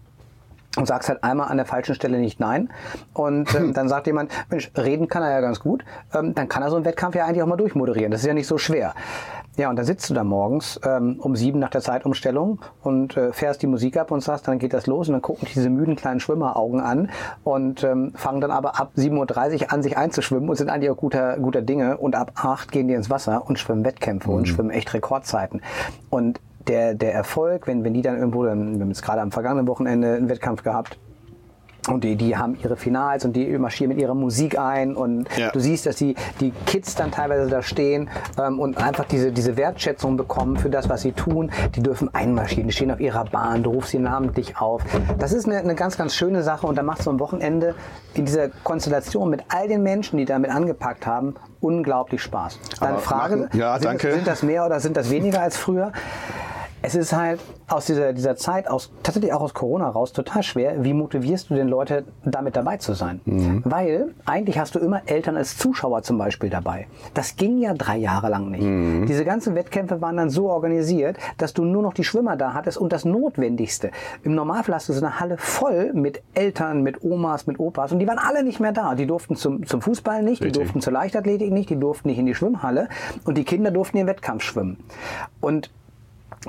und 0.76 0.86
sagst 0.86 1.08
halt 1.08 1.22
einmal 1.22 1.48
an 1.48 1.56
der 1.56 1.66
falschen 1.66 1.94
Stelle 1.94 2.18
nicht 2.18 2.40
nein. 2.40 2.70
Und 3.12 3.54
ähm, 3.54 3.72
dann 3.74 3.88
sagt 3.88 4.06
jemand, 4.06 4.30
Mensch, 4.50 4.70
reden 4.76 5.08
kann 5.08 5.22
er 5.22 5.30
ja 5.30 5.40
ganz 5.40 5.60
gut. 5.60 5.84
Ähm, 6.12 6.34
dann 6.34 6.48
kann 6.48 6.62
er 6.62 6.70
so 6.70 6.76
einen 6.76 6.84
Wettkampf 6.84 7.14
ja 7.14 7.26
eigentlich 7.26 7.42
auch 7.42 7.46
mal 7.46 7.56
durchmoderieren. 7.56 8.10
Das 8.10 8.20
ist 8.20 8.26
ja 8.26 8.34
nicht 8.34 8.48
so 8.48 8.58
schwer. 8.58 8.94
Ja, 9.56 9.70
und 9.70 9.76
dann 9.76 9.84
sitzt 9.84 10.10
du 10.10 10.14
da 10.14 10.24
morgens 10.24 10.80
ähm, 10.84 11.20
um 11.20 11.36
sieben 11.36 11.60
nach 11.60 11.70
der 11.70 11.80
Zeitumstellung 11.80 12.60
und 12.82 13.16
äh, 13.16 13.32
fährst 13.32 13.62
die 13.62 13.68
Musik 13.68 13.96
ab 13.96 14.10
und 14.10 14.20
sagst, 14.20 14.48
dann 14.48 14.58
geht 14.58 14.72
das 14.72 14.88
los 14.88 15.08
und 15.08 15.12
dann 15.12 15.22
gucken 15.22 15.46
diese 15.54 15.70
müden 15.70 15.94
kleinen 15.94 16.18
Schwimmeraugen 16.18 16.80
an 16.80 17.10
und 17.44 17.84
ähm, 17.84 18.12
fangen 18.16 18.40
dann 18.40 18.50
aber 18.50 18.80
ab 18.80 18.90
7.30 18.96 19.62
Uhr 19.62 19.72
an, 19.72 19.82
sich 19.82 19.96
einzuschwimmen 19.96 20.48
und 20.48 20.56
sind 20.56 20.70
eigentlich 20.70 20.90
auch 20.90 20.96
guter, 20.96 21.36
guter 21.38 21.62
Dinge. 21.62 21.98
Und 21.98 22.16
ab 22.16 22.32
acht 22.34 22.72
gehen 22.72 22.88
die 22.88 22.94
ins 22.94 23.10
Wasser 23.10 23.46
und 23.46 23.58
schwimmen 23.58 23.84
Wettkämpfe 23.84 24.30
und 24.30 24.48
schwimmen 24.48 24.70
echt 24.70 24.92
Rekordzeiten. 24.92 25.62
Und 26.10 26.40
der, 26.66 26.94
der 26.94 27.14
Erfolg, 27.14 27.68
wenn, 27.68 27.84
wenn 27.84 27.94
die 27.94 28.02
dann 28.02 28.16
irgendwo, 28.16 28.42
wir 28.42 28.50
haben 28.50 28.88
jetzt 28.88 29.02
gerade 29.02 29.20
am 29.20 29.30
vergangenen 29.30 29.68
Wochenende 29.68 30.14
einen 30.14 30.28
Wettkampf 30.28 30.62
gehabt, 30.64 30.98
und 31.88 32.04
die, 32.04 32.16
die 32.16 32.36
haben 32.36 32.56
ihre 32.62 32.76
Finals 32.76 33.24
und 33.24 33.34
die 33.34 33.46
marschieren 33.58 33.90
mit 33.90 34.00
ihrer 34.00 34.14
Musik 34.14 34.58
ein 34.58 34.94
und 34.96 35.26
Ja. 35.36 35.50
du 35.50 35.60
siehst, 35.60 35.86
dass 35.86 35.96
die, 35.96 36.14
die 36.40 36.52
Kids 36.66 36.94
dann 36.94 37.10
teilweise 37.10 37.48
da 37.50 37.62
stehen 37.62 38.08
ähm, 38.40 38.58
und 38.58 38.78
einfach 38.78 39.04
diese, 39.04 39.32
diese 39.32 39.56
Wertschätzung 39.56 40.16
bekommen 40.16 40.56
für 40.56 40.70
das, 40.70 40.88
was 40.88 41.02
sie 41.02 41.12
tun. 41.12 41.50
Die 41.74 41.82
dürfen 41.82 42.12
einmarschieren, 42.14 42.68
die 42.68 42.72
stehen 42.74 42.90
auf 42.90 43.00
ihrer 43.00 43.24
Bahn, 43.24 43.62
du 43.62 43.70
rufst 43.70 43.90
sie 43.90 43.98
namentlich 43.98 44.58
auf. 44.58 44.82
Das 45.18 45.32
ist 45.32 45.46
eine, 45.46 45.58
eine 45.58 45.74
ganz, 45.74 45.96
ganz 45.96 46.14
schöne 46.14 46.42
Sache 46.42 46.66
und 46.66 46.76
da 46.76 46.82
macht 46.82 47.02
so 47.02 47.10
ein 47.10 47.20
Wochenende 47.20 47.74
in 48.14 48.24
dieser 48.24 48.48
Konstellation 48.48 49.28
mit 49.30 49.42
all 49.48 49.68
den 49.68 49.82
Menschen, 49.82 50.18
die 50.18 50.24
damit 50.24 50.50
angepackt 50.50 51.06
haben, 51.06 51.34
unglaublich 51.60 52.22
Spaß. 52.22 52.58
Aber 52.80 52.98
Frage, 52.98 53.36
machen- 53.36 53.58
ja, 53.58 53.74
sind, 53.74 53.84
danke. 53.86 54.12
sind 54.12 54.26
das 54.26 54.42
mehr 54.42 54.64
oder 54.64 54.80
sind 54.80 54.96
das 54.96 55.10
weniger 55.10 55.40
als 55.42 55.56
früher? 55.56 55.92
Es 56.86 56.94
ist 56.94 57.14
halt 57.14 57.40
aus 57.66 57.86
dieser, 57.86 58.12
dieser 58.12 58.36
Zeit, 58.36 58.68
aus, 58.68 58.92
tatsächlich 59.02 59.32
auch 59.32 59.40
aus 59.40 59.54
Corona 59.54 59.88
raus, 59.88 60.12
total 60.12 60.42
schwer. 60.42 60.84
Wie 60.84 60.92
motivierst 60.92 61.48
du 61.48 61.54
denn 61.54 61.66
Leute, 61.66 62.04
damit 62.26 62.56
dabei 62.56 62.76
zu 62.76 62.92
sein? 62.92 63.22
Weil 63.64 64.08
eigentlich 64.26 64.58
hast 64.58 64.74
du 64.74 64.80
immer 64.80 65.00
Eltern 65.06 65.38
als 65.38 65.56
Zuschauer 65.56 66.02
zum 66.02 66.18
Beispiel 66.18 66.50
dabei. 66.50 66.86
Das 67.14 67.36
ging 67.36 67.56
ja 67.56 67.72
drei 67.72 67.96
Jahre 67.96 68.28
lang 68.28 68.50
nicht. 68.50 69.08
Diese 69.08 69.24
ganzen 69.24 69.54
Wettkämpfe 69.54 70.02
waren 70.02 70.18
dann 70.18 70.28
so 70.28 70.50
organisiert, 70.50 71.16
dass 71.38 71.54
du 71.54 71.64
nur 71.64 71.80
noch 71.80 71.94
die 71.94 72.04
Schwimmer 72.04 72.36
da 72.36 72.52
hattest 72.52 72.76
und 72.76 72.92
das 72.92 73.06
Notwendigste. 73.06 73.90
Im 74.22 74.34
Normalfall 74.34 74.74
hast 74.74 74.90
du 74.90 74.92
so 74.92 75.02
eine 75.06 75.18
Halle 75.18 75.38
voll 75.38 75.94
mit 75.94 76.22
Eltern, 76.34 76.82
mit 76.82 77.02
Omas, 77.02 77.46
mit 77.46 77.58
Opas 77.58 77.92
und 77.92 77.98
die 77.98 78.06
waren 78.06 78.18
alle 78.18 78.44
nicht 78.44 78.60
mehr 78.60 78.72
da. 78.72 78.94
Die 78.94 79.06
durften 79.06 79.36
zum, 79.36 79.66
zum 79.66 79.80
Fußball 79.80 80.22
nicht, 80.22 80.40
die 80.40 80.48
Richtig. 80.48 80.64
durften 80.64 80.82
zur 80.82 80.92
Leichtathletik 80.92 81.50
nicht, 81.50 81.70
die 81.70 81.80
durften 81.80 82.08
nicht 82.08 82.18
in 82.18 82.26
die 82.26 82.34
Schwimmhalle 82.34 82.90
und 83.24 83.38
die 83.38 83.44
Kinder 83.44 83.70
durften 83.70 83.96
ihren 83.96 84.06
Wettkampf 84.06 84.42
schwimmen. 84.42 84.76
Und 85.40 85.70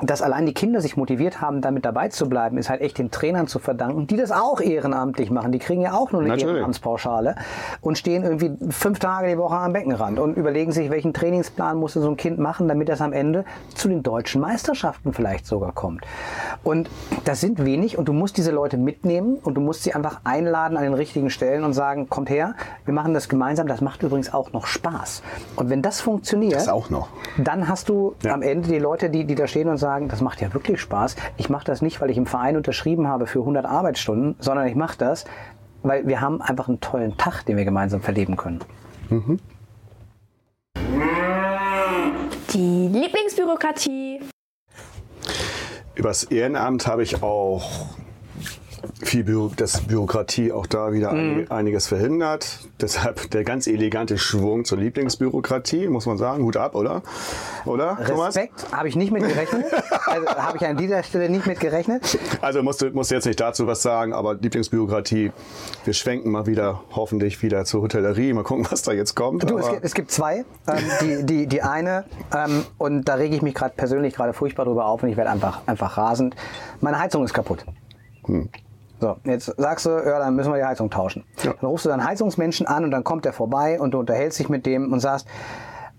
dass 0.01 0.21
allein 0.21 0.45
die 0.45 0.53
Kinder 0.53 0.81
sich 0.81 0.97
motiviert 0.97 1.39
haben, 1.41 1.61
damit 1.61 1.85
dabei 1.85 2.09
zu 2.09 2.27
bleiben, 2.27 2.57
ist 2.57 2.69
halt 2.69 2.81
echt 2.81 2.97
den 2.97 3.11
Trainern 3.11 3.47
zu 3.47 3.59
verdanken, 3.59 4.07
die 4.07 4.17
das 4.17 4.31
auch 4.31 4.59
ehrenamtlich 4.59 5.31
machen. 5.31 5.51
Die 5.51 5.59
kriegen 5.59 5.81
ja 5.81 5.93
auch 5.93 6.11
nur 6.11 6.21
eine 6.21 6.29
Natürlich. 6.31 6.55
Ehrenamtspauschale 6.55 7.35
und 7.81 7.97
stehen 7.97 8.23
irgendwie 8.23 8.51
fünf 8.71 8.99
Tage 8.99 9.29
die 9.29 9.37
Woche 9.37 9.55
am 9.55 9.71
Beckenrand 9.73 10.19
und 10.19 10.35
überlegen 10.35 10.71
sich, 10.73 10.89
welchen 10.89 11.13
Trainingsplan 11.13 11.77
muss 11.77 11.93
so 11.93 12.07
ein 12.09 12.17
Kind 12.17 12.39
machen, 12.39 12.67
damit 12.67 12.89
das 12.89 12.99
am 13.01 13.13
Ende 13.13 13.45
zu 13.73 13.87
den 13.87 14.03
deutschen 14.03 14.41
Meisterschaften 14.41 15.13
vielleicht 15.13 15.45
sogar 15.45 15.71
kommt. 15.71 16.03
Und 16.63 16.89
das 17.23 17.39
sind 17.41 17.63
wenig 17.63 17.97
und 17.97 18.07
du 18.07 18.13
musst 18.13 18.35
diese 18.37 18.51
Leute 18.51 18.77
mitnehmen 18.77 19.37
und 19.43 19.55
du 19.55 19.61
musst 19.61 19.83
sie 19.83 19.93
einfach 19.93 20.19
einladen 20.25 20.75
an 20.77 20.83
den 20.83 20.93
richtigen 20.93 21.29
Stellen 21.29 21.63
und 21.63 21.73
sagen, 21.73 22.09
kommt 22.09 22.29
her, 22.29 22.55
wir 22.83 22.93
machen 22.93 23.13
das 23.13 23.29
gemeinsam. 23.29 23.67
Das 23.67 23.79
macht 23.81 24.03
übrigens 24.03 24.33
auch 24.33 24.51
noch 24.51 24.65
Spaß. 24.65 25.23
Und 25.55 25.69
wenn 25.69 25.81
das 25.81 26.01
funktioniert, 26.01 26.55
Das 26.55 26.67
dann 27.37 27.67
hast 27.67 27.89
du 27.89 28.15
Ja. 28.23 28.33
am 28.33 28.41
Ende 28.41 28.67
die 28.67 28.79
Leute, 28.79 29.09
die, 29.09 29.23
die 29.25 29.35
da 29.35 29.47
stehen 29.47 29.69
und 29.69 29.77
sagen, 29.77 29.84
das 30.07 30.21
macht 30.21 30.41
ja 30.41 30.53
wirklich 30.53 30.81
Spaß. 30.81 31.15
Ich 31.37 31.49
mache 31.49 31.65
das 31.65 31.81
nicht, 31.81 32.01
weil 32.01 32.09
ich 32.09 32.17
im 32.17 32.25
Verein 32.25 32.57
unterschrieben 32.57 33.07
habe 33.07 33.27
für 33.27 33.39
100 33.39 33.65
Arbeitsstunden, 33.65 34.35
sondern 34.39 34.67
ich 34.67 34.75
mache 34.75 34.97
das, 34.97 35.25
weil 35.83 36.07
wir 36.07 36.21
haben 36.21 36.41
einfach 36.41 36.67
einen 36.67 36.81
tollen 36.81 37.17
Tag, 37.17 37.43
den 37.43 37.57
wir 37.57 37.65
gemeinsam 37.65 38.01
verleben 38.01 38.35
können. 38.35 38.61
Die 42.53 42.87
Lieblingsbürokratie. 42.87 44.21
Übers 45.93 46.23
Ehrenamt 46.23 46.87
habe 46.87 47.03
ich 47.03 47.21
auch 47.21 47.87
viel 49.01 49.23
Büro, 49.23 49.51
dass 49.55 49.81
Bürokratie 49.81 50.51
auch 50.51 50.65
da 50.65 50.93
wieder 50.93 51.13
mhm. 51.13 51.47
einiges 51.49 51.87
verhindert. 51.87 52.59
Deshalb 52.81 53.31
der 53.31 53.43
ganz 53.43 53.67
elegante 53.67 54.17
Schwung 54.17 54.65
zur 54.65 54.77
Lieblingsbürokratie, 54.77 55.87
muss 55.87 56.05
man 56.05 56.17
sagen. 56.17 56.43
Hut 56.43 56.57
ab, 56.57 56.75
oder? 56.75 57.01
Oder, 57.65 57.97
Respekt, 57.99 58.65
habe 58.71 58.87
ich 58.87 58.95
nicht 58.95 59.11
mit 59.11 59.23
gerechnet. 59.23 59.65
also 60.05 60.27
habe 60.27 60.57
ich 60.57 60.65
an 60.65 60.77
dieser 60.77 61.03
Stelle 61.03 61.29
nicht 61.29 61.47
mit 61.47 61.59
gerechnet. 61.59 62.17
Also 62.41 62.61
musst 62.63 62.81
du, 62.81 62.89
musst 62.91 63.11
du 63.11 63.15
jetzt 63.15 63.25
nicht 63.25 63.39
dazu 63.39 63.67
was 63.67 63.81
sagen, 63.81 64.13
aber 64.13 64.35
Lieblingsbürokratie, 64.35 65.31
wir 65.83 65.93
schwenken 65.93 66.31
mal 66.31 66.45
wieder, 66.45 66.81
hoffentlich 66.91 67.41
wieder 67.41 67.65
zur 67.65 67.81
Hotellerie. 67.81 68.33
Mal 68.33 68.43
gucken, 68.43 68.67
was 68.69 68.81
da 68.81 68.91
jetzt 68.91 69.15
kommt. 69.15 69.49
Du, 69.49 69.57
es, 69.57 69.69
gibt, 69.69 69.83
es 69.83 69.93
gibt 69.93 70.11
zwei. 70.11 70.45
Ähm, 70.67 70.83
die, 71.01 71.25
die, 71.25 71.47
die 71.47 71.61
eine, 71.61 72.05
ähm, 72.35 72.65
und 72.77 73.07
da 73.07 73.15
rege 73.15 73.35
ich 73.35 73.41
mich 73.41 73.53
gerade 73.53 73.73
persönlich 73.75 74.13
gerade 74.13 74.33
furchtbar 74.33 74.65
drüber 74.65 74.85
auf 74.85 75.03
und 75.03 75.09
ich 75.09 75.17
werde 75.17 75.29
einfach, 75.29 75.61
einfach 75.65 75.97
rasend. 75.97 76.35
Meine 76.81 76.99
Heizung 76.99 77.23
ist 77.23 77.33
kaputt. 77.33 77.65
Hm. 78.25 78.49
So, 78.99 79.17
jetzt 79.25 79.53
sagst 79.57 79.85
du, 79.85 79.89
ja, 79.89 80.19
dann 80.19 80.35
müssen 80.35 80.51
wir 80.51 80.57
die 80.57 80.65
Heizung 80.65 80.89
tauschen. 80.89 81.25
Ja. 81.43 81.53
Dann 81.59 81.69
rufst 81.69 81.85
du 81.85 81.89
deinen 81.89 82.05
Heizungsmenschen 82.05 82.65
an 82.65 82.85
und 82.85 82.91
dann 82.91 83.03
kommt 83.03 83.25
der 83.25 83.33
vorbei 83.33 83.79
und 83.79 83.91
du 83.91 83.99
unterhältst 83.99 84.39
dich 84.39 84.49
mit 84.49 84.65
dem 84.65 84.93
und 84.93 84.99
sagst, 84.99 85.27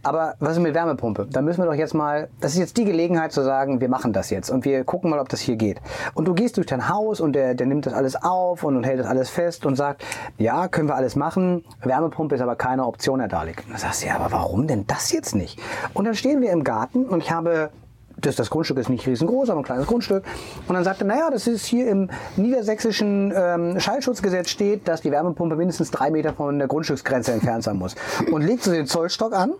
aber 0.07 0.37
was 0.39 0.53
ist 0.53 0.63
mit 0.63 0.73
Wärmepumpe? 0.73 1.27
Da 1.29 1.43
müssen 1.43 1.61
wir 1.61 1.67
doch 1.67 1.75
jetzt 1.75 1.93
mal, 1.93 2.29
das 2.41 2.53
ist 2.53 2.59
jetzt 2.59 2.77
die 2.77 2.85
Gelegenheit 2.85 3.33
zu 3.33 3.43
sagen, 3.43 3.81
wir 3.81 3.89
machen 3.89 4.13
das 4.13 4.31
jetzt 4.31 4.51
und 4.51 4.65
wir 4.65 4.85
gucken 4.85 5.11
mal, 5.11 5.19
ob 5.19 5.29
das 5.29 5.41
hier 5.41 5.57
geht. 5.57 5.81
Und 6.15 6.29
du 6.29 6.35
gehst 6.35 6.57
durch 6.59 6.69
dein 6.69 6.89
Haus 6.89 7.21
und 7.21 7.33
der, 7.33 7.55
der 7.55 7.67
nimmt 7.67 7.87
das 7.87 7.93
alles 7.93 8.15
auf 8.15 8.63
und, 8.63 8.77
und 8.77 8.85
hält 8.85 9.01
das 9.01 9.07
alles 9.09 9.31
fest 9.31 9.67
und 9.67 9.75
sagt, 9.75 10.05
ja, 10.39 10.69
können 10.69 10.89
wir 10.89 10.95
alles 10.95 11.17
machen, 11.17 11.65
Wärmepumpe 11.83 12.37
ist 12.37 12.41
aber 12.41 12.55
keine 12.55 12.87
Option, 12.87 13.19
Herr 13.19 13.29
Dalik. 13.29 13.65
Und 13.65 13.73
dann 13.73 13.81
sagst 13.81 14.05
du, 14.05 14.07
ja, 14.07 14.15
aber 14.15 14.31
warum 14.31 14.69
denn 14.69 14.87
das 14.87 15.11
jetzt 15.11 15.35
nicht? 15.35 15.61
Und 15.93 16.05
dann 16.05 16.15
stehen 16.15 16.41
wir 16.41 16.53
im 16.53 16.63
Garten 16.63 17.07
und 17.07 17.21
ich 17.21 17.33
habe 17.33 17.71
das, 18.19 18.37
das 18.37 18.51
Grundstück 18.51 18.79
ist 18.79 18.89
nicht 18.89 19.07
riesengroß, 19.07 19.51
aber 19.51 19.61
ein 19.61 19.65
kleines 19.65 19.87
Grundstück. 19.87 20.25
Und 20.67 20.75
dann 20.75 20.85
sagte, 20.85 21.05
naja, 21.05 21.31
das 21.31 21.47
ist 21.47 21.67
hier 21.67 21.89
im 21.89 22.11
niedersächsischen 22.37 23.33
ähm, 23.37 23.79
Schallschutzgesetz 23.79 24.51
steht, 24.51 24.89
dass 24.89 25.03
die 25.03 25.11
Wärmepumpe 25.11 25.57
mindestens 25.57 25.91
drei 25.91 26.11
Meter 26.11 26.33
von 26.33 26.59
der 26.59 26.69
Grundstücksgrenze 26.69 27.33
entfernt 27.33 27.65
sein 27.65 27.77
muss. 27.77 27.95
Und 28.31 28.43
legt 28.43 28.63
so 28.63 28.73
den 28.73 28.87
Zollstock 28.87 29.35
an 29.35 29.53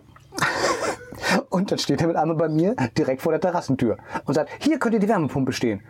und 1.49 1.71
dann 1.71 1.77
steht 1.77 2.01
er 2.01 2.07
mit 2.07 2.15
einmal 2.15 2.37
bei 2.37 2.49
mir 2.49 2.75
direkt 2.97 3.21
vor 3.21 3.31
der 3.31 3.41
Terrassentür 3.41 3.97
und 4.25 4.33
sagt, 4.33 4.49
hier 4.59 4.79
könnte 4.79 4.99
die 4.99 5.07
Wärmepumpe 5.07 5.53
stehen. 5.53 5.81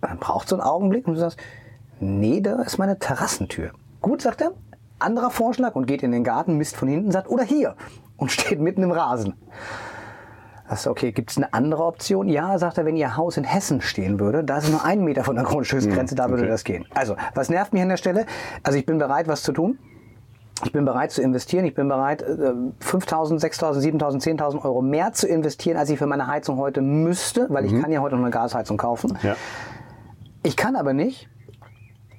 Dann 0.00 0.18
braucht 0.18 0.48
so 0.48 0.56
einen 0.56 0.62
Augenblick 0.62 1.06
und 1.06 1.14
du 1.14 1.20
sagst, 1.20 1.38
nee, 2.00 2.40
da 2.40 2.60
ist 2.62 2.78
meine 2.78 2.98
Terrassentür. 2.98 3.70
Gut, 4.00 4.20
sagt 4.20 4.40
er, 4.40 4.52
anderer 4.98 5.30
Vorschlag 5.30 5.74
und 5.74 5.86
geht 5.86 6.02
in 6.02 6.12
den 6.12 6.24
Garten, 6.24 6.56
misst 6.56 6.76
von 6.76 6.88
hinten, 6.88 7.12
sagt, 7.12 7.30
oder 7.30 7.44
hier 7.44 7.76
und 8.16 8.30
steht 8.32 8.60
mitten 8.60 8.82
im 8.82 8.90
Rasen. 8.90 9.34
Das 10.72 10.86
okay, 10.86 11.12
gibt 11.12 11.30
es 11.30 11.36
eine 11.36 11.52
andere 11.52 11.84
Option? 11.84 12.28
Ja, 12.28 12.58
sagt 12.58 12.78
er, 12.78 12.86
wenn 12.86 12.96
Ihr 12.96 13.14
Haus 13.14 13.36
in 13.36 13.44
Hessen 13.44 13.82
stehen 13.82 14.18
würde, 14.18 14.42
da 14.42 14.56
ist 14.56 14.70
nur 14.70 14.82
ein 14.82 15.04
Meter 15.04 15.22
von 15.22 15.36
der 15.36 15.44
Grundstücksgrenze, 15.44 16.14
da 16.14 16.30
würde 16.30 16.44
okay. 16.44 16.50
das 16.50 16.64
gehen. 16.64 16.86
Also, 16.94 17.14
was 17.34 17.50
nervt 17.50 17.74
mich 17.74 17.82
an 17.82 17.90
der 17.90 17.98
Stelle? 17.98 18.24
Also, 18.62 18.78
ich 18.78 18.86
bin 18.86 18.96
bereit, 18.96 19.28
was 19.28 19.42
zu 19.42 19.52
tun. 19.52 19.78
Ich 20.64 20.72
bin 20.72 20.86
bereit 20.86 21.10
zu 21.10 21.20
investieren. 21.20 21.66
Ich 21.66 21.74
bin 21.74 21.88
bereit, 21.88 22.24
5.000, 22.24 23.38
6.000, 23.38 23.98
7.000, 23.98 24.38
10.000 24.38 24.64
Euro 24.64 24.80
mehr 24.80 25.12
zu 25.12 25.28
investieren, 25.28 25.76
als 25.76 25.90
ich 25.90 25.98
für 25.98 26.06
meine 26.06 26.26
Heizung 26.26 26.56
heute 26.56 26.80
müsste, 26.80 27.48
weil 27.50 27.66
ich 27.66 27.72
mhm. 27.72 27.82
kann 27.82 27.92
ja 27.92 28.00
heute 28.00 28.14
noch 28.16 28.22
eine 28.22 28.30
Gasheizung 28.30 28.78
kaufen. 28.78 29.18
Ja. 29.22 29.36
Ich 30.42 30.56
kann 30.56 30.74
aber 30.74 30.94
nicht, 30.94 31.28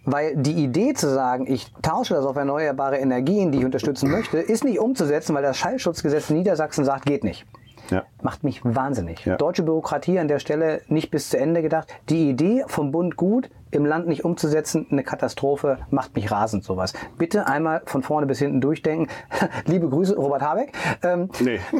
weil 0.06 0.36
die 0.36 0.64
Idee 0.64 0.94
zu 0.94 1.10
sagen, 1.10 1.48
ich 1.48 1.74
tausche 1.82 2.14
das 2.14 2.24
auf 2.24 2.36
erneuerbare 2.36 2.98
Energien, 2.98 3.52
die 3.52 3.58
ich 3.58 3.66
unterstützen 3.66 4.12
möchte, 4.12 4.38
ist 4.38 4.64
nicht 4.64 4.78
umzusetzen, 4.78 5.34
weil 5.34 5.42
das 5.42 5.58
Schallschutzgesetz 5.58 6.30
in 6.30 6.38
Niedersachsen 6.38 6.86
sagt, 6.86 7.08
geht 7.08 7.24
nicht. 7.24 7.48
Ja. 7.90 8.04
Macht 8.22 8.44
mich 8.44 8.62
wahnsinnig. 8.64 9.26
Ja. 9.26 9.38
Deutsche 9.38 9.64
Bürokratie 9.64 10.20
an 10.20 10.28
der 10.28 10.40
Stelle 10.40 10.82
nicht 10.88 11.12
bis 11.12 11.30
zu 11.30 11.38
Ende 11.38 11.62
gedacht. 11.62 11.90
Die 12.10 12.30
Idee 12.30 12.64
vom 12.68 12.92
Bund 12.92 13.16
gut, 13.16 13.50
im 13.74 13.86
Land 13.86 14.08
nicht 14.08 14.24
umzusetzen, 14.24 14.88
eine 14.92 15.04
Katastrophe, 15.04 15.80
macht 15.90 16.16
mich 16.16 16.32
rasend 16.32 16.64
sowas. 16.64 16.94
Bitte 17.18 17.48
einmal 17.48 17.82
von 17.86 18.04
vorne 18.04 18.28
bis 18.28 18.40
hinten 18.40 18.62
durchdenken. 18.62 19.08
Liebe 19.66 19.90
Grüße, 19.90 20.16
Robert 20.16 20.42
Habeck. 20.42 20.72
Ähm, 21.04 21.30
nee. 21.40 21.60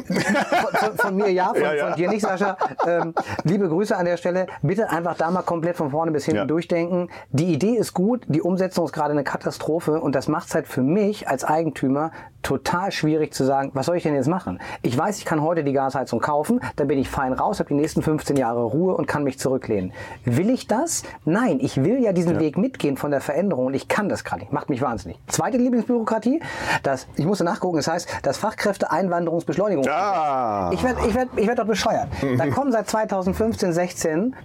Von, 0.74 0.96
von, 0.96 1.16
mir 1.16 1.30
ja, 1.30 1.48
von, 1.48 1.62
ja, 1.62 1.74
ja. 1.74 1.86
von 1.88 1.96
dir 1.96 2.08
nicht, 2.08 2.22
Sascha. 2.22 2.56
Ähm, 2.86 3.14
liebe 3.44 3.68
Grüße 3.68 3.96
an 3.96 4.04
der 4.04 4.16
Stelle. 4.16 4.46
Bitte 4.62 4.90
einfach 4.90 5.16
da 5.16 5.30
mal 5.30 5.42
komplett 5.42 5.76
von 5.76 5.90
vorne 5.90 6.10
bis 6.10 6.24
hinten 6.24 6.38
ja. 6.38 6.44
durchdenken. 6.44 7.08
Die 7.30 7.52
Idee 7.52 7.74
ist 7.74 7.94
gut, 7.94 8.22
die 8.28 8.42
Umsetzung 8.42 8.84
ist 8.84 8.92
gerade 8.92 9.12
eine 9.12 9.24
Katastrophe 9.24 10.00
und 10.00 10.14
das 10.14 10.28
macht 10.28 10.48
es 10.48 10.54
halt 10.54 10.66
für 10.66 10.82
mich 10.82 11.28
als 11.28 11.44
Eigentümer 11.44 12.12
total 12.42 12.92
schwierig 12.92 13.32
zu 13.32 13.44
sagen, 13.44 13.70
was 13.74 13.86
soll 13.86 13.96
ich 13.96 14.02
denn 14.02 14.14
jetzt 14.14 14.28
machen? 14.28 14.60
Ich 14.82 14.96
weiß, 14.96 15.18
ich 15.18 15.24
kann 15.24 15.42
heute 15.42 15.64
die 15.64 15.72
Gasheizung 15.72 16.20
kaufen, 16.20 16.60
dann 16.76 16.86
bin 16.86 16.98
ich 16.98 17.08
fein 17.08 17.32
raus, 17.32 17.58
habe 17.58 17.68
die 17.68 17.74
nächsten 17.74 18.02
15 18.02 18.36
Jahre 18.36 18.62
Ruhe 18.62 18.94
und 18.94 19.06
kann 19.06 19.24
mich 19.24 19.38
zurücklehnen. 19.38 19.92
Will 20.24 20.50
ich 20.50 20.66
das? 20.66 21.02
Nein, 21.24 21.58
ich 21.60 21.82
will 21.84 22.02
ja 22.02 22.12
diesen 22.12 22.34
ja. 22.34 22.40
Weg 22.40 22.58
mitgehen 22.58 22.96
von 22.96 23.10
der 23.10 23.20
Veränderung 23.20 23.66
und 23.66 23.74
ich 23.74 23.88
kann 23.88 24.08
das 24.08 24.24
gerade 24.24 24.42
nicht. 24.42 24.52
Macht 24.52 24.70
mich 24.70 24.80
wahnsinnig. 24.82 25.18
Zweite 25.28 25.58
Lieblingsbürokratie, 25.58 26.40
das, 26.82 27.06
ich 27.16 27.26
musste 27.26 27.44
nachgucken, 27.44 27.76
das 27.76 27.88
heißt 27.88 28.08
das 28.22 28.38
Fachkräfteeinwanderungsbeschleunigung. 28.38 29.84
Ja. 29.84 30.70
Ich 30.72 30.82
werde 30.82 31.00
ich 31.06 31.14
werd, 31.14 31.28
ich 31.36 31.46
werd 31.46 31.58
doch 31.58 31.66
bescheuert. 31.66 32.08
da 32.38 32.46
kommen 32.50 32.72
seit 32.72 32.88
2015, 32.88 33.72
16 33.72 34.36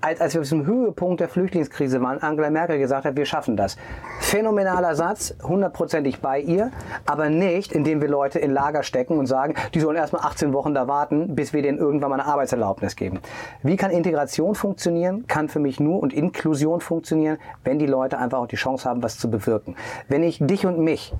als, 0.00 0.20
als 0.20 0.34
wir 0.34 0.42
dem 0.42 0.66
Höhepunkt 0.66 1.20
der 1.20 1.28
Flüchtlingskrise 1.28 2.00
waren, 2.00 2.22
Angela 2.22 2.50
Merkel 2.50 2.78
gesagt 2.78 3.04
hat, 3.04 3.16
wir 3.16 3.26
schaffen 3.26 3.56
das. 3.56 3.76
Phänomenaler 4.20 4.94
Satz, 4.94 5.34
hundertprozentig 5.42 6.20
bei 6.20 6.40
ihr, 6.40 6.70
aber 7.06 7.28
nicht, 7.28 7.72
indem 7.72 8.00
wir 8.00 8.08
Leute 8.08 8.38
in 8.38 8.50
Lager 8.50 8.82
stecken 8.82 9.18
und 9.18 9.26
sagen, 9.26 9.54
die 9.74 9.80
sollen 9.80 9.96
erstmal 9.96 10.22
18 10.22 10.52
Wochen 10.52 10.74
da 10.74 10.86
warten, 10.86 11.34
bis 11.34 11.52
wir 11.52 11.62
denen 11.62 11.78
irgendwann 11.78 12.10
mal 12.10 12.20
eine 12.20 12.30
Arbeitserlaubnis 12.30 12.96
geben. 12.96 13.20
Wie 13.62 13.76
kann 13.76 13.90
Integration 13.90 14.54
funktionieren? 14.54 15.26
Kann 15.26 15.48
für 15.48 15.60
mich 15.60 15.80
nur 15.80 16.00
und 16.00 16.12
Inklusion 16.12 16.80
funktionieren, 16.80 17.38
wenn 17.64 17.78
die 17.78 17.86
Leute 17.86 18.18
einfach 18.18 18.38
auch 18.38 18.46
die 18.46 18.56
Chance 18.56 18.88
haben, 18.88 19.02
was 19.02 19.18
zu 19.18 19.30
bewirken. 19.30 19.74
Wenn 20.08 20.22
ich 20.22 20.38
dich 20.40 20.66
und 20.66 20.78
mich 20.78 21.12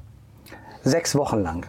sechs 0.83 1.17
Wochen 1.17 1.43
lang 1.43 1.67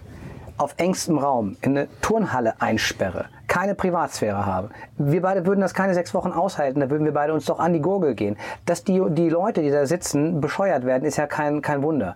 auf 0.57 0.76
engstem 0.78 1.18
Raum 1.18 1.57
in 1.62 1.78
eine 1.78 1.88
Turnhalle 2.01 2.62
einsperre, 2.62 3.26
keine 3.50 3.76
Privatsphäre 3.76 4.45
habe. 4.45 4.70
Wir 4.97 5.22
beide 5.22 5.45
würden 5.45 5.60
das 5.60 5.74
keine 5.74 5.93
sechs 5.93 6.14
Wochen 6.14 6.32
aushalten, 6.32 6.80
da 6.80 6.89
würden 6.89 7.04
wir 7.04 7.14
beide 7.14 7.34
uns 7.34 7.45
doch 7.45 7.60
an 7.60 7.74
die 7.74 7.82
Gurgel 7.82 8.16
gehen. 8.16 8.38
Dass 8.66 8.86
die, 8.86 9.02
die 9.10 9.28
Leute, 9.28 9.62
die 9.62 9.72
da 9.72 9.86
sitzen, 9.86 10.39
bescheuert 10.39 10.86
werden, 10.86 11.04
ist 11.04 11.18
ja 11.18 11.28
kein, 11.28 11.62
kein 11.62 11.84
Wunder. 11.84 12.16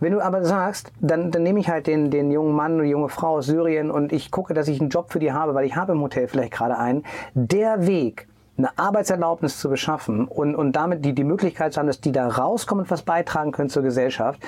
Wenn 0.00 0.12
du 0.12 0.20
aber 0.20 0.44
sagst, 0.44 0.92
dann, 1.00 1.30
dann 1.30 1.42
nehme 1.42 1.60
ich 1.60 1.70
halt 1.70 1.86
den, 1.86 2.10
den 2.10 2.30
jungen 2.30 2.54
Mann 2.54 2.74
oder 2.74 2.84
junge 2.84 3.08
Frau 3.08 3.36
aus 3.36 3.46
Syrien 3.46 3.90
und 3.90 4.12
ich 4.12 4.30
gucke, 4.30 4.52
dass 4.52 4.68
ich 4.68 4.80
einen 4.80 4.90
Job 4.90 5.10
für 5.10 5.20
die 5.20 5.32
habe, 5.32 5.54
weil 5.54 5.64
ich 5.64 5.76
habe 5.76 5.92
im 5.92 6.02
Hotel 6.02 6.28
vielleicht 6.28 6.52
gerade 6.52 6.76
einen. 6.76 7.04
Der 7.34 7.86
Weg, 7.86 8.28
eine 8.58 8.76
Arbeitserlaubnis 8.76 9.58
zu 9.58 9.68
beschaffen 9.68 10.26
und, 10.26 10.54
und 10.54 10.72
damit 10.72 11.04
die, 11.04 11.14
die 11.14 11.24
Möglichkeit 11.24 11.72
zu 11.72 11.80
haben, 11.80 11.86
dass 11.86 12.00
die 12.00 12.12
da 12.12 12.28
rauskommen 12.28 12.84
und 12.84 12.90
was 12.90 13.02
beitragen 13.02 13.52
können 13.52 13.70
zur 13.70 13.82
Gesellschaft. 13.82 14.40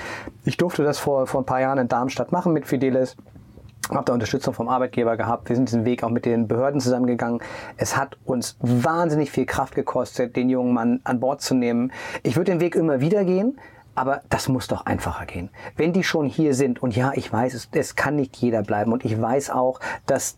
Ich 0.45 0.57
durfte 0.57 0.85
das 0.85 0.99
vor, 0.99 1.27
vor 1.27 1.41
ein 1.41 1.47
paar 1.47 1.61
Jahren 1.61 1.79
in 1.79 1.89
Darmstadt 1.89 2.33
machen 2.33 2.53
mit 2.53 2.67
Fidelis 2.67 3.17
habe 3.91 4.05
da 4.05 4.13
Unterstützung 4.13 4.55
vom 4.55 4.69
Arbeitgeber 4.69 5.17
gehabt. 5.17 5.49
Wir 5.49 5.57
sind 5.57 5.69
diesen 5.69 5.85
Weg 5.85 6.03
auch 6.03 6.11
mit 6.11 6.25
den 6.25 6.49
Behörden 6.49 6.81
zusammengegangen. 6.81 7.41
Es 7.77 7.97
hat 7.97 8.17
uns 8.25 8.57
wahnsinnig 8.61 9.31
viel 9.31 9.47
Kraft 9.47 9.75
gekostet, 9.75 10.37
den 10.37 10.49
jungen 10.49 10.73
Mann 10.73 11.01
an 11.05 11.21
Bord 11.21 11.41
zu 11.41 11.55
nehmen. 11.55 11.93
Ich 12.23 12.37
würde 12.37 12.53
den 12.53 12.61
Weg 12.61 12.75
immer 12.75 13.01
wieder 13.01 13.25
gehen, 13.25 13.59
aber 13.95 14.23
das 14.29 14.49
muss 14.49 14.69
doch 14.69 14.87
einfacher 14.87 15.27
gehen. 15.27 15.51
Wenn 15.77 15.93
die 15.93 16.05
schon 16.05 16.27
hier 16.27 16.55
sind, 16.55 16.83
und 16.83 16.95
ja, 16.95 17.13
ich 17.15 17.33
weiß, 17.33 17.55
es, 17.55 17.69
es 17.73 17.97
kann 17.97 18.17
nicht 18.17 18.37
jeder 18.37 18.63
bleiben, 18.63 18.93
und 18.93 19.05
ich 19.05 19.21
weiß 19.21 19.51
auch, 19.51 19.81
dass 20.07 20.37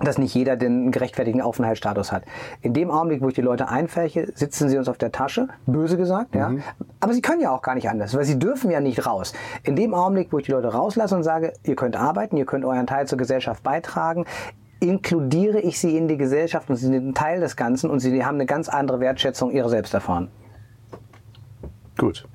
dass 0.00 0.18
nicht 0.18 0.34
jeder 0.34 0.56
den 0.56 0.90
gerechtfertigten 0.90 1.42
Aufenthaltsstatus 1.42 2.12
hat. 2.12 2.24
In 2.60 2.72
dem 2.72 2.90
Augenblick, 2.90 3.22
wo 3.22 3.28
ich 3.28 3.34
die 3.34 3.42
Leute 3.42 3.68
einfärche, 3.68 4.30
sitzen 4.34 4.68
sie 4.68 4.78
uns 4.78 4.88
auf 4.88 4.98
der 4.98 5.12
Tasche, 5.12 5.48
böse 5.66 5.96
gesagt, 5.96 6.34
mhm. 6.34 6.40
ja. 6.40 6.52
Aber 7.00 7.12
sie 7.12 7.22
können 7.22 7.40
ja 7.40 7.50
auch 7.50 7.62
gar 7.62 7.74
nicht 7.74 7.88
anders, 7.88 8.14
weil 8.14 8.24
sie 8.24 8.38
dürfen 8.38 8.70
ja 8.70 8.80
nicht 8.80 9.06
raus. 9.06 9.32
In 9.64 9.76
dem 9.76 9.94
Augenblick, 9.94 10.32
wo 10.32 10.38
ich 10.38 10.46
die 10.46 10.52
Leute 10.52 10.68
rauslasse 10.68 11.16
und 11.16 11.22
sage, 11.22 11.52
ihr 11.64 11.76
könnt 11.76 11.96
arbeiten, 11.96 12.36
ihr 12.36 12.46
könnt 12.46 12.64
euren 12.64 12.86
Teil 12.86 13.06
zur 13.06 13.18
Gesellschaft 13.18 13.62
beitragen, 13.62 14.24
inkludiere 14.80 15.60
ich 15.60 15.80
sie 15.80 15.96
in 15.96 16.08
die 16.08 16.16
Gesellschaft 16.16 16.70
und 16.70 16.76
sie 16.76 16.86
sind 16.86 17.08
ein 17.08 17.14
Teil 17.14 17.40
des 17.40 17.56
Ganzen 17.56 17.90
und 17.90 18.00
sie 18.00 18.24
haben 18.24 18.36
eine 18.36 18.46
ganz 18.46 18.68
andere 18.68 19.00
Wertschätzung 19.00 19.50
ihrer 19.50 19.68
selbst 19.68 19.94
erfahren. 19.94 20.28
Gut. 21.96 22.28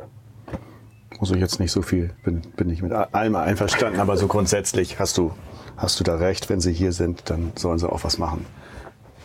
Muss 1.19 1.31
ich 1.31 1.37
jetzt 1.37 1.59
nicht 1.61 1.71
so 1.71 1.81
viel, 1.81 2.11
bin, 2.25 2.41
bin 2.57 2.69
ich 2.69 2.81
mit 2.81 2.91
allem 2.91 3.35
einverstanden, 3.35 4.01
aber 4.01 4.17
so 4.17 4.27
grundsätzlich 4.27 4.99
hast 4.99 5.17
du 5.17 5.31
hast 5.77 5.99
du 5.99 6.03
da 6.03 6.15
recht, 6.15 6.49
wenn 6.49 6.59
sie 6.59 6.73
hier 6.73 6.91
sind, 6.91 7.29
dann 7.29 7.51
sollen 7.55 7.79
sie 7.79 7.89
auch 7.89 8.03
was 8.03 8.17
machen. 8.17 8.45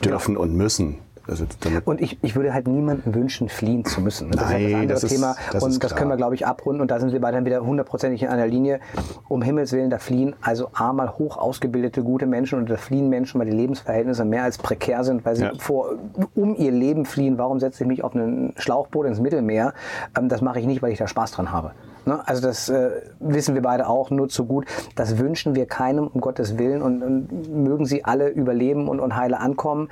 Dürfen 0.04 0.34
ja. 0.34 0.40
und 0.40 0.54
müssen. 0.54 0.98
Also 1.28 1.44
und 1.84 2.00
ich, 2.00 2.18
ich 2.22 2.36
würde 2.36 2.54
halt 2.54 2.66
niemanden 2.66 3.14
wünschen, 3.14 3.50
fliehen 3.50 3.84
zu 3.84 4.00
müssen. 4.00 4.30
Das 4.30 4.48
Nein, 4.48 4.62
ist 4.62 4.70
ja 4.70 4.78
das 4.86 5.04
andere 5.04 5.08
Thema. 5.08 5.36
Das 5.52 5.62
und 5.62 5.84
das 5.84 5.94
können 5.94 6.08
wir, 6.08 6.16
glaube 6.16 6.34
ich, 6.34 6.46
abrunden. 6.46 6.80
Und 6.80 6.90
da 6.90 6.98
sind 7.00 7.12
wir 7.12 7.20
beide 7.20 7.36
dann 7.36 7.44
wieder 7.44 7.60
hundertprozentig 7.60 8.22
in 8.22 8.28
einer 8.28 8.46
Linie. 8.46 8.80
Um 9.28 9.42
Himmels 9.42 9.72
Willen, 9.72 9.90
da 9.90 9.98
fliehen 9.98 10.34
also 10.40 10.70
einmal 10.72 11.18
hoch 11.18 11.36
ausgebildete, 11.36 12.02
gute 12.02 12.24
Menschen 12.24 12.58
und 12.58 12.70
da 12.70 12.78
fliehen 12.78 13.10
Menschen, 13.10 13.38
weil 13.38 13.50
die 13.50 13.56
Lebensverhältnisse 13.56 14.24
mehr 14.24 14.42
als 14.42 14.56
prekär 14.56 15.04
sind, 15.04 15.26
weil 15.26 15.36
sie 15.36 15.44
ja. 15.44 15.52
vor, 15.58 15.96
um 16.34 16.56
ihr 16.56 16.70
Leben 16.70 17.04
fliehen. 17.04 17.36
Warum 17.36 17.60
setze 17.60 17.84
ich 17.84 17.88
mich 17.88 18.02
auf 18.02 18.14
einen 18.14 18.54
Schlauchboot 18.56 19.06
ins 19.06 19.20
Mittelmeer? 19.20 19.74
Ähm, 20.16 20.30
das 20.30 20.40
mache 20.40 20.60
ich 20.60 20.66
nicht, 20.66 20.80
weil 20.80 20.92
ich 20.92 20.98
da 20.98 21.06
Spaß 21.06 21.32
dran 21.32 21.52
habe. 21.52 21.72
Ne? 22.08 22.26
Also 22.26 22.42
das 22.42 22.68
äh, 22.68 22.90
wissen 23.20 23.54
wir 23.54 23.62
beide 23.62 23.86
auch 23.86 24.10
nur 24.10 24.28
zu 24.28 24.46
gut. 24.46 24.66
Das 24.96 25.18
wünschen 25.18 25.54
wir 25.54 25.66
keinem, 25.66 26.06
um 26.08 26.20
Gottes 26.20 26.58
Willen. 26.58 26.82
Und, 26.82 27.02
und 27.02 27.48
mögen 27.64 27.86
sie 27.86 28.04
alle 28.04 28.28
überleben 28.28 28.88
und, 28.88 28.98
und 29.00 29.14
heile 29.14 29.38
ankommen. 29.40 29.88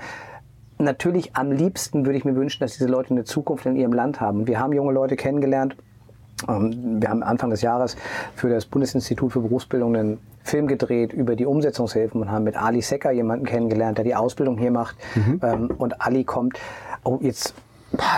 natürlich 0.79 1.37
am 1.37 1.53
liebsten 1.53 2.05
würde 2.05 2.19
ich 2.19 2.25
mir 2.25 2.35
wünschen, 2.37 2.61
dass 2.61 2.73
diese 2.73 2.87
Leute 2.89 3.11
eine 3.11 3.25
Zukunft 3.25 3.67
in 3.67 3.77
ihrem 3.77 3.93
Land 3.93 4.21
haben. 4.21 4.47
Wir 4.47 4.59
haben 4.59 4.73
junge 4.73 4.93
Leute 4.93 5.17
kennengelernt. 5.17 5.77
Ähm, 6.49 7.01
Wir 7.01 7.09
haben 7.09 7.23
Anfang 7.23 7.51
des 7.51 7.63
Jahres 7.63 7.97
für 8.35 8.49
das 8.51 8.67
Bundesinstitut 8.67 9.33
für 9.33 9.41
Berufsbildung 9.41 9.97
einen 9.97 10.19
Film 10.43 10.67
gedreht 10.67 11.13
über 11.13 11.35
die 11.35 11.47
Umsetzungshilfen 11.47 12.21
und 12.21 12.31
haben 12.31 12.45
mit 12.45 12.57
Ali 12.57 12.81
Secker 12.83 13.11
jemanden 13.11 13.47
kennengelernt, 13.47 13.99
der 13.99 14.05
die 14.05 14.15
Ausbildung 14.15 14.59
hier 14.59 14.71
macht. 14.71 14.97
Ähm, 15.43 15.71
Und 15.79 16.01
Ali 16.01 16.25
kommt, 16.25 16.59
oh 17.05 17.19
jetzt, 17.21 17.55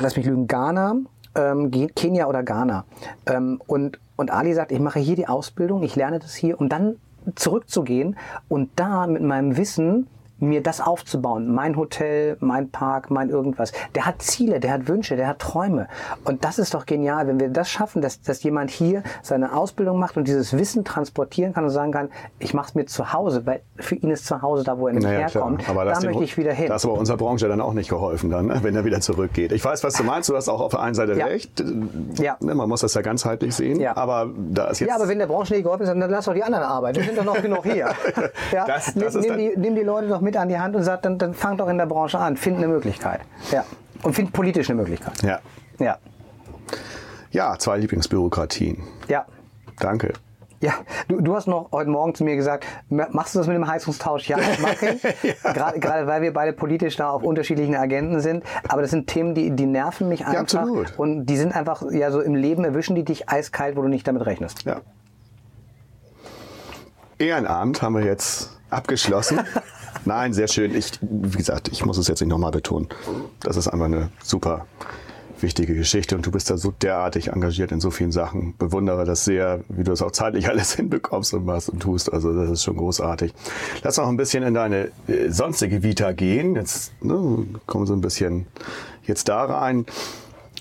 lass 0.01 0.17
mich 0.17 0.27
lügen, 0.27 0.47
Ghana, 0.47 0.97
ähm, 1.35 1.71
Kenia 1.95 2.27
oder 2.27 2.43
Ghana. 2.43 2.85
Ähm, 3.27 3.61
und, 3.67 3.99
und 4.17 4.31
Ali 4.31 4.55
sagt, 4.55 4.73
ich 4.73 4.81
mache 4.81 4.99
hier 4.99 5.17
die 5.17 5.29
Ausbildung, 5.29 5.83
ich 5.83 5.97
lerne 5.97 6.19
das 6.19 6.35
hier, 6.35 6.61
um 6.61 6.69
dann 6.69 6.97
zurückzugehen 7.35 8.17
und 8.49 8.71
da 8.77 9.07
mit 9.07 9.23
meinem 9.23 9.57
Wissen 9.57 10.07
mir 10.41 10.63
das 10.63 10.81
aufzubauen. 10.81 11.53
Mein 11.53 11.77
Hotel, 11.77 12.37
mein 12.41 12.71
Park, 12.71 13.11
mein 13.11 13.29
irgendwas. 13.29 13.73
Der 13.95 14.07
hat 14.07 14.23
Ziele, 14.23 14.61
der 14.61 14.73
hat 14.73 14.89
Wünsche, 14.89 15.17
der 15.17 15.27
hat 15.29 15.39
Träume. 15.41 15.89
Und 16.25 16.45
das 16.45 16.59
ist 16.59 16.75
doch 16.75 16.87
genial, 16.87 17.27
wenn 17.27 17.41
wir 17.41 17.49
das 17.49 17.69
schaffen, 17.69 18.03
dass, 18.03 18.21
dass 18.23 18.43
jemand 18.43 18.71
hier 18.71 19.03
seine 19.23 19.55
Ausbildung 19.57 19.99
macht 19.99 20.17
und 20.17 20.29
dieses 20.29 20.57
Wissen 20.57 20.85
transportieren 20.85 21.53
kann 21.55 21.65
und 21.65 21.71
sagen 21.71 21.91
kann, 21.93 22.09
ich 22.39 22.55
mache 22.55 22.69
es 22.69 22.75
mir 22.75 22.87
zu 22.87 23.13
Hause, 23.13 23.47
weil 23.47 23.63
für 23.77 23.97
ihn 23.97 24.11
ist 24.11 24.27
zu 24.27 24.41
Hause 24.43 24.63
da, 24.65 24.79
wo 24.79 24.87
er 24.89 24.95
nicht 24.95 25.03
Naja, 25.05 25.27
klar. 25.27 25.45
herkommt. 25.45 25.69
Aber 25.69 25.85
da 25.85 25.91
das 25.91 26.01
dem- 26.01 26.11
möchte 26.11 26.25
ich 26.25 26.37
wieder 26.37 26.53
hin. 26.53 26.69
Das 26.69 26.83
ist 26.85 26.91
aber 26.91 26.99
unserer 26.99 27.17
Branche 27.17 27.49
dann 27.49 27.61
auch 27.61 27.73
nicht 27.75 27.89
geholfen, 27.91 28.31
dann, 28.31 28.47
ne, 28.47 28.59
wenn 28.63 28.77
er 28.77 28.85
wieder 28.85 29.01
zurückgeht. 29.01 29.53
Ich 29.53 29.65
weiß, 29.65 29.83
was 29.85 29.95
du 29.95 30.05
meinst. 30.05 30.29
Du 30.29 30.37
hast 30.37 30.49
auch 30.49 30.61
auf 30.61 30.71
der 30.71 30.81
einen 30.83 30.95
Seite 30.95 31.15
Ja. 31.15 31.27
recht. 31.27 31.63
Ja. 32.19 32.37
Ne, 32.41 32.55
Man 32.55 32.69
muss 32.69 32.81
das 32.83 32.95
ja 32.95 33.01
ganzheitlich 33.03 33.55
sehen. 33.55 33.81
Ja. 33.81 33.97
Aber 33.97 34.29
da 34.53 34.67
ist 34.69 34.81
jetzt. 34.81 34.89
Ja, 34.91 34.97
aber 34.97 35.09
wenn 35.09 35.19
der 35.19 35.27
Branche 35.27 35.55
nicht 35.55 35.65
geholfen 35.65 35.83
ist, 35.83 35.89
dann 35.89 35.99
lass 35.99 36.27
doch 36.27 36.35
die 36.35 36.43
anderen 36.45 36.65
arbeiten. 36.65 37.01
Es 37.01 37.07
sind 37.07 37.19
doch 37.19 37.25
noch 37.25 37.43
genug 37.43 37.65
hier. 37.65 37.89
Ja? 38.53 38.65
Das- 38.67 38.87
das 38.87 38.95
nimm, 38.95 39.07
ist 39.07 39.21
nimm, 39.21 39.37
die, 39.39 39.53
nimm 39.57 39.75
die 39.75 39.83
Leute 39.83 40.09
doch 40.09 40.21
mit 40.21 40.28
an 40.37 40.49
die 40.49 40.59
Hand 40.59 40.77
und 40.77 40.83
sag, 40.83 41.03
dann, 41.03 41.19
dann 41.19 41.35
fang 41.35 41.57
doch 41.57 41.69
in 41.69 41.79
der 41.79 41.87
Branche 41.87 42.19
an. 42.19 42.37
Find 42.37 42.59
eine 42.59 42.69
Möglichkeit. 42.69 43.21
Ja. 43.51 43.65
Und 44.03 44.15
find 44.15 44.33
politisch 44.33 44.69
eine 44.71 44.81
Möglichkeit. 44.81 45.23
ja. 45.23 45.39
Ja. 45.79 45.97
ja, 47.31 47.57
zwei 47.59 47.79
Lieblingsbürokratien. 47.79 48.83
Ja. 49.07 49.27
Danke. 49.79 50.13
Ja, 50.61 50.73
du, 51.07 51.21
du 51.21 51.37
hast 51.37 51.47
noch 51.47 51.71
heute 51.71 51.89
Morgen 51.89 52.17
zu 52.17 52.25
mir 52.25 52.35
gesagt, 52.35 52.67
"Ma- 52.89 53.07
machst 53.13 53.37
du 53.37 53.39
das 53.39 53.47
mit 53.47 53.55
dem 53.55 53.69
Heizungstausch? 53.69 54.29
Ja, 54.29 54.39
das 54.39 54.59
mache 54.59 54.89
ich. 54.89 55.03
Gerade, 55.45 55.79
gerade 55.79 56.07
weil 56.09 56.21
wir 56.21 56.33
beide 56.33 56.53
politisch 56.53 56.97
da 56.97 57.11
auf 57.11 57.23
unterschiedlichen 57.23 57.77
Agenten 57.77 58.19
sind. 58.19 58.43
Aber 58.67 58.83
das 58.83 58.91
sind 58.91 59.07
Themen, 59.07 59.37
die, 59.37 59.53
die 59.53 59.67
nerven 59.67 60.09
mich 60.09 60.27
einfach. 60.27 60.41
absolut. 60.41 60.99
Und 60.99 61.27
die 61.27 61.37
sind 61.37 61.55
einfach, 61.55 61.85
ja, 61.93 62.11
so 62.11 62.21
im 62.21 62.35
Leben 62.35 62.65
erwischen 62.65 62.97
die 62.97 63.05
dich 63.05 63.29
eiskalt, 63.29 63.77
wo 63.77 63.83
du 63.83 63.89
nicht 63.89 64.09
damit 64.09 64.27
rechnest. 64.27 64.65
Ja. 64.65 64.81
Ehrenamt 67.19 67.83
haben 67.83 67.95
wir 67.95 68.05
jetzt 68.05 68.59
abgeschlossen. 68.71 69.39
Nein, 70.05 70.33
sehr 70.33 70.49
schön. 70.49 70.75
Ich, 70.75 70.93
wie 71.01 71.37
gesagt, 71.37 71.69
ich 71.69 71.85
muss 71.85 71.99
es 71.99 72.09
jetzt 72.09 72.21
nicht 72.21 72.31
nochmal 72.31 72.51
betonen. 72.51 72.89
Das 73.41 73.57
ist 73.57 73.69
einfach 73.69 73.87
eine 73.87 74.11
super 74.23 74.67
wichtige 75.43 75.75
Geschichte 75.75 76.17
und 76.17 76.27
du 76.27 76.31
bist 76.31 76.51
da 76.51 76.57
so 76.57 76.73
derartig 76.83 77.29
engagiert 77.29 77.73
in 77.73 77.81
so 77.81 77.91
vielen 77.91 78.13
Sachen. 78.13 78.57
Bewundere 78.57 79.05
das 79.05 79.25
sehr, 79.25 79.61
wie 79.69 79.85
du 79.85 79.93
es 79.93 80.03
auch 80.03 80.11
zeitlich 80.11 80.49
alles 80.51 80.75
hinbekommst 80.75 81.35
und 81.35 81.45
machst 81.45 81.69
und 81.69 81.81
tust. 81.81 82.13
Also 82.13 82.33
das 82.35 82.51
ist 82.51 82.65
schon 82.65 82.77
großartig. 82.77 83.33
Lass 83.83 83.97
noch 83.97 84.09
ein 84.09 84.17
bisschen 84.17 84.43
in 84.43 84.55
deine 84.55 84.91
äh, 85.07 85.29
sonstige 85.29 85.83
Vita 85.83 86.13
gehen. 86.13 86.57
Jetzt 86.57 86.93
ne, 87.03 87.47
kommen 87.67 87.87
so 87.87 87.95
ein 87.95 88.01
bisschen 88.01 88.47
jetzt 89.05 89.29
da 89.29 89.45
rein. 89.45 89.87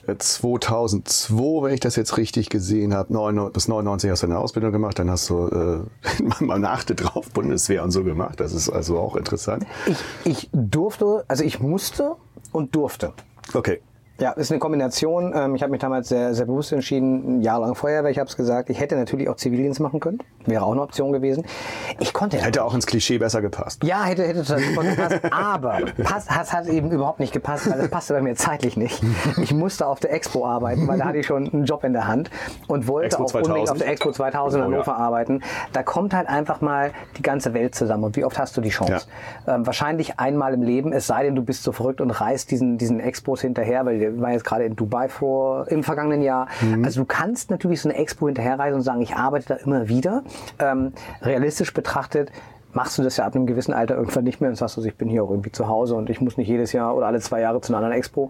Äh, 0.07 0.17
2002, 0.17 1.63
wenn 1.63 1.73
ich 1.73 1.79
das 1.79 1.95
jetzt 1.95 2.17
richtig 2.17 2.49
gesehen 2.49 2.93
habe, 2.93 3.13
99 3.13 3.53
bis 3.53 3.67
99 3.67 4.09
hast 4.09 4.23
du 4.23 4.27
eine 4.27 4.39
Ausbildung 4.39 4.71
gemacht, 4.71 4.97
dann 4.99 5.11
hast 5.11 5.29
du 5.29 5.47
äh, 5.47 6.43
mal 6.43 6.55
eine 6.55 6.69
achte 6.69 6.95
drauf 6.95 7.29
Bundeswehr 7.31 7.83
und 7.83 7.91
so 7.91 8.03
gemacht. 8.03 8.39
Das 8.39 8.53
ist 8.53 8.69
also 8.69 8.97
auch 8.97 9.15
interessant. 9.15 9.65
Ich, 9.85 9.97
ich 10.25 10.49
durfte, 10.53 11.25
also 11.27 11.43
ich 11.43 11.59
musste 11.59 12.15
und 12.51 12.75
durfte. 12.75 13.13
Okay. 13.53 13.81
Ja, 14.19 14.31
ist 14.31 14.51
eine 14.51 14.59
Kombination. 14.59 15.33
Ähm, 15.35 15.55
Ich 15.55 15.61
habe 15.61 15.71
mich 15.71 15.79
damals 15.81 16.09
sehr, 16.09 16.33
sehr 16.33 16.45
bewusst 16.45 16.71
entschieden, 16.71 17.39
ein 17.39 17.41
Jahr 17.41 17.59
lang 17.59 17.75
Feuerwehr, 17.75 18.09
ich 18.09 18.17
habe 18.19 18.27
es 18.29 18.35
gesagt. 18.35 18.69
Ich 18.69 18.79
hätte 18.79 18.95
natürlich 18.95 19.29
auch 19.29 19.35
Zivildienst 19.35 19.79
machen 19.79 19.99
können. 19.99 20.19
Wäre 20.45 20.63
auch 20.63 20.71
eine 20.71 20.81
Option 20.81 21.11
gewesen. 21.11 21.45
Ich 21.99 22.13
konnte 22.13 22.37
Hätte 22.37 22.63
auch 22.63 22.73
ins 22.73 22.87
Klischee 22.87 23.17
besser 23.17 23.41
gepasst. 23.41 23.83
Ja, 23.83 24.03
hätte, 24.05 24.23
hätte 24.23 24.43
total 24.43 24.59
super 24.59 24.83
gepasst, 24.83 25.19
aber 25.31 25.79
pass, 26.03 26.29
hat, 26.29 26.51
hat 26.51 26.67
eben 26.67 26.91
überhaupt 26.91 27.19
nicht 27.19 27.33
gepasst, 27.33 27.69
weil 27.69 27.77
das 27.77 27.89
passte 27.89 28.13
bei 28.13 28.21
mir 28.21 28.35
zeitlich 28.35 28.75
nicht. 28.77 29.01
Ich 29.41 29.53
musste 29.53 29.85
auf 29.85 29.99
der 29.99 30.13
Expo 30.13 30.45
arbeiten, 30.45 30.87
weil 30.87 30.97
da 30.97 31.05
hatte 31.05 31.17
ich 31.19 31.25
schon 31.27 31.51
einen 31.53 31.65
Job 31.65 31.83
in 31.83 31.93
der 31.93 32.07
Hand 32.07 32.31
und 32.67 32.87
wollte 32.87 33.07
Expo 33.17 33.23
auch 33.23 33.33
unbedingt 33.33 33.67
2000? 33.67 33.71
auf 33.71 33.77
der 33.77 33.87
Expo 33.89 34.11
2000 34.11 34.63
in 34.63 34.67
Oh 34.67 34.71
ja. 34.71 34.75
Hannover 34.77 34.97
arbeiten. 34.97 35.41
Da 35.73 35.83
kommt 35.83 36.13
halt 36.13 36.27
einfach 36.27 36.61
mal 36.61 36.91
die 37.17 37.21
ganze 37.21 37.53
Welt 37.53 37.75
zusammen 37.75 38.05
und 38.05 38.15
wie 38.15 38.23
oft 38.25 38.39
hast 38.39 38.55
du 38.57 38.61
die 38.61 38.69
Chance? 38.69 39.07
Ähm, 39.47 39.65
wahrscheinlich 39.65 40.19
einmal 40.19 40.53
im 40.53 40.61
Leben, 40.63 40.91
es 40.93 41.07
sei 41.07 41.23
denn, 41.23 41.35
du 41.35 41.43
bist 41.43 41.63
so 41.63 41.71
verrückt 41.71 42.01
und 42.01 42.09
reist 42.11 42.51
diesen, 42.51 42.77
diesen 42.77 42.99
Expos 42.99 43.41
hinterher, 43.41 43.85
weil 43.85 43.99
wir 44.13 44.21
waren 44.21 44.33
jetzt 44.33 44.45
gerade 44.45 44.65
in 44.65 44.75
Dubai 44.75 45.09
vor, 45.09 45.67
im 45.69 45.83
vergangenen 45.83 46.21
Jahr. 46.21 46.47
Mhm. 46.61 46.83
Also 46.85 47.01
du 47.01 47.05
kannst 47.05 47.51
natürlich 47.51 47.81
so 47.81 47.89
eine 47.89 47.97
Expo 47.97 48.27
hinterherreisen 48.27 48.75
und 48.75 48.81
sagen, 48.81 49.01
ich 49.01 49.15
arbeite 49.15 49.47
da 49.47 49.55
immer 49.55 49.87
wieder. 49.87 50.23
Ähm, 50.59 50.93
realistisch 51.21 51.73
betrachtet 51.73 52.31
machst 52.77 52.99
du 52.99 53.01
das 53.01 53.17
ja 53.17 53.25
ab 53.25 53.35
einem 53.35 53.47
gewissen 53.47 53.73
Alter 53.73 53.95
irgendwann 53.95 54.23
nicht 54.23 54.39
mehr 54.39 54.51
und 54.51 54.55
sagst, 54.55 54.77
also 54.77 54.87
ich 54.87 54.95
bin 54.95 55.09
hier 55.09 55.23
auch 55.23 55.31
irgendwie 55.31 55.51
zu 55.51 55.67
Hause 55.67 55.95
und 55.95 56.11
ich 56.11 56.21
muss 56.21 56.37
nicht 56.37 56.47
jedes 56.47 56.73
Jahr 56.73 56.95
oder 56.95 57.07
alle 57.07 57.19
zwei 57.19 57.41
Jahre 57.41 57.59
zu 57.59 57.71
einer 57.71 57.77
anderen 57.77 57.97
Expo. 57.97 58.29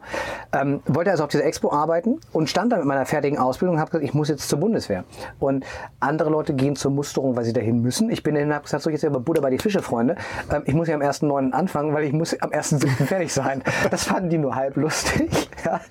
Ähm, 0.53 0.79
wollte 0.85 1.11
also 1.11 1.25
auf 1.25 1.29
dieser 1.29 1.43
Expo 1.43 1.69
arbeiten 1.69 2.21
und 2.31 2.49
stand 2.49 2.71
da 2.71 2.77
mit 2.77 2.85
meiner 2.85 3.05
fertigen 3.05 3.37
Ausbildung 3.39 3.75
und 3.75 3.81
habe 3.81 3.91
gesagt, 3.91 4.05
ich 4.05 4.13
muss 4.13 4.29
jetzt 4.29 4.47
zur 4.47 4.59
Bundeswehr. 4.59 5.03
Und 5.39 5.65
andere 5.99 6.29
Leute 6.29 6.53
gehen 6.53 6.77
zur 6.77 6.91
Musterung, 6.91 7.35
weil 7.35 7.43
sie 7.43 7.51
dahin 7.51 7.81
müssen. 7.81 8.09
Ich 8.09 8.23
bin 8.23 8.35
dahin 8.35 8.47
und 8.47 8.55
habe 8.55 8.63
gesagt, 8.63 8.83
so 8.83 8.89
jetzt 8.89 9.03
aber 9.03 9.19
Buddha 9.19 9.41
bei 9.41 9.49
die 9.49 9.57
Fische, 9.57 9.81
Freunde. 9.81 10.15
Ähm, 10.49 10.63
ich 10.63 10.73
muss 10.73 10.87
ja 10.87 10.95
am 10.95 11.01
1.9. 11.01 11.51
anfangen, 11.51 11.93
weil 11.93 12.05
ich 12.05 12.13
muss 12.13 12.33
am 12.41 12.51
1.7. 12.51 12.87
fertig 13.05 13.33
sein. 13.33 13.61
Das 13.91 14.05
fanden 14.05 14.29
die 14.29 14.37
nur 14.37 14.55
halb 14.55 14.77
lustig. 14.77 15.49
Ja, 15.65 15.81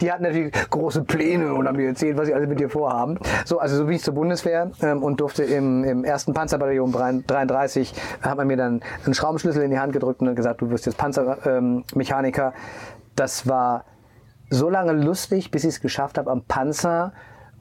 die 0.00 0.10
hatten 0.10 0.22
natürlich 0.22 0.52
große 0.70 1.02
Pläne 1.02 1.52
und 1.52 1.66
haben 1.66 1.76
mir 1.76 1.88
erzählt, 1.88 2.16
was 2.16 2.28
sie 2.28 2.34
alle 2.34 2.46
mit 2.46 2.60
dir 2.60 2.70
vorhaben. 2.70 3.18
So, 3.44 3.58
also 3.58 3.76
so 3.76 3.84
bin 3.84 3.96
ich 3.96 4.02
zur 4.02 4.14
Bundeswehr 4.14 4.70
ähm, 4.80 5.02
und 5.02 5.20
durfte 5.20 5.42
im, 5.42 5.84
im 5.84 6.04
ersten 6.04 6.32
Panzerbataillon 6.32 6.92
33 7.26 7.81
hat 8.22 8.36
man 8.36 8.46
mir 8.46 8.56
dann 8.56 8.80
einen 9.04 9.14
Schraubenschlüssel 9.14 9.62
in 9.62 9.70
die 9.70 9.78
Hand 9.78 9.92
gedrückt 9.92 10.20
und 10.20 10.34
gesagt, 10.34 10.60
du 10.60 10.70
wirst 10.70 10.86
jetzt 10.86 10.98
Panzermechaniker. 10.98 12.46
Ähm, 12.46 12.52
das 13.16 13.46
war 13.46 13.84
so 14.50 14.68
lange 14.68 14.92
lustig, 14.92 15.50
bis 15.50 15.64
ich 15.64 15.70
es 15.70 15.80
geschafft 15.80 16.18
habe, 16.18 16.30
am 16.30 16.42
Panzer 16.44 17.12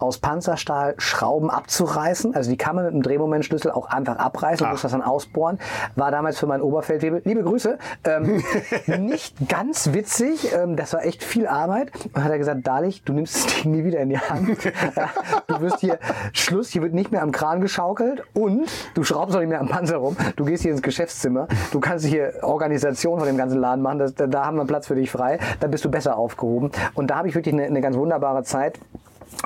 aus 0.01 0.17
Panzerstahl 0.17 0.95
Schrauben 0.97 1.49
abzureißen. 1.49 2.35
Also 2.35 2.49
die 2.49 2.57
kann 2.57 2.75
man 2.75 2.85
mit 2.85 2.93
einem 2.93 3.03
Drehmomentschlüssel 3.03 3.71
auch 3.71 3.87
einfach 3.87 4.17
abreißen 4.17 4.65
und 4.65 4.71
muss 4.71 4.81
das 4.81 4.91
dann 4.91 5.01
ausbohren. 5.01 5.59
War 5.95 6.11
damals 6.11 6.39
für 6.39 6.47
meinen 6.47 6.61
Oberfeldwebel, 6.61 7.21
liebe 7.25 7.43
Grüße, 7.43 7.77
ähm, 8.05 8.43
nicht 8.87 9.47
ganz 9.47 9.93
witzig. 9.93 10.53
Ähm, 10.53 10.75
das 10.75 10.93
war 10.93 11.05
echt 11.05 11.23
viel 11.23 11.47
Arbeit. 11.47 11.91
Und 12.13 12.23
hat 12.23 12.31
er 12.31 12.37
gesagt, 12.37 12.65
Dalich, 12.65 13.03
du 13.03 13.13
nimmst 13.13 13.35
das 13.35 13.61
Ding 13.61 13.71
nie 13.71 13.83
wieder 13.83 13.99
in 13.99 14.09
die 14.09 14.19
Hand. 14.19 14.57
du 15.47 15.61
wirst 15.61 15.79
hier, 15.79 15.99
Schluss, 16.33 16.69
hier 16.69 16.81
wird 16.81 16.93
nicht 16.93 17.11
mehr 17.11 17.21
am 17.21 17.31
Kran 17.31 17.61
geschaukelt 17.61 18.23
und 18.33 18.67
du 18.93 19.03
schraubst 19.03 19.35
auch 19.35 19.39
nicht 19.39 19.49
mehr 19.49 19.59
am 19.59 19.67
Panzer 19.67 19.97
rum. 19.97 20.15
Du 20.35 20.45
gehst 20.45 20.63
hier 20.63 20.71
ins 20.71 20.81
Geschäftszimmer. 20.81 21.47
Du 21.71 21.79
kannst 21.79 22.05
hier 22.05 22.33
Organisation 22.41 23.19
von 23.19 23.27
dem 23.27 23.37
ganzen 23.37 23.59
Laden 23.59 23.81
machen. 23.81 23.99
Das, 23.99 24.13
da, 24.15 24.27
da 24.27 24.45
haben 24.45 24.57
wir 24.57 24.65
Platz 24.65 24.87
für 24.87 24.95
dich 24.95 25.11
frei. 25.11 25.39
Da 25.59 25.67
bist 25.67 25.85
du 25.85 25.91
besser 25.91 26.17
aufgehoben. 26.17 26.71
Und 26.93 27.07
da 27.11 27.17
habe 27.17 27.27
ich 27.27 27.35
wirklich 27.35 27.53
eine, 27.53 27.63
eine 27.63 27.81
ganz 27.81 27.95
wunderbare 27.95 28.43
Zeit 28.43 28.79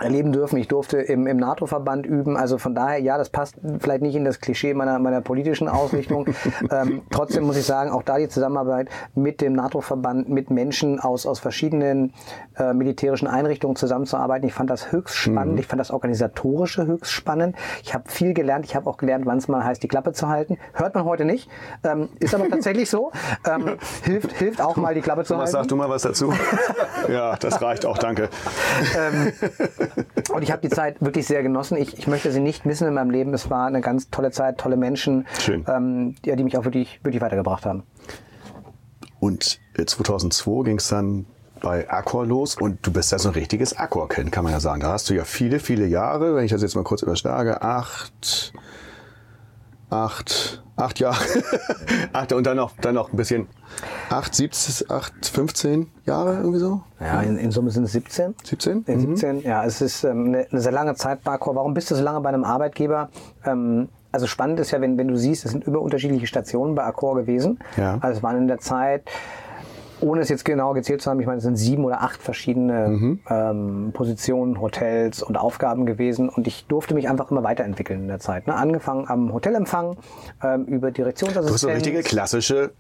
erleben 0.02 0.32
dürfen. 0.32 0.58
Ich 0.58 0.68
durfte 0.68 0.98
im, 0.98 1.28
im 1.28 1.38
NATO-Verband 1.38 2.06
üben. 2.06 2.38
Also 2.38 2.58
von 2.58 2.76
daher, 2.76 3.00
ja, 3.00 3.18
das 3.18 3.30
passt 3.30 3.56
vielleicht 3.80 4.02
nicht 4.02 4.16
in 4.16 4.26
das 4.26 4.40
Klischee 4.40 4.74
meiner, 4.74 5.00
meiner 5.00 5.22
politischen 5.22 5.68
Ausrichtung. 5.68 6.28
ähm, 6.72 7.02
trotzdem 7.10 7.46
muss 7.46 7.58
ich 7.58 7.66
sagen, 7.66 7.92
auch 7.92 8.04
da 8.04 8.18
die 8.18 8.28
Zusammenarbeit 8.28 8.90
mit 9.14 9.42
dem 9.42 9.54
NATO-Verband, 9.54 10.30
mit 10.30 10.50
Menschen 10.50 11.00
aus, 11.00 11.26
aus 11.26 11.40
verschiedenen 11.40 12.14
äh, 12.58 12.74
militärischen 12.74 13.28
Einrichtungen 13.28 13.76
zusammenzuarbeiten. 13.76 14.48
Ich 14.48 14.54
fand 14.54 14.70
das 14.70 14.92
höchst 14.92 15.16
spannend. 15.16 15.60
Ich 15.60 15.68
fand 15.68 15.80
das 15.80 15.92
Organisatorische 15.92 16.86
höchst 16.86 17.12
spannend. 17.12 17.56
Ich 17.84 17.94
habe 17.94 18.10
viel 18.10 18.34
gelernt. 18.34 18.66
Ich 18.66 18.76
habe 18.76 18.90
auch 18.90 18.98
gelernt, 18.98 19.26
wann 19.26 19.38
es 19.38 19.48
mal 19.48 19.64
heißt, 19.64 19.82
die 19.84 19.88
Klappe 19.88 20.14
zu 20.14 20.28
halten. 20.28 20.58
Hört 20.74 20.96
man 20.96 21.06
heute 21.06 21.26
nicht. 21.26 21.50
Ähm, 21.84 22.10
ist 22.20 22.34
aber 22.36 22.50
tatsächlich 22.50 22.90
so. 22.90 23.12
Ähm, 23.48 23.78
hilft, 24.04 24.32
hilft 24.34 24.62
auch 24.62 24.76
mal, 24.78 24.94
die 24.94 25.02
Klappe 25.02 25.24
zu 25.24 25.34
Was 25.34 25.40
halten. 25.40 25.52
sag 25.52 25.68
du 25.68 25.76
mal 25.76 25.90
was 25.90 26.04
dazu? 26.04 26.34
ja, 27.10 27.36
das 27.38 27.62
reicht 27.62 27.86
auch, 27.86 27.98
danke. 27.98 28.30
Ähm, 28.98 29.34
und 30.34 30.42
ich 30.42 30.52
habe 30.52 30.62
die 30.62 30.70
Zeit 30.70 31.02
wirklich 31.02 31.26
sehr 31.28 31.44
genossen. 31.44 31.78
Ich, 31.78 31.98
ich 31.98 32.08
möchte 32.08 32.32
sie 32.32 32.40
nicht 32.40 32.66
missen 32.66 32.88
in 32.88 32.94
meinem 32.94 33.10
Leben. 33.10 33.34
Es 33.34 33.50
war 33.50 33.68
eine 33.68 33.82
ganz 33.82 34.10
tolle 34.10 34.32
Zeit, 34.32 34.58
tolle 34.58 34.78
Menschen. 34.78 35.28
Ähm, 35.68 36.16
ja, 36.26 36.36
die 36.36 36.44
mich 36.44 36.58
auch 36.58 36.66
wirklich, 36.66 37.00
wirklich 37.04 37.22
weitergebracht 37.22 37.66
haben. 37.66 37.84
Und 39.20 39.60
äh, 39.78 39.86
2002 39.86 40.64
ging 40.66 40.78
es 40.78 40.88
dann 40.90 41.26
bei 41.62 41.90
Accor 41.90 42.26
los 42.26 42.56
und 42.56 42.86
du 42.86 42.92
bist 42.92 43.12
ja 43.12 43.20
so 43.20 43.30
ein 43.30 43.36
richtiges 43.36 43.78
Accor-Kind, 43.78 44.32
kann 44.32 44.44
man 44.44 44.54
ja 44.54 44.60
sagen. 44.60 44.82
Da 44.82 44.92
hast 44.92 45.10
du 45.10 45.14
ja 45.14 45.24
viele, 45.24 45.60
viele 45.60 45.86
Jahre, 45.86 46.36
wenn 46.36 46.46
ich 46.46 46.52
das 46.52 46.62
jetzt 46.62 46.76
mal 46.76 46.84
kurz 46.84 47.02
überschlage, 47.02 47.62
acht, 47.62 48.54
acht, 49.90 50.64
acht 50.76 51.00
Jahre, 51.00 51.24
acht 52.14 52.34
und 52.34 52.46
dann 52.46 52.58
noch, 52.58 52.72
dann 52.82 52.96
noch 52.96 53.12
ein 53.12 53.18
bisschen, 53.18 53.48
acht, 54.10 54.36
17, 54.36 54.90
acht, 54.90 55.14
15 55.26 55.88
Jahre 56.06 56.38
irgendwie 56.38 56.60
so? 56.60 56.82
Ja, 57.00 57.22
in, 57.22 57.38
in 57.38 57.52
Summe 57.52 57.72
sind 57.72 57.86
es 57.86 57.92
17. 57.94 58.36
17? 58.44 58.84
In 58.88 59.00
17, 59.00 59.42
ja, 59.42 59.64
es 59.66 59.82
ist 59.82 60.04
ähm, 60.04 60.26
eine, 60.28 60.48
eine 60.50 60.62
sehr 60.62 60.72
lange 60.72 60.96
Zeit 60.96 61.24
bei 61.24 61.34
Accor. 61.34 61.56
Warum 61.56 61.74
bist 61.74 61.92
du 61.92 61.96
so 61.96 62.04
lange 62.04 62.22
bei 62.22 62.30
einem 62.30 62.44
Arbeitgeber? 62.44 63.10
Ähm, 63.46 63.90
also 64.12 64.28
spannend 64.28 64.62
ist 64.62 64.72
ja, 64.72 64.80
wenn, 64.80 64.98
wenn 64.98 65.10
du 65.10 65.18
siehst, 65.18 65.44
es 65.44 65.52
sind 65.52 65.66
immer 65.66 65.82
unterschiedliche 65.82 66.26
Stationen 66.26 66.74
bei 66.74 66.84
Accor 66.84 67.16
gewesen. 67.16 67.60
Ja. 67.76 67.98
Also 68.00 68.18
es 68.18 68.24
waren 68.24 68.38
in 68.38 68.48
der 68.48 68.60
Zeit 68.60 69.04
ohne 70.06 70.22
es 70.22 70.30
jetzt 70.30 70.46
genau 70.46 70.74
gezählt 70.74 71.02
zu 71.02 71.10
haben, 71.10 71.20
ich 71.20 71.26
meine, 71.26 71.40
es 71.40 71.44
sind 71.44 71.56
sieben 71.56 71.84
oder 71.84 72.02
acht 72.02 72.22
verschiedene 72.22 72.88
Mhm. 72.90 73.20
ähm, 73.30 73.90
Positionen, 73.94 74.62
Hotels 74.62 75.24
und 75.24 75.36
Aufgaben 75.38 75.86
gewesen 75.86 76.30
und 76.30 76.46
ich 76.48 76.66
durfte 76.68 76.94
mich 76.94 77.10
einfach 77.10 77.32
immer 77.32 77.44
weiterentwickeln 77.44 78.02
in 78.02 78.08
der 78.08 78.20
Zeit. 78.20 78.46
Ne? 78.48 78.56
Angefangen 78.56 79.08
am 79.08 79.34
Hotelempfang, 79.34 79.98
ähm, 80.44 80.66
über 80.66 80.92
Direktionsassistenz. 80.92 81.50
Du 81.50 81.54
hast 81.54 81.62
so 81.62 81.70
richtige 81.70 82.04
klassische 82.04 82.72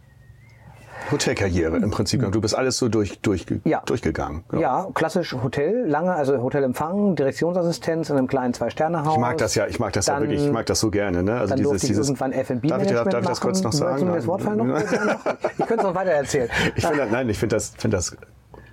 Hotelkarriere 1.12 1.78
im 1.78 1.92
Prinzip. 1.92 2.30
Du 2.32 2.42
bist 2.42 2.56
alles 2.56 2.78
so 2.78 2.90
durch, 2.90 3.20
durch, 3.22 3.46
Ja. 3.64 3.82
durchgegangen. 3.86 4.44
Ja, 4.58 4.88
klassisch 4.94 5.34
Hotel, 5.44 5.86
lange, 5.88 6.14
also 6.14 6.42
Hotelempfang, 6.42 7.16
Direktionsassistenz 7.16 8.10
in 8.10 8.18
einem 8.18 8.28
kleinen 8.28 8.54
Zwei-Sterne-Haus. 8.54 9.14
Ich 9.14 9.20
mag 9.20 9.38
das 9.38 9.56
ja, 9.56 9.68
ich 9.68 9.80
mag 9.80 9.94
das 9.94 10.08
ja 10.08 10.14
Dann- 10.16 10.24
wirklich, 10.24 10.44
ich 10.44 10.52
mag 10.52 10.66
das 10.66 10.80
so 10.80 10.90
gerne. 10.90 11.22
Ne? 11.24 11.34
Also 11.34 11.50
dann 11.50 11.58
dieses, 11.60 11.84
ich 11.84 11.90
dieses, 11.90 12.08
irgendwann 12.08 12.32
darf 12.32 12.42
ich, 12.42 12.50
F&B-Management 12.50 13.14
darf 13.14 13.22
ich 13.22 13.28
das 13.28 13.42
kurz 13.42 13.62
noch 13.62 13.72
sagen? 13.74 14.00
Du 14.00 14.06
mir 14.06 14.16
das 14.16 14.28
Wortfall 14.28 14.56
noch? 14.56 14.66
Ich 14.78 14.88
könnte 14.88 15.76
es 15.78 15.84
noch 15.84 15.96
weiter 15.96 16.12
erzählen. 16.12 16.50
Ich 16.76 16.86
finde, 16.86 17.08
nein, 17.12 17.30
ich 17.30 17.38
finde 17.38 17.56
das, 17.56 17.74
finde 17.78 17.98
das, 17.98 18.16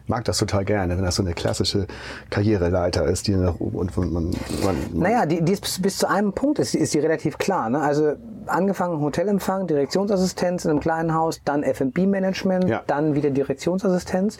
mag 0.06 0.24
das 0.24 0.38
total 0.38 0.64
gerne, 0.64 0.96
wenn 0.96 1.04
das 1.04 1.16
so 1.16 1.22
eine 1.22 1.34
klassische 1.34 1.86
Karriereleiter 2.30 3.04
ist, 3.04 3.26
die 3.28 3.36
nach 3.36 3.58
oben 3.60 3.76
und 3.78 3.96
man, 3.96 4.12
man, 4.12 4.30
man 4.64 4.76
Naja, 4.94 5.26
die, 5.26 5.42
die 5.42 5.52
ist 5.52 5.60
bis, 5.62 5.82
bis 5.82 5.98
zu 5.98 6.08
einem 6.08 6.32
Punkt 6.32 6.58
ist, 6.58 6.74
ist 6.74 6.94
die 6.94 6.98
relativ 6.98 7.38
klar. 7.38 7.70
Ne? 7.70 7.80
Also 7.80 8.12
angefangen 8.46 9.00
Hotelempfang, 9.00 9.66
Direktionsassistenz 9.66 10.64
in 10.64 10.70
einem 10.72 10.80
kleinen 10.80 11.14
Haus, 11.14 11.40
dann 11.44 11.62
F&B-Management, 11.62 12.68
Ja. 12.68 12.82
dann 12.86 13.14
wieder 13.14 13.30
Direktionsassistenz. 13.30 14.38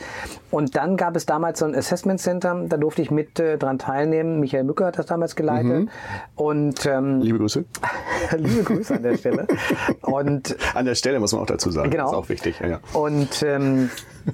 Und 0.51 0.75
dann 0.75 0.97
gab 0.97 1.15
es 1.15 1.25
damals 1.25 1.59
so 1.59 1.65
ein 1.65 1.75
Assessment 1.75 2.19
Center, 2.19 2.65
da 2.67 2.77
durfte 2.77 3.01
ich 3.01 3.11
mit 3.11 3.39
äh, 3.39 3.57
dran 3.57 3.79
teilnehmen. 3.79 4.39
Michael 4.39 4.63
Mücker 4.65 4.85
hat 4.87 4.99
das 4.99 5.05
damals 5.05 5.35
geleitet. 5.35 5.89
Und 6.35 6.85
ähm, 6.85 7.21
Liebe 7.21 7.37
Grüße. 7.39 7.63
liebe 8.37 8.63
Grüße 8.63 8.95
an 8.95 9.03
der 9.03 9.17
Stelle. 9.17 9.47
Und 10.01 10.55
An 10.73 10.85
der 10.85 10.95
Stelle 10.95 11.19
muss 11.19 11.31
man 11.33 11.41
auch 11.41 11.45
dazu 11.47 11.71
sagen. 11.71 11.89
Genau. 11.91 12.03
Das 12.05 12.11
ist 12.11 12.17
auch 12.17 12.29
wichtig. 12.29 12.59
Ja, 12.59 12.67
ja. 12.67 12.79
und 12.93 13.43
ähm, 13.43 13.89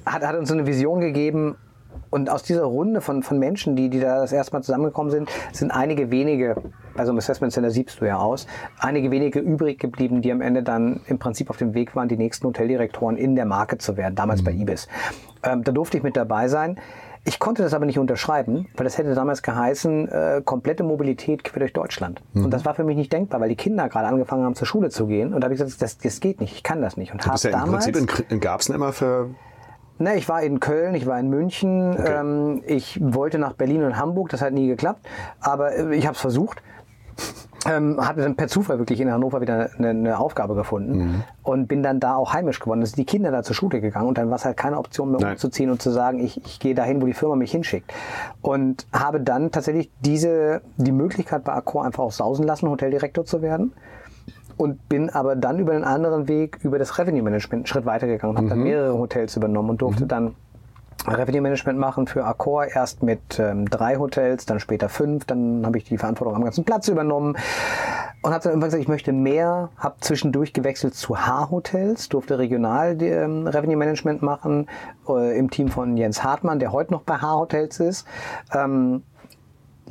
hat, 0.06 0.26
hat 0.26 0.36
uns 0.36 0.48
so 0.48 0.54
eine 0.54 0.66
Vision 0.66 1.00
gegeben. 1.00 1.56
Und 2.10 2.28
aus 2.28 2.42
dieser 2.42 2.64
Runde 2.64 3.00
von, 3.00 3.22
von 3.22 3.38
Menschen, 3.38 3.76
die, 3.76 3.88
die 3.88 4.00
da 4.00 4.20
das 4.20 4.32
erste 4.32 4.52
Mal 4.52 4.62
zusammengekommen 4.62 5.12
sind, 5.12 5.28
sind 5.52 5.70
einige 5.70 6.10
wenige, 6.10 6.56
also 6.96 7.12
im 7.12 7.18
Assessment 7.18 7.52
Center 7.52 7.70
siebst 7.70 8.00
du 8.00 8.04
ja 8.04 8.18
aus, 8.18 8.46
einige 8.80 9.12
wenige 9.12 9.38
übrig 9.38 9.78
geblieben, 9.78 10.20
die 10.20 10.32
am 10.32 10.40
Ende 10.40 10.64
dann 10.64 11.00
im 11.06 11.18
Prinzip 11.18 11.50
auf 11.50 11.56
dem 11.56 11.72
Weg 11.74 11.94
waren, 11.94 12.08
die 12.08 12.16
nächsten 12.16 12.48
Hoteldirektoren 12.48 13.16
in 13.16 13.36
der 13.36 13.44
Marke 13.44 13.78
zu 13.78 13.96
werden, 13.96 14.16
damals 14.16 14.42
bei 14.42 14.50
Ibis. 14.50 14.88
Ähm, 15.44 15.62
da 15.62 15.70
durfte 15.70 15.98
ich 15.98 16.02
mit 16.02 16.16
dabei 16.16 16.48
sein. 16.48 16.80
Ich 17.24 17.38
konnte 17.38 17.62
das 17.62 17.74
aber 17.74 17.84
nicht 17.84 17.98
unterschreiben, 17.98 18.66
weil 18.76 18.84
das 18.84 18.96
hätte 18.96 19.14
damals 19.14 19.42
geheißen, 19.42 20.08
äh, 20.08 20.42
komplette 20.44 20.82
Mobilität 20.82 21.44
quer 21.44 21.60
durch 21.60 21.74
Deutschland. 21.74 22.22
Und 22.34 22.50
das 22.50 22.64
war 22.64 22.74
für 22.74 22.82
mich 22.82 22.96
nicht 22.96 23.12
denkbar, 23.12 23.40
weil 23.40 23.50
die 23.50 23.56
Kinder 23.56 23.88
gerade 23.88 24.08
angefangen 24.08 24.44
haben, 24.44 24.54
zur 24.54 24.66
Schule 24.66 24.88
zu 24.88 25.06
gehen. 25.06 25.34
Und 25.34 25.42
da 25.42 25.44
habe 25.46 25.54
ich 25.54 25.60
gesagt, 25.60 25.82
das, 25.82 25.98
das 25.98 26.20
geht 26.20 26.40
nicht, 26.40 26.54
ich 26.54 26.62
kann 26.62 26.80
das 26.80 26.96
nicht. 26.96 27.12
Und 27.12 27.24
Du 27.24 27.30
bist 27.30 27.44
ja 27.44 27.50
im 27.50 27.58
damals, 27.66 27.84
Prinzip 27.84 28.20
in, 28.30 28.36
in 28.36 28.40
Garbsen 28.40 28.74
immer 28.74 28.92
für. 28.92 29.30
Ne, 30.00 30.16
ich 30.16 30.28
war 30.30 30.42
in 30.42 30.60
Köln, 30.60 30.94
ich 30.94 31.06
war 31.06 31.20
in 31.20 31.28
München, 31.28 31.94
ähm, 32.02 32.62
ich 32.66 32.98
wollte 33.02 33.38
nach 33.38 33.52
Berlin 33.52 33.84
und 33.84 33.98
Hamburg, 33.98 34.30
das 34.30 34.40
hat 34.40 34.54
nie 34.54 34.66
geklappt, 34.66 35.06
aber 35.40 35.76
äh, 35.76 35.94
ich 35.94 36.06
habe 36.06 36.14
es 36.14 36.20
versucht. 36.20 36.62
Ähm, 37.66 37.98
hatte 38.00 38.22
dann 38.22 38.36
per 38.36 38.48
Zufall 38.48 38.78
wirklich 38.78 38.98
in 39.02 39.12
Hannover 39.12 39.42
wieder 39.42 39.68
eine, 39.76 39.90
eine 39.90 40.18
Aufgabe 40.18 40.54
gefunden 40.54 40.92
Mhm. 40.96 41.22
und 41.42 41.66
bin 41.66 41.82
dann 41.82 42.00
da 42.00 42.14
auch 42.16 42.32
heimisch 42.32 42.58
geworden. 42.58 42.80
Da 42.80 42.86
sind 42.86 42.96
die 42.96 43.04
Kinder 43.04 43.30
da 43.30 43.42
zur 43.42 43.54
Schule 43.54 43.82
gegangen 43.82 44.08
und 44.08 44.16
dann 44.16 44.30
war 44.30 44.36
es 44.36 44.46
halt 44.46 44.56
keine 44.56 44.78
Option 44.78 45.10
mehr 45.10 45.20
Nein. 45.20 45.32
umzuziehen 45.32 45.70
und 45.70 45.82
zu 45.82 45.90
sagen, 45.90 46.20
ich, 46.20 46.42
ich 46.42 46.58
gehe 46.58 46.74
dahin, 46.74 47.02
wo 47.02 47.06
die 47.06 47.12
Firma 47.12 47.36
mich 47.36 47.50
hinschickt. 47.50 47.92
Und 48.40 48.86
habe 48.94 49.20
dann 49.20 49.50
tatsächlich 49.50 49.90
diese, 50.00 50.62
die 50.78 50.92
Möglichkeit 50.92 51.44
bei 51.44 51.52
Accor 51.52 51.84
einfach 51.84 52.02
auch 52.04 52.12
sausen 52.12 52.46
lassen, 52.46 52.66
Hoteldirektor 52.70 53.26
zu 53.26 53.42
werden 53.42 53.74
und 54.60 54.90
bin 54.90 55.08
aber 55.08 55.36
dann 55.36 55.58
über 55.58 55.72
einen 55.72 55.84
anderen 55.84 56.28
Weg, 56.28 56.58
über 56.62 56.78
das 56.78 56.98
Revenue 56.98 57.22
Management, 57.22 57.60
einen 57.60 57.66
Schritt 57.66 57.86
weitergegangen 57.86 58.36
und 58.36 58.42
habe 58.42 58.50
dann 58.50 58.62
mehrere 58.62 58.98
Hotels 58.98 59.34
übernommen 59.34 59.70
und 59.70 59.80
durfte 59.80 60.04
dann 60.06 60.34
Revenue 61.06 61.40
Management 61.40 61.78
machen 61.78 62.06
für 62.06 62.26
Accor, 62.26 62.66
erst 62.66 63.02
mit 63.02 63.38
ähm, 63.38 63.70
drei 63.70 63.96
Hotels, 63.96 64.44
dann 64.44 64.60
später 64.60 64.90
fünf, 64.90 65.24
dann 65.24 65.64
habe 65.64 65.78
ich 65.78 65.84
die 65.84 65.96
Verantwortung 65.96 66.36
am 66.36 66.44
ganzen 66.44 66.64
Platz 66.64 66.88
übernommen 66.88 67.38
und 68.20 68.32
habe 68.32 68.42
dann 68.42 68.52
irgendwann 68.52 68.68
gesagt, 68.68 68.82
ich 68.82 68.88
möchte 68.88 69.12
mehr, 69.12 69.70
habe 69.78 69.94
zwischendurch 70.00 70.52
gewechselt 70.52 70.94
zu 70.94 71.18
H-Hotels, 71.18 72.10
durfte 72.10 72.38
regional 72.38 72.96
die, 72.96 73.06
ähm, 73.06 73.46
Revenue 73.46 73.78
Management 73.78 74.20
machen 74.20 74.68
äh, 75.08 75.38
im 75.38 75.50
Team 75.50 75.68
von 75.68 75.96
Jens 75.96 76.22
Hartmann, 76.22 76.58
der 76.58 76.70
heute 76.70 76.92
noch 76.92 77.00
bei 77.02 77.16
H-Hotels 77.16 77.80
ist. 77.80 78.06
Ähm, 78.54 79.04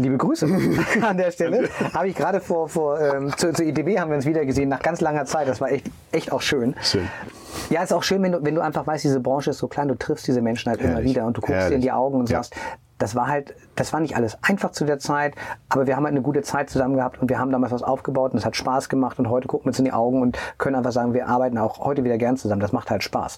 Liebe 0.01 0.17
Grüße 0.17 0.47
an 1.01 1.17
der 1.17 1.30
Stelle. 1.31 1.67
Habe 1.93 2.07
ich 2.07 2.15
gerade 2.15 2.39
vor, 2.39 2.69
vor 2.69 2.99
ähm, 3.01 3.34
zur, 3.35 3.53
zur 3.53 3.65
IDB 3.65 3.99
haben 3.99 4.09
wir 4.09 4.15
uns 4.15 4.26
wieder 4.26 4.45
gesehen, 4.45 4.69
nach 4.69 4.80
ganz 4.81 5.01
langer 5.01 5.26
Zeit. 5.26 5.47
Das 5.49 5.59
war 5.59 5.69
echt, 5.71 5.85
echt 6.13 6.31
auch 6.31 6.41
schön. 6.41 6.73
Schön. 6.81 7.07
Ja, 7.69 7.84
ist 7.84 7.91
auch 7.91 8.03
schön, 8.03 8.23
wenn 8.23 8.31
du, 8.31 8.39
wenn 8.43 8.55
du 8.55 8.61
einfach 8.61 8.88
weißt, 8.88 9.03
diese 9.03 9.19
Branche 9.19 9.49
ist 9.49 9.57
so 9.57 9.67
klein, 9.67 9.89
du 9.89 9.95
triffst 9.95 10.26
diese 10.26 10.41
Menschen 10.41 10.69
halt 10.69 10.80
immer 10.80 10.93
Herrlich. 10.93 11.09
wieder 11.11 11.26
und 11.26 11.35
du 11.35 11.41
guckst 11.41 11.69
dir 11.69 11.76
in 11.76 11.81
die 11.81 11.91
Augen 11.91 12.17
und 12.17 12.30
Ja. 12.30 12.38
sagst, 12.38 12.55
das 12.97 13.13
war 13.15 13.27
halt, 13.27 13.53
das 13.76 13.91
war 13.91 13.99
nicht 13.99 14.15
alles 14.15 14.38
einfach 14.41 14.71
zu 14.71 14.85
der 14.85 14.99
Zeit, 14.99 15.34
aber 15.69 15.85
wir 15.85 15.95
haben 15.97 16.03
halt 16.05 16.13
eine 16.13 16.21
gute 16.21 16.43
Zeit 16.43 16.69
zusammen 16.69 16.95
gehabt 16.95 17.21
und 17.21 17.30
wir 17.30 17.38
haben 17.39 17.51
damals 17.51 17.71
was 17.73 17.84
aufgebaut 17.84 18.31
und 18.31 18.39
es 18.39 18.45
hat 18.45 18.55
Spaß 18.55 18.88
gemacht 18.88 19.19
und 19.19 19.30
heute 19.30 19.47
gucken 19.47 19.65
wir 19.65 19.69
uns 19.69 19.80
in 19.80 19.85
die 19.85 19.93
Augen 19.93 20.21
und 20.21 20.38
können 20.57 20.76
einfach 20.76 20.91
sagen, 20.93 21.13
wir 21.13 21.27
arbeiten 21.27 21.57
auch 21.57 21.80
heute 21.80 22.03
wieder 22.05 22.17
gern 22.17 22.38
zusammen. 22.38 22.61
Das 22.61 22.71
macht 22.71 22.89
halt 22.89 23.03
Spaß. 23.03 23.38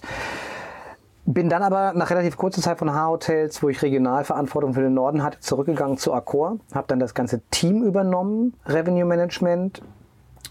Bin 1.24 1.48
dann 1.48 1.62
aber 1.62 1.92
nach 1.92 2.10
relativ 2.10 2.36
kurzer 2.36 2.60
Zeit 2.60 2.78
von 2.78 2.92
H-Hotels, 2.92 3.62
wo 3.62 3.68
ich 3.68 3.80
Regionalverantwortung 3.80 4.74
für 4.74 4.82
den 4.82 4.94
Norden 4.94 5.22
hatte, 5.22 5.38
zurückgegangen 5.38 5.96
zu 5.96 6.12
Accor, 6.12 6.58
habe 6.74 6.88
dann 6.88 6.98
das 6.98 7.14
ganze 7.14 7.40
Team 7.50 7.84
übernommen, 7.84 8.54
Revenue 8.66 9.04
Management 9.04 9.82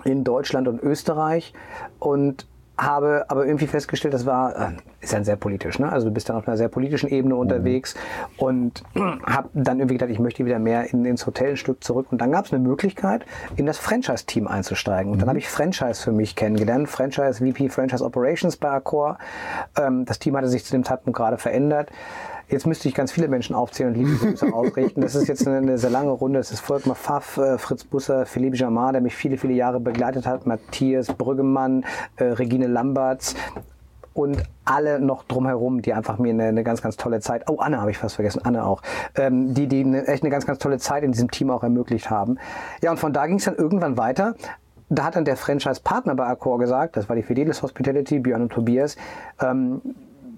in 0.06 0.24
Deutschland 0.24 0.70
und 0.70 0.82
Österreich. 0.82 1.54
Und 2.00 2.48
habe 2.82 3.26
aber 3.28 3.46
irgendwie 3.46 3.68
festgestellt, 3.68 4.14
das 4.14 4.26
war, 4.26 4.56
äh, 4.56 4.72
ist 5.02 5.14
dann 5.14 5.24
sehr 5.24 5.36
politisch, 5.36 5.78
ne? 5.78 5.92
Also 5.92 6.08
du 6.08 6.14
bist 6.14 6.30
dann 6.30 6.36
auf 6.36 6.48
einer 6.48 6.58
sehr 6.58 6.68
politischen 6.68 7.10
Ebene 7.10 7.36
unterwegs 7.36 7.96
und 8.38 8.84
habe 8.96 9.50
dann 9.54 9.80
irgendwie 9.80 9.96
gedacht, 9.96 10.10
ich 10.10 10.20
möchte 10.20 10.46
wieder 10.46 10.58
mehr 10.58 10.92
in, 10.92 11.06
ins 11.06 11.26
Hotel 11.28 11.52
ein 11.52 11.58
Stück 11.58 11.84
zurück. 11.84 12.08
Und 12.12 12.22
dann 12.22 12.32
gab 12.32 12.46
es 12.46 12.54
eine 12.54 12.62
Möglichkeit, 12.62 13.26
in 13.56 13.68
das 13.68 13.78
Franchise-Team 13.78 14.48
einzusteigen. 14.48 15.12
Und 15.12 15.22
dann 15.22 15.30
habe 15.30 15.38
ich 15.38 15.48
Franchise 15.48 16.02
für 16.02 16.12
mich 16.12 16.36
kennengelernt, 16.36 16.90
Franchise 16.90 17.46
VP 17.46 17.70
Franchise 17.70 18.04
Operations 18.04 18.58
bei 18.58 18.72
Accor. 18.72 19.20
Ähm, 19.78 20.06
das 20.06 20.18
Team 20.18 20.36
hatte 20.36 20.48
sich 20.48 20.66
zu 20.66 20.72
dem 20.72 20.84
Zeitpunkt 20.84 21.16
gerade 21.16 21.38
verändert. 21.38 21.92
Jetzt 22.52 22.68
müsste 22.68 22.90
ich 22.90 22.94
ganz 22.94 23.14
viele 23.14 23.30
Menschen 23.30 23.56
aufzählen 23.56 23.94
und 23.94 23.98
liebe 23.98 24.14
Grüße 24.18 24.46
ausrichten. 24.54 25.00
Das 25.00 25.16
ist 25.16 25.30
jetzt 25.30 25.48
eine, 25.48 25.58
eine 25.58 25.78
sehr 25.78 25.90
lange 25.90 26.12
Runde. 26.12 26.38
Es 26.38 26.52
ist 26.52 26.60
Volkmar 26.60 26.98
Pfaff, 26.98 27.38
äh, 27.38 27.58
Fritz 27.58 27.86
Busser, 27.86 28.26
Philippe 28.26 28.58
Jamar, 28.58 28.92
der 28.92 29.00
mich 29.00 29.16
viele, 29.16 29.38
viele 29.38 29.54
Jahre 29.54 29.80
begleitet 29.80 30.28
hat, 30.28 30.46
Matthias 30.46 31.08
Brüggemann, 31.08 31.86
äh, 32.18 32.26
Regine 32.26 32.68
Lamberts 32.68 33.36
und 34.14 34.44
alle 34.66 35.00
noch 35.00 35.24
drumherum, 35.24 35.82
die 35.82 35.94
einfach 35.94 36.20
mir 36.20 36.34
eine, 36.34 36.44
eine 36.44 36.64
ganz, 36.66 36.82
ganz 36.82 36.98
tolle 36.98 37.22
Zeit, 37.22 37.50
oh, 37.50 37.60
Anne 37.60 37.80
habe 37.80 37.92
ich 37.92 37.98
fast 37.98 38.16
vergessen, 38.16 38.42
Anne 38.44 38.66
auch, 38.66 38.82
ähm, 39.16 39.54
die, 39.54 39.68
die 39.68 39.86
eine, 39.86 40.06
echt 40.08 40.24
eine 40.24 40.30
ganz, 40.30 40.46
ganz 40.46 40.60
tolle 40.60 40.78
Zeit 40.78 41.04
in 41.04 41.14
diesem 41.14 41.32
Team 41.32 41.50
auch 41.50 41.64
ermöglicht 41.64 42.10
haben. 42.10 42.38
Ja, 42.82 42.92
und 42.92 42.98
von 42.98 43.14
da 43.14 43.28
ging 43.28 43.38
es 43.38 43.46
dann 43.46 43.56
irgendwann 43.56 43.98
weiter. 43.98 44.36
Da 44.90 45.06
hat 45.06 45.16
dann 45.16 45.24
der 45.24 45.38
Franchise-Partner 45.38 46.16
bei 46.16 46.26
Accor 46.26 46.60
gesagt, 46.60 46.98
das 46.98 47.08
war 47.08 47.16
die 47.16 47.24
Fidelis 47.24 47.62
Hospitality, 47.62 48.20
Björn 48.20 48.42
und 48.42 48.52
Tobias, 48.52 48.98
ähm, 49.42 49.82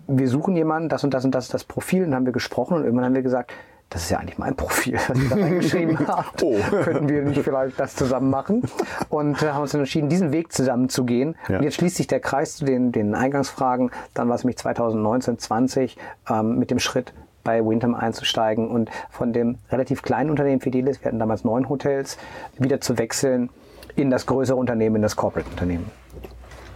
wir 0.07 0.27
suchen 0.27 0.55
jemanden, 0.55 0.89
das 0.89 1.03
und 1.03 1.13
das 1.13 1.25
und 1.25 1.33
das 1.33 1.45
ist 1.45 1.53
das 1.53 1.63
Profil. 1.63 2.03
Und 2.03 2.11
dann 2.11 2.17
haben 2.17 2.25
wir 2.25 2.33
gesprochen 2.33 2.75
und 2.75 2.83
irgendwann 2.83 3.05
haben 3.05 3.15
wir 3.15 3.21
gesagt, 3.21 3.51
das 3.89 4.03
ist 4.03 4.09
ja 4.09 4.17
eigentlich 4.17 4.37
mein 4.37 4.55
Profil, 4.55 4.95
was 5.07 5.21
ihr 5.21 5.29
da 5.29 5.35
reingeschrieben 5.35 5.99
habt. 6.07 6.41
Oh. 6.41 6.57
Könnten 6.83 7.09
wir 7.09 7.21
nicht 7.21 7.41
vielleicht 7.41 7.79
das 7.79 7.95
zusammen 7.95 8.29
machen? 8.29 8.63
Und 9.09 9.41
äh, 9.43 9.51
haben 9.51 9.61
uns 9.61 9.71
dann 9.71 9.81
entschieden, 9.81 10.09
diesen 10.09 10.31
Weg 10.31 10.51
zusammen 10.51 10.89
zu 10.89 11.05
gehen. 11.05 11.35
Ja. 11.47 11.57
Und 11.57 11.63
jetzt 11.63 11.75
schließt 11.75 11.97
sich 11.97 12.07
der 12.07 12.19
Kreis 12.19 12.57
zu 12.57 12.65
den, 12.65 12.91
den 12.91 13.13
Eingangsfragen. 13.13 13.91
Dann 14.13 14.29
war 14.29 14.35
es 14.35 14.43
mich 14.43 14.57
2019, 14.57 15.37
20 15.37 15.97
ähm, 16.29 16.57
mit 16.57 16.71
dem 16.71 16.79
Schritt 16.79 17.13
bei 17.43 17.63
Windham 17.63 17.93
einzusteigen 17.93 18.69
und 18.69 18.89
von 19.09 19.33
dem 19.33 19.57
relativ 19.69 20.01
kleinen 20.01 20.29
Unternehmen 20.29 20.61
Fidelis, 20.61 21.01
wir 21.01 21.07
hatten 21.07 21.19
damals 21.19 21.43
neun 21.43 21.67
Hotels, 21.67 22.17
wieder 22.57 22.79
zu 22.79 22.97
wechseln 22.97 23.49
in 23.95 24.09
das 24.09 24.25
größere 24.25 24.55
Unternehmen, 24.55 24.97
in 24.97 25.01
das 25.01 25.15
Corporate-Unternehmen. 25.15 25.91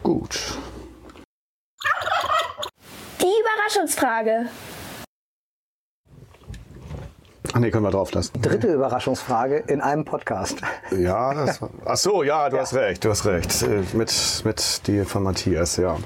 Gut. 0.04 0.58
Die 3.22 3.26
Überraschungsfrage. 3.42 4.46
Ach 7.54 7.60
nee, 7.60 7.72
können 7.72 7.84
wir 7.86 7.92
drauf 7.92 8.12
lassen. 8.12 8.40
Dritte 8.42 8.68
Überraschungsfrage 8.74 9.58
in 9.68 9.82
einem 9.82 10.06
Podcast. 10.06 10.60
Ja, 10.92 11.34
das 11.34 11.62
war, 11.62 11.70
ach 11.86 11.98
so, 11.98 12.24
ja, 12.24 12.50
du 12.50 12.58
hast 12.60 12.74
recht, 12.74 13.04
du 13.04 13.10
hast 13.10 13.26
recht. 13.26 13.64
Äh, 13.64 13.84
Mit, 13.94 14.42
mit 14.46 14.88
die 14.88 15.04
von 15.06 15.24
Matthias, 15.24 15.78
ja. 15.78 15.98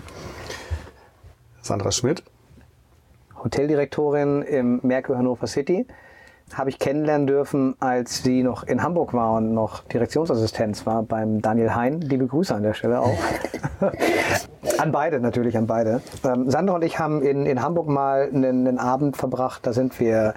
Sandra 1.62 1.92
Schmidt. 1.92 2.24
Hoteldirektorin 3.44 4.44
im 4.44 4.80
Merkur 4.84 5.18
Hannover 5.18 5.48
City. 5.48 5.88
Habe 6.54 6.70
ich 6.70 6.80
kennenlernen 6.80 7.28
dürfen, 7.28 7.76
als 7.80 8.24
sie 8.24 8.44
noch 8.44 8.64
in 8.64 8.84
Hamburg 8.84 9.14
war 9.14 9.34
und 9.34 9.54
noch 9.54 9.84
Direktionsassistenz 9.86 10.86
war 10.86 11.04
beim 11.04 11.42
Daniel 11.42 11.74
Hein. 11.76 12.02
Liebe 12.02 12.28
Grüße 12.28 12.54
an 12.54 12.64
der 12.64 12.74
Stelle 12.74 13.00
auch. 13.02 13.18
an 14.78 14.92
beide 14.92 15.20
natürlich, 15.20 15.58
an 15.58 15.68
beide. 15.68 16.02
Ähm, 16.24 16.50
Sandra 16.50 16.76
und 16.76 16.84
ich 16.84 17.00
haben 17.00 17.22
in, 17.22 17.46
in 17.46 17.62
Hamburg 17.62 17.88
mal 17.88 18.30
einen, 18.34 18.68
einen 18.68 18.80
Abend 18.80 19.18
verbracht. 19.18 19.66
Da 19.66 19.74
sind 19.74 20.00
wir 20.00 20.34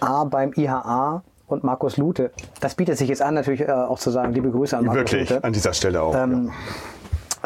A 0.00 0.24
beim 0.24 0.52
IHA 0.54 1.22
und 1.46 1.64
Markus 1.64 1.96
Lute. 1.96 2.30
Das 2.60 2.74
bietet 2.74 2.98
sich 2.98 3.08
jetzt 3.08 3.22
an, 3.22 3.34
natürlich 3.34 3.60
äh, 3.60 3.70
auch 3.70 3.98
zu 3.98 4.10
sagen, 4.10 4.32
liebe 4.32 4.50
Grüße 4.50 4.76
an 4.76 4.84
Markus 4.84 5.12
Wirklich, 5.12 5.30
Lute. 5.30 5.44
an 5.44 5.52
dieser 5.52 5.72
Stelle 5.72 6.02
auch. 6.02 6.14
Ähm, 6.14 6.50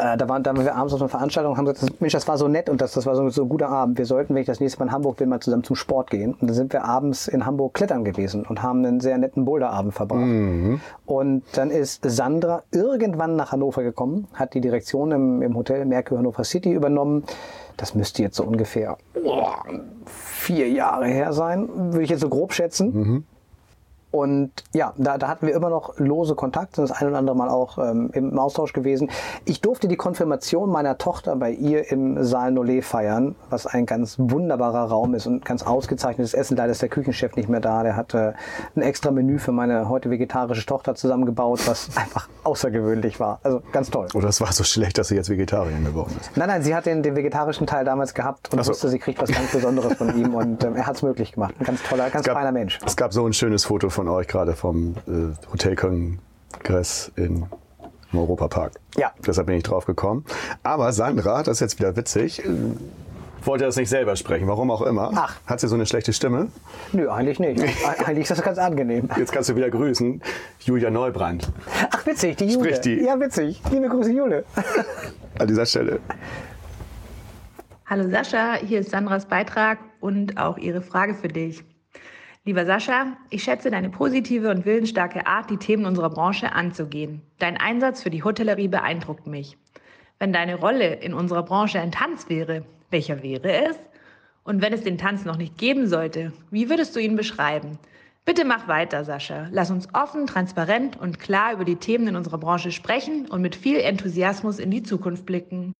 Äh, 0.01 0.17
da, 0.17 0.27
waren, 0.27 0.41
da 0.41 0.55
waren 0.55 0.65
wir 0.65 0.75
abends 0.75 0.93
auf 0.93 1.01
einer 1.01 1.09
Veranstaltung 1.09 1.51
und 1.51 1.57
haben 1.59 1.65
gesagt, 1.65 2.01
Mensch, 2.01 2.13
das 2.13 2.27
war 2.27 2.37
so 2.37 2.47
nett 2.47 2.69
und 2.69 2.81
das, 2.81 2.93
das 2.93 3.05
war 3.05 3.15
so, 3.15 3.29
so 3.29 3.43
ein 3.43 3.49
guter 3.49 3.69
Abend. 3.69 3.99
Wir 3.99 4.05
sollten, 4.05 4.33
wenn 4.33 4.41
ich 4.41 4.47
das 4.47 4.59
nächste 4.59 4.79
Mal 4.79 4.85
in 4.85 4.91
Hamburg 4.91 5.17
bin, 5.17 5.29
mal 5.29 5.39
zusammen 5.39 5.63
zum 5.63 5.75
Sport 5.75 6.09
gehen. 6.09 6.33
Und 6.33 6.47
dann 6.47 6.55
sind 6.55 6.73
wir 6.73 6.85
abends 6.85 7.27
in 7.27 7.45
Hamburg 7.45 7.75
klettern 7.75 8.03
gewesen 8.03 8.45
und 8.47 8.63
haben 8.63 8.83
einen 8.83 8.99
sehr 8.99 9.19
netten 9.19 9.45
Boulderabend 9.45 9.93
verbracht. 9.93 10.23
Und 11.05 11.43
dann 11.53 11.69
ist 11.69 12.01
Sandra 12.03 12.63
irgendwann 12.71 13.35
nach 13.35 13.51
Hannover 13.51 13.83
gekommen, 13.83 14.27
hat 14.33 14.55
die 14.55 14.61
Direktion 14.61 15.11
im, 15.11 15.41
im 15.43 15.55
Hotel 15.55 15.85
Merkur 15.85 16.17
Hannover 16.17 16.43
City 16.45 16.71
übernommen. 16.71 17.23
Das 17.77 17.93
müsste 17.93 18.23
jetzt 18.23 18.37
so 18.37 18.43
ungefähr 18.43 18.97
oh, 19.23 19.49
vier 20.05 20.69
Jahre 20.69 21.05
her 21.07 21.31
sein, 21.31 21.69
würde 21.75 22.03
ich 22.03 22.09
jetzt 22.09 22.21
so 22.21 22.29
grob 22.29 22.53
schätzen. 22.53 23.25
Und 24.11 24.51
ja, 24.73 24.93
da, 24.97 25.17
da 25.17 25.27
hatten 25.29 25.47
wir 25.47 25.53
immer 25.55 25.69
noch 25.69 25.97
lose 25.97 26.35
Kontakt, 26.35 26.75
sind 26.75 26.89
das 26.89 26.97
ein 26.97 27.07
oder 27.07 27.17
andere 27.17 27.35
Mal 27.35 27.49
auch 27.49 27.77
ähm, 27.77 28.09
im 28.13 28.37
Austausch 28.37 28.73
gewesen. 28.73 29.09
Ich 29.45 29.61
durfte 29.61 29.87
die 29.87 29.95
Konfirmation 29.95 30.69
meiner 30.69 30.97
Tochter 30.97 31.35
bei 31.37 31.51
ihr 31.51 31.89
im 31.91 32.21
Saal 32.23 32.51
Nollet 32.51 32.83
feiern, 32.83 33.35
was 33.49 33.65
ein 33.67 33.85
ganz 33.85 34.15
wunderbarer 34.19 34.83
Raum 34.89 35.13
ist 35.15 35.27
und 35.27 35.45
ganz 35.45 35.63
ausgezeichnetes 35.63 36.33
Essen. 36.33 36.57
Leider 36.57 36.71
ist 36.71 36.81
der 36.81 36.89
Küchenchef 36.89 37.35
nicht 37.35 37.47
mehr 37.49 37.61
da. 37.61 37.83
Der 37.83 37.95
hatte 37.95 38.35
ein 38.75 38.81
extra 38.81 39.11
Menü 39.11 39.39
für 39.39 39.51
meine 39.53 39.87
heute 39.87 40.09
vegetarische 40.09 40.65
Tochter 40.65 40.93
zusammengebaut, 40.95 41.61
was 41.67 41.89
einfach 41.95 42.27
außergewöhnlich 42.43 43.19
war. 43.19 43.39
Also 43.43 43.61
ganz 43.71 43.89
toll. 43.89 44.07
Oder 44.13 44.27
es 44.27 44.41
war 44.41 44.51
so 44.51 44.63
schlecht, 44.63 44.97
dass 44.97 45.07
sie 45.07 45.15
jetzt 45.15 45.29
Vegetarierin 45.29 45.85
geworden 45.85 46.15
ist. 46.19 46.35
Nein, 46.35 46.49
nein, 46.49 46.61
sie 46.63 46.75
hat 46.75 46.85
den, 46.85 47.01
den 47.01 47.15
vegetarischen 47.15 47.65
Teil 47.65 47.85
damals 47.85 48.13
gehabt 48.13 48.53
und 48.53 48.61
so. 48.63 48.71
wusste, 48.71 48.89
sie 48.89 48.99
kriegt 48.99 49.21
was 49.21 49.31
ganz 49.31 49.51
Besonderes 49.51 49.93
von 49.93 50.17
ihm 50.17 50.33
und 50.35 50.63
ähm, 50.63 50.75
er 50.75 50.85
hat 50.85 50.95
es 50.97 51.01
möglich 51.01 51.31
gemacht. 51.31 51.53
Ein 51.59 51.65
ganz 51.65 51.81
toller, 51.83 52.09
ganz 52.09 52.25
gab- 52.25 52.35
feiner 52.35 52.51
Mensch. 52.51 52.79
Es 52.85 52.95
gab 52.97 53.13
so 53.13 53.25
ein 53.25 53.33
schönes 53.33 53.63
Foto 53.65 53.89
von 53.89 54.00
euch 54.07 54.27
gerade 54.27 54.53
vom 54.53 54.95
äh, 55.07 55.33
Hotelkongress 55.51 57.11
in, 57.15 57.45
im 58.11 58.19
Europapark. 58.19 58.73
Ja. 58.97 59.11
Deshalb 59.25 59.47
bin 59.47 59.57
ich 59.57 59.63
drauf 59.63 59.85
gekommen. 59.85 60.25
Aber 60.63 60.91
Sandra, 60.93 61.43
das 61.43 61.57
ist 61.57 61.59
jetzt 61.61 61.79
wieder 61.79 61.95
witzig, 61.95 62.43
äh, 62.45 62.49
wollte 63.43 63.65
das 63.65 63.75
nicht 63.75 63.89
selber 63.89 64.15
sprechen, 64.15 64.47
warum 64.47 64.69
auch 64.69 64.83
immer. 64.83 65.11
Ach. 65.15 65.35
Hat 65.47 65.59
sie 65.59 65.67
so 65.67 65.73
eine 65.73 65.87
schlechte 65.87 66.13
Stimme? 66.13 66.49
Nö, 66.93 67.09
eigentlich 67.09 67.39
nicht. 67.39 67.59
Eig- 67.59 68.03
eigentlich 68.05 68.29
ist 68.29 68.37
das 68.37 68.43
ganz 68.43 68.59
angenehm. 68.59 69.09
Jetzt 69.17 69.31
kannst 69.31 69.49
du 69.49 69.55
wieder 69.55 69.69
grüßen. 69.71 70.21
Julia 70.59 70.91
Neubrand 70.91 71.51
Ach, 71.91 72.05
witzig, 72.05 72.37
die 72.37 72.45
Jule. 72.45 72.65
Spricht 72.65 72.85
die. 72.85 73.03
Ja, 73.03 73.19
witzig. 73.19 73.59
Liebe 73.71 73.89
Grüße, 73.89 74.11
Jule. 74.11 74.45
an 75.39 75.47
dieser 75.47 75.65
Stelle. 75.65 75.99
Hallo 77.87 78.09
Sascha, 78.09 78.53
hier 78.55 78.79
ist 78.81 78.91
Sandras 78.91 79.25
Beitrag 79.25 79.79
und 79.99 80.37
auch 80.37 80.57
ihre 80.57 80.81
Frage 80.81 81.13
für 81.15 81.27
dich. 81.27 81.63
Lieber 82.43 82.65
Sascha, 82.65 83.17
ich 83.29 83.43
schätze 83.43 83.69
deine 83.69 83.91
positive 83.91 84.49
und 84.49 84.65
willensstarke 84.65 85.27
Art, 85.27 85.51
die 85.51 85.57
Themen 85.57 85.85
unserer 85.85 86.09
Branche 86.09 86.53
anzugehen. 86.53 87.21
Dein 87.37 87.55
Einsatz 87.55 88.01
für 88.01 88.09
die 88.09 88.23
Hotellerie 88.23 88.67
beeindruckt 88.67 89.27
mich. 89.27 89.59
Wenn 90.17 90.33
deine 90.33 90.55
Rolle 90.55 90.95
in 90.95 91.13
unserer 91.13 91.43
Branche 91.43 91.79
ein 91.79 91.91
Tanz 91.91 92.29
wäre, 92.29 92.65
welcher 92.89 93.21
wäre 93.21 93.69
es? 93.69 93.77
Und 94.43 94.59
wenn 94.59 94.73
es 94.73 94.81
den 94.81 94.97
Tanz 94.97 95.23
noch 95.23 95.37
nicht 95.37 95.59
geben 95.59 95.85
sollte, 95.85 96.33
wie 96.49 96.67
würdest 96.67 96.95
du 96.95 96.99
ihn 96.99 97.15
beschreiben? 97.15 97.77
Bitte 98.25 98.43
mach 98.43 98.67
weiter, 98.67 99.05
Sascha. 99.05 99.47
Lass 99.51 99.69
uns 99.69 99.87
offen, 99.93 100.25
transparent 100.25 100.99
und 100.99 101.19
klar 101.19 101.53
über 101.53 101.63
die 101.63 101.75
Themen 101.75 102.07
in 102.07 102.15
unserer 102.15 102.39
Branche 102.39 102.71
sprechen 102.71 103.27
und 103.29 103.43
mit 103.43 103.55
viel 103.55 103.77
Enthusiasmus 103.77 104.57
in 104.57 104.71
die 104.71 104.81
Zukunft 104.81 105.27
blicken. 105.27 105.73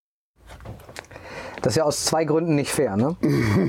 Das 1.62 1.74
ist 1.74 1.78
ja 1.78 1.84
aus 1.84 2.06
zwei 2.06 2.26
Gründen 2.26 2.56
nicht 2.56 2.72
fair. 2.72 2.98
Ne? 2.98 3.16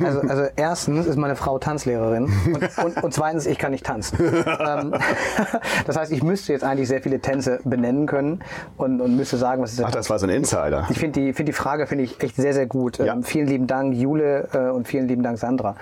Also, 0.04 0.20
also 0.20 0.42
erstens 0.56 1.06
ist 1.06 1.16
meine 1.16 1.36
Frau 1.36 1.58
Tanzlehrerin 1.58 2.32
und, 2.46 2.84
und, 2.84 3.02
und 3.04 3.14
zweitens, 3.14 3.46
ich 3.46 3.58
kann 3.58 3.72
nicht 3.72 3.84
tanzen. 3.84 4.18
ähm, 4.20 4.94
das 5.86 5.96
heißt, 5.96 6.12
ich 6.12 6.22
müsste 6.22 6.52
jetzt 6.52 6.64
eigentlich 6.64 6.88
sehr 6.88 7.02
viele 7.02 7.20
Tänze 7.20 7.60
benennen 7.64 8.06
können 8.06 8.40
und, 8.76 9.00
und 9.00 9.16
müsste 9.16 9.36
sagen, 9.36 9.62
was 9.62 9.70
ist 9.72 9.78
der 9.78 9.86
Ach, 9.86 9.92
das 9.92 10.10
war 10.10 10.18
so 10.18 10.26
ein 10.26 10.30
Insider. 10.30 10.86
Ich 10.90 10.98
finde 10.98 11.20
die, 11.20 11.32
find 11.32 11.48
die 11.48 11.52
Frage 11.52 11.86
finde 11.86 12.04
ich 12.04 12.20
echt 12.22 12.36
sehr, 12.36 12.54
sehr 12.54 12.66
gut. 12.66 12.98
Ja. 12.98 13.12
Ähm, 13.12 13.22
vielen 13.22 13.46
lieben 13.46 13.66
Dank, 13.66 13.94
Jule, 13.94 14.48
äh, 14.52 14.70
und 14.70 14.88
vielen 14.88 15.08
lieben 15.08 15.22
Dank, 15.22 15.38
Sandra. 15.38 15.76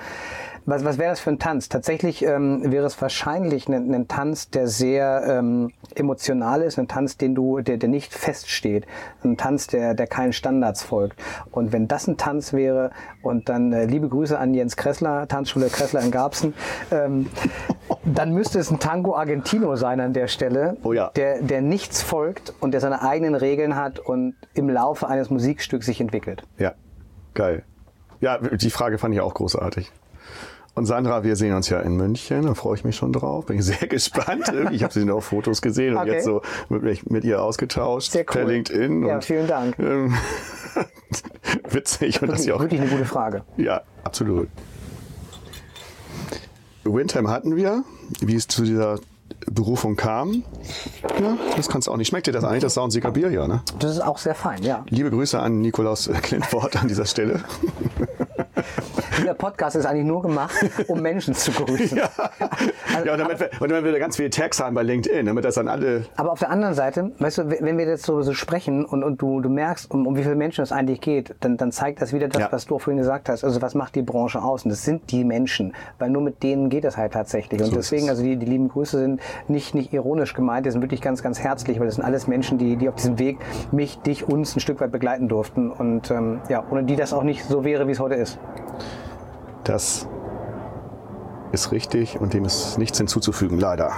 Was, 0.66 0.84
was 0.84 0.98
wäre 0.98 1.10
das 1.10 1.20
für 1.20 1.30
ein 1.30 1.38
Tanz? 1.38 1.68
Tatsächlich 1.68 2.24
ähm, 2.24 2.70
wäre 2.70 2.86
es 2.86 3.00
wahrscheinlich 3.00 3.68
ein, 3.68 3.94
ein 3.94 4.08
Tanz, 4.08 4.50
der 4.50 4.66
sehr 4.68 5.24
ähm, 5.26 5.72
emotional 5.94 6.62
ist, 6.62 6.78
ein 6.78 6.88
Tanz, 6.88 7.16
den 7.16 7.34
du, 7.34 7.60
der, 7.60 7.76
der 7.76 7.88
nicht 7.88 8.12
feststeht, 8.12 8.86
ein 9.24 9.36
Tanz, 9.36 9.66
der, 9.66 9.94
der 9.94 10.06
keinen 10.06 10.32
Standards 10.32 10.82
folgt. 10.82 11.18
Und 11.50 11.72
wenn 11.72 11.88
das 11.88 12.06
ein 12.06 12.16
Tanz 12.16 12.52
wäre 12.52 12.90
und 13.22 13.48
dann 13.48 13.72
äh, 13.72 13.86
liebe 13.86 14.08
Grüße 14.08 14.38
an 14.38 14.54
Jens 14.54 14.76
Kressler, 14.76 15.26
Tanzschule 15.28 15.68
Kressler 15.68 16.02
in 16.02 16.10
Garbsen, 16.10 16.54
ähm, 16.90 17.26
dann 18.04 18.32
müsste 18.32 18.58
es 18.58 18.70
ein 18.70 18.78
Tango 18.78 19.14
Argentino 19.16 19.76
sein 19.76 20.00
an 20.00 20.12
der 20.12 20.28
Stelle, 20.28 20.76
Oh 20.82 20.92
ja. 20.92 21.10
der, 21.16 21.42
der 21.42 21.62
nichts 21.62 22.02
folgt 22.02 22.52
und 22.60 22.72
der 22.72 22.80
seine 22.80 23.02
eigenen 23.02 23.34
Regeln 23.34 23.76
hat 23.76 23.98
und 23.98 24.34
im 24.54 24.68
Laufe 24.68 25.08
eines 25.08 25.30
Musikstücks 25.30 25.86
sich 25.86 26.00
entwickelt. 26.00 26.42
Ja, 26.58 26.74
geil. 27.34 27.62
Ja, 28.20 28.38
die 28.38 28.70
Frage 28.70 28.98
fand 28.98 29.14
ich 29.14 29.20
auch 29.20 29.32
großartig. 29.34 29.90
Und 30.80 30.86
Sandra, 30.86 31.24
wir 31.24 31.36
sehen 31.36 31.54
uns 31.54 31.68
ja 31.68 31.78
in 31.80 31.94
München, 31.98 32.46
da 32.46 32.54
freue 32.54 32.74
ich 32.74 32.84
mich 32.84 32.96
schon 32.96 33.12
drauf. 33.12 33.44
Bin 33.44 33.58
ich 33.58 33.66
sehr 33.66 33.76
gespannt. 33.86 34.50
Ich 34.70 34.82
habe 34.82 34.90
sie 34.94 35.04
nur 35.04 35.16
auf 35.16 35.26
Fotos 35.26 35.60
gesehen 35.60 35.92
und 35.94 36.00
Okay. 36.00 36.12
jetzt 36.12 36.24
so 36.24 36.40
mit, 36.70 37.10
mit 37.10 37.22
ihr 37.22 37.42
ausgetauscht 37.42 38.12
Sehr 38.12 38.24
per 38.24 38.44
cool. 38.46 38.52
LinkedIn. 38.52 39.04
Ja, 39.04 39.16
und, 39.16 39.24
vielen 39.26 39.46
Dank. 39.46 39.78
Ähm, 39.78 40.14
witzig 41.68 42.22
und 42.22 42.28
dass 42.28 42.38
Wirklich, 42.38 42.44
sie 42.44 42.52
auch. 42.54 42.60
wirklich 42.60 42.80
eine 42.80 42.88
gute 42.88 43.04
Frage. 43.04 43.42
Ja, 43.58 43.82
absolut. 44.04 44.48
Windham 46.84 47.28
hatten 47.28 47.56
wir, 47.56 47.84
wie 48.22 48.36
es 48.36 48.48
zu 48.48 48.62
dieser 48.64 49.00
Berufung 49.52 49.96
kam. 49.96 50.44
Ja, 51.20 51.36
das 51.58 51.68
kannst 51.68 51.88
du 51.88 51.92
auch 51.92 51.98
nicht. 51.98 52.08
Schmeckt 52.08 52.26
dir 52.26 52.32
das 52.32 52.42
eigentlich, 52.44 52.62
das 52.62 52.72
Soundsieger 52.72 53.10
Bier, 53.10 53.30
ja, 53.30 53.46
ne? 53.46 53.60
Das 53.80 53.90
ist 53.90 54.00
auch 54.00 54.16
sehr 54.16 54.34
fein, 54.34 54.62
ja. 54.62 54.86
Liebe 54.88 55.10
Grüße 55.10 55.38
an 55.38 55.60
Nikolaus 55.60 56.10
Klintwort 56.22 56.80
an 56.80 56.88
dieser 56.88 57.04
Stelle. 57.04 57.42
Dieser 59.18 59.34
Podcast 59.34 59.76
ist 59.76 59.86
eigentlich 59.86 60.06
nur 60.06 60.22
gemacht, 60.22 60.54
um 60.88 61.00
Menschen 61.00 61.34
zu 61.34 61.52
grüßen. 61.52 62.00
Ja, 62.92 63.04
ja 63.04 63.12
und, 63.12 63.18
damit 63.20 63.40
wir, 63.40 63.50
und 63.60 63.70
damit 63.70 63.84
wir 63.84 63.98
ganz 63.98 64.16
viele 64.16 64.30
Tags 64.30 64.60
haben 64.60 64.74
bei 64.74 64.82
LinkedIn, 64.82 65.26
damit 65.26 65.44
das 65.44 65.54
dann 65.54 65.68
alle. 65.68 66.04
Aber 66.16 66.32
auf 66.32 66.40
der 66.40 66.50
anderen 66.50 66.74
Seite, 66.74 67.12
weißt 67.18 67.38
du, 67.38 67.50
wenn 67.60 67.78
wir 67.78 67.86
jetzt 67.86 68.04
so, 68.04 68.22
so 68.22 68.32
sprechen 68.32 68.84
und, 68.84 69.04
und 69.04 69.22
du, 69.22 69.40
du 69.40 69.48
merkst, 69.48 69.90
um, 69.90 70.06
um 70.06 70.16
wie 70.16 70.22
viele 70.22 70.34
Menschen 70.34 70.62
es 70.62 70.72
eigentlich 70.72 71.00
geht, 71.00 71.34
dann, 71.40 71.56
dann 71.56 71.72
zeigt 71.72 72.02
das 72.02 72.12
wieder 72.12 72.28
das, 72.28 72.40
Ja. 72.40 72.48
was 72.50 72.66
du 72.66 72.76
auch 72.76 72.80
vorhin 72.80 72.98
gesagt 72.98 73.28
hast. 73.28 73.44
Also 73.44 73.62
was 73.62 73.74
macht 73.74 73.94
die 73.94 74.02
Branche 74.02 74.42
aus? 74.42 74.64
Und 74.64 74.70
das 74.70 74.84
sind 74.84 75.10
die 75.12 75.24
Menschen, 75.24 75.74
weil 75.98 76.10
nur 76.10 76.22
mit 76.22 76.42
denen 76.42 76.68
geht 76.68 76.84
es 76.84 76.96
halt 76.96 77.12
tatsächlich. 77.12 77.60
Und 77.60 77.68
So 77.68 77.76
deswegen, 77.76 78.04
es. 78.04 78.10
also 78.10 78.22
die, 78.22 78.36
die 78.36 78.46
lieben 78.46 78.68
Grüße 78.68 78.98
sind 78.98 79.20
nicht, 79.48 79.74
nicht 79.74 79.92
ironisch 79.92 80.34
gemeint, 80.34 80.66
die 80.66 80.70
sind 80.70 80.82
wirklich 80.82 81.00
ganz, 81.00 81.22
ganz 81.22 81.38
herzlich, 81.40 81.78
weil 81.78 81.86
das 81.86 81.94
sind 81.96 82.04
alles 82.04 82.26
Menschen, 82.26 82.58
die, 82.58 82.76
die 82.76 82.88
auf 82.88 82.96
diesem 82.96 83.18
Weg 83.18 83.38
mich, 83.72 83.98
dich, 84.00 84.28
uns 84.28 84.56
ein 84.56 84.60
Stück 84.60 84.80
weit 84.80 84.90
begleiten 84.92 85.28
durften. 85.28 85.70
Und 85.70 86.10
ähm, 86.10 86.40
ja, 86.48 86.64
ohne 86.70 86.84
die 86.84 86.96
das 86.96 87.12
auch 87.12 87.22
nicht 87.22 87.44
so 87.44 87.64
wäre, 87.64 87.86
wie 87.86 87.92
es 87.92 88.00
heute 88.00 88.14
ist. 88.16 88.38
Das 89.64 90.06
ist 91.52 91.72
richtig 91.72 92.20
und 92.20 92.32
dem 92.34 92.44
ist 92.44 92.78
nichts 92.78 92.98
hinzuzufügen, 92.98 93.58
leider. 93.58 93.92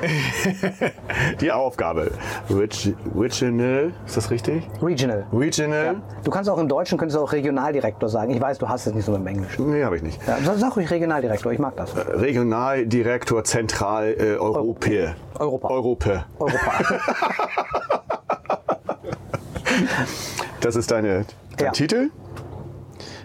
Die 1.40 1.50
Aufgabe. 1.50 2.12
Reg- 2.48 2.94
Regional, 3.16 3.92
ist 4.06 4.16
das 4.16 4.30
richtig? 4.30 4.68
Regional. 4.80 5.26
Regional? 5.32 5.96
Du 6.22 6.30
kannst 6.30 6.48
auch 6.48 6.58
im 6.58 6.68
Deutschen 6.68 6.96
könntest 6.98 7.18
auch 7.20 7.32
Regionaldirektor 7.32 8.08
sagen. 8.08 8.30
Ich 8.30 8.40
weiß, 8.40 8.58
du 8.58 8.68
hast 8.68 8.86
es 8.86 8.94
nicht 8.94 9.04
so 9.04 9.14
dem 9.16 9.26
Englischen. 9.26 9.70
Nee, 9.72 9.82
habe 9.82 9.96
ich 9.96 10.02
nicht. 10.02 10.20
Ja, 10.26 10.38
sag- 10.56 10.76
ruhig 10.76 10.88
Regionaldirektor, 10.88 11.50
ich 11.50 11.58
mag 11.58 11.74
das. 11.76 11.90
Regionaldirektor 11.96 13.42
Zentral 13.42 14.14
äh, 14.16 14.36
Europä. 14.36 15.16
Europa. 15.38 15.68
Europä. 15.68 16.24
Europa. 16.38 16.72
Das 20.60 20.74
ist 20.76 20.90
deine, 20.90 21.24
dein 21.56 21.66
Ja. 21.66 21.72
Titel? 21.72 22.10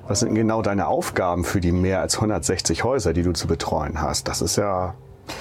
Was 0.06 0.20
sind 0.20 0.36
genau 0.36 0.62
deine 0.62 0.88
Aufgaben 0.88 1.46
für 1.46 1.62
die 1.62 1.72
mehr 1.72 2.02
als 2.02 2.16
160 2.16 2.84
Häuser, 2.84 3.14
die 3.14 3.24
du 3.24 3.32
zu 3.32 3.48
betreuen 3.48 4.02
hast? 4.02 4.28
Das 4.28 4.42
ist 4.42 4.58
ja 4.58 4.96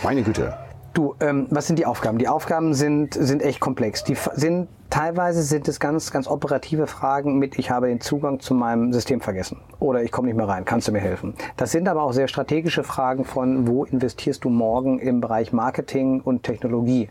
meine 0.05 0.23
Güte. 0.23 0.57
Du, 0.95 1.17
ähm, 1.21 1.47
was 1.51 1.67
sind 1.67 1.79
die 1.81 1.87
Aufgaben? 1.87 2.19
Die 2.19 2.29
Aufgaben 2.29 2.73
sind, 2.75 3.15
sind 3.15 3.43
echt 3.43 3.59
komplex. 3.59 4.05
Die 4.05 4.15
sind, 4.35 4.69
teilweise 4.89 5.43
sind 5.43 5.67
es 5.67 5.81
ganz, 5.81 6.13
ganz 6.13 6.29
operative 6.29 6.87
Fragen 6.87 7.39
mit, 7.39 7.59
ich 7.59 7.71
habe 7.71 7.89
den 7.89 8.01
Zugang 8.01 8.39
zu 8.39 8.55
meinem 8.55 8.93
System 8.93 9.21
vergessen. 9.21 9.59
Oder 9.81 10.03
ich 10.03 10.13
komme 10.13 10.29
nicht 10.29 10.37
mehr 10.37 10.47
rein, 10.47 10.65
kannst 10.65 10.87
du 10.87 10.93
mir 10.93 11.01
helfen? 11.01 11.35
Das 11.57 11.73
sind 11.73 11.89
aber 11.89 12.03
auch 12.03 12.13
sehr 12.13 12.29
strategische 12.29 12.85
Fragen 12.85 13.25
von, 13.25 13.67
wo 13.67 13.85
investierst 13.85 14.45
du 14.45 14.51
morgen 14.51 15.01
im 15.01 15.21
Bereich 15.21 15.53
Marketing 15.53 16.21
und 16.21 16.45
Technologie? 16.45 17.09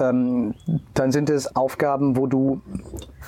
Ähm, 0.00 0.54
dann 0.94 1.12
sind 1.12 1.30
es 1.30 1.54
Aufgaben, 1.56 2.16
wo 2.16 2.26
du 2.26 2.60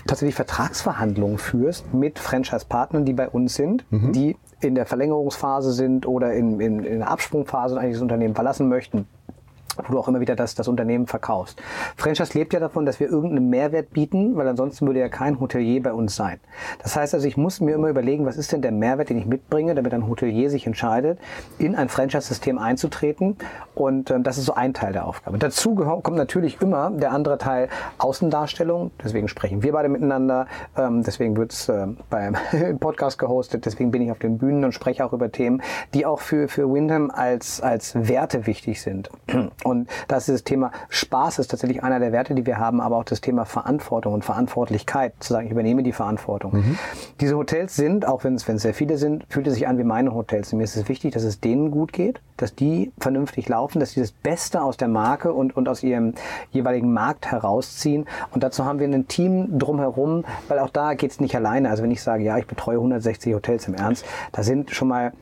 tatsächlich 0.06 0.34
Vertragsverhandlungen 0.34 1.38
führst 1.38 1.92
mit 1.92 2.18
Franchise-Partnern, 2.18 3.04
die 3.04 3.12
bei 3.12 3.28
uns 3.28 3.54
sind, 3.54 3.84
die 3.90 4.36
in 4.60 4.74
der 4.74 4.86
Verlängerungsphase 4.86 5.72
sind 5.72 6.06
oder 6.06 6.32
in, 6.32 6.60
in, 6.60 6.84
in 6.84 6.98
der 7.00 7.10
Absprungphase 7.10 7.74
und 7.74 7.80
eigentlich 7.80 7.94
das 7.94 8.02
Unternehmen 8.02 8.34
verlassen 8.34 8.68
möchten. 8.68 9.06
Wo 9.76 9.92
du 9.92 9.98
auch 9.98 10.08
immer 10.08 10.20
wieder 10.20 10.36
das, 10.36 10.54
das 10.54 10.68
Unternehmen 10.68 11.06
verkaufst. 11.06 11.60
Franchise 11.96 12.36
lebt 12.36 12.52
ja 12.52 12.60
davon, 12.60 12.86
dass 12.86 13.00
wir 13.00 13.08
irgendeinen 13.08 13.50
Mehrwert 13.50 13.90
bieten, 13.90 14.36
weil 14.36 14.48
ansonsten 14.48 14.86
würde 14.86 15.00
ja 15.00 15.08
kein 15.08 15.40
Hotelier 15.40 15.82
bei 15.82 15.92
uns 15.92 16.16
sein. 16.16 16.40
Das 16.82 16.96
heißt 16.96 17.14
also, 17.14 17.26
ich 17.26 17.36
muss 17.36 17.60
mir 17.60 17.74
immer 17.74 17.88
überlegen, 17.88 18.26
was 18.26 18.36
ist 18.36 18.52
denn 18.52 18.62
der 18.62 18.72
Mehrwert, 18.72 19.10
den 19.10 19.18
ich 19.18 19.26
mitbringe, 19.26 19.74
damit 19.74 19.94
ein 19.94 20.08
Hotelier 20.08 20.50
sich 20.50 20.66
entscheidet, 20.66 21.18
in 21.58 21.74
ein 21.74 21.88
Franchise-System 21.88 22.58
einzutreten. 22.58 23.36
Und 23.74 24.10
ähm, 24.10 24.22
das 24.22 24.38
ist 24.38 24.46
so 24.46 24.54
ein 24.54 24.74
Teil 24.74 24.92
der 24.92 25.06
Aufgabe. 25.06 25.38
Dazu 25.38 25.74
kommt 25.74 26.16
natürlich 26.16 26.60
immer 26.60 26.90
der 26.90 27.12
andere 27.12 27.38
Teil 27.38 27.68
Außendarstellung. 27.98 28.90
Deswegen 29.02 29.28
sprechen 29.28 29.62
wir 29.62 29.72
beide 29.72 29.88
miteinander. 29.88 30.46
Ähm, 30.76 31.02
deswegen 31.02 31.36
wird 31.36 31.52
es 31.52 31.68
äh, 31.68 31.86
beim 32.10 32.36
Podcast 32.80 33.18
gehostet. 33.18 33.66
Deswegen 33.66 33.90
bin 33.90 34.02
ich 34.02 34.10
auf 34.10 34.18
den 34.18 34.38
Bühnen 34.38 34.64
und 34.64 34.72
spreche 34.72 35.04
auch 35.04 35.12
über 35.12 35.30
Themen, 35.30 35.62
die 35.94 36.06
auch 36.06 36.20
für, 36.20 36.48
für 36.48 36.70
Wyndham 36.72 37.10
als, 37.10 37.60
als 37.60 37.94
Werte 37.94 38.46
wichtig 38.46 38.82
sind. 38.82 39.10
Und 39.64 39.88
das 40.08 40.28
ist 40.28 40.32
das 40.32 40.44
Thema 40.44 40.72
Spaß 40.88 41.38
ist 41.38 41.50
tatsächlich 41.50 41.82
einer 41.82 42.00
der 42.00 42.12
Werte, 42.12 42.34
die 42.34 42.46
wir 42.46 42.58
haben, 42.58 42.80
aber 42.80 42.96
auch 42.96 43.04
das 43.04 43.20
Thema 43.20 43.44
Verantwortung 43.44 44.14
und 44.14 44.24
Verantwortlichkeit, 44.24 45.14
zu 45.20 45.32
sagen, 45.32 45.46
ich 45.46 45.52
übernehme 45.52 45.82
die 45.82 45.92
Verantwortung. 45.92 46.52
Mhm. 46.54 46.78
Diese 47.20 47.36
Hotels 47.36 47.76
sind, 47.76 48.06
auch 48.06 48.24
wenn 48.24 48.34
es, 48.34 48.44
sehr 48.44 48.74
viele 48.74 48.96
sind, 48.96 49.24
fühlt 49.28 49.46
es 49.46 49.54
sich 49.54 49.66
an 49.66 49.78
wie 49.78 49.84
meine 49.84 50.14
Hotels. 50.14 50.52
Und 50.52 50.58
mir 50.58 50.64
ist 50.64 50.76
es 50.76 50.88
wichtig, 50.88 51.14
dass 51.14 51.22
es 51.22 51.40
denen 51.40 51.70
gut 51.70 51.92
geht, 51.92 52.20
dass 52.36 52.54
die 52.54 52.92
vernünftig 52.98 53.48
laufen, 53.48 53.80
dass 53.80 53.92
sie 53.92 54.00
das 54.00 54.12
Beste 54.12 54.62
aus 54.62 54.76
der 54.76 54.88
Marke 54.88 55.32
und, 55.32 55.56
und 55.56 55.68
aus 55.68 55.82
ihrem 55.82 56.14
jeweiligen 56.50 56.92
Markt 56.92 57.30
herausziehen. 57.30 58.06
Und 58.32 58.42
dazu 58.42 58.64
haben 58.64 58.78
wir 58.78 58.88
ein 58.88 59.08
Team 59.08 59.58
drumherum, 59.58 60.24
weil 60.48 60.58
auch 60.58 60.70
da 60.70 60.94
geht 60.94 61.12
es 61.12 61.20
nicht 61.20 61.34
alleine. 61.34 61.70
Also 61.70 61.82
wenn 61.82 61.90
ich 61.90 62.02
sage, 62.02 62.24
ja, 62.24 62.38
ich 62.38 62.46
betreue 62.46 62.76
160 62.76 63.34
Hotels 63.34 63.68
im 63.68 63.74
Ernst, 63.74 64.04
da 64.32 64.42
sind 64.42 64.70
schon 64.70 64.88
mal 64.88 65.12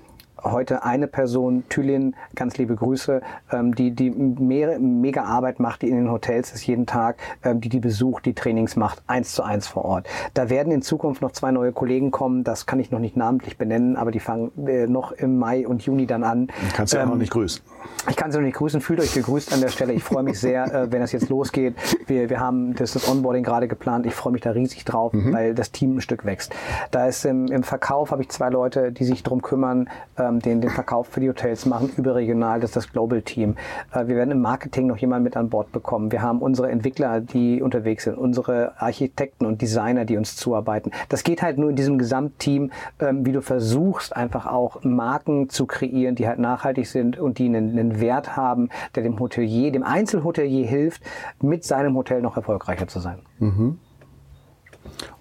heute 0.45 0.85
eine 0.85 1.07
Person, 1.07 1.65
Thülin, 1.69 2.15
ganz 2.35 2.57
liebe 2.59 2.75
Grüße, 2.75 3.21
ähm, 3.53 3.75
die, 3.75 3.93
die 3.93 4.11
mehr, 4.11 4.79
mega 4.79 5.25
Arbeit 5.25 5.61
macht, 5.61 5.83
die 5.83 5.89
in 5.89 5.97
den 5.97 6.11
Hotels 6.11 6.53
ist 6.53 6.67
jeden 6.67 6.87
Tag, 6.87 7.17
ähm, 7.45 7.61
die 7.61 7.69
die 7.69 7.81
besucht, 7.81 8.27
die 8.27 8.35
Trainings 8.35 8.77
macht, 8.77 9.03
eins 9.07 9.33
zu 9.33 9.43
eins 9.43 9.67
vor 9.67 9.85
Ort. 9.85 10.09
Da 10.35 10.51
werden 10.51 10.73
in 10.73 10.83
Zukunft 10.83 11.23
noch 11.23 11.33
zwei 11.33 11.51
neue 11.51 11.73
Kollegen 11.73 12.11
kommen, 12.11 12.45
das 12.45 12.67
kann 12.67 12.81
ich 12.81 12.91
noch 12.91 13.01
nicht 13.01 13.17
namentlich 13.17 13.59
benennen, 13.59 13.97
aber 13.97 14.11
die 14.11 14.21
fangen 14.21 14.53
äh, 14.67 14.87
noch 14.87 15.12
im 15.12 15.39
Mai 15.39 15.67
und 15.67 15.83
Juni 15.83 16.07
dann 16.07 16.25
an. 16.25 16.49
Kannst 16.75 16.93
du 16.93 16.99
ähm, 16.99 17.05
auch 17.05 17.11
noch 17.11 17.19
nicht 17.19 17.33
grüßen. 17.33 17.62
Ich 18.09 18.16
kann 18.16 18.32
Sie 18.32 18.39
noch 18.39 18.44
nicht 18.44 18.57
grüßen, 18.57 18.81
fühlt 18.81 19.01
euch 19.01 19.12
gegrüßt 19.12 19.52
an 19.52 19.61
der 19.61 19.69
Stelle. 19.69 19.93
Ich 19.93 20.02
freue 20.02 20.23
mich 20.23 20.40
sehr, 20.40 20.65
äh, 20.73 20.93
wenn 20.93 21.01
das 21.01 21.12
jetzt 21.12 21.28
losgeht. 21.28 21.74
Wir, 22.07 22.31
wir 22.31 22.40
haben 22.40 22.74
das, 22.74 22.93
das 22.93 23.09
Onboarding 23.09 23.44
gerade 23.44 23.69
geplant. 23.69 24.07
Ich 24.07 24.15
freue 24.15 24.32
mich 24.32 24.43
da 24.43 24.51
riesig 24.52 24.85
drauf, 24.85 25.12
mhm. 25.12 25.32
weil 25.32 25.55
das 25.55 25.70
Team 25.70 25.97
ein 25.97 26.01
Stück 26.01 26.24
wächst. 26.24 26.52
Da 26.90 27.07
ist 27.07 27.24
im, 27.24 27.47
im 27.47 27.62
Verkauf 27.62 28.11
habe 28.11 28.23
ich 28.23 28.28
zwei 28.31 28.48
Leute, 28.48 28.90
die 28.93 29.05
sich 29.05 29.23
drum 29.23 29.43
kümmern, 29.43 29.89
ähm, 30.19 30.40
den, 30.40 30.61
den 30.61 30.70
Verkauf 30.70 31.09
für 31.09 31.20
die 31.20 31.28
Hotels 31.28 31.66
machen, 31.66 31.90
überregional, 31.97 32.61
das 32.61 32.70
ist 32.70 32.77
das 32.77 32.93
Global 32.93 33.23
Team. 33.23 33.57
Äh, 33.93 34.07
wir 34.07 34.16
werden 34.16 34.31
im 34.31 34.40
Marketing 34.40 34.86
noch 34.86 34.97
jemanden 34.97 35.24
mit 35.24 35.36
an 35.36 35.51
Bord 35.51 35.73
bekommen. 35.73 36.11
Wir 36.11 36.23
haben 36.23 36.40
unsere 36.40 36.70
Entwickler, 36.70 37.20
die 37.20 37.62
unterwegs 37.62 38.05
sind, 38.05 38.16
unsere 38.16 38.81
Architekten 38.81 39.47
und 39.47 39.61
Designer, 39.61 40.05
die 40.05 40.16
uns 40.16 40.36
zuarbeiten. 40.36 40.90
Das 41.09 41.23
geht 41.23 41.43
halt 41.43 41.59
nur 41.59 41.70
in 41.70 41.77
diesem 41.77 41.98
Gesamtteam, 41.98 42.70
ähm, 42.98 43.27
wie 43.27 43.32
du 43.32 43.43
versuchst, 43.43 44.16
einfach 44.16 44.47
auch 44.47 44.82
Marken 44.82 45.48
zu 45.48 45.66
kreieren, 45.66 46.15
die 46.15 46.27
halt 46.27 46.39
nachhaltig 46.39 46.86
sind 46.86 47.19
und 47.19 47.39
die 47.39 47.47
einen, 47.47 47.70
einen 47.71 48.01
Wert 48.01 48.37
haben, 48.37 48.69
der 48.95 49.03
dem 49.03 49.19
Hotelier, 49.19 49.73
dem 49.73 49.83
Einzelhotelier 49.83 50.67
hilft, 50.67 51.03
mit 51.41 51.65
seinem 51.65 51.97
Hotel 51.97 52.23
noch 52.23 52.37
erfolgreicher 52.37 52.89
zu 52.89 53.01
sein. 53.01 53.21
Mhm. 53.39 53.79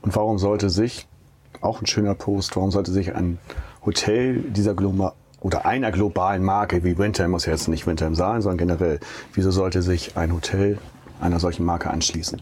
Und 0.01 0.15
warum 0.15 0.37
sollte 0.37 0.69
sich, 0.69 1.07
auch 1.61 1.81
ein 1.81 1.87
schöner 1.87 2.15
Post, 2.15 2.55
warum 2.55 2.71
sollte 2.71 2.91
sich 2.91 3.15
ein 3.15 3.37
Hotel 3.85 4.41
dieser 4.41 4.73
Gloma 4.73 5.13
oder 5.41 5.65
einer 5.65 5.91
globalen 5.91 6.43
Marke 6.43 6.83
wie 6.83 6.97
Winter, 6.97 7.27
muss 7.27 7.45
ja 7.45 7.53
jetzt 7.53 7.67
nicht 7.67 7.87
Winter 7.87 8.13
sein, 8.15 8.41
sondern 8.41 8.57
generell, 8.57 8.99
wieso 9.33 9.51
sollte 9.51 9.81
sich 9.81 10.17
ein 10.17 10.33
Hotel 10.33 10.77
einer 11.21 11.39
solchen 11.39 11.65
Marke 11.65 11.89
anschließen? 11.89 12.41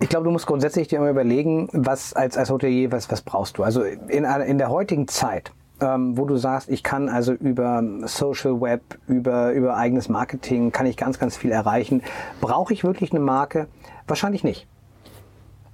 Ich 0.00 0.08
glaube, 0.08 0.24
du 0.24 0.30
musst 0.30 0.46
grundsätzlich 0.46 0.88
dir 0.88 0.98
immer 0.98 1.10
überlegen, 1.10 1.68
was 1.72 2.14
als, 2.14 2.36
als 2.36 2.50
Hotelier, 2.50 2.90
was, 2.90 3.10
was 3.10 3.22
brauchst 3.22 3.58
du? 3.58 3.62
Also 3.62 3.82
in, 3.82 4.24
in 4.24 4.58
der 4.58 4.68
heutigen 4.70 5.08
Zeit, 5.08 5.52
ähm, 5.80 6.16
wo 6.16 6.24
du 6.24 6.36
sagst, 6.36 6.70
ich 6.70 6.82
kann 6.82 7.08
also 7.08 7.32
über 7.32 7.82
Social 8.04 8.60
Web, 8.60 8.98
über, 9.06 9.52
über 9.52 9.76
eigenes 9.76 10.08
Marketing, 10.08 10.72
kann 10.72 10.86
ich 10.86 10.96
ganz, 10.96 11.18
ganz 11.18 11.36
viel 11.36 11.50
erreichen. 11.50 12.02
Brauche 12.40 12.72
ich 12.72 12.84
wirklich 12.84 13.10
eine 13.12 13.20
Marke? 13.20 13.66
Wahrscheinlich 14.06 14.44
nicht. 14.44 14.68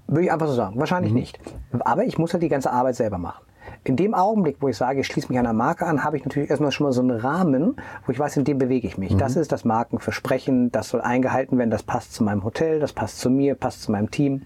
Würde 0.07 0.25
ich 0.25 0.33
einfach 0.33 0.49
so 0.49 0.55
sagen. 0.55 0.79
Wahrscheinlich 0.79 1.13
mhm. 1.13 1.19
nicht. 1.19 1.41
Aber 1.81 2.05
ich 2.05 2.19
muss 2.19 2.33
halt 2.33 2.43
die 2.43 2.49
ganze 2.49 2.73
Arbeit 2.73 2.97
selber 2.97 3.19
machen. 3.19 3.45
In 3.85 3.97
dem 3.97 4.15
Augenblick, 4.15 4.57
wo 4.61 4.69
ich 4.69 4.77
sage, 4.77 5.01
ich 5.01 5.07
schließe 5.07 5.29
mich 5.29 5.39
einer 5.39 5.53
Marke 5.53 5.87
an, 5.87 6.03
habe 6.05 6.17
ich 6.17 6.25
natürlich 6.25 6.51
erstmal 6.51 6.73
schon 6.73 6.85
mal 6.87 6.93
so 6.93 7.01
einen 7.01 7.19
Rahmen, 7.19 7.77
wo 8.05 8.13
ich 8.13 8.19
weiß, 8.19 8.37
in 8.37 8.45
dem 8.45 8.59
bewege 8.59 8.87
ich 8.87 8.99
mich. 8.99 9.15
Mhm. 9.15 9.19
Das 9.19 9.37
ist 9.37 9.53
das 9.53 9.65
Markenversprechen, 9.65 10.73
das 10.73 10.89
soll 10.89 11.01
eingehalten 11.01 11.57
werden, 11.59 11.71
das 11.71 11.83
passt 11.83 12.13
zu 12.13 12.25
meinem 12.25 12.45
Hotel, 12.45 12.81
das 12.81 12.93
passt 12.93 13.21
zu 13.21 13.31
mir, 13.31 13.55
passt 13.55 13.83
zu 13.83 13.93
meinem 13.93 14.11
Team. 14.11 14.43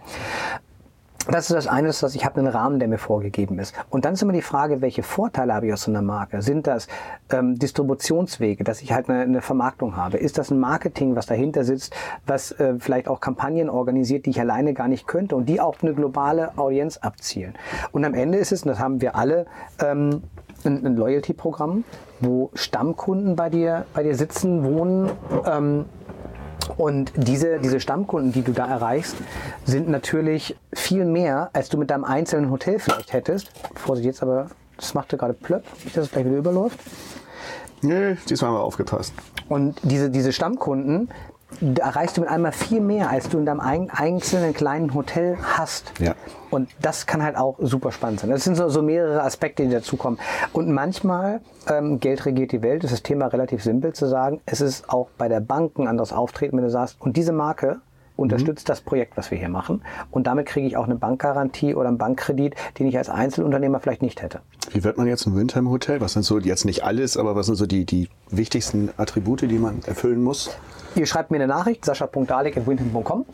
Das 1.30 1.48
ist 1.48 1.56
das 1.56 1.66
eine, 1.66 1.88
dass 1.88 2.14
ich 2.14 2.24
habe 2.24 2.38
einen 2.38 2.48
Rahmen, 2.48 2.78
der 2.78 2.88
mir 2.88 2.98
vorgegeben 2.98 3.58
ist. 3.58 3.74
Und 3.88 4.04
dann 4.04 4.12
ist 4.12 4.22
immer 4.22 4.34
die 4.34 4.42
Frage, 4.42 4.82
welche 4.82 5.02
Vorteile 5.02 5.54
habe 5.54 5.66
ich 5.66 5.72
aus 5.72 5.82
so 5.82 5.90
einer 5.90 6.02
Marke? 6.02 6.42
Sind 6.42 6.66
das 6.66 6.86
ähm, 7.30 7.58
Distributionswege, 7.58 8.62
dass 8.62 8.82
ich 8.82 8.92
halt 8.92 9.08
eine, 9.08 9.22
eine, 9.22 9.40
Vermarktung 9.40 9.96
habe? 9.96 10.18
Ist 10.18 10.36
das 10.36 10.50
ein 10.50 10.60
Marketing, 10.60 11.16
was 11.16 11.24
dahinter 11.26 11.64
sitzt, 11.64 11.94
was 12.26 12.52
äh, 12.52 12.74
vielleicht 12.78 13.08
auch 13.08 13.20
Kampagnen 13.20 13.70
organisiert, 13.70 14.26
die 14.26 14.30
ich 14.30 14.40
alleine 14.40 14.74
gar 14.74 14.88
nicht 14.88 15.06
könnte 15.06 15.34
und 15.34 15.48
die 15.48 15.60
auch 15.60 15.76
eine 15.80 15.94
globale 15.94 16.58
Audienz 16.58 16.98
abzielen? 16.98 17.54
Und 17.92 18.04
am 18.04 18.12
Ende 18.12 18.36
ist 18.36 18.52
es, 18.52 18.62
und 18.64 18.68
das 18.68 18.78
haben 18.78 19.00
wir 19.00 19.16
alle, 19.16 19.46
ähm, 19.80 20.22
ein, 20.64 20.84
ein 20.84 20.96
Loyalty-Programm, 20.96 21.84
wo 22.20 22.50
Stammkunden 22.54 23.36
bei 23.36 23.50
dir, 23.50 23.86
bei 23.94 24.02
dir 24.02 24.14
sitzen, 24.14 24.64
wohnen, 24.64 25.10
ähm, 25.46 25.86
und 26.76 27.12
diese, 27.16 27.58
diese 27.58 27.80
Stammkunden, 27.80 28.32
die 28.32 28.42
du 28.42 28.52
da 28.52 28.66
erreichst, 28.66 29.16
sind 29.64 29.88
natürlich 29.88 30.56
viel 30.72 31.04
mehr, 31.04 31.50
als 31.52 31.68
du 31.68 31.78
mit 31.78 31.90
deinem 31.90 32.04
einzelnen 32.04 32.50
Hotel 32.50 32.78
vielleicht 32.78 33.12
hättest. 33.12 33.50
Vorsicht 33.74 34.06
jetzt 34.06 34.22
aber, 34.22 34.48
das 34.76 34.94
machte 34.94 35.16
gerade 35.16 35.34
plöpp, 35.34 35.64
nicht, 35.84 35.96
dass 35.96 36.06
es 36.06 36.12
gleich 36.12 36.24
wieder 36.24 36.36
überläuft. 36.36 36.78
Nee, 37.82 38.16
diesmal 38.28 38.50
haben 38.50 38.56
wir 38.56 38.62
aufgepasst. 38.62 39.12
Und 39.48 39.78
diese, 39.82 40.10
diese 40.10 40.32
Stammkunden, 40.32 41.10
erreichst 41.78 42.16
du 42.16 42.20
mit 42.20 42.30
einmal 42.30 42.52
viel 42.52 42.80
mehr, 42.80 43.10
als 43.10 43.28
du 43.28 43.38
in 43.38 43.46
deinem 43.46 43.60
einzelnen 43.60 44.54
kleinen 44.54 44.94
Hotel 44.94 45.36
hast. 45.42 45.92
Ja. 46.00 46.14
Und 46.50 46.68
das 46.80 47.06
kann 47.06 47.22
halt 47.22 47.36
auch 47.36 47.56
super 47.60 47.92
spannend 47.92 48.20
sein. 48.20 48.30
Das 48.30 48.44
sind 48.44 48.56
so, 48.56 48.68
so 48.68 48.82
mehrere 48.82 49.22
Aspekte, 49.22 49.64
die 49.64 49.70
dazukommen. 49.70 50.20
Und 50.52 50.70
manchmal, 50.70 51.40
ähm, 51.68 52.00
Geld 52.00 52.26
regiert 52.26 52.52
die 52.52 52.62
Welt, 52.62 52.84
ist 52.84 52.92
das 52.92 53.02
Thema 53.02 53.26
relativ 53.26 53.62
simpel 53.62 53.92
zu 53.92 54.06
sagen. 54.06 54.40
Es 54.46 54.60
ist 54.60 54.88
auch 54.88 55.08
bei 55.18 55.28
der 55.28 55.40
Bank 55.40 55.78
ein 55.78 55.88
anderes 55.88 56.12
Auftreten, 56.12 56.56
wenn 56.56 56.64
du 56.64 56.70
sagst, 56.70 56.96
und 57.00 57.16
diese 57.16 57.32
Marke 57.32 57.80
unterstützt 58.16 58.66
mhm. 58.66 58.72
das 58.72 58.80
Projekt, 58.80 59.16
was 59.16 59.30
wir 59.30 59.38
hier 59.38 59.48
machen. 59.48 59.82
Und 60.10 60.26
damit 60.26 60.46
kriege 60.46 60.66
ich 60.66 60.76
auch 60.76 60.84
eine 60.84 60.94
Bankgarantie 60.94 61.74
oder 61.74 61.88
einen 61.88 61.98
Bankkredit, 61.98 62.54
den 62.78 62.86
ich 62.86 62.96
als 62.96 63.08
Einzelunternehmer 63.08 63.80
vielleicht 63.80 64.02
nicht 64.02 64.22
hätte. 64.22 64.40
Wie 64.70 64.84
wird 64.84 64.96
man 64.96 65.06
jetzt 65.06 65.26
ein 65.26 65.34
Windham 65.34 65.68
Hotel? 65.68 66.00
Was 66.00 66.12
sind 66.12 66.22
so, 66.22 66.38
jetzt 66.38 66.64
nicht 66.64 66.84
alles, 66.84 67.16
aber 67.16 67.34
was 67.36 67.46
sind 67.46 67.56
so 67.56 67.66
die, 67.66 67.84
die 67.84 68.08
wichtigsten 68.30 68.90
Attribute, 68.96 69.42
die 69.42 69.58
man 69.58 69.82
erfüllen 69.86 70.22
muss? 70.22 70.56
Ihr 70.96 71.06
schreibt 71.06 71.32
mir 71.32 71.38
eine 71.38 71.48
Nachricht, 71.48 71.84
sascha.dalek.winton.com. 71.84 73.26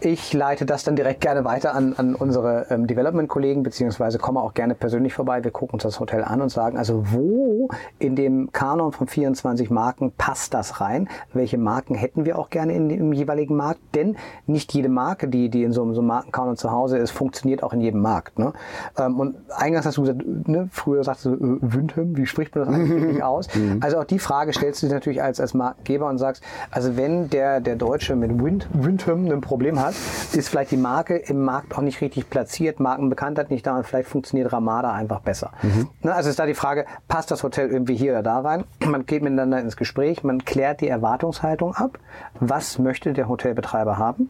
Ich 0.00 0.32
leite 0.32 0.66
das 0.66 0.84
dann 0.84 0.94
direkt 0.94 1.20
gerne 1.20 1.44
weiter 1.44 1.74
an, 1.74 1.94
an 1.96 2.14
unsere 2.14 2.66
ähm, 2.70 2.86
Development-Kollegen, 2.86 3.64
beziehungsweise 3.64 4.18
komme 4.18 4.40
auch 4.40 4.54
gerne 4.54 4.76
persönlich 4.76 5.14
vorbei. 5.14 5.42
Wir 5.42 5.50
gucken 5.50 5.74
uns 5.74 5.82
das 5.82 5.98
Hotel 5.98 6.22
an 6.22 6.40
und 6.40 6.50
sagen, 6.50 6.78
also 6.78 7.10
wo 7.10 7.70
in 7.98 8.14
dem 8.14 8.52
Kanon 8.52 8.92
von 8.92 9.08
24 9.08 9.68
Marken 9.68 10.12
passt 10.12 10.54
das 10.54 10.80
rein? 10.80 11.08
Welche 11.32 11.58
Marken 11.58 11.96
hätten 11.96 12.24
wir 12.24 12.38
auch 12.38 12.50
gerne 12.50 12.74
in, 12.74 12.88
im 12.88 13.12
jeweiligen 13.12 13.56
Markt? 13.56 13.80
Denn 13.96 14.16
nicht 14.46 14.72
jede 14.72 14.88
Marke, 14.88 15.26
die, 15.26 15.48
die 15.48 15.64
in 15.64 15.72
so, 15.72 15.92
so 15.92 16.00
einem 16.00 16.06
Markenkanon 16.06 16.56
zu 16.56 16.70
Hause 16.70 16.98
ist, 16.98 17.10
funktioniert 17.10 17.64
auch 17.64 17.72
in 17.72 17.80
jedem 17.80 18.00
Markt. 18.00 18.38
Ne? 18.38 18.52
Ähm, 18.96 19.18
und 19.18 19.36
eingangs 19.56 19.86
hast 19.86 19.96
du 19.96 20.02
gesagt, 20.02 20.22
ne, 20.24 20.68
früher 20.70 21.02
sagst 21.02 21.24
du, 21.24 21.34
äh, 21.34 21.58
Windham, 21.60 22.16
wie 22.16 22.26
spricht 22.26 22.54
man 22.54 22.64
das 22.64 22.74
eigentlich 22.74 23.22
aus? 23.24 23.52
Mhm. 23.56 23.78
Also 23.80 23.98
auch 23.98 24.04
die 24.04 24.20
Frage 24.20 24.52
stellst 24.52 24.84
du 24.84 24.86
dir 24.86 24.94
natürlich 24.94 25.20
als, 25.20 25.40
als 25.40 25.52
Marktgeber 25.52 26.08
und 26.08 26.18
sagst, 26.18 26.44
also 26.70 26.96
wenn 26.96 27.07
wenn 27.08 27.30
der, 27.30 27.60
der 27.60 27.76
Deutsche 27.76 28.14
mit 28.16 28.42
Wind, 28.42 28.68
Windham 28.70 29.30
ein 29.30 29.40
Problem 29.40 29.80
hat, 29.80 29.94
ist 30.34 30.50
vielleicht 30.50 30.72
die 30.72 30.76
Marke 30.76 31.16
im 31.16 31.42
Markt 31.42 31.74
auch 31.74 31.80
nicht 31.80 32.02
richtig 32.02 32.28
platziert, 32.28 32.80
Markenbekanntheit 32.80 33.50
nicht 33.50 33.66
da 33.66 33.78
und 33.78 33.86
vielleicht 33.86 34.10
funktioniert 34.10 34.52
Ramada 34.52 34.92
einfach 34.92 35.20
besser. 35.20 35.52
Mhm. 35.62 35.88
Ne, 36.02 36.14
also 36.14 36.28
ist 36.28 36.38
da 36.38 36.44
die 36.44 36.52
Frage, 36.52 36.84
passt 37.08 37.30
das 37.30 37.42
Hotel 37.42 37.70
irgendwie 37.70 37.96
hier 37.96 38.12
oder 38.12 38.22
da 38.22 38.40
rein? 38.40 38.64
Man 38.86 39.06
geht 39.06 39.22
miteinander 39.22 39.58
ins 39.58 39.78
Gespräch, 39.78 40.22
man 40.22 40.44
klärt 40.44 40.80
die 40.82 40.88
Erwartungshaltung 40.88 41.74
ab. 41.74 41.98
Was 42.40 42.78
möchte 42.78 43.12
der 43.12 43.28
Hotelbetreiber 43.28 43.96
haben? 43.96 44.28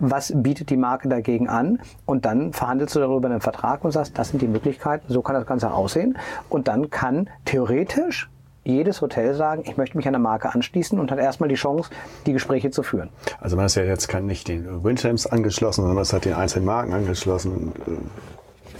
was 0.00 0.32
bietet 0.32 0.70
die 0.70 0.76
Marke 0.76 1.08
dagegen 1.08 1.48
an 1.48 1.80
und 2.06 2.24
dann 2.24 2.52
verhandelst 2.52 2.94
du 2.94 3.00
darüber 3.00 3.28
einen 3.28 3.40
Vertrag 3.40 3.84
und 3.84 3.90
sagst, 3.90 4.16
das 4.16 4.28
sind 4.28 4.40
die 4.40 4.46
Möglichkeiten, 4.46 5.12
so 5.12 5.22
kann 5.22 5.34
das 5.34 5.44
Ganze 5.44 5.72
aussehen 5.72 6.16
und 6.48 6.68
dann 6.68 6.88
kann 6.88 7.28
theoretisch 7.46 8.30
jedes 8.64 9.00
Hotel 9.00 9.34
sagen, 9.34 9.62
ich 9.64 9.76
möchte 9.76 9.96
mich 9.96 10.06
einer 10.06 10.18
Marke 10.18 10.52
anschließen 10.52 10.98
und 10.98 11.10
hat 11.10 11.18
erstmal 11.18 11.48
die 11.48 11.54
Chance, 11.54 11.90
die 12.26 12.32
Gespräche 12.32 12.70
zu 12.70 12.82
führen. 12.82 13.10
Also 13.40 13.56
man 13.56 13.66
ist 13.66 13.74
ja 13.76 13.84
jetzt 13.84 14.08
kann 14.08 14.26
nicht 14.26 14.48
den 14.48 14.84
Windhams 14.84 15.26
angeschlossen, 15.26 15.82
sondern 15.82 15.96
man 15.96 16.04
hat 16.04 16.24
den 16.24 16.34
einzelnen 16.34 16.66
Marken 16.66 16.92
angeschlossen. 16.92 17.72
Äh, 17.86 17.90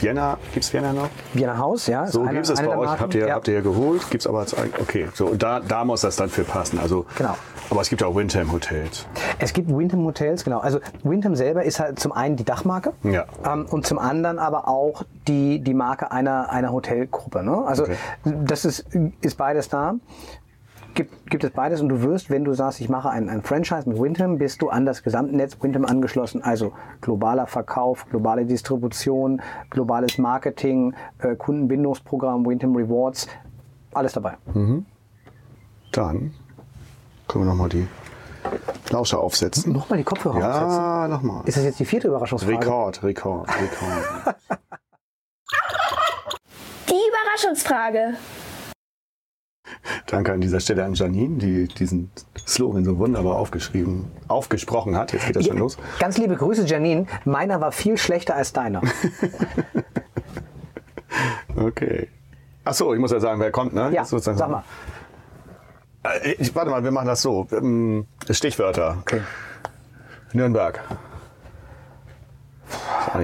Vienna, 0.01 0.39
gibt 0.53 0.65
es 0.65 0.73
Vienna 0.73 0.93
noch? 0.93 1.09
Vienna 1.35 1.59
Haus, 1.59 1.87
ja. 1.87 2.07
So 2.07 2.23
gibt 2.23 2.49
es 2.49 2.55
bei 2.61 2.69
euch, 2.69 2.87
Marken. 2.87 3.01
habt 3.03 3.15
ihr, 3.15 3.27
ja. 3.29 3.35
habt 3.35 3.49
ihr 3.49 3.63
geholt, 3.63 4.03
gibt 4.11 4.23
es 4.23 4.27
aber, 4.27 4.47
okay, 4.81 5.09
so, 5.15 5.27
und 5.27 5.43
da, 5.43 5.61
da 5.61 5.85
muss 5.85 6.03
das 6.03 6.17
dann 6.17 6.29
für 6.29 6.45
passen. 6.45 6.79
Also, 6.79 7.07
Genau. 7.17 7.35
Aber 7.71 7.83
es 7.83 7.91
gibt 7.91 8.03
auch 8.03 8.15
Windham 8.17 8.51
Hotels. 8.51 9.07
Es 9.39 9.53
gibt 9.53 9.69
Wyndham 9.69 10.03
Hotels, 10.07 10.43
genau. 10.43 10.59
Also 10.61 10.81
Wyndham 11.03 11.37
selber 11.37 11.65
ist 11.65 11.79
halt 11.81 12.01
zum 12.01 12.13
einen 12.13 12.37
die 12.37 12.45
Dachmarke 12.45 12.95
Ja. 13.03 13.27
ähm, 13.45 13.67
und 13.69 13.87
zum 13.87 13.99
anderen 13.99 14.39
aber 14.39 14.69
auch 14.69 15.03
die, 15.27 15.59
die 15.61 15.75
Marke 15.75 16.11
einer, 16.11 16.49
einer 16.51 16.73
Hotelgruppe. 16.73 17.43
Ne? 17.43 17.65
Also 17.67 17.83
Okay. 17.83 17.97
das 18.25 18.65
ist, 18.65 18.87
ist 19.21 19.37
beides 19.37 19.69
da. 19.69 19.97
Gibt, 20.95 21.31
gibt 21.31 21.45
es 21.45 21.51
beides 21.53 21.81
und 21.81 21.89
du 21.89 22.03
wirst, 22.03 22.29
wenn 22.29 22.45
du 22.45 22.55
sagst, 22.55 22.81
ich 22.81 22.89
mache 22.89 23.11
ein, 23.11 23.29
ein 23.29 23.43
Franchise 23.43 23.89
mit 23.89 24.01
Wyndham, 24.01 24.39
bist 24.39 24.63
du 24.63 24.69
an 24.69 24.85
das 24.85 25.03
Gesamtnetz 25.03 25.57
Wyndham 25.61 25.85
angeschlossen. 25.85 26.43
Also 26.43 26.73
globaler 27.01 27.47
Verkauf, 27.47 28.07
globale 28.11 28.45
Distribution, 28.45 29.41
globales 29.71 30.19
Marketing, 30.19 30.95
äh, 31.19 31.37
Kundenbindungsprogramm, 31.37 32.45
Wyndham 32.45 32.75
Rewards, 32.75 33.29
alles 33.95 34.13
dabei. 34.15 34.39
Dann 35.93 36.33
können 37.29 37.45
wir 37.45 37.45
nochmal 37.45 37.69
die 37.69 37.87
Lauscher 38.91 39.21
aufsetzen. 39.21 39.73
Nochmal 39.73 39.99
die 39.99 40.05
Kopfhörer 40.05 40.37
aufsetzen. 40.37 40.73
Ja, 40.73 41.09
nochmal. 41.09 41.43
Ist 41.47 41.57
das 41.57 41.65
jetzt 41.65 41.79
die 41.79 41.85
vierte 41.85 42.09
Überraschungsfrage? 42.09 42.59
Rekord, 42.59 43.03
Rekord, 43.03 43.49
Rekord. 43.49 44.37
Die 46.89 46.95
Überraschungsfrage. 46.95 48.15
Danke 50.07 50.33
an 50.33 50.41
dieser 50.41 50.61
Stelle 50.61 50.85
an 50.85 50.95
Janine, 50.95 51.39
die 51.39 51.69
diesen 51.69 52.11
Slogan 52.47 52.85
so 52.85 52.99
wunderbar 52.99 53.37
aufgeschrieben, 53.37 54.07
aufgesprochen 54.29 54.97
hat. 54.97 55.13
Jetzt 55.13 55.27
geht 55.27 55.37
das 55.37 55.47
schon 55.47 55.59
los. 55.59 55.77
Ganz 55.99 56.19
liebe 56.19 56.37
Grüße, 56.37 56.65
Janine. 56.65 57.07
Meiner 57.25 57.61
war 57.61 57.73
viel 57.73 57.97
schlechter 57.97 58.35
als 58.35 58.53
deiner. 58.53 58.83
Okay. 61.57 62.09
Ach 62.65 62.75
so, 62.75 62.93
ich 62.95 63.01
muss 63.01 63.11
ja 63.11 63.19
sagen, 63.21 63.41
wer 63.41 63.51
kommt, 63.51 63.73
ne? 63.73 63.91
Ja, 63.93 64.05
sag 64.05 64.49
mal. 64.49 64.63
Äh, 66.05 66.33
Ich, 66.39 66.55
warte 66.55 66.71
mal, 66.71 66.85
wir 66.85 66.91
machen 66.91 67.07
das 67.07 67.23
so. 67.23 67.47
Ähm, 67.51 68.07
Stichwörter. 68.31 68.99
Okay. 69.01 69.23
Nürnberg. 70.33 70.81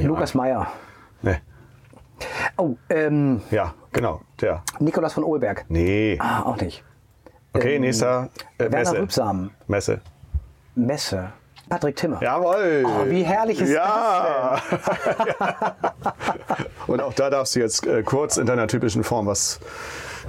Lukas. 0.02 0.34
Meyer. 0.34 0.66
Nee. 1.22 1.36
Oh, 2.56 2.76
ähm, 2.88 3.42
Ja, 3.50 3.74
genau, 3.92 4.22
der. 4.44 4.62
Nikolaus 4.78 5.14
von 5.14 5.24
Ohlberg. 5.24 5.64
Nee. 5.68 6.18
Ah, 6.20 6.42
auch 6.42 6.56
nicht. 6.56 6.84
Okay, 7.52 7.78
nächster. 7.78 8.28
Äh, 8.58 8.64
Werner 8.64 8.78
Messe. 8.78 8.98
Rübsamen. 8.98 9.50
Messe. 9.66 10.00
Messe. 10.74 11.32
Patrick 11.68 11.96
Timmer. 11.96 12.20
Jawohl. 12.22 12.84
Oh, 12.86 13.10
wie 13.10 13.22
herrlich 13.22 13.60
ist 13.60 13.70
ja. 13.70 14.60
Und 16.86 17.00
auch 17.00 17.14
da 17.14 17.30
darfst 17.30 17.56
du 17.56 17.60
jetzt 17.60 17.86
äh, 17.86 18.02
kurz 18.02 18.36
in 18.36 18.46
deiner 18.46 18.66
typischen 18.68 19.02
Form 19.02 19.26
was 19.26 19.60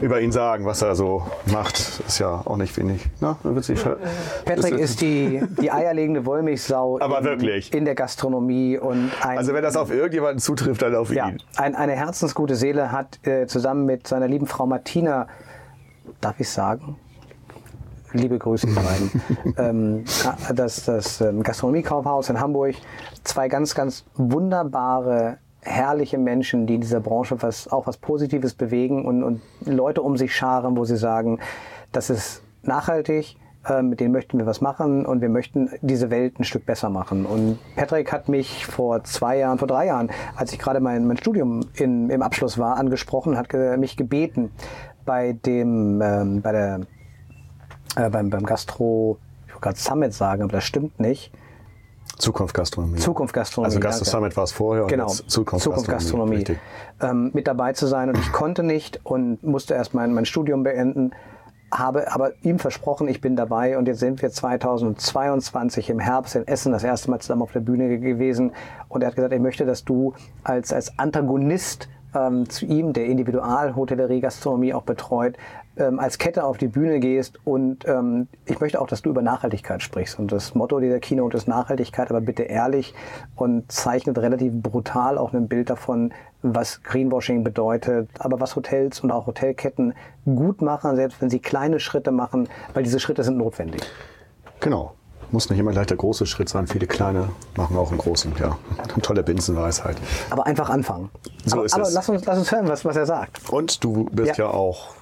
über 0.01 0.19
ihn 0.21 0.31
sagen, 0.31 0.65
was 0.65 0.81
er 0.81 0.95
so 0.95 1.25
macht. 1.51 1.77
Ist 2.07 2.19
ja 2.19 2.41
auch 2.45 2.57
nicht 2.57 2.75
wenig. 2.77 3.05
Na, 3.21 3.37
nicht 3.43 3.79
ver- 3.79 3.97
Patrick 4.45 4.73
ist 4.77 5.01
die, 5.01 5.41
die 5.61 5.71
eierlegende 5.71 6.25
Wollmilchsau 6.25 6.99
Aber 7.01 7.19
in, 7.19 7.23
wirklich. 7.25 7.73
in 7.73 7.85
der 7.85 7.95
Gastronomie 7.95 8.77
und 8.77 9.11
ein, 9.21 9.37
Also 9.37 9.53
wenn 9.53 9.63
das 9.63 9.77
auf 9.77 9.91
irgendjemanden 9.91 10.39
zutrifft, 10.39 10.81
dann 10.81 10.95
auf 10.95 11.11
ja, 11.13 11.29
ihn. 11.29 11.37
ein, 11.57 11.75
eine 11.75 11.93
herzensgute 11.93 12.55
Seele 12.55 12.91
hat 12.91 13.25
äh, 13.25 13.47
zusammen 13.47 13.85
mit 13.85 14.07
seiner 14.07 14.27
lieben 14.27 14.47
Frau 14.47 14.65
Martina, 14.65 15.27
darf 16.21 16.39
ich 16.39 16.49
sagen, 16.49 16.97
liebe 18.13 18.37
Grüße, 18.37 18.67
beiden, 18.67 19.21
ähm, 19.57 20.05
das, 20.53 20.85
das 20.85 21.21
ähm, 21.21 21.43
Gastronomiekaufhaus 21.43 22.29
in 22.29 22.39
Hamburg, 22.39 22.75
zwei 23.23 23.47
ganz, 23.47 23.75
ganz 23.75 24.05
wunderbare, 24.15 25.37
herrliche 25.65 26.17
Menschen, 26.17 26.67
die 26.67 26.75
in 26.75 26.81
dieser 26.81 26.99
Branche 26.99 27.41
was, 27.41 27.67
auch 27.67 27.87
was 27.87 27.97
Positives 27.97 28.53
bewegen 28.53 29.05
und, 29.05 29.23
und 29.23 29.41
Leute 29.65 30.01
um 30.01 30.15
sich 30.15 30.35
scharen, 30.35 30.77
wo 30.77 30.85
sie 30.85 30.97
sagen, 30.97 31.39
das 31.91 32.09
ist 32.09 32.43
nachhaltig, 32.61 33.35
äh, 33.67 33.81
mit 33.81 33.99
denen 33.99 34.11
möchten 34.11 34.37
wir 34.37 34.45
was 34.45 34.61
machen 34.61 35.05
und 35.05 35.21
wir 35.21 35.29
möchten 35.29 35.69
diese 35.81 36.11
Welt 36.11 36.39
ein 36.39 36.43
Stück 36.43 36.65
besser 36.65 36.89
machen. 36.89 37.25
Und 37.25 37.57
Patrick 37.75 38.11
hat 38.13 38.29
mich 38.29 38.65
vor 38.65 39.03
zwei 39.03 39.39
Jahren, 39.39 39.57
vor 39.57 39.67
drei 39.67 39.87
Jahren, 39.87 40.11
als 40.35 40.53
ich 40.53 40.59
gerade 40.59 40.79
mein, 40.79 41.07
mein 41.07 41.17
Studium 41.17 41.61
in, 41.73 42.09
im 42.09 42.21
Abschluss 42.21 42.57
war, 42.57 42.77
angesprochen, 42.77 43.37
hat 43.37 43.49
ge 43.49 43.75
mich 43.77 43.97
gebeten, 43.97 44.51
bei 45.03 45.33
dem, 45.33 46.01
ähm, 46.01 46.41
bei 46.41 46.51
der 46.51 46.81
äh, 47.95 48.09
beim, 48.09 48.29
beim 48.29 48.45
Gastro, 48.45 49.17
ich 49.47 49.53
wollte 49.53 49.63
gerade 49.63 49.77
Summit 49.77 50.13
sagen, 50.13 50.43
aber 50.43 50.51
das 50.51 50.63
stimmt 50.63 50.99
nicht. 50.99 51.31
Zukunft 52.17 52.53
Gastronomie. 52.53 52.97
Zukunft 52.97 53.33
Gastronomie. 53.33 53.67
Also 53.75 53.79
Gastro. 53.79 54.05
Summit 54.05 54.37
war 54.37 54.43
es 54.45 54.51
vorher 54.51 54.83
und 54.83 54.89
Genau, 54.89 55.07
jetzt 55.07 55.29
Zukunft, 55.29 55.87
Gastronomie. 55.87 56.35
Richtig. 56.37 56.59
ähm, 57.01 57.31
mit 57.33 57.47
dabei 57.47 57.73
zu 57.73 57.87
sein 57.87 58.09
und 58.09 58.17
ich 58.17 58.31
konnte 58.31 58.63
nicht 58.63 59.01
und 59.03 59.43
musste 59.43 59.73
erst 59.73 59.93
mein, 59.93 60.13
mein 60.13 60.25
Studium 60.25 60.63
beenden, 60.63 61.11
habe 61.73 62.11
aber 62.13 62.31
ihm 62.43 62.59
versprochen, 62.59 63.07
ich 63.07 63.19
bin 63.21 63.35
dabei 63.35 63.77
und 63.77 63.87
jetzt 63.87 63.99
sind 63.99 64.21
wir 64.21 64.29
2022 64.29 65.89
im 65.89 65.99
Herbst 65.99 66.35
in 66.35 66.47
Essen 66.47 66.71
das 66.71 66.83
erste 66.83 67.09
Mal 67.11 67.19
zusammen 67.19 67.41
auf 67.41 67.51
der 67.51 67.59
Bühne 67.59 67.87
ge- 67.89 67.97
gewesen 67.99 68.53
und 68.87 69.01
er 69.01 69.07
hat 69.07 69.15
gesagt, 69.15 69.33
er 69.33 69.39
möchte, 69.39 69.65
dass 69.65 69.83
du 69.83 70.13
als, 70.43 70.71
als 70.71 70.97
Antagonist 70.97 71.89
ähm, 72.13 72.47
zu 72.49 72.65
ihm, 72.65 72.93
der 72.93 73.05
Individualhotellerie, 73.07 74.21
Gastronomie 74.21 74.73
auch 74.73 74.83
betreut, 74.83 75.35
ähm, 75.77 75.99
als 75.99 76.17
Kette 76.17 76.43
auf 76.43 76.57
die 76.57 76.67
Bühne 76.67 76.99
gehst 76.99 77.39
und 77.43 77.87
ähm, 77.87 78.27
ich 78.45 78.59
möchte 78.59 78.79
auch, 78.81 78.87
dass 78.87 79.01
du 79.01 79.09
über 79.09 79.21
Nachhaltigkeit 79.21 79.81
sprichst. 79.81 80.19
Und 80.19 80.31
das 80.31 80.55
Motto 80.55 80.79
dieser 80.79 80.99
Keynote 80.99 81.37
ist 81.37 81.47
Nachhaltigkeit, 81.47 82.09
aber 82.09 82.21
bitte 82.21 82.43
ehrlich 82.43 82.93
und 83.35 83.71
zeichnet 83.71 84.17
relativ 84.17 84.53
brutal 84.53 85.17
auch 85.17 85.33
ein 85.33 85.47
Bild 85.47 85.69
davon, 85.69 86.13
was 86.41 86.83
Greenwashing 86.83 87.43
bedeutet, 87.43 88.09
aber 88.19 88.39
was 88.39 88.55
Hotels 88.55 88.99
und 89.01 89.11
auch 89.11 89.25
Hotelketten 89.27 89.93
gut 90.25 90.61
machen, 90.61 90.95
selbst 90.95 91.21
wenn 91.21 91.29
sie 91.29 91.39
kleine 91.39 91.79
Schritte 91.79 92.11
machen, 92.11 92.47
weil 92.73 92.83
diese 92.83 92.99
Schritte 92.99 93.23
sind 93.23 93.37
notwendig. 93.37 93.81
Genau. 94.59 94.93
Muss 95.31 95.49
nicht 95.49 95.59
immer 95.59 95.71
gleich 95.71 95.87
der 95.87 95.97
große 95.97 96.27
Schritt 96.27 96.49
sein. 96.49 96.67
Viele 96.67 96.85
kleine 96.85 97.29
machen 97.57 97.75
auch 97.77 97.89
einen 97.89 97.97
großen. 97.97 98.33
Ja, 98.39 98.57
eine 98.77 99.01
tolle 99.01 99.23
Binsenweisheit. 99.23 99.97
Aber 100.29 100.45
einfach 100.45 100.69
anfangen. 100.69 101.09
So 101.45 101.57
aber 101.57 101.65
ist 101.65 101.73
aber 101.73 101.83
es. 101.83 101.93
Lass, 101.93 102.07
uns, 102.09 102.25
lass 102.25 102.37
uns 102.37 102.51
hören, 102.51 102.67
was, 102.67 102.85
was 102.85 102.95
er 102.95 103.07
sagt. 103.07 103.49
Und 103.49 103.83
du 103.83 104.05
bist 104.11 104.37
ja, 104.37 104.45
Ja. 104.45 104.51
auch 104.51 104.93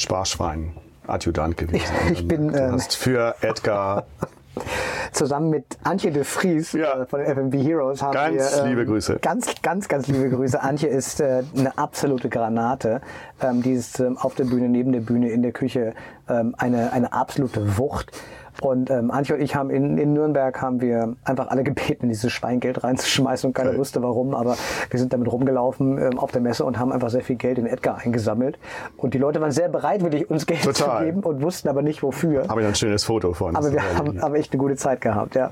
Sparschwein. 0.00 0.72
Adjutant 1.06 1.56
gewesen. 1.56 1.92
Ich 2.12 2.26
bin, 2.26 2.52
du 2.52 2.58
ähm, 2.58 2.72
hast 2.72 2.96
für 2.96 3.34
Edgar 3.40 4.04
Zusammen 5.12 5.50
mit 5.50 5.64
Antje 5.84 6.10
de 6.10 6.24
Vries 6.24 6.72
Ja. 6.72 7.02
äh, 7.02 7.06
von 7.06 7.20
den 7.20 7.34
FMB 7.34 7.54
Heroes 7.54 8.02
haben 8.02 8.12
Ganz 8.12 8.56
wir... 8.56 8.62
ähm, 8.62 8.68
liebe 8.70 8.86
Grüße. 8.86 9.18
Ganz, 9.20 9.54
ganz, 9.62 9.88
ganz 9.88 10.06
liebe 10.08 10.28
Grüße. 10.28 10.60
Antje 10.60 10.88
ist 10.88 11.20
äh, 11.20 11.42
eine 11.56 11.76
absolute 11.78 12.28
Granate. 12.28 13.00
Ähm, 13.40 13.62
die 13.62 13.72
ist 13.72 14.00
ähm, 14.00 14.18
auf 14.18 14.34
der 14.34 14.44
Bühne, 14.44 14.68
neben 14.68 14.92
der 14.92 15.00
Bühne, 15.00 15.30
in 15.30 15.42
der 15.42 15.52
Küche 15.52 15.94
ähm, 16.28 16.54
eine, 16.58 16.92
eine 16.92 17.12
absolute 17.12 17.78
Wucht. 17.78 18.12
Und 18.60 18.90
ähm, 18.90 19.10
Antje 19.10 19.36
und 19.36 19.40
ich 19.40 19.54
haben 19.54 19.70
in, 19.70 19.96
in 19.98 20.12
Nürnberg 20.12 20.60
haben 20.60 20.80
wir 20.80 21.16
einfach 21.24 21.48
alle 21.48 21.64
gebeten, 21.70 22.08
dieses 22.08 22.32
Schweingeld 22.32 22.84
reinzuschmeißen 22.84 23.48
und 23.48 23.54
keiner 23.54 23.76
wusste 23.76 24.02
warum, 24.02 24.34
aber 24.34 24.56
wir 24.90 24.98
sind 25.00 25.12
damit 25.12 25.30
rumgelaufen 25.30 25.98
ähm, 25.98 26.18
auf 26.18 26.32
der 26.32 26.40
Messe 26.40 26.64
und 26.64 26.78
haben 26.78 26.92
einfach 26.92 27.10
sehr 27.10 27.22
viel 27.22 27.36
Geld 27.36 27.58
in 27.58 27.66
Edgar 27.66 27.98
eingesammelt. 27.98 28.58
Und 28.96 29.14
die 29.14 29.18
Leute 29.18 29.40
waren 29.40 29.52
sehr 29.52 29.68
bereitwillig, 29.68 30.28
uns 30.28 30.46
Geld 30.46 30.62
Total. 30.62 30.98
zu 30.98 31.04
geben 31.04 31.22
und 31.22 31.42
wussten 31.42 31.68
aber 31.68 31.82
nicht 31.82 32.02
wofür. 32.02 32.48
habe 32.48 32.60
ich 32.60 32.66
ein 32.66 32.74
schönes 32.74 33.04
Foto 33.04 33.32
von. 33.32 33.56
Aber 33.56 33.72
wir 33.72 33.82
haben, 33.96 34.20
haben 34.20 34.34
echt 34.34 34.52
eine 34.52 34.60
gute 34.60 34.76
Zeit 34.76 35.00
gehabt, 35.00 35.34
ja. 35.34 35.50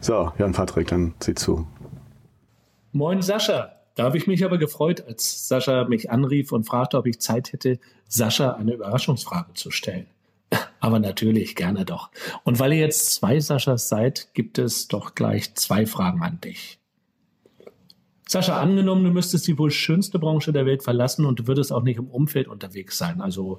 So, 0.00 0.30
Jan 0.38 0.52
Patrick, 0.52 0.88
dann 0.88 1.14
sieh 1.20 1.34
zu. 1.34 1.66
Moin 2.92 3.20
Sascha. 3.22 3.72
Da 3.94 4.04
habe 4.04 4.16
ich 4.16 4.28
mich 4.28 4.44
aber 4.44 4.58
gefreut, 4.58 5.04
als 5.08 5.48
Sascha 5.48 5.84
mich 5.84 6.10
anrief 6.10 6.52
und 6.52 6.64
fragte, 6.64 6.98
ob 6.98 7.06
ich 7.06 7.20
Zeit 7.20 7.52
hätte, 7.52 7.80
Sascha 8.06 8.52
eine 8.52 8.74
Überraschungsfrage 8.74 9.54
zu 9.54 9.72
stellen. 9.72 10.06
Aber 10.80 10.98
natürlich, 10.98 11.56
gerne 11.56 11.84
doch. 11.84 12.10
Und 12.44 12.58
weil 12.58 12.72
ihr 12.72 12.80
jetzt 12.80 13.14
zwei 13.14 13.40
Saschas 13.40 13.88
seid, 13.88 14.32
gibt 14.34 14.58
es 14.58 14.88
doch 14.88 15.14
gleich 15.14 15.54
zwei 15.54 15.86
Fragen 15.86 16.22
an 16.22 16.40
dich. 16.40 16.78
Sascha, 18.28 18.60
angenommen, 18.60 19.04
du 19.04 19.10
müsstest 19.10 19.46
die 19.46 19.58
wohl 19.58 19.70
schönste 19.70 20.18
Branche 20.18 20.52
der 20.52 20.66
Welt 20.66 20.82
verlassen 20.82 21.24
und 21.24 21.40
du 21.40 21.46
würdest 21.46 21.72
auch 21.72 21.82
nicht 21.82 21.96
im 21.96 22.08
Umfeld 22.08 22.46
unterwegs 22.46 22.98
sein, 22.98 23.22
also 23.22 23.58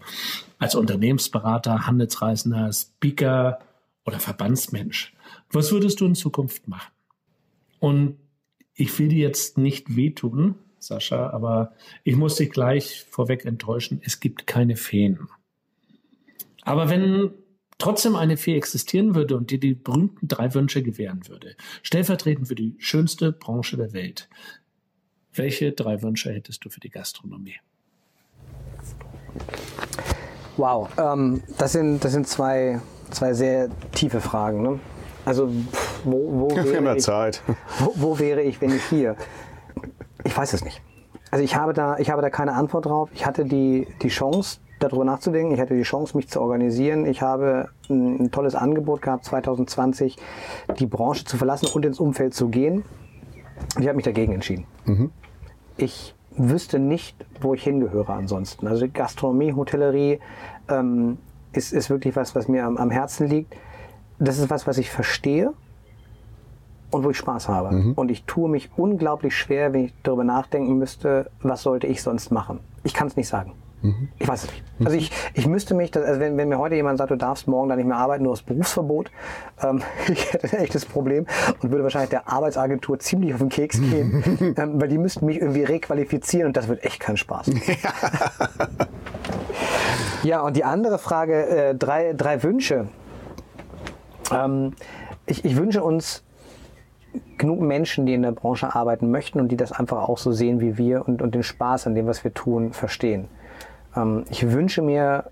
als 0.60 0.76
Unternehmensberater, 0.76 1.88
Handelsreisender, 1.88 2.72
Speaker 2.72 3.60
oder 4.06 4.20
Verbandsmensch. 4.20 5.16
Was 5.52 5.72
würdest 5.72 6.02
du 6.02 6.06
in 6.06 6.14
Zukunft 6.14 6.68
machen? 6.68 6.92
Und 7.80 8.18
ich 8.76 8.98
will 9.00 9.08
dir 9.08 9.28
jetzt 9.28 9.58
nicht 9.58 9.96
wehtun, 9.96 10.54
Sascha, 10.78 11.32
aber 11.32 11.74
ich 12.04 12.16
muss 12.16 12.36
dich 12.36 12.52
gleich 12.52 13.06
vorweg 13.10 13.46
enttäuschen. 13.46 14.02
Es 14.04 14.20
gibt 14.20 14.46
keine 14.46 14.76
Feen. 14.76 15.30
Aber 16.70 16.88
wenn 16.88 17.32
trotzdem 17.80 18.16
eine 18.16 18.38
Fee 18.38 18.56
existieren 18.56 19.16
würde 19.16 19.36
und 19.36 19.50
dir 19.50 19.60
die 19.60 19.74
berühmten 19.74 20.28
drei 20.28 20.54
Wünsche 20.54 20.84
gewähren 20.84 21.28
würde, 21.28 21.56
stellvertretend 21.82 22.48
für 22.48 22.54
die 22.54 22.76
schönste 22.78 23.32
Branche 23.32 23.76
der 23.76 23.92
Welt, 23.92 24.30
welche 25.34 25.72
drei 25.72 26.04
Wünsche 26.04 26.32
hättest 26.32 26.64
du 26.64 26.70
für 26.70 26.80
die 26.80 26.92
Gastronomie? 26.92 27.56
Wow, 30.58 30.90
ähm, 31.00 31.42
das 31.58 31.72
sind, 31.72 32.06
das 32.06 32.12
sind 32.12 32.28
zwei, 32.28 32.80
zwei 33.10 33.34
sehr 33.34 33.72
tiefe 33.94 34.22
Fragen. 34.22 34.62
Ne? 34.62 34.80
Also, 35.26 35.52
wo, 36.04 36.50
wo, 36.52 36.56
wäre 36.56 36.84
ja 36.84 36.94
ich, 36.94 37.02
Zeit. 37.02 37.42
wo, 37.80 37.94
wo 37.96 38.20
wäre 38.20 38.44
ich, 38.44 38.62
wenn 38.62 38.76
ich 38.76 38.84
hier? 38.84 39.16
Ich 40.24 40.38
weiß 40.38 40.54
es 40.54 40.64
nicht. 40.64 40.84
Also 41.32 41.44
ich 41.44 41.56
habe 41.56 41.74
da, 41.74 41.98
ich 41.98 42.12
habe 42.12 42.22
da 42.22 42.30
keine 42.30 42.54
Antwort 42.54 42.86
drauf. 42.86 43.10
Ich 43.16 43.26
hatte 43.26 43.44
die, 43.44 43.88
die 44.04 44.10
Chance, 44.10 44.60
darüber 44.80 45.06
nachzudenken. 45.06 45.54
Ich 45.54 45.60
hatte 45.60 45.76
die 45.76 45.84
Chance, 45.84 46.16
mich 46.18 46.30
zu 46.30 46.42
organisieren. 46.42 47.06
Ich 47.06 47.22
habe 47.22 47.70
ein, 47.90 48.26
ein 48.26 48.32
tolles 48.32 48.56
Angebot 48.56 49.02
gehabt, 49.02 49.26
2020 49.26 50.18
die 50.80 50.86
Branche 50.86 51.26
zu 51.26 51.38
verlassen 51.38 51.68
und 51.74 51.86
ins 51.86 52.00
Umfeld 52.00 52.34
zu 52.34 52.50
gehen. 52.50 52.84
Ich 53.80 53.88
habe 53.88 53.96
mich 53.96 54.06
dagegen 54.06 54.34
entschieden. 54.34 54.66
Ich 55.78 56.16
wüsste 56.36 56.80
nicht, 56.80 57.26
wo 57.42 57.54
ich 57.54 57.64
hingehöre 57.64 58.10
ansonsten. 58.14 58.68
Also 58.68 58.88
Gastronomie, 58.92 59.54
Hotellerie 59.54 60.20
ähm, 60.70 61.18
ist, 61.52 61.74
ist 61.74 61.90
wirklich 61.90 62.16
was, 62.16 62.36
was 62.36 62.48
mir 62.48 62.66
am, 62.66 62.78
am 62.78 62.92
Herzen 62.92 63.28
liegt. 63.28 63.56
Das 64.20 64.38
ist 64.38 64.50
was, 64.50 64.68
was 64.68 64.78
ich 64.78 64.90
verstehe 64.90 65.54
und 66.92 67.04
wo 67.04 67.10
ich 67.10 67.18
Spaß 67.18 67.48
habe. 67.48 67.94
Und 67.96 68.12
ich 68.12 68.24
tue 68.26 68.50
mich 68.50 68.70
unglaublich 68.76 69.36
schwer, 69.36 69.74
wenn 69.74 69.86
ich 69.86 69.94
darüber 70.04 70.24
nachdenken 70.24 70.78
müsste, 70.78 71.30
was 71.42 71.64
sollte 71.64 71.88
ich 71.88 72.02
sonst 72.02 72.32
machen. 72.32 72.60
Ich 72.84 72.94
kann 72.94 73.08
es 73.08 73.16
nicht 73.16 73.28
sagen. 73.28 73.54
Ich 74.18 74.28
weiß 74.28 74.44
es 74.44 74.52
nicht. 74.52 74.64
Also 74.84 74.98
ich, 74.98 75.12
ich 75.34 75.48
müsste 75.48 75.74
mich, 75.74 75.96
also 75.96 76.20
wenn, 76.20 76.38
wenn 76.38 76.50
mir 76.50 76.58
heute 76.58 76.76
jemand 76.76 76.98
sagt, 76.98 77.12
du 77.12 77.16
darfst 77.16 77.48
morgen 77.48 77.70
da 77.70 77.76
nicht 77.76 77.86
mehr 77.86 77.98
arbeiten, 77.98 78.24
nur 78.24 78.34
aus 78.34 78.42
Berufsverbot, 78.42 79.10
ähm, 79.62 79.82
ich 80.08 80.34
hätte 80.34 80.58
ein 80.58 80.64
echtes 80.64 80.86
Problem 80.86 81.26
und 81.62 81.72
würde 81.72 81.84
wahrscheinlich 81.84 82.10
der 82.10 82.28
Arbeitsagentur 82.28 83.00
ziemlich 83.00 83.34
auf 83.34 83.40
den 83.40 83.50
Keks 83.50 83.80
gehen, 83.80 84.56
ähm, 84.58 84.82
weil 84.82 84.90
die 84.90 84.98
müssten 84.98 85.26
mich 85.26 85.40
irgendwie 85.40 85.64
requalifizieren 85.64 86.48
und 86.48 86.58
das 86.58 86.68
wird 86.68 86.84
echt 86.84 87.00
kein 87.00 87.16
Spaß. 87.16 87.52
ja, 90.24 90.42
und 90.42 90.58
die 90.58 90.66
andere 90.66 91.00
Frage, 91.00 91.48
äh, 91.48 91.76
drei, 91.76 92.14
drei 92.14 92.44
Wünsche. 92.44 92.90
Ähm, 94.32 94.74
ich, 95.26 95.46
ich 95.46 95.56
wünsche 95.56 95.84
uns 95.84 96.24
genug 97.38 97.62
Menschen, 97.62 98.06
die 98.06 98.14
in 98.14 98.22
der 98.22 98.34
Branche 98.34 98.76
arbeiten 98.76 99.10
möchten 99.10 99.40
und 99.40 99.50
die 99.50 99.58
das 99.58 99.72
einfach 99.72 100.08
auch 100.08 100.18
so 100.18 100.32
sehen 100.32 100.60
wie 100.60 100.78
wir 100.78 101.08
und, 101.08 101.22
und 101.22 101.34
den 101.34 101.44
Spaß 101.44 101.88
an 101.88 101.96
dem, 101.96 102.08
was 102.08 102.24
wir 102.24 102.34
tun, 102.34 102.74
verstehen. 102.74 103.30
Ähm, 104.00 104.24
ich 104.30 104.52
wünsche 104.52 104.82
mir 104.82 105.26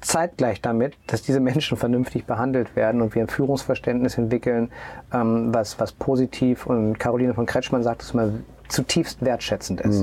zeitgleich 0.00 0.60
damit, 0.60 0.94
dass 1.06 1.22
diese 1.22 1.40
Menschen 1.40 1.76
vernünftig 1.76 2.26
behandelt 2.26 2.76
werden 2.76 3.00
und 3.00 3.14
wir 3.14 3.22
ein 3.22 3.28
Führungsverständnis 3.28 4.18
entwickeln, 4.18 4.70
ähm, 5.12 5.54
was, 5.54 5.80
was 5.80 5.92
positiv 5.92 6.66
und 6.66 6.98
Caroline 6.98 7.34
von 7.34 7.46
Kretschmann 7.46 7.82
sagt 7.82 8.02
es 8.02 8.14
mal 8.14 8.32
zutiefst 8.68 9.24
wertschätzend 9.24 9.80
ist. 9.80 10.02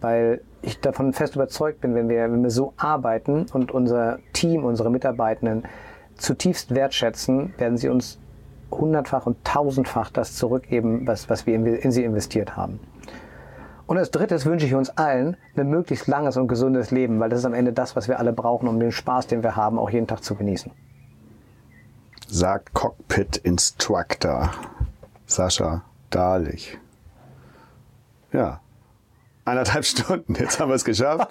Weil 0.00 0.40
ich 0.62 0.80
davon 0.80 1.12
fest 1.12 1.34
überzeugt 1.36 1.80
bin, 1.80 1.94
wenn 1.94 2.08
wir, 2.08 2.30
wenn 2.30 2.42
wir 2.42 2.50
so 2.50 2.72
arbeiten 2.76 3.46
und 3.52 3.72
unser 3.72 4.18
Team, 4.32 4.64
unsere 4.64 4.90
Mitarbeitenden 4.90 5.64
zutiefst 6.16 6.74
wertschätzen, 6.74 7.54
werden 7.58 7.76
sie 7.76 7.88
uns 7.88 8.18
hundertfach 8.70 9.26
und 9.26 9.44
tausendfach 9.44 10.10
das 10.10 10.34
zurückgeben, 10.34 11.06
was, 11.06 11.30
was 11.30 11.46
wir 11.46 11.54
in 11.54 11.90
sie 11.92 12.04
investiert 12.04 12.56
haben. 12.56 12.80
Und 13.86 13.98
als 13.98 14.10
drittes 14.10 14.46
wünsche 14.46 14.66
ich 14.66 14.74
uns 14.74 14.90
allen 14.90 15.36
ein 15.56 15.68
möglichst 15.68 16.08
langes 16.08 16.36
und 16.36 16.48
gesundes 16.48 16.90
Leben, 16.90 17.20
weil 17.20 17.30
das 17.30 17.40
ist 17.40 17.44
am 17.44 17.54
Ende 17.54 17.72
das, 17.72 17.94
was 17.94 18.08
wir 18.08 18.18
alle 18.18 18.32
brauchen, 18.32 18.68
um 18.68 18.80
den 18.80 18.92
Spaß, 18.92 19.28
den 19.28 19.42
wir 19.42 19.54
haben, 19.54 19.78
auch 19.78 19.90
jeden 19.90 20.06
Tag 20.06 20.24
zu 20.24 20.34
genießen. 20.34 20.72
Sagt 22.26 22.74
Cockpit 22.74 23.36
Instructor 23.36 24.50
Sascha 25.26 25.82
Dahlich. 26.10 26.78
Ja. 28.32 28.60
Eineinhalb 29.46 29.84
Stunden, 29.86 30.34
jetzt 30.34 30.60
haben 30.60 30.68
wir 30.70 30.74
es 30.74 30.84
geschafft. 30.84 31.30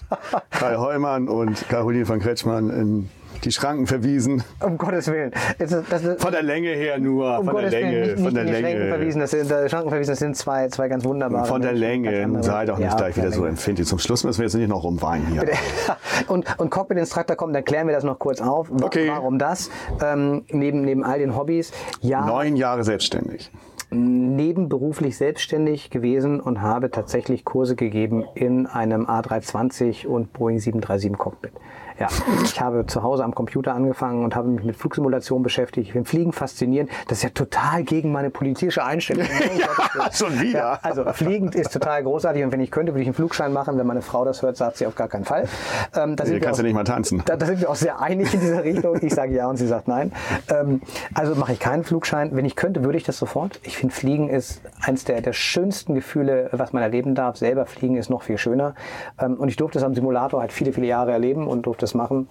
Kai 0.50 0.76
Heumann 0.78 1.28
und 1.28 1.68
Caroline 1.70 2.06
von 2.06 2.20
Kretschmann 2.20 2.70
in 2.70 3.10
die 3.44 3.52
Schranken 3.52 3.86
verwiesen. 3.86 4.42
Um 4.62 4.78
Gottes 4.78 5.12
Willen. 5.12 5.32
Das 5.60 5.70
das 5.90 6.02
Von 6.20 6.32
der 6.32 6.42
Länge 6.42 6.70
her 6.70 6.98
nur, 6.98 7.38
um 7.40 7.46
von 7.46 7.56
der 7.56 7.64
Gottes 7.66 7.72
Willen, 7.74 7.92
Länge, 7.92 8.00
nicht, 8.08 8.16
nicht 8.16 8.24
von 8.26 8.34
der 8.34 8.44
in 8.44 8.48
die 8.48 8.54
Schränken 8.56 8.80
Länge. 8.80 8.96
verwiesen. 8.96 9.20
Das 9.20 9.32
sind, 9.32 9.52
äh, 9.52 9.70
Schranken 9.70 9.90
verwiesen, 9.90 10.12
das 10.12 10.20
sind 10.20 10.38
zwei, 10.38 10.68
zwei 10.70 10.88
ganz 10.88 11.04
wunderbare 11.04 11.46
Von 11.46 11.62
der 11.62 11.74
Länge, 11.74 12.42
sei 12.42 12.66
doch 12.66 12.78
nicht 12.78 12.90
Ja, 12.90 12.96
gleich 12.96 13.16
wieder 13.18 13.28
der 13.28 13.34
so 13.34 13.42
Länge. 13.42 13.50
empfindlich. 13.50 13.88
Zum 13.88 14.00
Schluss 14.00 14.24
müssen 14.24 14.40
wir 14.40 14.46
jetzt 14.46 14.56
nicht 14.56 14.70
noch 14.70 14.84
rumweinen 14.84 15.28
hier. 15.28 15.44
und, 16.28 16.46
und 16.58 16.70
Cockpit 16.72 16.98
Instructor 16.98 17.36
kommt, 17.36 17.54
dann 17.54 17.66
klären 17.66 17.86
wir 17.88 17.94
das 17.94 18.06
noch 18.06 18.18
kurz 18.18 18.40
auf. 18.40 18.72
Okay. 18.72 19.10
Warum 19.10 19.38
das? 19.38 19.70
Ähm, 20.02 20.46
neben, 20.50 20.82
neben 20.82 21.04
all 21.04 21.20
den 21.20 21.36
Hobbys. 21.36 21.72
Ja, 22.02 22.26
Neun 22.26 22.56
Jahre 22.56 22.86
selbstständig. 22.86 23.52
Nebenberuflich 23.96 25.18
selbstständig 25.18 25.90
gewesen 25.90 26.40
und 26.40 26.62
habe 26.62 26.92
tatsächlich 26.92 27.46
Kurse 27.46 27.76
gegeben 27.76 28.26
in 28.36 28.68
einem 28.68 29.06
A320 29.06 30.06
und 30.08 30.34
Boeing 30.34 30.60
737 30.60 31.18
Cockpit. 31.18 31.54
Ja, 32.00 32.08
ich 32.44 32.60
habe 32.60 32.86
zu 32.88 33.04
Hause 33.04 33.24
am 33.24 33.34
Computer 33.34 33.74
angefangen 33.74 34.24
und 34.26 34.36
habe 34.36 34.50
mich 34.50 34.66
mit 34.66 34.76
Flugsimulation 34.76 35.44
beschäftigt. 35.44 35.88
Ich 35.88 35.94
finde 35.94 36.10
Fliegen 36.10 36.34
faszinierend. 36.34 36.90
Das 37.08 37.20
ist 37.20 37.24
ja 37.24 37.30
total 37.30 37.84
gegen 37.84 38.12
meine 38.12 38.30
politische 38.30 38.84
Einstellung. 38.84 39.26
Schon 40.12 40.40
wieder. 40.42 40.60
Ja, 40.60 40.80
also 40.82 41.06
fliegend 41.14 41.56
ist 41.56 41.72
total 41.72 42.04
großartig 42.04 42.44
und 42.44 42.52
wenn 42.52 42.60
ich 42.60 42.70
könnte, 42.72 42.92
würde 42.94 43.02
ich 43.04 43.08
einen 43.08 43.14
Flugschein 43.14 43.54
machen. 43.54 43.78
Wenn 43.78 43.88
meine 43.88 44.02
Frau 44.02 44.26
das 44.26 44.42
hört, 44.42 44.58
sagt 44.58 44.76
sie 44.78 44.88
auf 44.88 44.96
gar 44.96 45.08
keinen 45.08 45.24
Fall. 45.24 45.48
Ähm, 45.96 46.18
da 46.18 46.26
wir 46.28 46.40
kannst 46.42 46.60
du 46.60 46.64
auch- 46.64 46.66
nicht 46.66 46.74
mal 46.76 46.84
tanzen. 46.84 47.22
da, 47.26 47.38
da 47.38 47.46
sind 47.46 47.62
wir 47.62 47.70
auch 47.70 47.76
sehr 47.76 48.02
einig 48.02 48.34
in 48.34 48.42
dieser 48.42 48.64
Richtung. 48.66 48.98
Ich 49.02 49.14
sage 49.14 49.34
ja 49.34 49.48
und 49.48 49.56
sie 49.56 49.68
sagt 49.68 49.88
nein. 49.88 50.12
Ähm, 50.50 50.82
also 51.14 51.34
mache 51.36 51.54
ich 51.54 51.60
keinen 51.60 51.86
Flugschein. 51.86 52.36
Wenn 52.36 52.44
ich 52.44 52.58
könnte, 52.58 52.84
würde 52.84 52.98
ich 52.98 53.06
das 53.06 53.18
sofort. 53.18 53.62
Ich 53.64 53.78
finde, 53.78 53.96
Fliegen 53.96 54.30
ist 54.30 54.62
eines 54.82 55.06
der, 55.06 55.22
der 55.22 55.32
schönsten 55.34 55.96
Gefühle, 55.96 56.50
was 56.52 56.74
man 56.74 56.84
erleben 56.84 57.16
darf. 57.16 57.38
Selber 57.38 57.66
fliegen 57.66 57.96
ist 57.96 58.10
noch 58.10 58.24
viel 58.24 58.38
schöner. 58.38 58.76
Ähm, 59.18 59.36
und 59.36 59.48
ich 59.48 59.56
durfte 59.56 59.78
es 59.78 59.84
am 59.86 59.96
Simulator 59.96 60.42
halt 60.42 60.52
viele, 60.52 60.74
viele 60.74 60.88
Jahre 60.88 61.14
erleben 61.14 61.48
und 61.48 61.62
durfte 61.66 61.85
es 61.86 61.94
machen. 61.94 62.28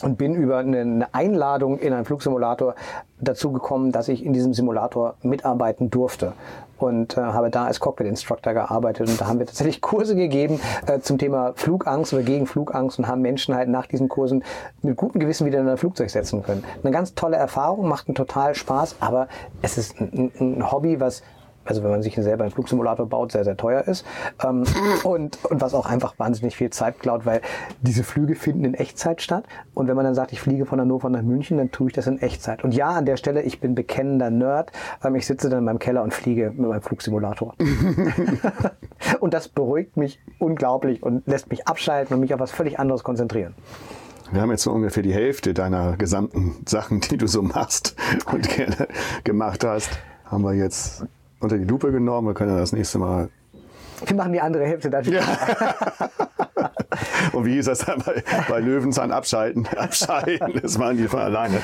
Und 0.00 0.16
bin 0.16 0.36
über 0.36 0.58
eine, 0.58 1.08
Einladung 1.12 1.80
in 1.80 1.92
einen 1.92 2.04
Flugsimulator 2.04 2.76
dazu 3.20 3.50
gekommen, 3.50 3.90
dass 3.90 4.06
ich 4.06 4.24
in 4.24 4.32
diesem 4.32 4.54
Simulator 4.54 5.14
mitarbeiten 5.22 5.90
durfte. 5.90 6.34
Und 6.78 7.16
äh, 7.16 7.20
habe 7.20 7.50
da 7.50 7.64
als 7.64 7.80
Cockpit-Instructor 7.80 8.54
gearbeitet. 8.54 9.08
Und 9.08 9.20
da 9.20 9.26
haben 9.26 9.40
wir 9.40 9.46
tatsächlich 9.46 9.80
Kurse 9.82 10.14
gegeben 10.14 10.60
äh, 10.86 11.00
zum 11.00 11.18
Thema 11.18 11.52
Flugangst 11.56 12.12
oder 12.14 12.22
gegen 12.22 12.46
Flugangst 12.46 13.00
und 13.00 13.08
haben 13.08 13.22
Menschen 13.22 13.56
halt 13.56 13.68
nach 13.68 13.86
diesen 13.86 14.08
Kursen 14.08 14.44
mit 14.82 14.96
gutem 14.96 15.20
Gewissen 15.20 15.44
wieder 15.44 15.58
in 15.58 15.68
ein 15.68 15.76
Flugzeug 15.76 16.10
setzen 16.10 16.44
können. 16.44 16.62
Eine 16.84 16.92
ganz 16.92 17.16
tolle 17.16 17.36
Erfahrung, 17.36 17.88
macht 17.88 18.06
einen 18.06 18.14
total 18.14 18.54
Spaß, 18.54 18.96
aber 19.00 19.26
es 19.62 19.76
ist 19.76 20.00
ein, 20.00 20.30
ein 20.38 20.70
Hobby, 20.70 21.00
was 21.00 21.24
also 21.68 21.82
wenn 21.82 21.90
man 21.90 22.02
sich 22.02 22.14
selber 22.16 22.44
einen 22.44 22.52
Flugsimulator 22.52 23.06
baut, 23.06 23.32
sehr, 23.32 23.44
sehr 23.44 23.56
teuer 23.56 23.82
ist. 23.86 24.04
Ähm, 24.44 24.64
und, 25.04 25.44
und 25.44 25.60
was 25.60 25.74
auch 25.74 25.86
einfach 25.86 26.18
wahnsinnig 26.18 26.56
viel 26.56 26.70
Zeit 26.70 26.98
klaut, 26.98 27.26
weil 27.26 27.40
diese 27.80 28.02
Flüge 28.02 28.34
finden 28.34 28.64
in 28.64 28.74
Echtzeit 28.74 29.22
statt. 29.22 29.44
Und 29.74 29.88
wenn 29.88 29.96
man 29.96 30.04
dann 30.04 30.14
sagt, 30.14 30.32
ich 30.32 30.40
fliege 30.40 30.66
von 30.66 30.80
Hannover 30.80 31.10
nach 31.10 31.22
München, 31.22 31.58
dann 31.58 31.70
tue 31.70 31.88
ich 31.88 31.94
das 31.94 32.06
in 32.06 32.20
Echtzeit. 32.20 32.64
Und 32.64 32.74
ja, 32.74 32.88
an 32.88 33.06
der 33.06 33.16
Stelle, 33.16 33.42
ich 33.42 33.60
bin 33.60 33.74
bekennender 33.74 34.30
Nerd. 34.30 34.72
Ähm, 35.04 35.14
ich 35.14 35.26
sitze 35.26 35.48
dann 35.48 35.60
in 35.60 35.64
meinem 35.64 35.78
Keller 35.78 36.02
und 36.02 36.14
fliege 36.14 36.50
mit 36.50 36.68
meinem 36.68 36.82
Flugsimulator. 36.82 37.54
und 39.20 39.34
das 39.34 39.48
beruhigt 39.48 39.96
mich 39.96 40.20
unglaublich 40.38 41.02
und 41.02 41.26
lässt 41.26 41.50
mich 41.50 41.66
abschalten 41.66 42.14
und 42.14 42.20
mich 42.20 42.34
auf 42.34 42.40
was 42.40 42.50
völlig 42.50 42.78
anderes 42.78 43.04
konzentrieren. 43.04 43.54
Wir 44.30 44.42
haben 44.42 44.50
jetzt 44.50 44.62
so 44.62 44.72
ungefähr 44.72 45.02
die 45.02 45.14
Hälfte 45.14 45.54
deiner 45.54 45.96
gesamten 45.96 46.62
Sachen, 46.66 47.00
die 47.00 47.16
du 47.16 47.26
so 47.26 47.40
machst 47.40 47.96
und 48.30 48.48
gerne 48.48 48.88
gemacht 49.24 49.64
hast, 49.64 49.90
haben 50.26 50.42
wir 50.42 50.52
jetzt 50.52 51.06
unter 51.40 51.58
die 51.58 51.64
Lupe 51.64 51.90
genommen. 51.92 52.28
Wir 52.28 52.34
können 52.34 52.52
ja 52.52 52.58
das 52.58 52.72
nächste 52.72 52.98
Mal. 52.98 53.28
Wir 54.04 54.16
machen 54.16 54.32
die 54.32 54.40
andere 54.40 54.64
Hälfte 54.64 54.90
dann. 54.90 55.04
Und 57.32 57.44
wie 57.44 57.54
hieß 57.54 57.66
das 57.66 57.80
dann 57.80 58.00
bei, 58.00 58.22
bei 58.48 58.60
Löwenzahn? 58.60 59.12
Abschalten. 59.12 59.66
Abschalten. 59.76 60.60
Das 60.62 60.78
machen 60.78 60.96
die 60.96 61.08
von 61.08 61.20
alleine. 61.20 61.60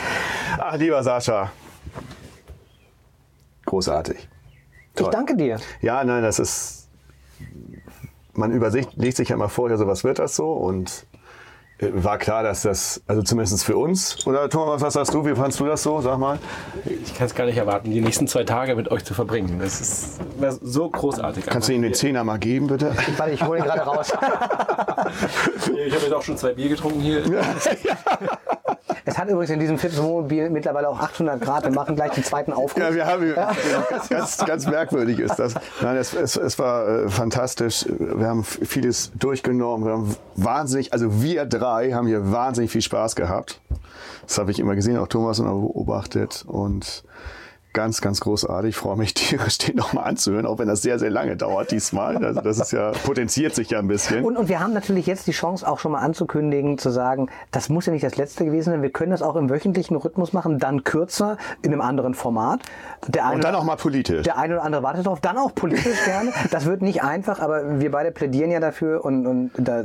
Ach, 0.59 0.77
lieber 0.77 1.03
Sascha. 1.03 1.53
Großartig. 3.65 4.29
Ich 4.97 5.07
danke 5.09 5.37
dir. 5.37 5.59
Ja, 5.81 6.05
nein, 6.05 6.23
das 6.23 6.39
ist. 6.39 6.89
Man 8.33 8.53
überlegt 8.53 9.17
sich 9.17 9.29
ja 9.29 9.37
mal 9.37 9.49
vorher, 9.49 9.79
so 9.79 9.87
was 9.87 10.05
wird 10.05 10.19
das 10.19 10.37
so 10.37 10.53
und 10.53 11.07
war 11.81 12.19
klar, 12.19 12.43
dass 12.43 12.63
das, 12.63 13.03
also 13.07 13.23
zumindest 13.23 13.65
für 13.65 13.77
uns, 13.77 14.27
oder 14.27 14.49
Thomas, 14.49 14.81
was 14.81 14.95
sagst 14.95 15.13
du, 15.13 15.27
wie 15.27 15.35
fandst 15.35 15.59
du 15.61 15.67
das 15.67 15.83
so, 15.83 16.01
sag 16.01 16.19
mal? 16.19 16.39
Ich 16.85 17.15
kann 17.15 17.27
es 17.27 17.35
gar 17.35 17.47
nicht 17.47 17.57
erwarten, 17.57 17.91
die 17.91 18.01
nächsten 18.01 18.29
zwei 18.29 18.45
Tage 18.45 18.77
mit 18.77 18.91
euch 18.91 19.05
zu 19.05 19.15
verbringen. 19.15 19.59
Das 19.59 19.81
ist 19.81 20.21
so 20.63 20.89
großartig. 20.89 21.47
Kannst 21.47 21.69
du 21.69 21.73
ihm 21.73 21.83
den 21.83 21.95
Zehner 21.95 22.23
mal 22.25 22.39
geben, 22.39 22.69
bitte? 22.69 22.95
Warte, 23.17 23.33
ich 23.33 23.43
hole 23.43 23.59
ihn 23.59 23.65
gerade 23.65 23.83
raus. 23.83 24.13
Ich 25.65 25.93
habe 25.93 26.05
jetzt 26.05 26.13
auch 26.13 26.23
schon 26.23 26.37
zwei 26.37 26.55
Bier 26.55 26.69
getrunken 26.69 27.01
hier. 27.01 27.23
Es 29.07 29.19
hat 29.19 29.29
übrigens 29.29 29.51
in 29.51 29.61
diesem 29.61 29.77
Fitnessmobil 29.77 30.49
mittlerweile 30.49 30.89
auch 30.89 30.99
800 30.99 31.41
Grad. 31.41 31.65
Wir 31.65 31.73
machen 31.73 31.95
gleich 31.95 32.13
den 32.13 32.25
zweiten 32.25 32.53
Aufruf. 32.53 32.83
Ja, 32.83 32.95
wir 32.95 33.07
haben 33.07 33.35
ganz, 34.09 34.39
ganz 34.39 34.67
merkwürdig 34.67 35.19
ist 35.19 35.37
das. 35.37 35.55
Nein, 35.83 35.97
es, 35.97 36.15
es, 36.15 36.37
es 36.37 36.59
war 36.59 36.89
äh, 36.89 37.09
fantastisch. 37.11 37.87
Wir 37.87 38.27
haben 38.27 38.45
vieles 38.45 39.13
durchgenommen. 39.15 39.87
Wir 39.87 39.93
haben 39.93 40.17
wahnsinnig, 40.37 40.93
also 40.95 41.23
wir 41.23 41.45
drei 41.45 41.93
haben 41.93 42.07
hier 42.07 42.33
wahnsinnig 42.33 42.71
viel 42.71 42.81
Spaß 42.83 43.15
gehabt. 43.15 43.61
Das 44.27 44.39
habe 44.39 44.51
ich 44.51 44.59
immer 44.59 44.75
gesehen, 44.75 44.97
auch 44.97 45.09
Thomas 45.09 45.39
immer 45.39 45.53
beobachtet. 45.53 46.45
Und 46.47 47.05
ganz, 47.75 48.01
ganz 48.01 48.21
großartig. 48.21 48.71
Ich 48.71 48.77
freue 48.77 48.97
mich, 48.97 49.13
tierisch 49.13 49.59
den 49.59 49.77
nochmal 49.77 50.05
anzuhören, 50.05 50.47
auch 50.47 50.59
wenn 50.59 50.69
das 50.69 50.81
sehr, 50.81 50.99
sehr 50.99 51.11
lange 51.11 51.37
dauert 51.37 51.71
diesmal. 51.71 52.25
Also 52.25 52.41
das 52.41 52.59
ist 52.59 52.73
ja, 52.73 52.93
potenziert 53.05 53.55
sich 53.55 53.71
ja 53.71 53.81
ein 53.81 53.89
bisschen. 53.89 54.25
Und, 54.25 54.37
und 54.37 54.49
wir 54.49 54.61
haben 54.61 54.73
natürlich 54.73 55.07
jetzt 55.07 55.27
die 55.27 55.33
Chance, 55.33 55.69
auch 55.69 55.79
schon 55.79 55.93
mal 55.93 55.99
anzukündigen, 55.99 56.79
zu 56.79 56.91
sagen, 56.91 57.29
das 57.51 57.69
muss 57.69 57.87
ja 57.87 57.93
nicht 57.93 58.05
das 58.05 58.17
letzte 58.17 58.45
gewesen 58.45 58.71
sein. 58.71 58.83
Wir 58.83 58.91
können 58.91 59.11
das 59.11 59.21
auch 59.21 59.37
im 59.37 59.51
wöchentlichen 59.51 59.97
Rhythmus 59.97 60.33
machen, 60.33 60.59
dann 60.59 60.85
kürzer, 60.85 61.37
in 61.63 61.73
einem 61.73 61.83
anderen 61.83 62.15
Format. 62.15 62.61
Der 63.09 63.27
eine, 63.27 63.35
Und 63.37 63.45
dann 63.45 63.55
auch 63.55 63.65
mal 63.65 63.77
politisch. 63.77 64.23
Der 64.23 64.39
eine 64.39 64.55
oder 64.55 64.65
andere 64.65 64.83
wartet 64.83 65.07
drauf, 65.07 65.21
dann 65.21 65.37
auch 65.37 65.55
politisch 65.55 65.99
gerne. 66.05 66.33
Das 66.51 66.65
wird 66.65 66.81
nicht 66.81 67.03
einfach, 67.03 67.41
aber 67.41 67.81
wir 67.81 67.91
beide 67.91 68.13
plädieren 68.13 68.51
ja 68.51 68.61
dafür 68.61 69.05
und, 69.05 69.27
und 69.27 69.51
da 69.59 69.83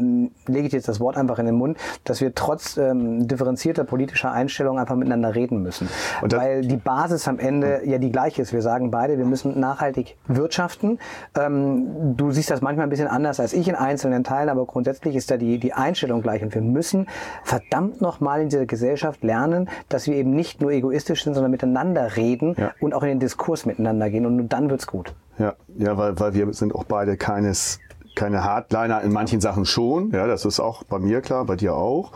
lege 0.47 0.67
ich 0.67 0.73
jetzt 0.73 0.87
das 0.87 0.99
Wort 0.99 1.17
einfach 1.17 1.39
in 1.39 1.47
den 1.47 1.55
Mund, 1.55 1.77
dass 2.03 2.21
wir 2.21 2.35
trotz 2.35 2.77
ähm, 2.77 3.27
differenzierter 3.27 3.83
politischer 3.83 4.31
Einstellung 4.31 4.77
einfach 4.77 4.95
miteinander 4.95 5.33
reden 5.33 5.63
müssen. 5.63 5.89
Weil 6.21 6.61
die 6.61 6.77
Basis 6.77 7.27
am 7.27 7.39
Ende 7.39 7.78
ja 7.85 7.97
die 7.97 8.11
gleiche 8.11 8.41
ist. 8.41 8.53
Wir 8.53 8.61
sagen 8.61 8.91
beide, 8.91 9.18
wir 9.18 9.26
müssen 9.26 9.60
nachhaltig 9.60 10.18
wirtschaften. 10.27 10.99
Ähm, 11.38 12.15
du 12.18 12.31
siehst 12.31 12.51
das 12.51 12.61
manchmal 12.61 12.88
ein 12.88 12.89
bisschen 12.89 13.07
anders 13.07 13.39
als 13.39 13.53
ich 13.53 13.68
in 13.68 13.76
einzelnen 13.76 14.23
Teilen, 14.23 14.49
aber 14.49 14.65
grundsätzlich 14.65 15.15
ist 15.15 15.30
da 15.31 15.38
die, 15.38 15.60
die 15.60 15.73
Einstellung 15.73 16.22
gleich. 16.22 16.41
Und 16.43 16.53
wir 16.53 16.61
müssen 16.61 17.07
verdammt 17.43 18.01
nochmal 18.01 18.41
in 18.41 18.49
dieser 18.49 18.65
Gesellschaft 18.65 19.23
lernen, 19.23 19.69
dass 19.89 20.07
wir 20.07 20.15
eben 20.15 20.31
nicht 20.31 20.61
nur 20.61 20.72
egoistisch 20.72 21.23
sind, 21.23 21.34
sondern 21.34 21.51
miteinander 21.51 22.15
reden 22.15 22.56
Ja. 22.57 22.72
und 22.80 22.93
auch 22.93 23.03
in 23.03 23.10
den 23.10 23.19
Diskurs 23.19 23.65
miteinander 23.65 24.10
gehen. 24.10 24.26
Und 24.26 24.35
nur 24.35 24.45
dann 24.45 24.69
wird's 24.69 24.88
gut. 24.88 25.14
Ja, 25.38 25.53
ja 25.77 25.97
weil, 25.97 26.19
weil 26.19 26.34
wir 26.34 26.53
sind 26.53 26.76
auch 26.76 26.84
beide 26.84 27.18
keines, 27.18 27.80
keine 28.15 28.43
Hardliner, 28.43 29.01
in 29.01 29.11
manchen 29.14 29.39
Sachen 29.41 29.65
schon. 29.65 30.11
Ja, 30.11 30.27
das 30.27 30.45
ist 30.45 30.60
auch 30.60 30.84
bei 30.84 30.99
mir 30.99 31.22
klar, 31.22 31.45
bei 31.45 31.56
dir 31.56 31.76
auch. 31.76 32.11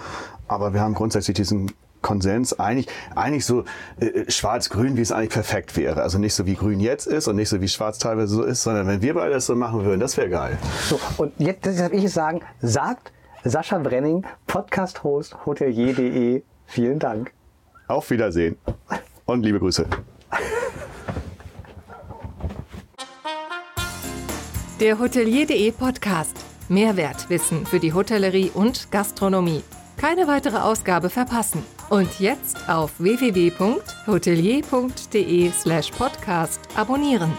Aber 0.48 0.74
wir 0.74 0.82
haben 0.82 0.94
grundsätzlich 0.94 1.36
diesen 1.36 1.72
Konsens, 2.04 2.60
eigentlich, 2.60 2.88
eigentlich 3.16 3.46
so 3.46 3.64
äh, 4.00 4.30
schwarz-grün, 4.30 4.96
wie 4.96 5.02
es 5.02 5.12
eigentlich 5.12 5.32
perfekt 5.32 5.76
wäre. 5.76 6.04
Also 6.04 6.20
nicht 6.20 6.36
so 6.36 6.46
wie 6.46 6.54
grün 6.54 6.80
jetzt 6.80 7.08
ist 7.08 7.28
und 7.28 7.36
nicht 7.36 7.50
so 7.50 7.60
wie 7.60 7.68
schwarz 7.68 7.98
teilweise 7.98 8.36
so 8.36 8.44
ist, 8.44 8.62
sondern 8.62 8.86
wenn 8.86 9.02
wir 9.02 9.16
beide 9.16 9.34
das 9.34 9.48
so 9.48 9.56
machen 9.56 9.84
würden, 9.84 10.00
das 10.00 10.16
wäre 10.18 10.30
geil. 10.30 10.60
So, 10.88 11.00
und 11.18 11.34
jetzt 11.40 11.66
darf 11.66 11.92
ich 11.92 12.04
es 12.04 12.14
sagen, 12.14 12.42
sagt 12.62 13.12
Sascha 13.44 13.80
Brenning, 13.80 14.24
Podcast-Host, 14.46 15.46
hotelier.de. 15.46 16.44
Vielen 16.68 17.00
Dank. 17.00 17.34
Auf 17.88 18.10
Wiedersehen 18.12 18.58
und 19.26 19.44
liebe 19.44 19.60
Grüße. 19.60 19.86
Der 24.80 25.00
Hotelier.de 25.00 25.72
Podcast. 25.72 26.36
Mehrwertwissen 26.70 27.66
für 27.66 27.80
die 27.80 27.94
Hotellerie 27.94 28.52
und 28.54 28.92
Gastronomie. 28.92 29.64
Keine 29.98 30.28
weitere 30.28 30.58
Ausgabe 30.58 31.10
verpassen. 31.10 31.64
Und 31.90 32.20
jetzt 32.20 32.70
auf 32.70 32.92
www.hotelier.de 33.00 35.52
slash 35.52 35.92
podcast 35.92 36.60
abonnieren. 36.76 37.32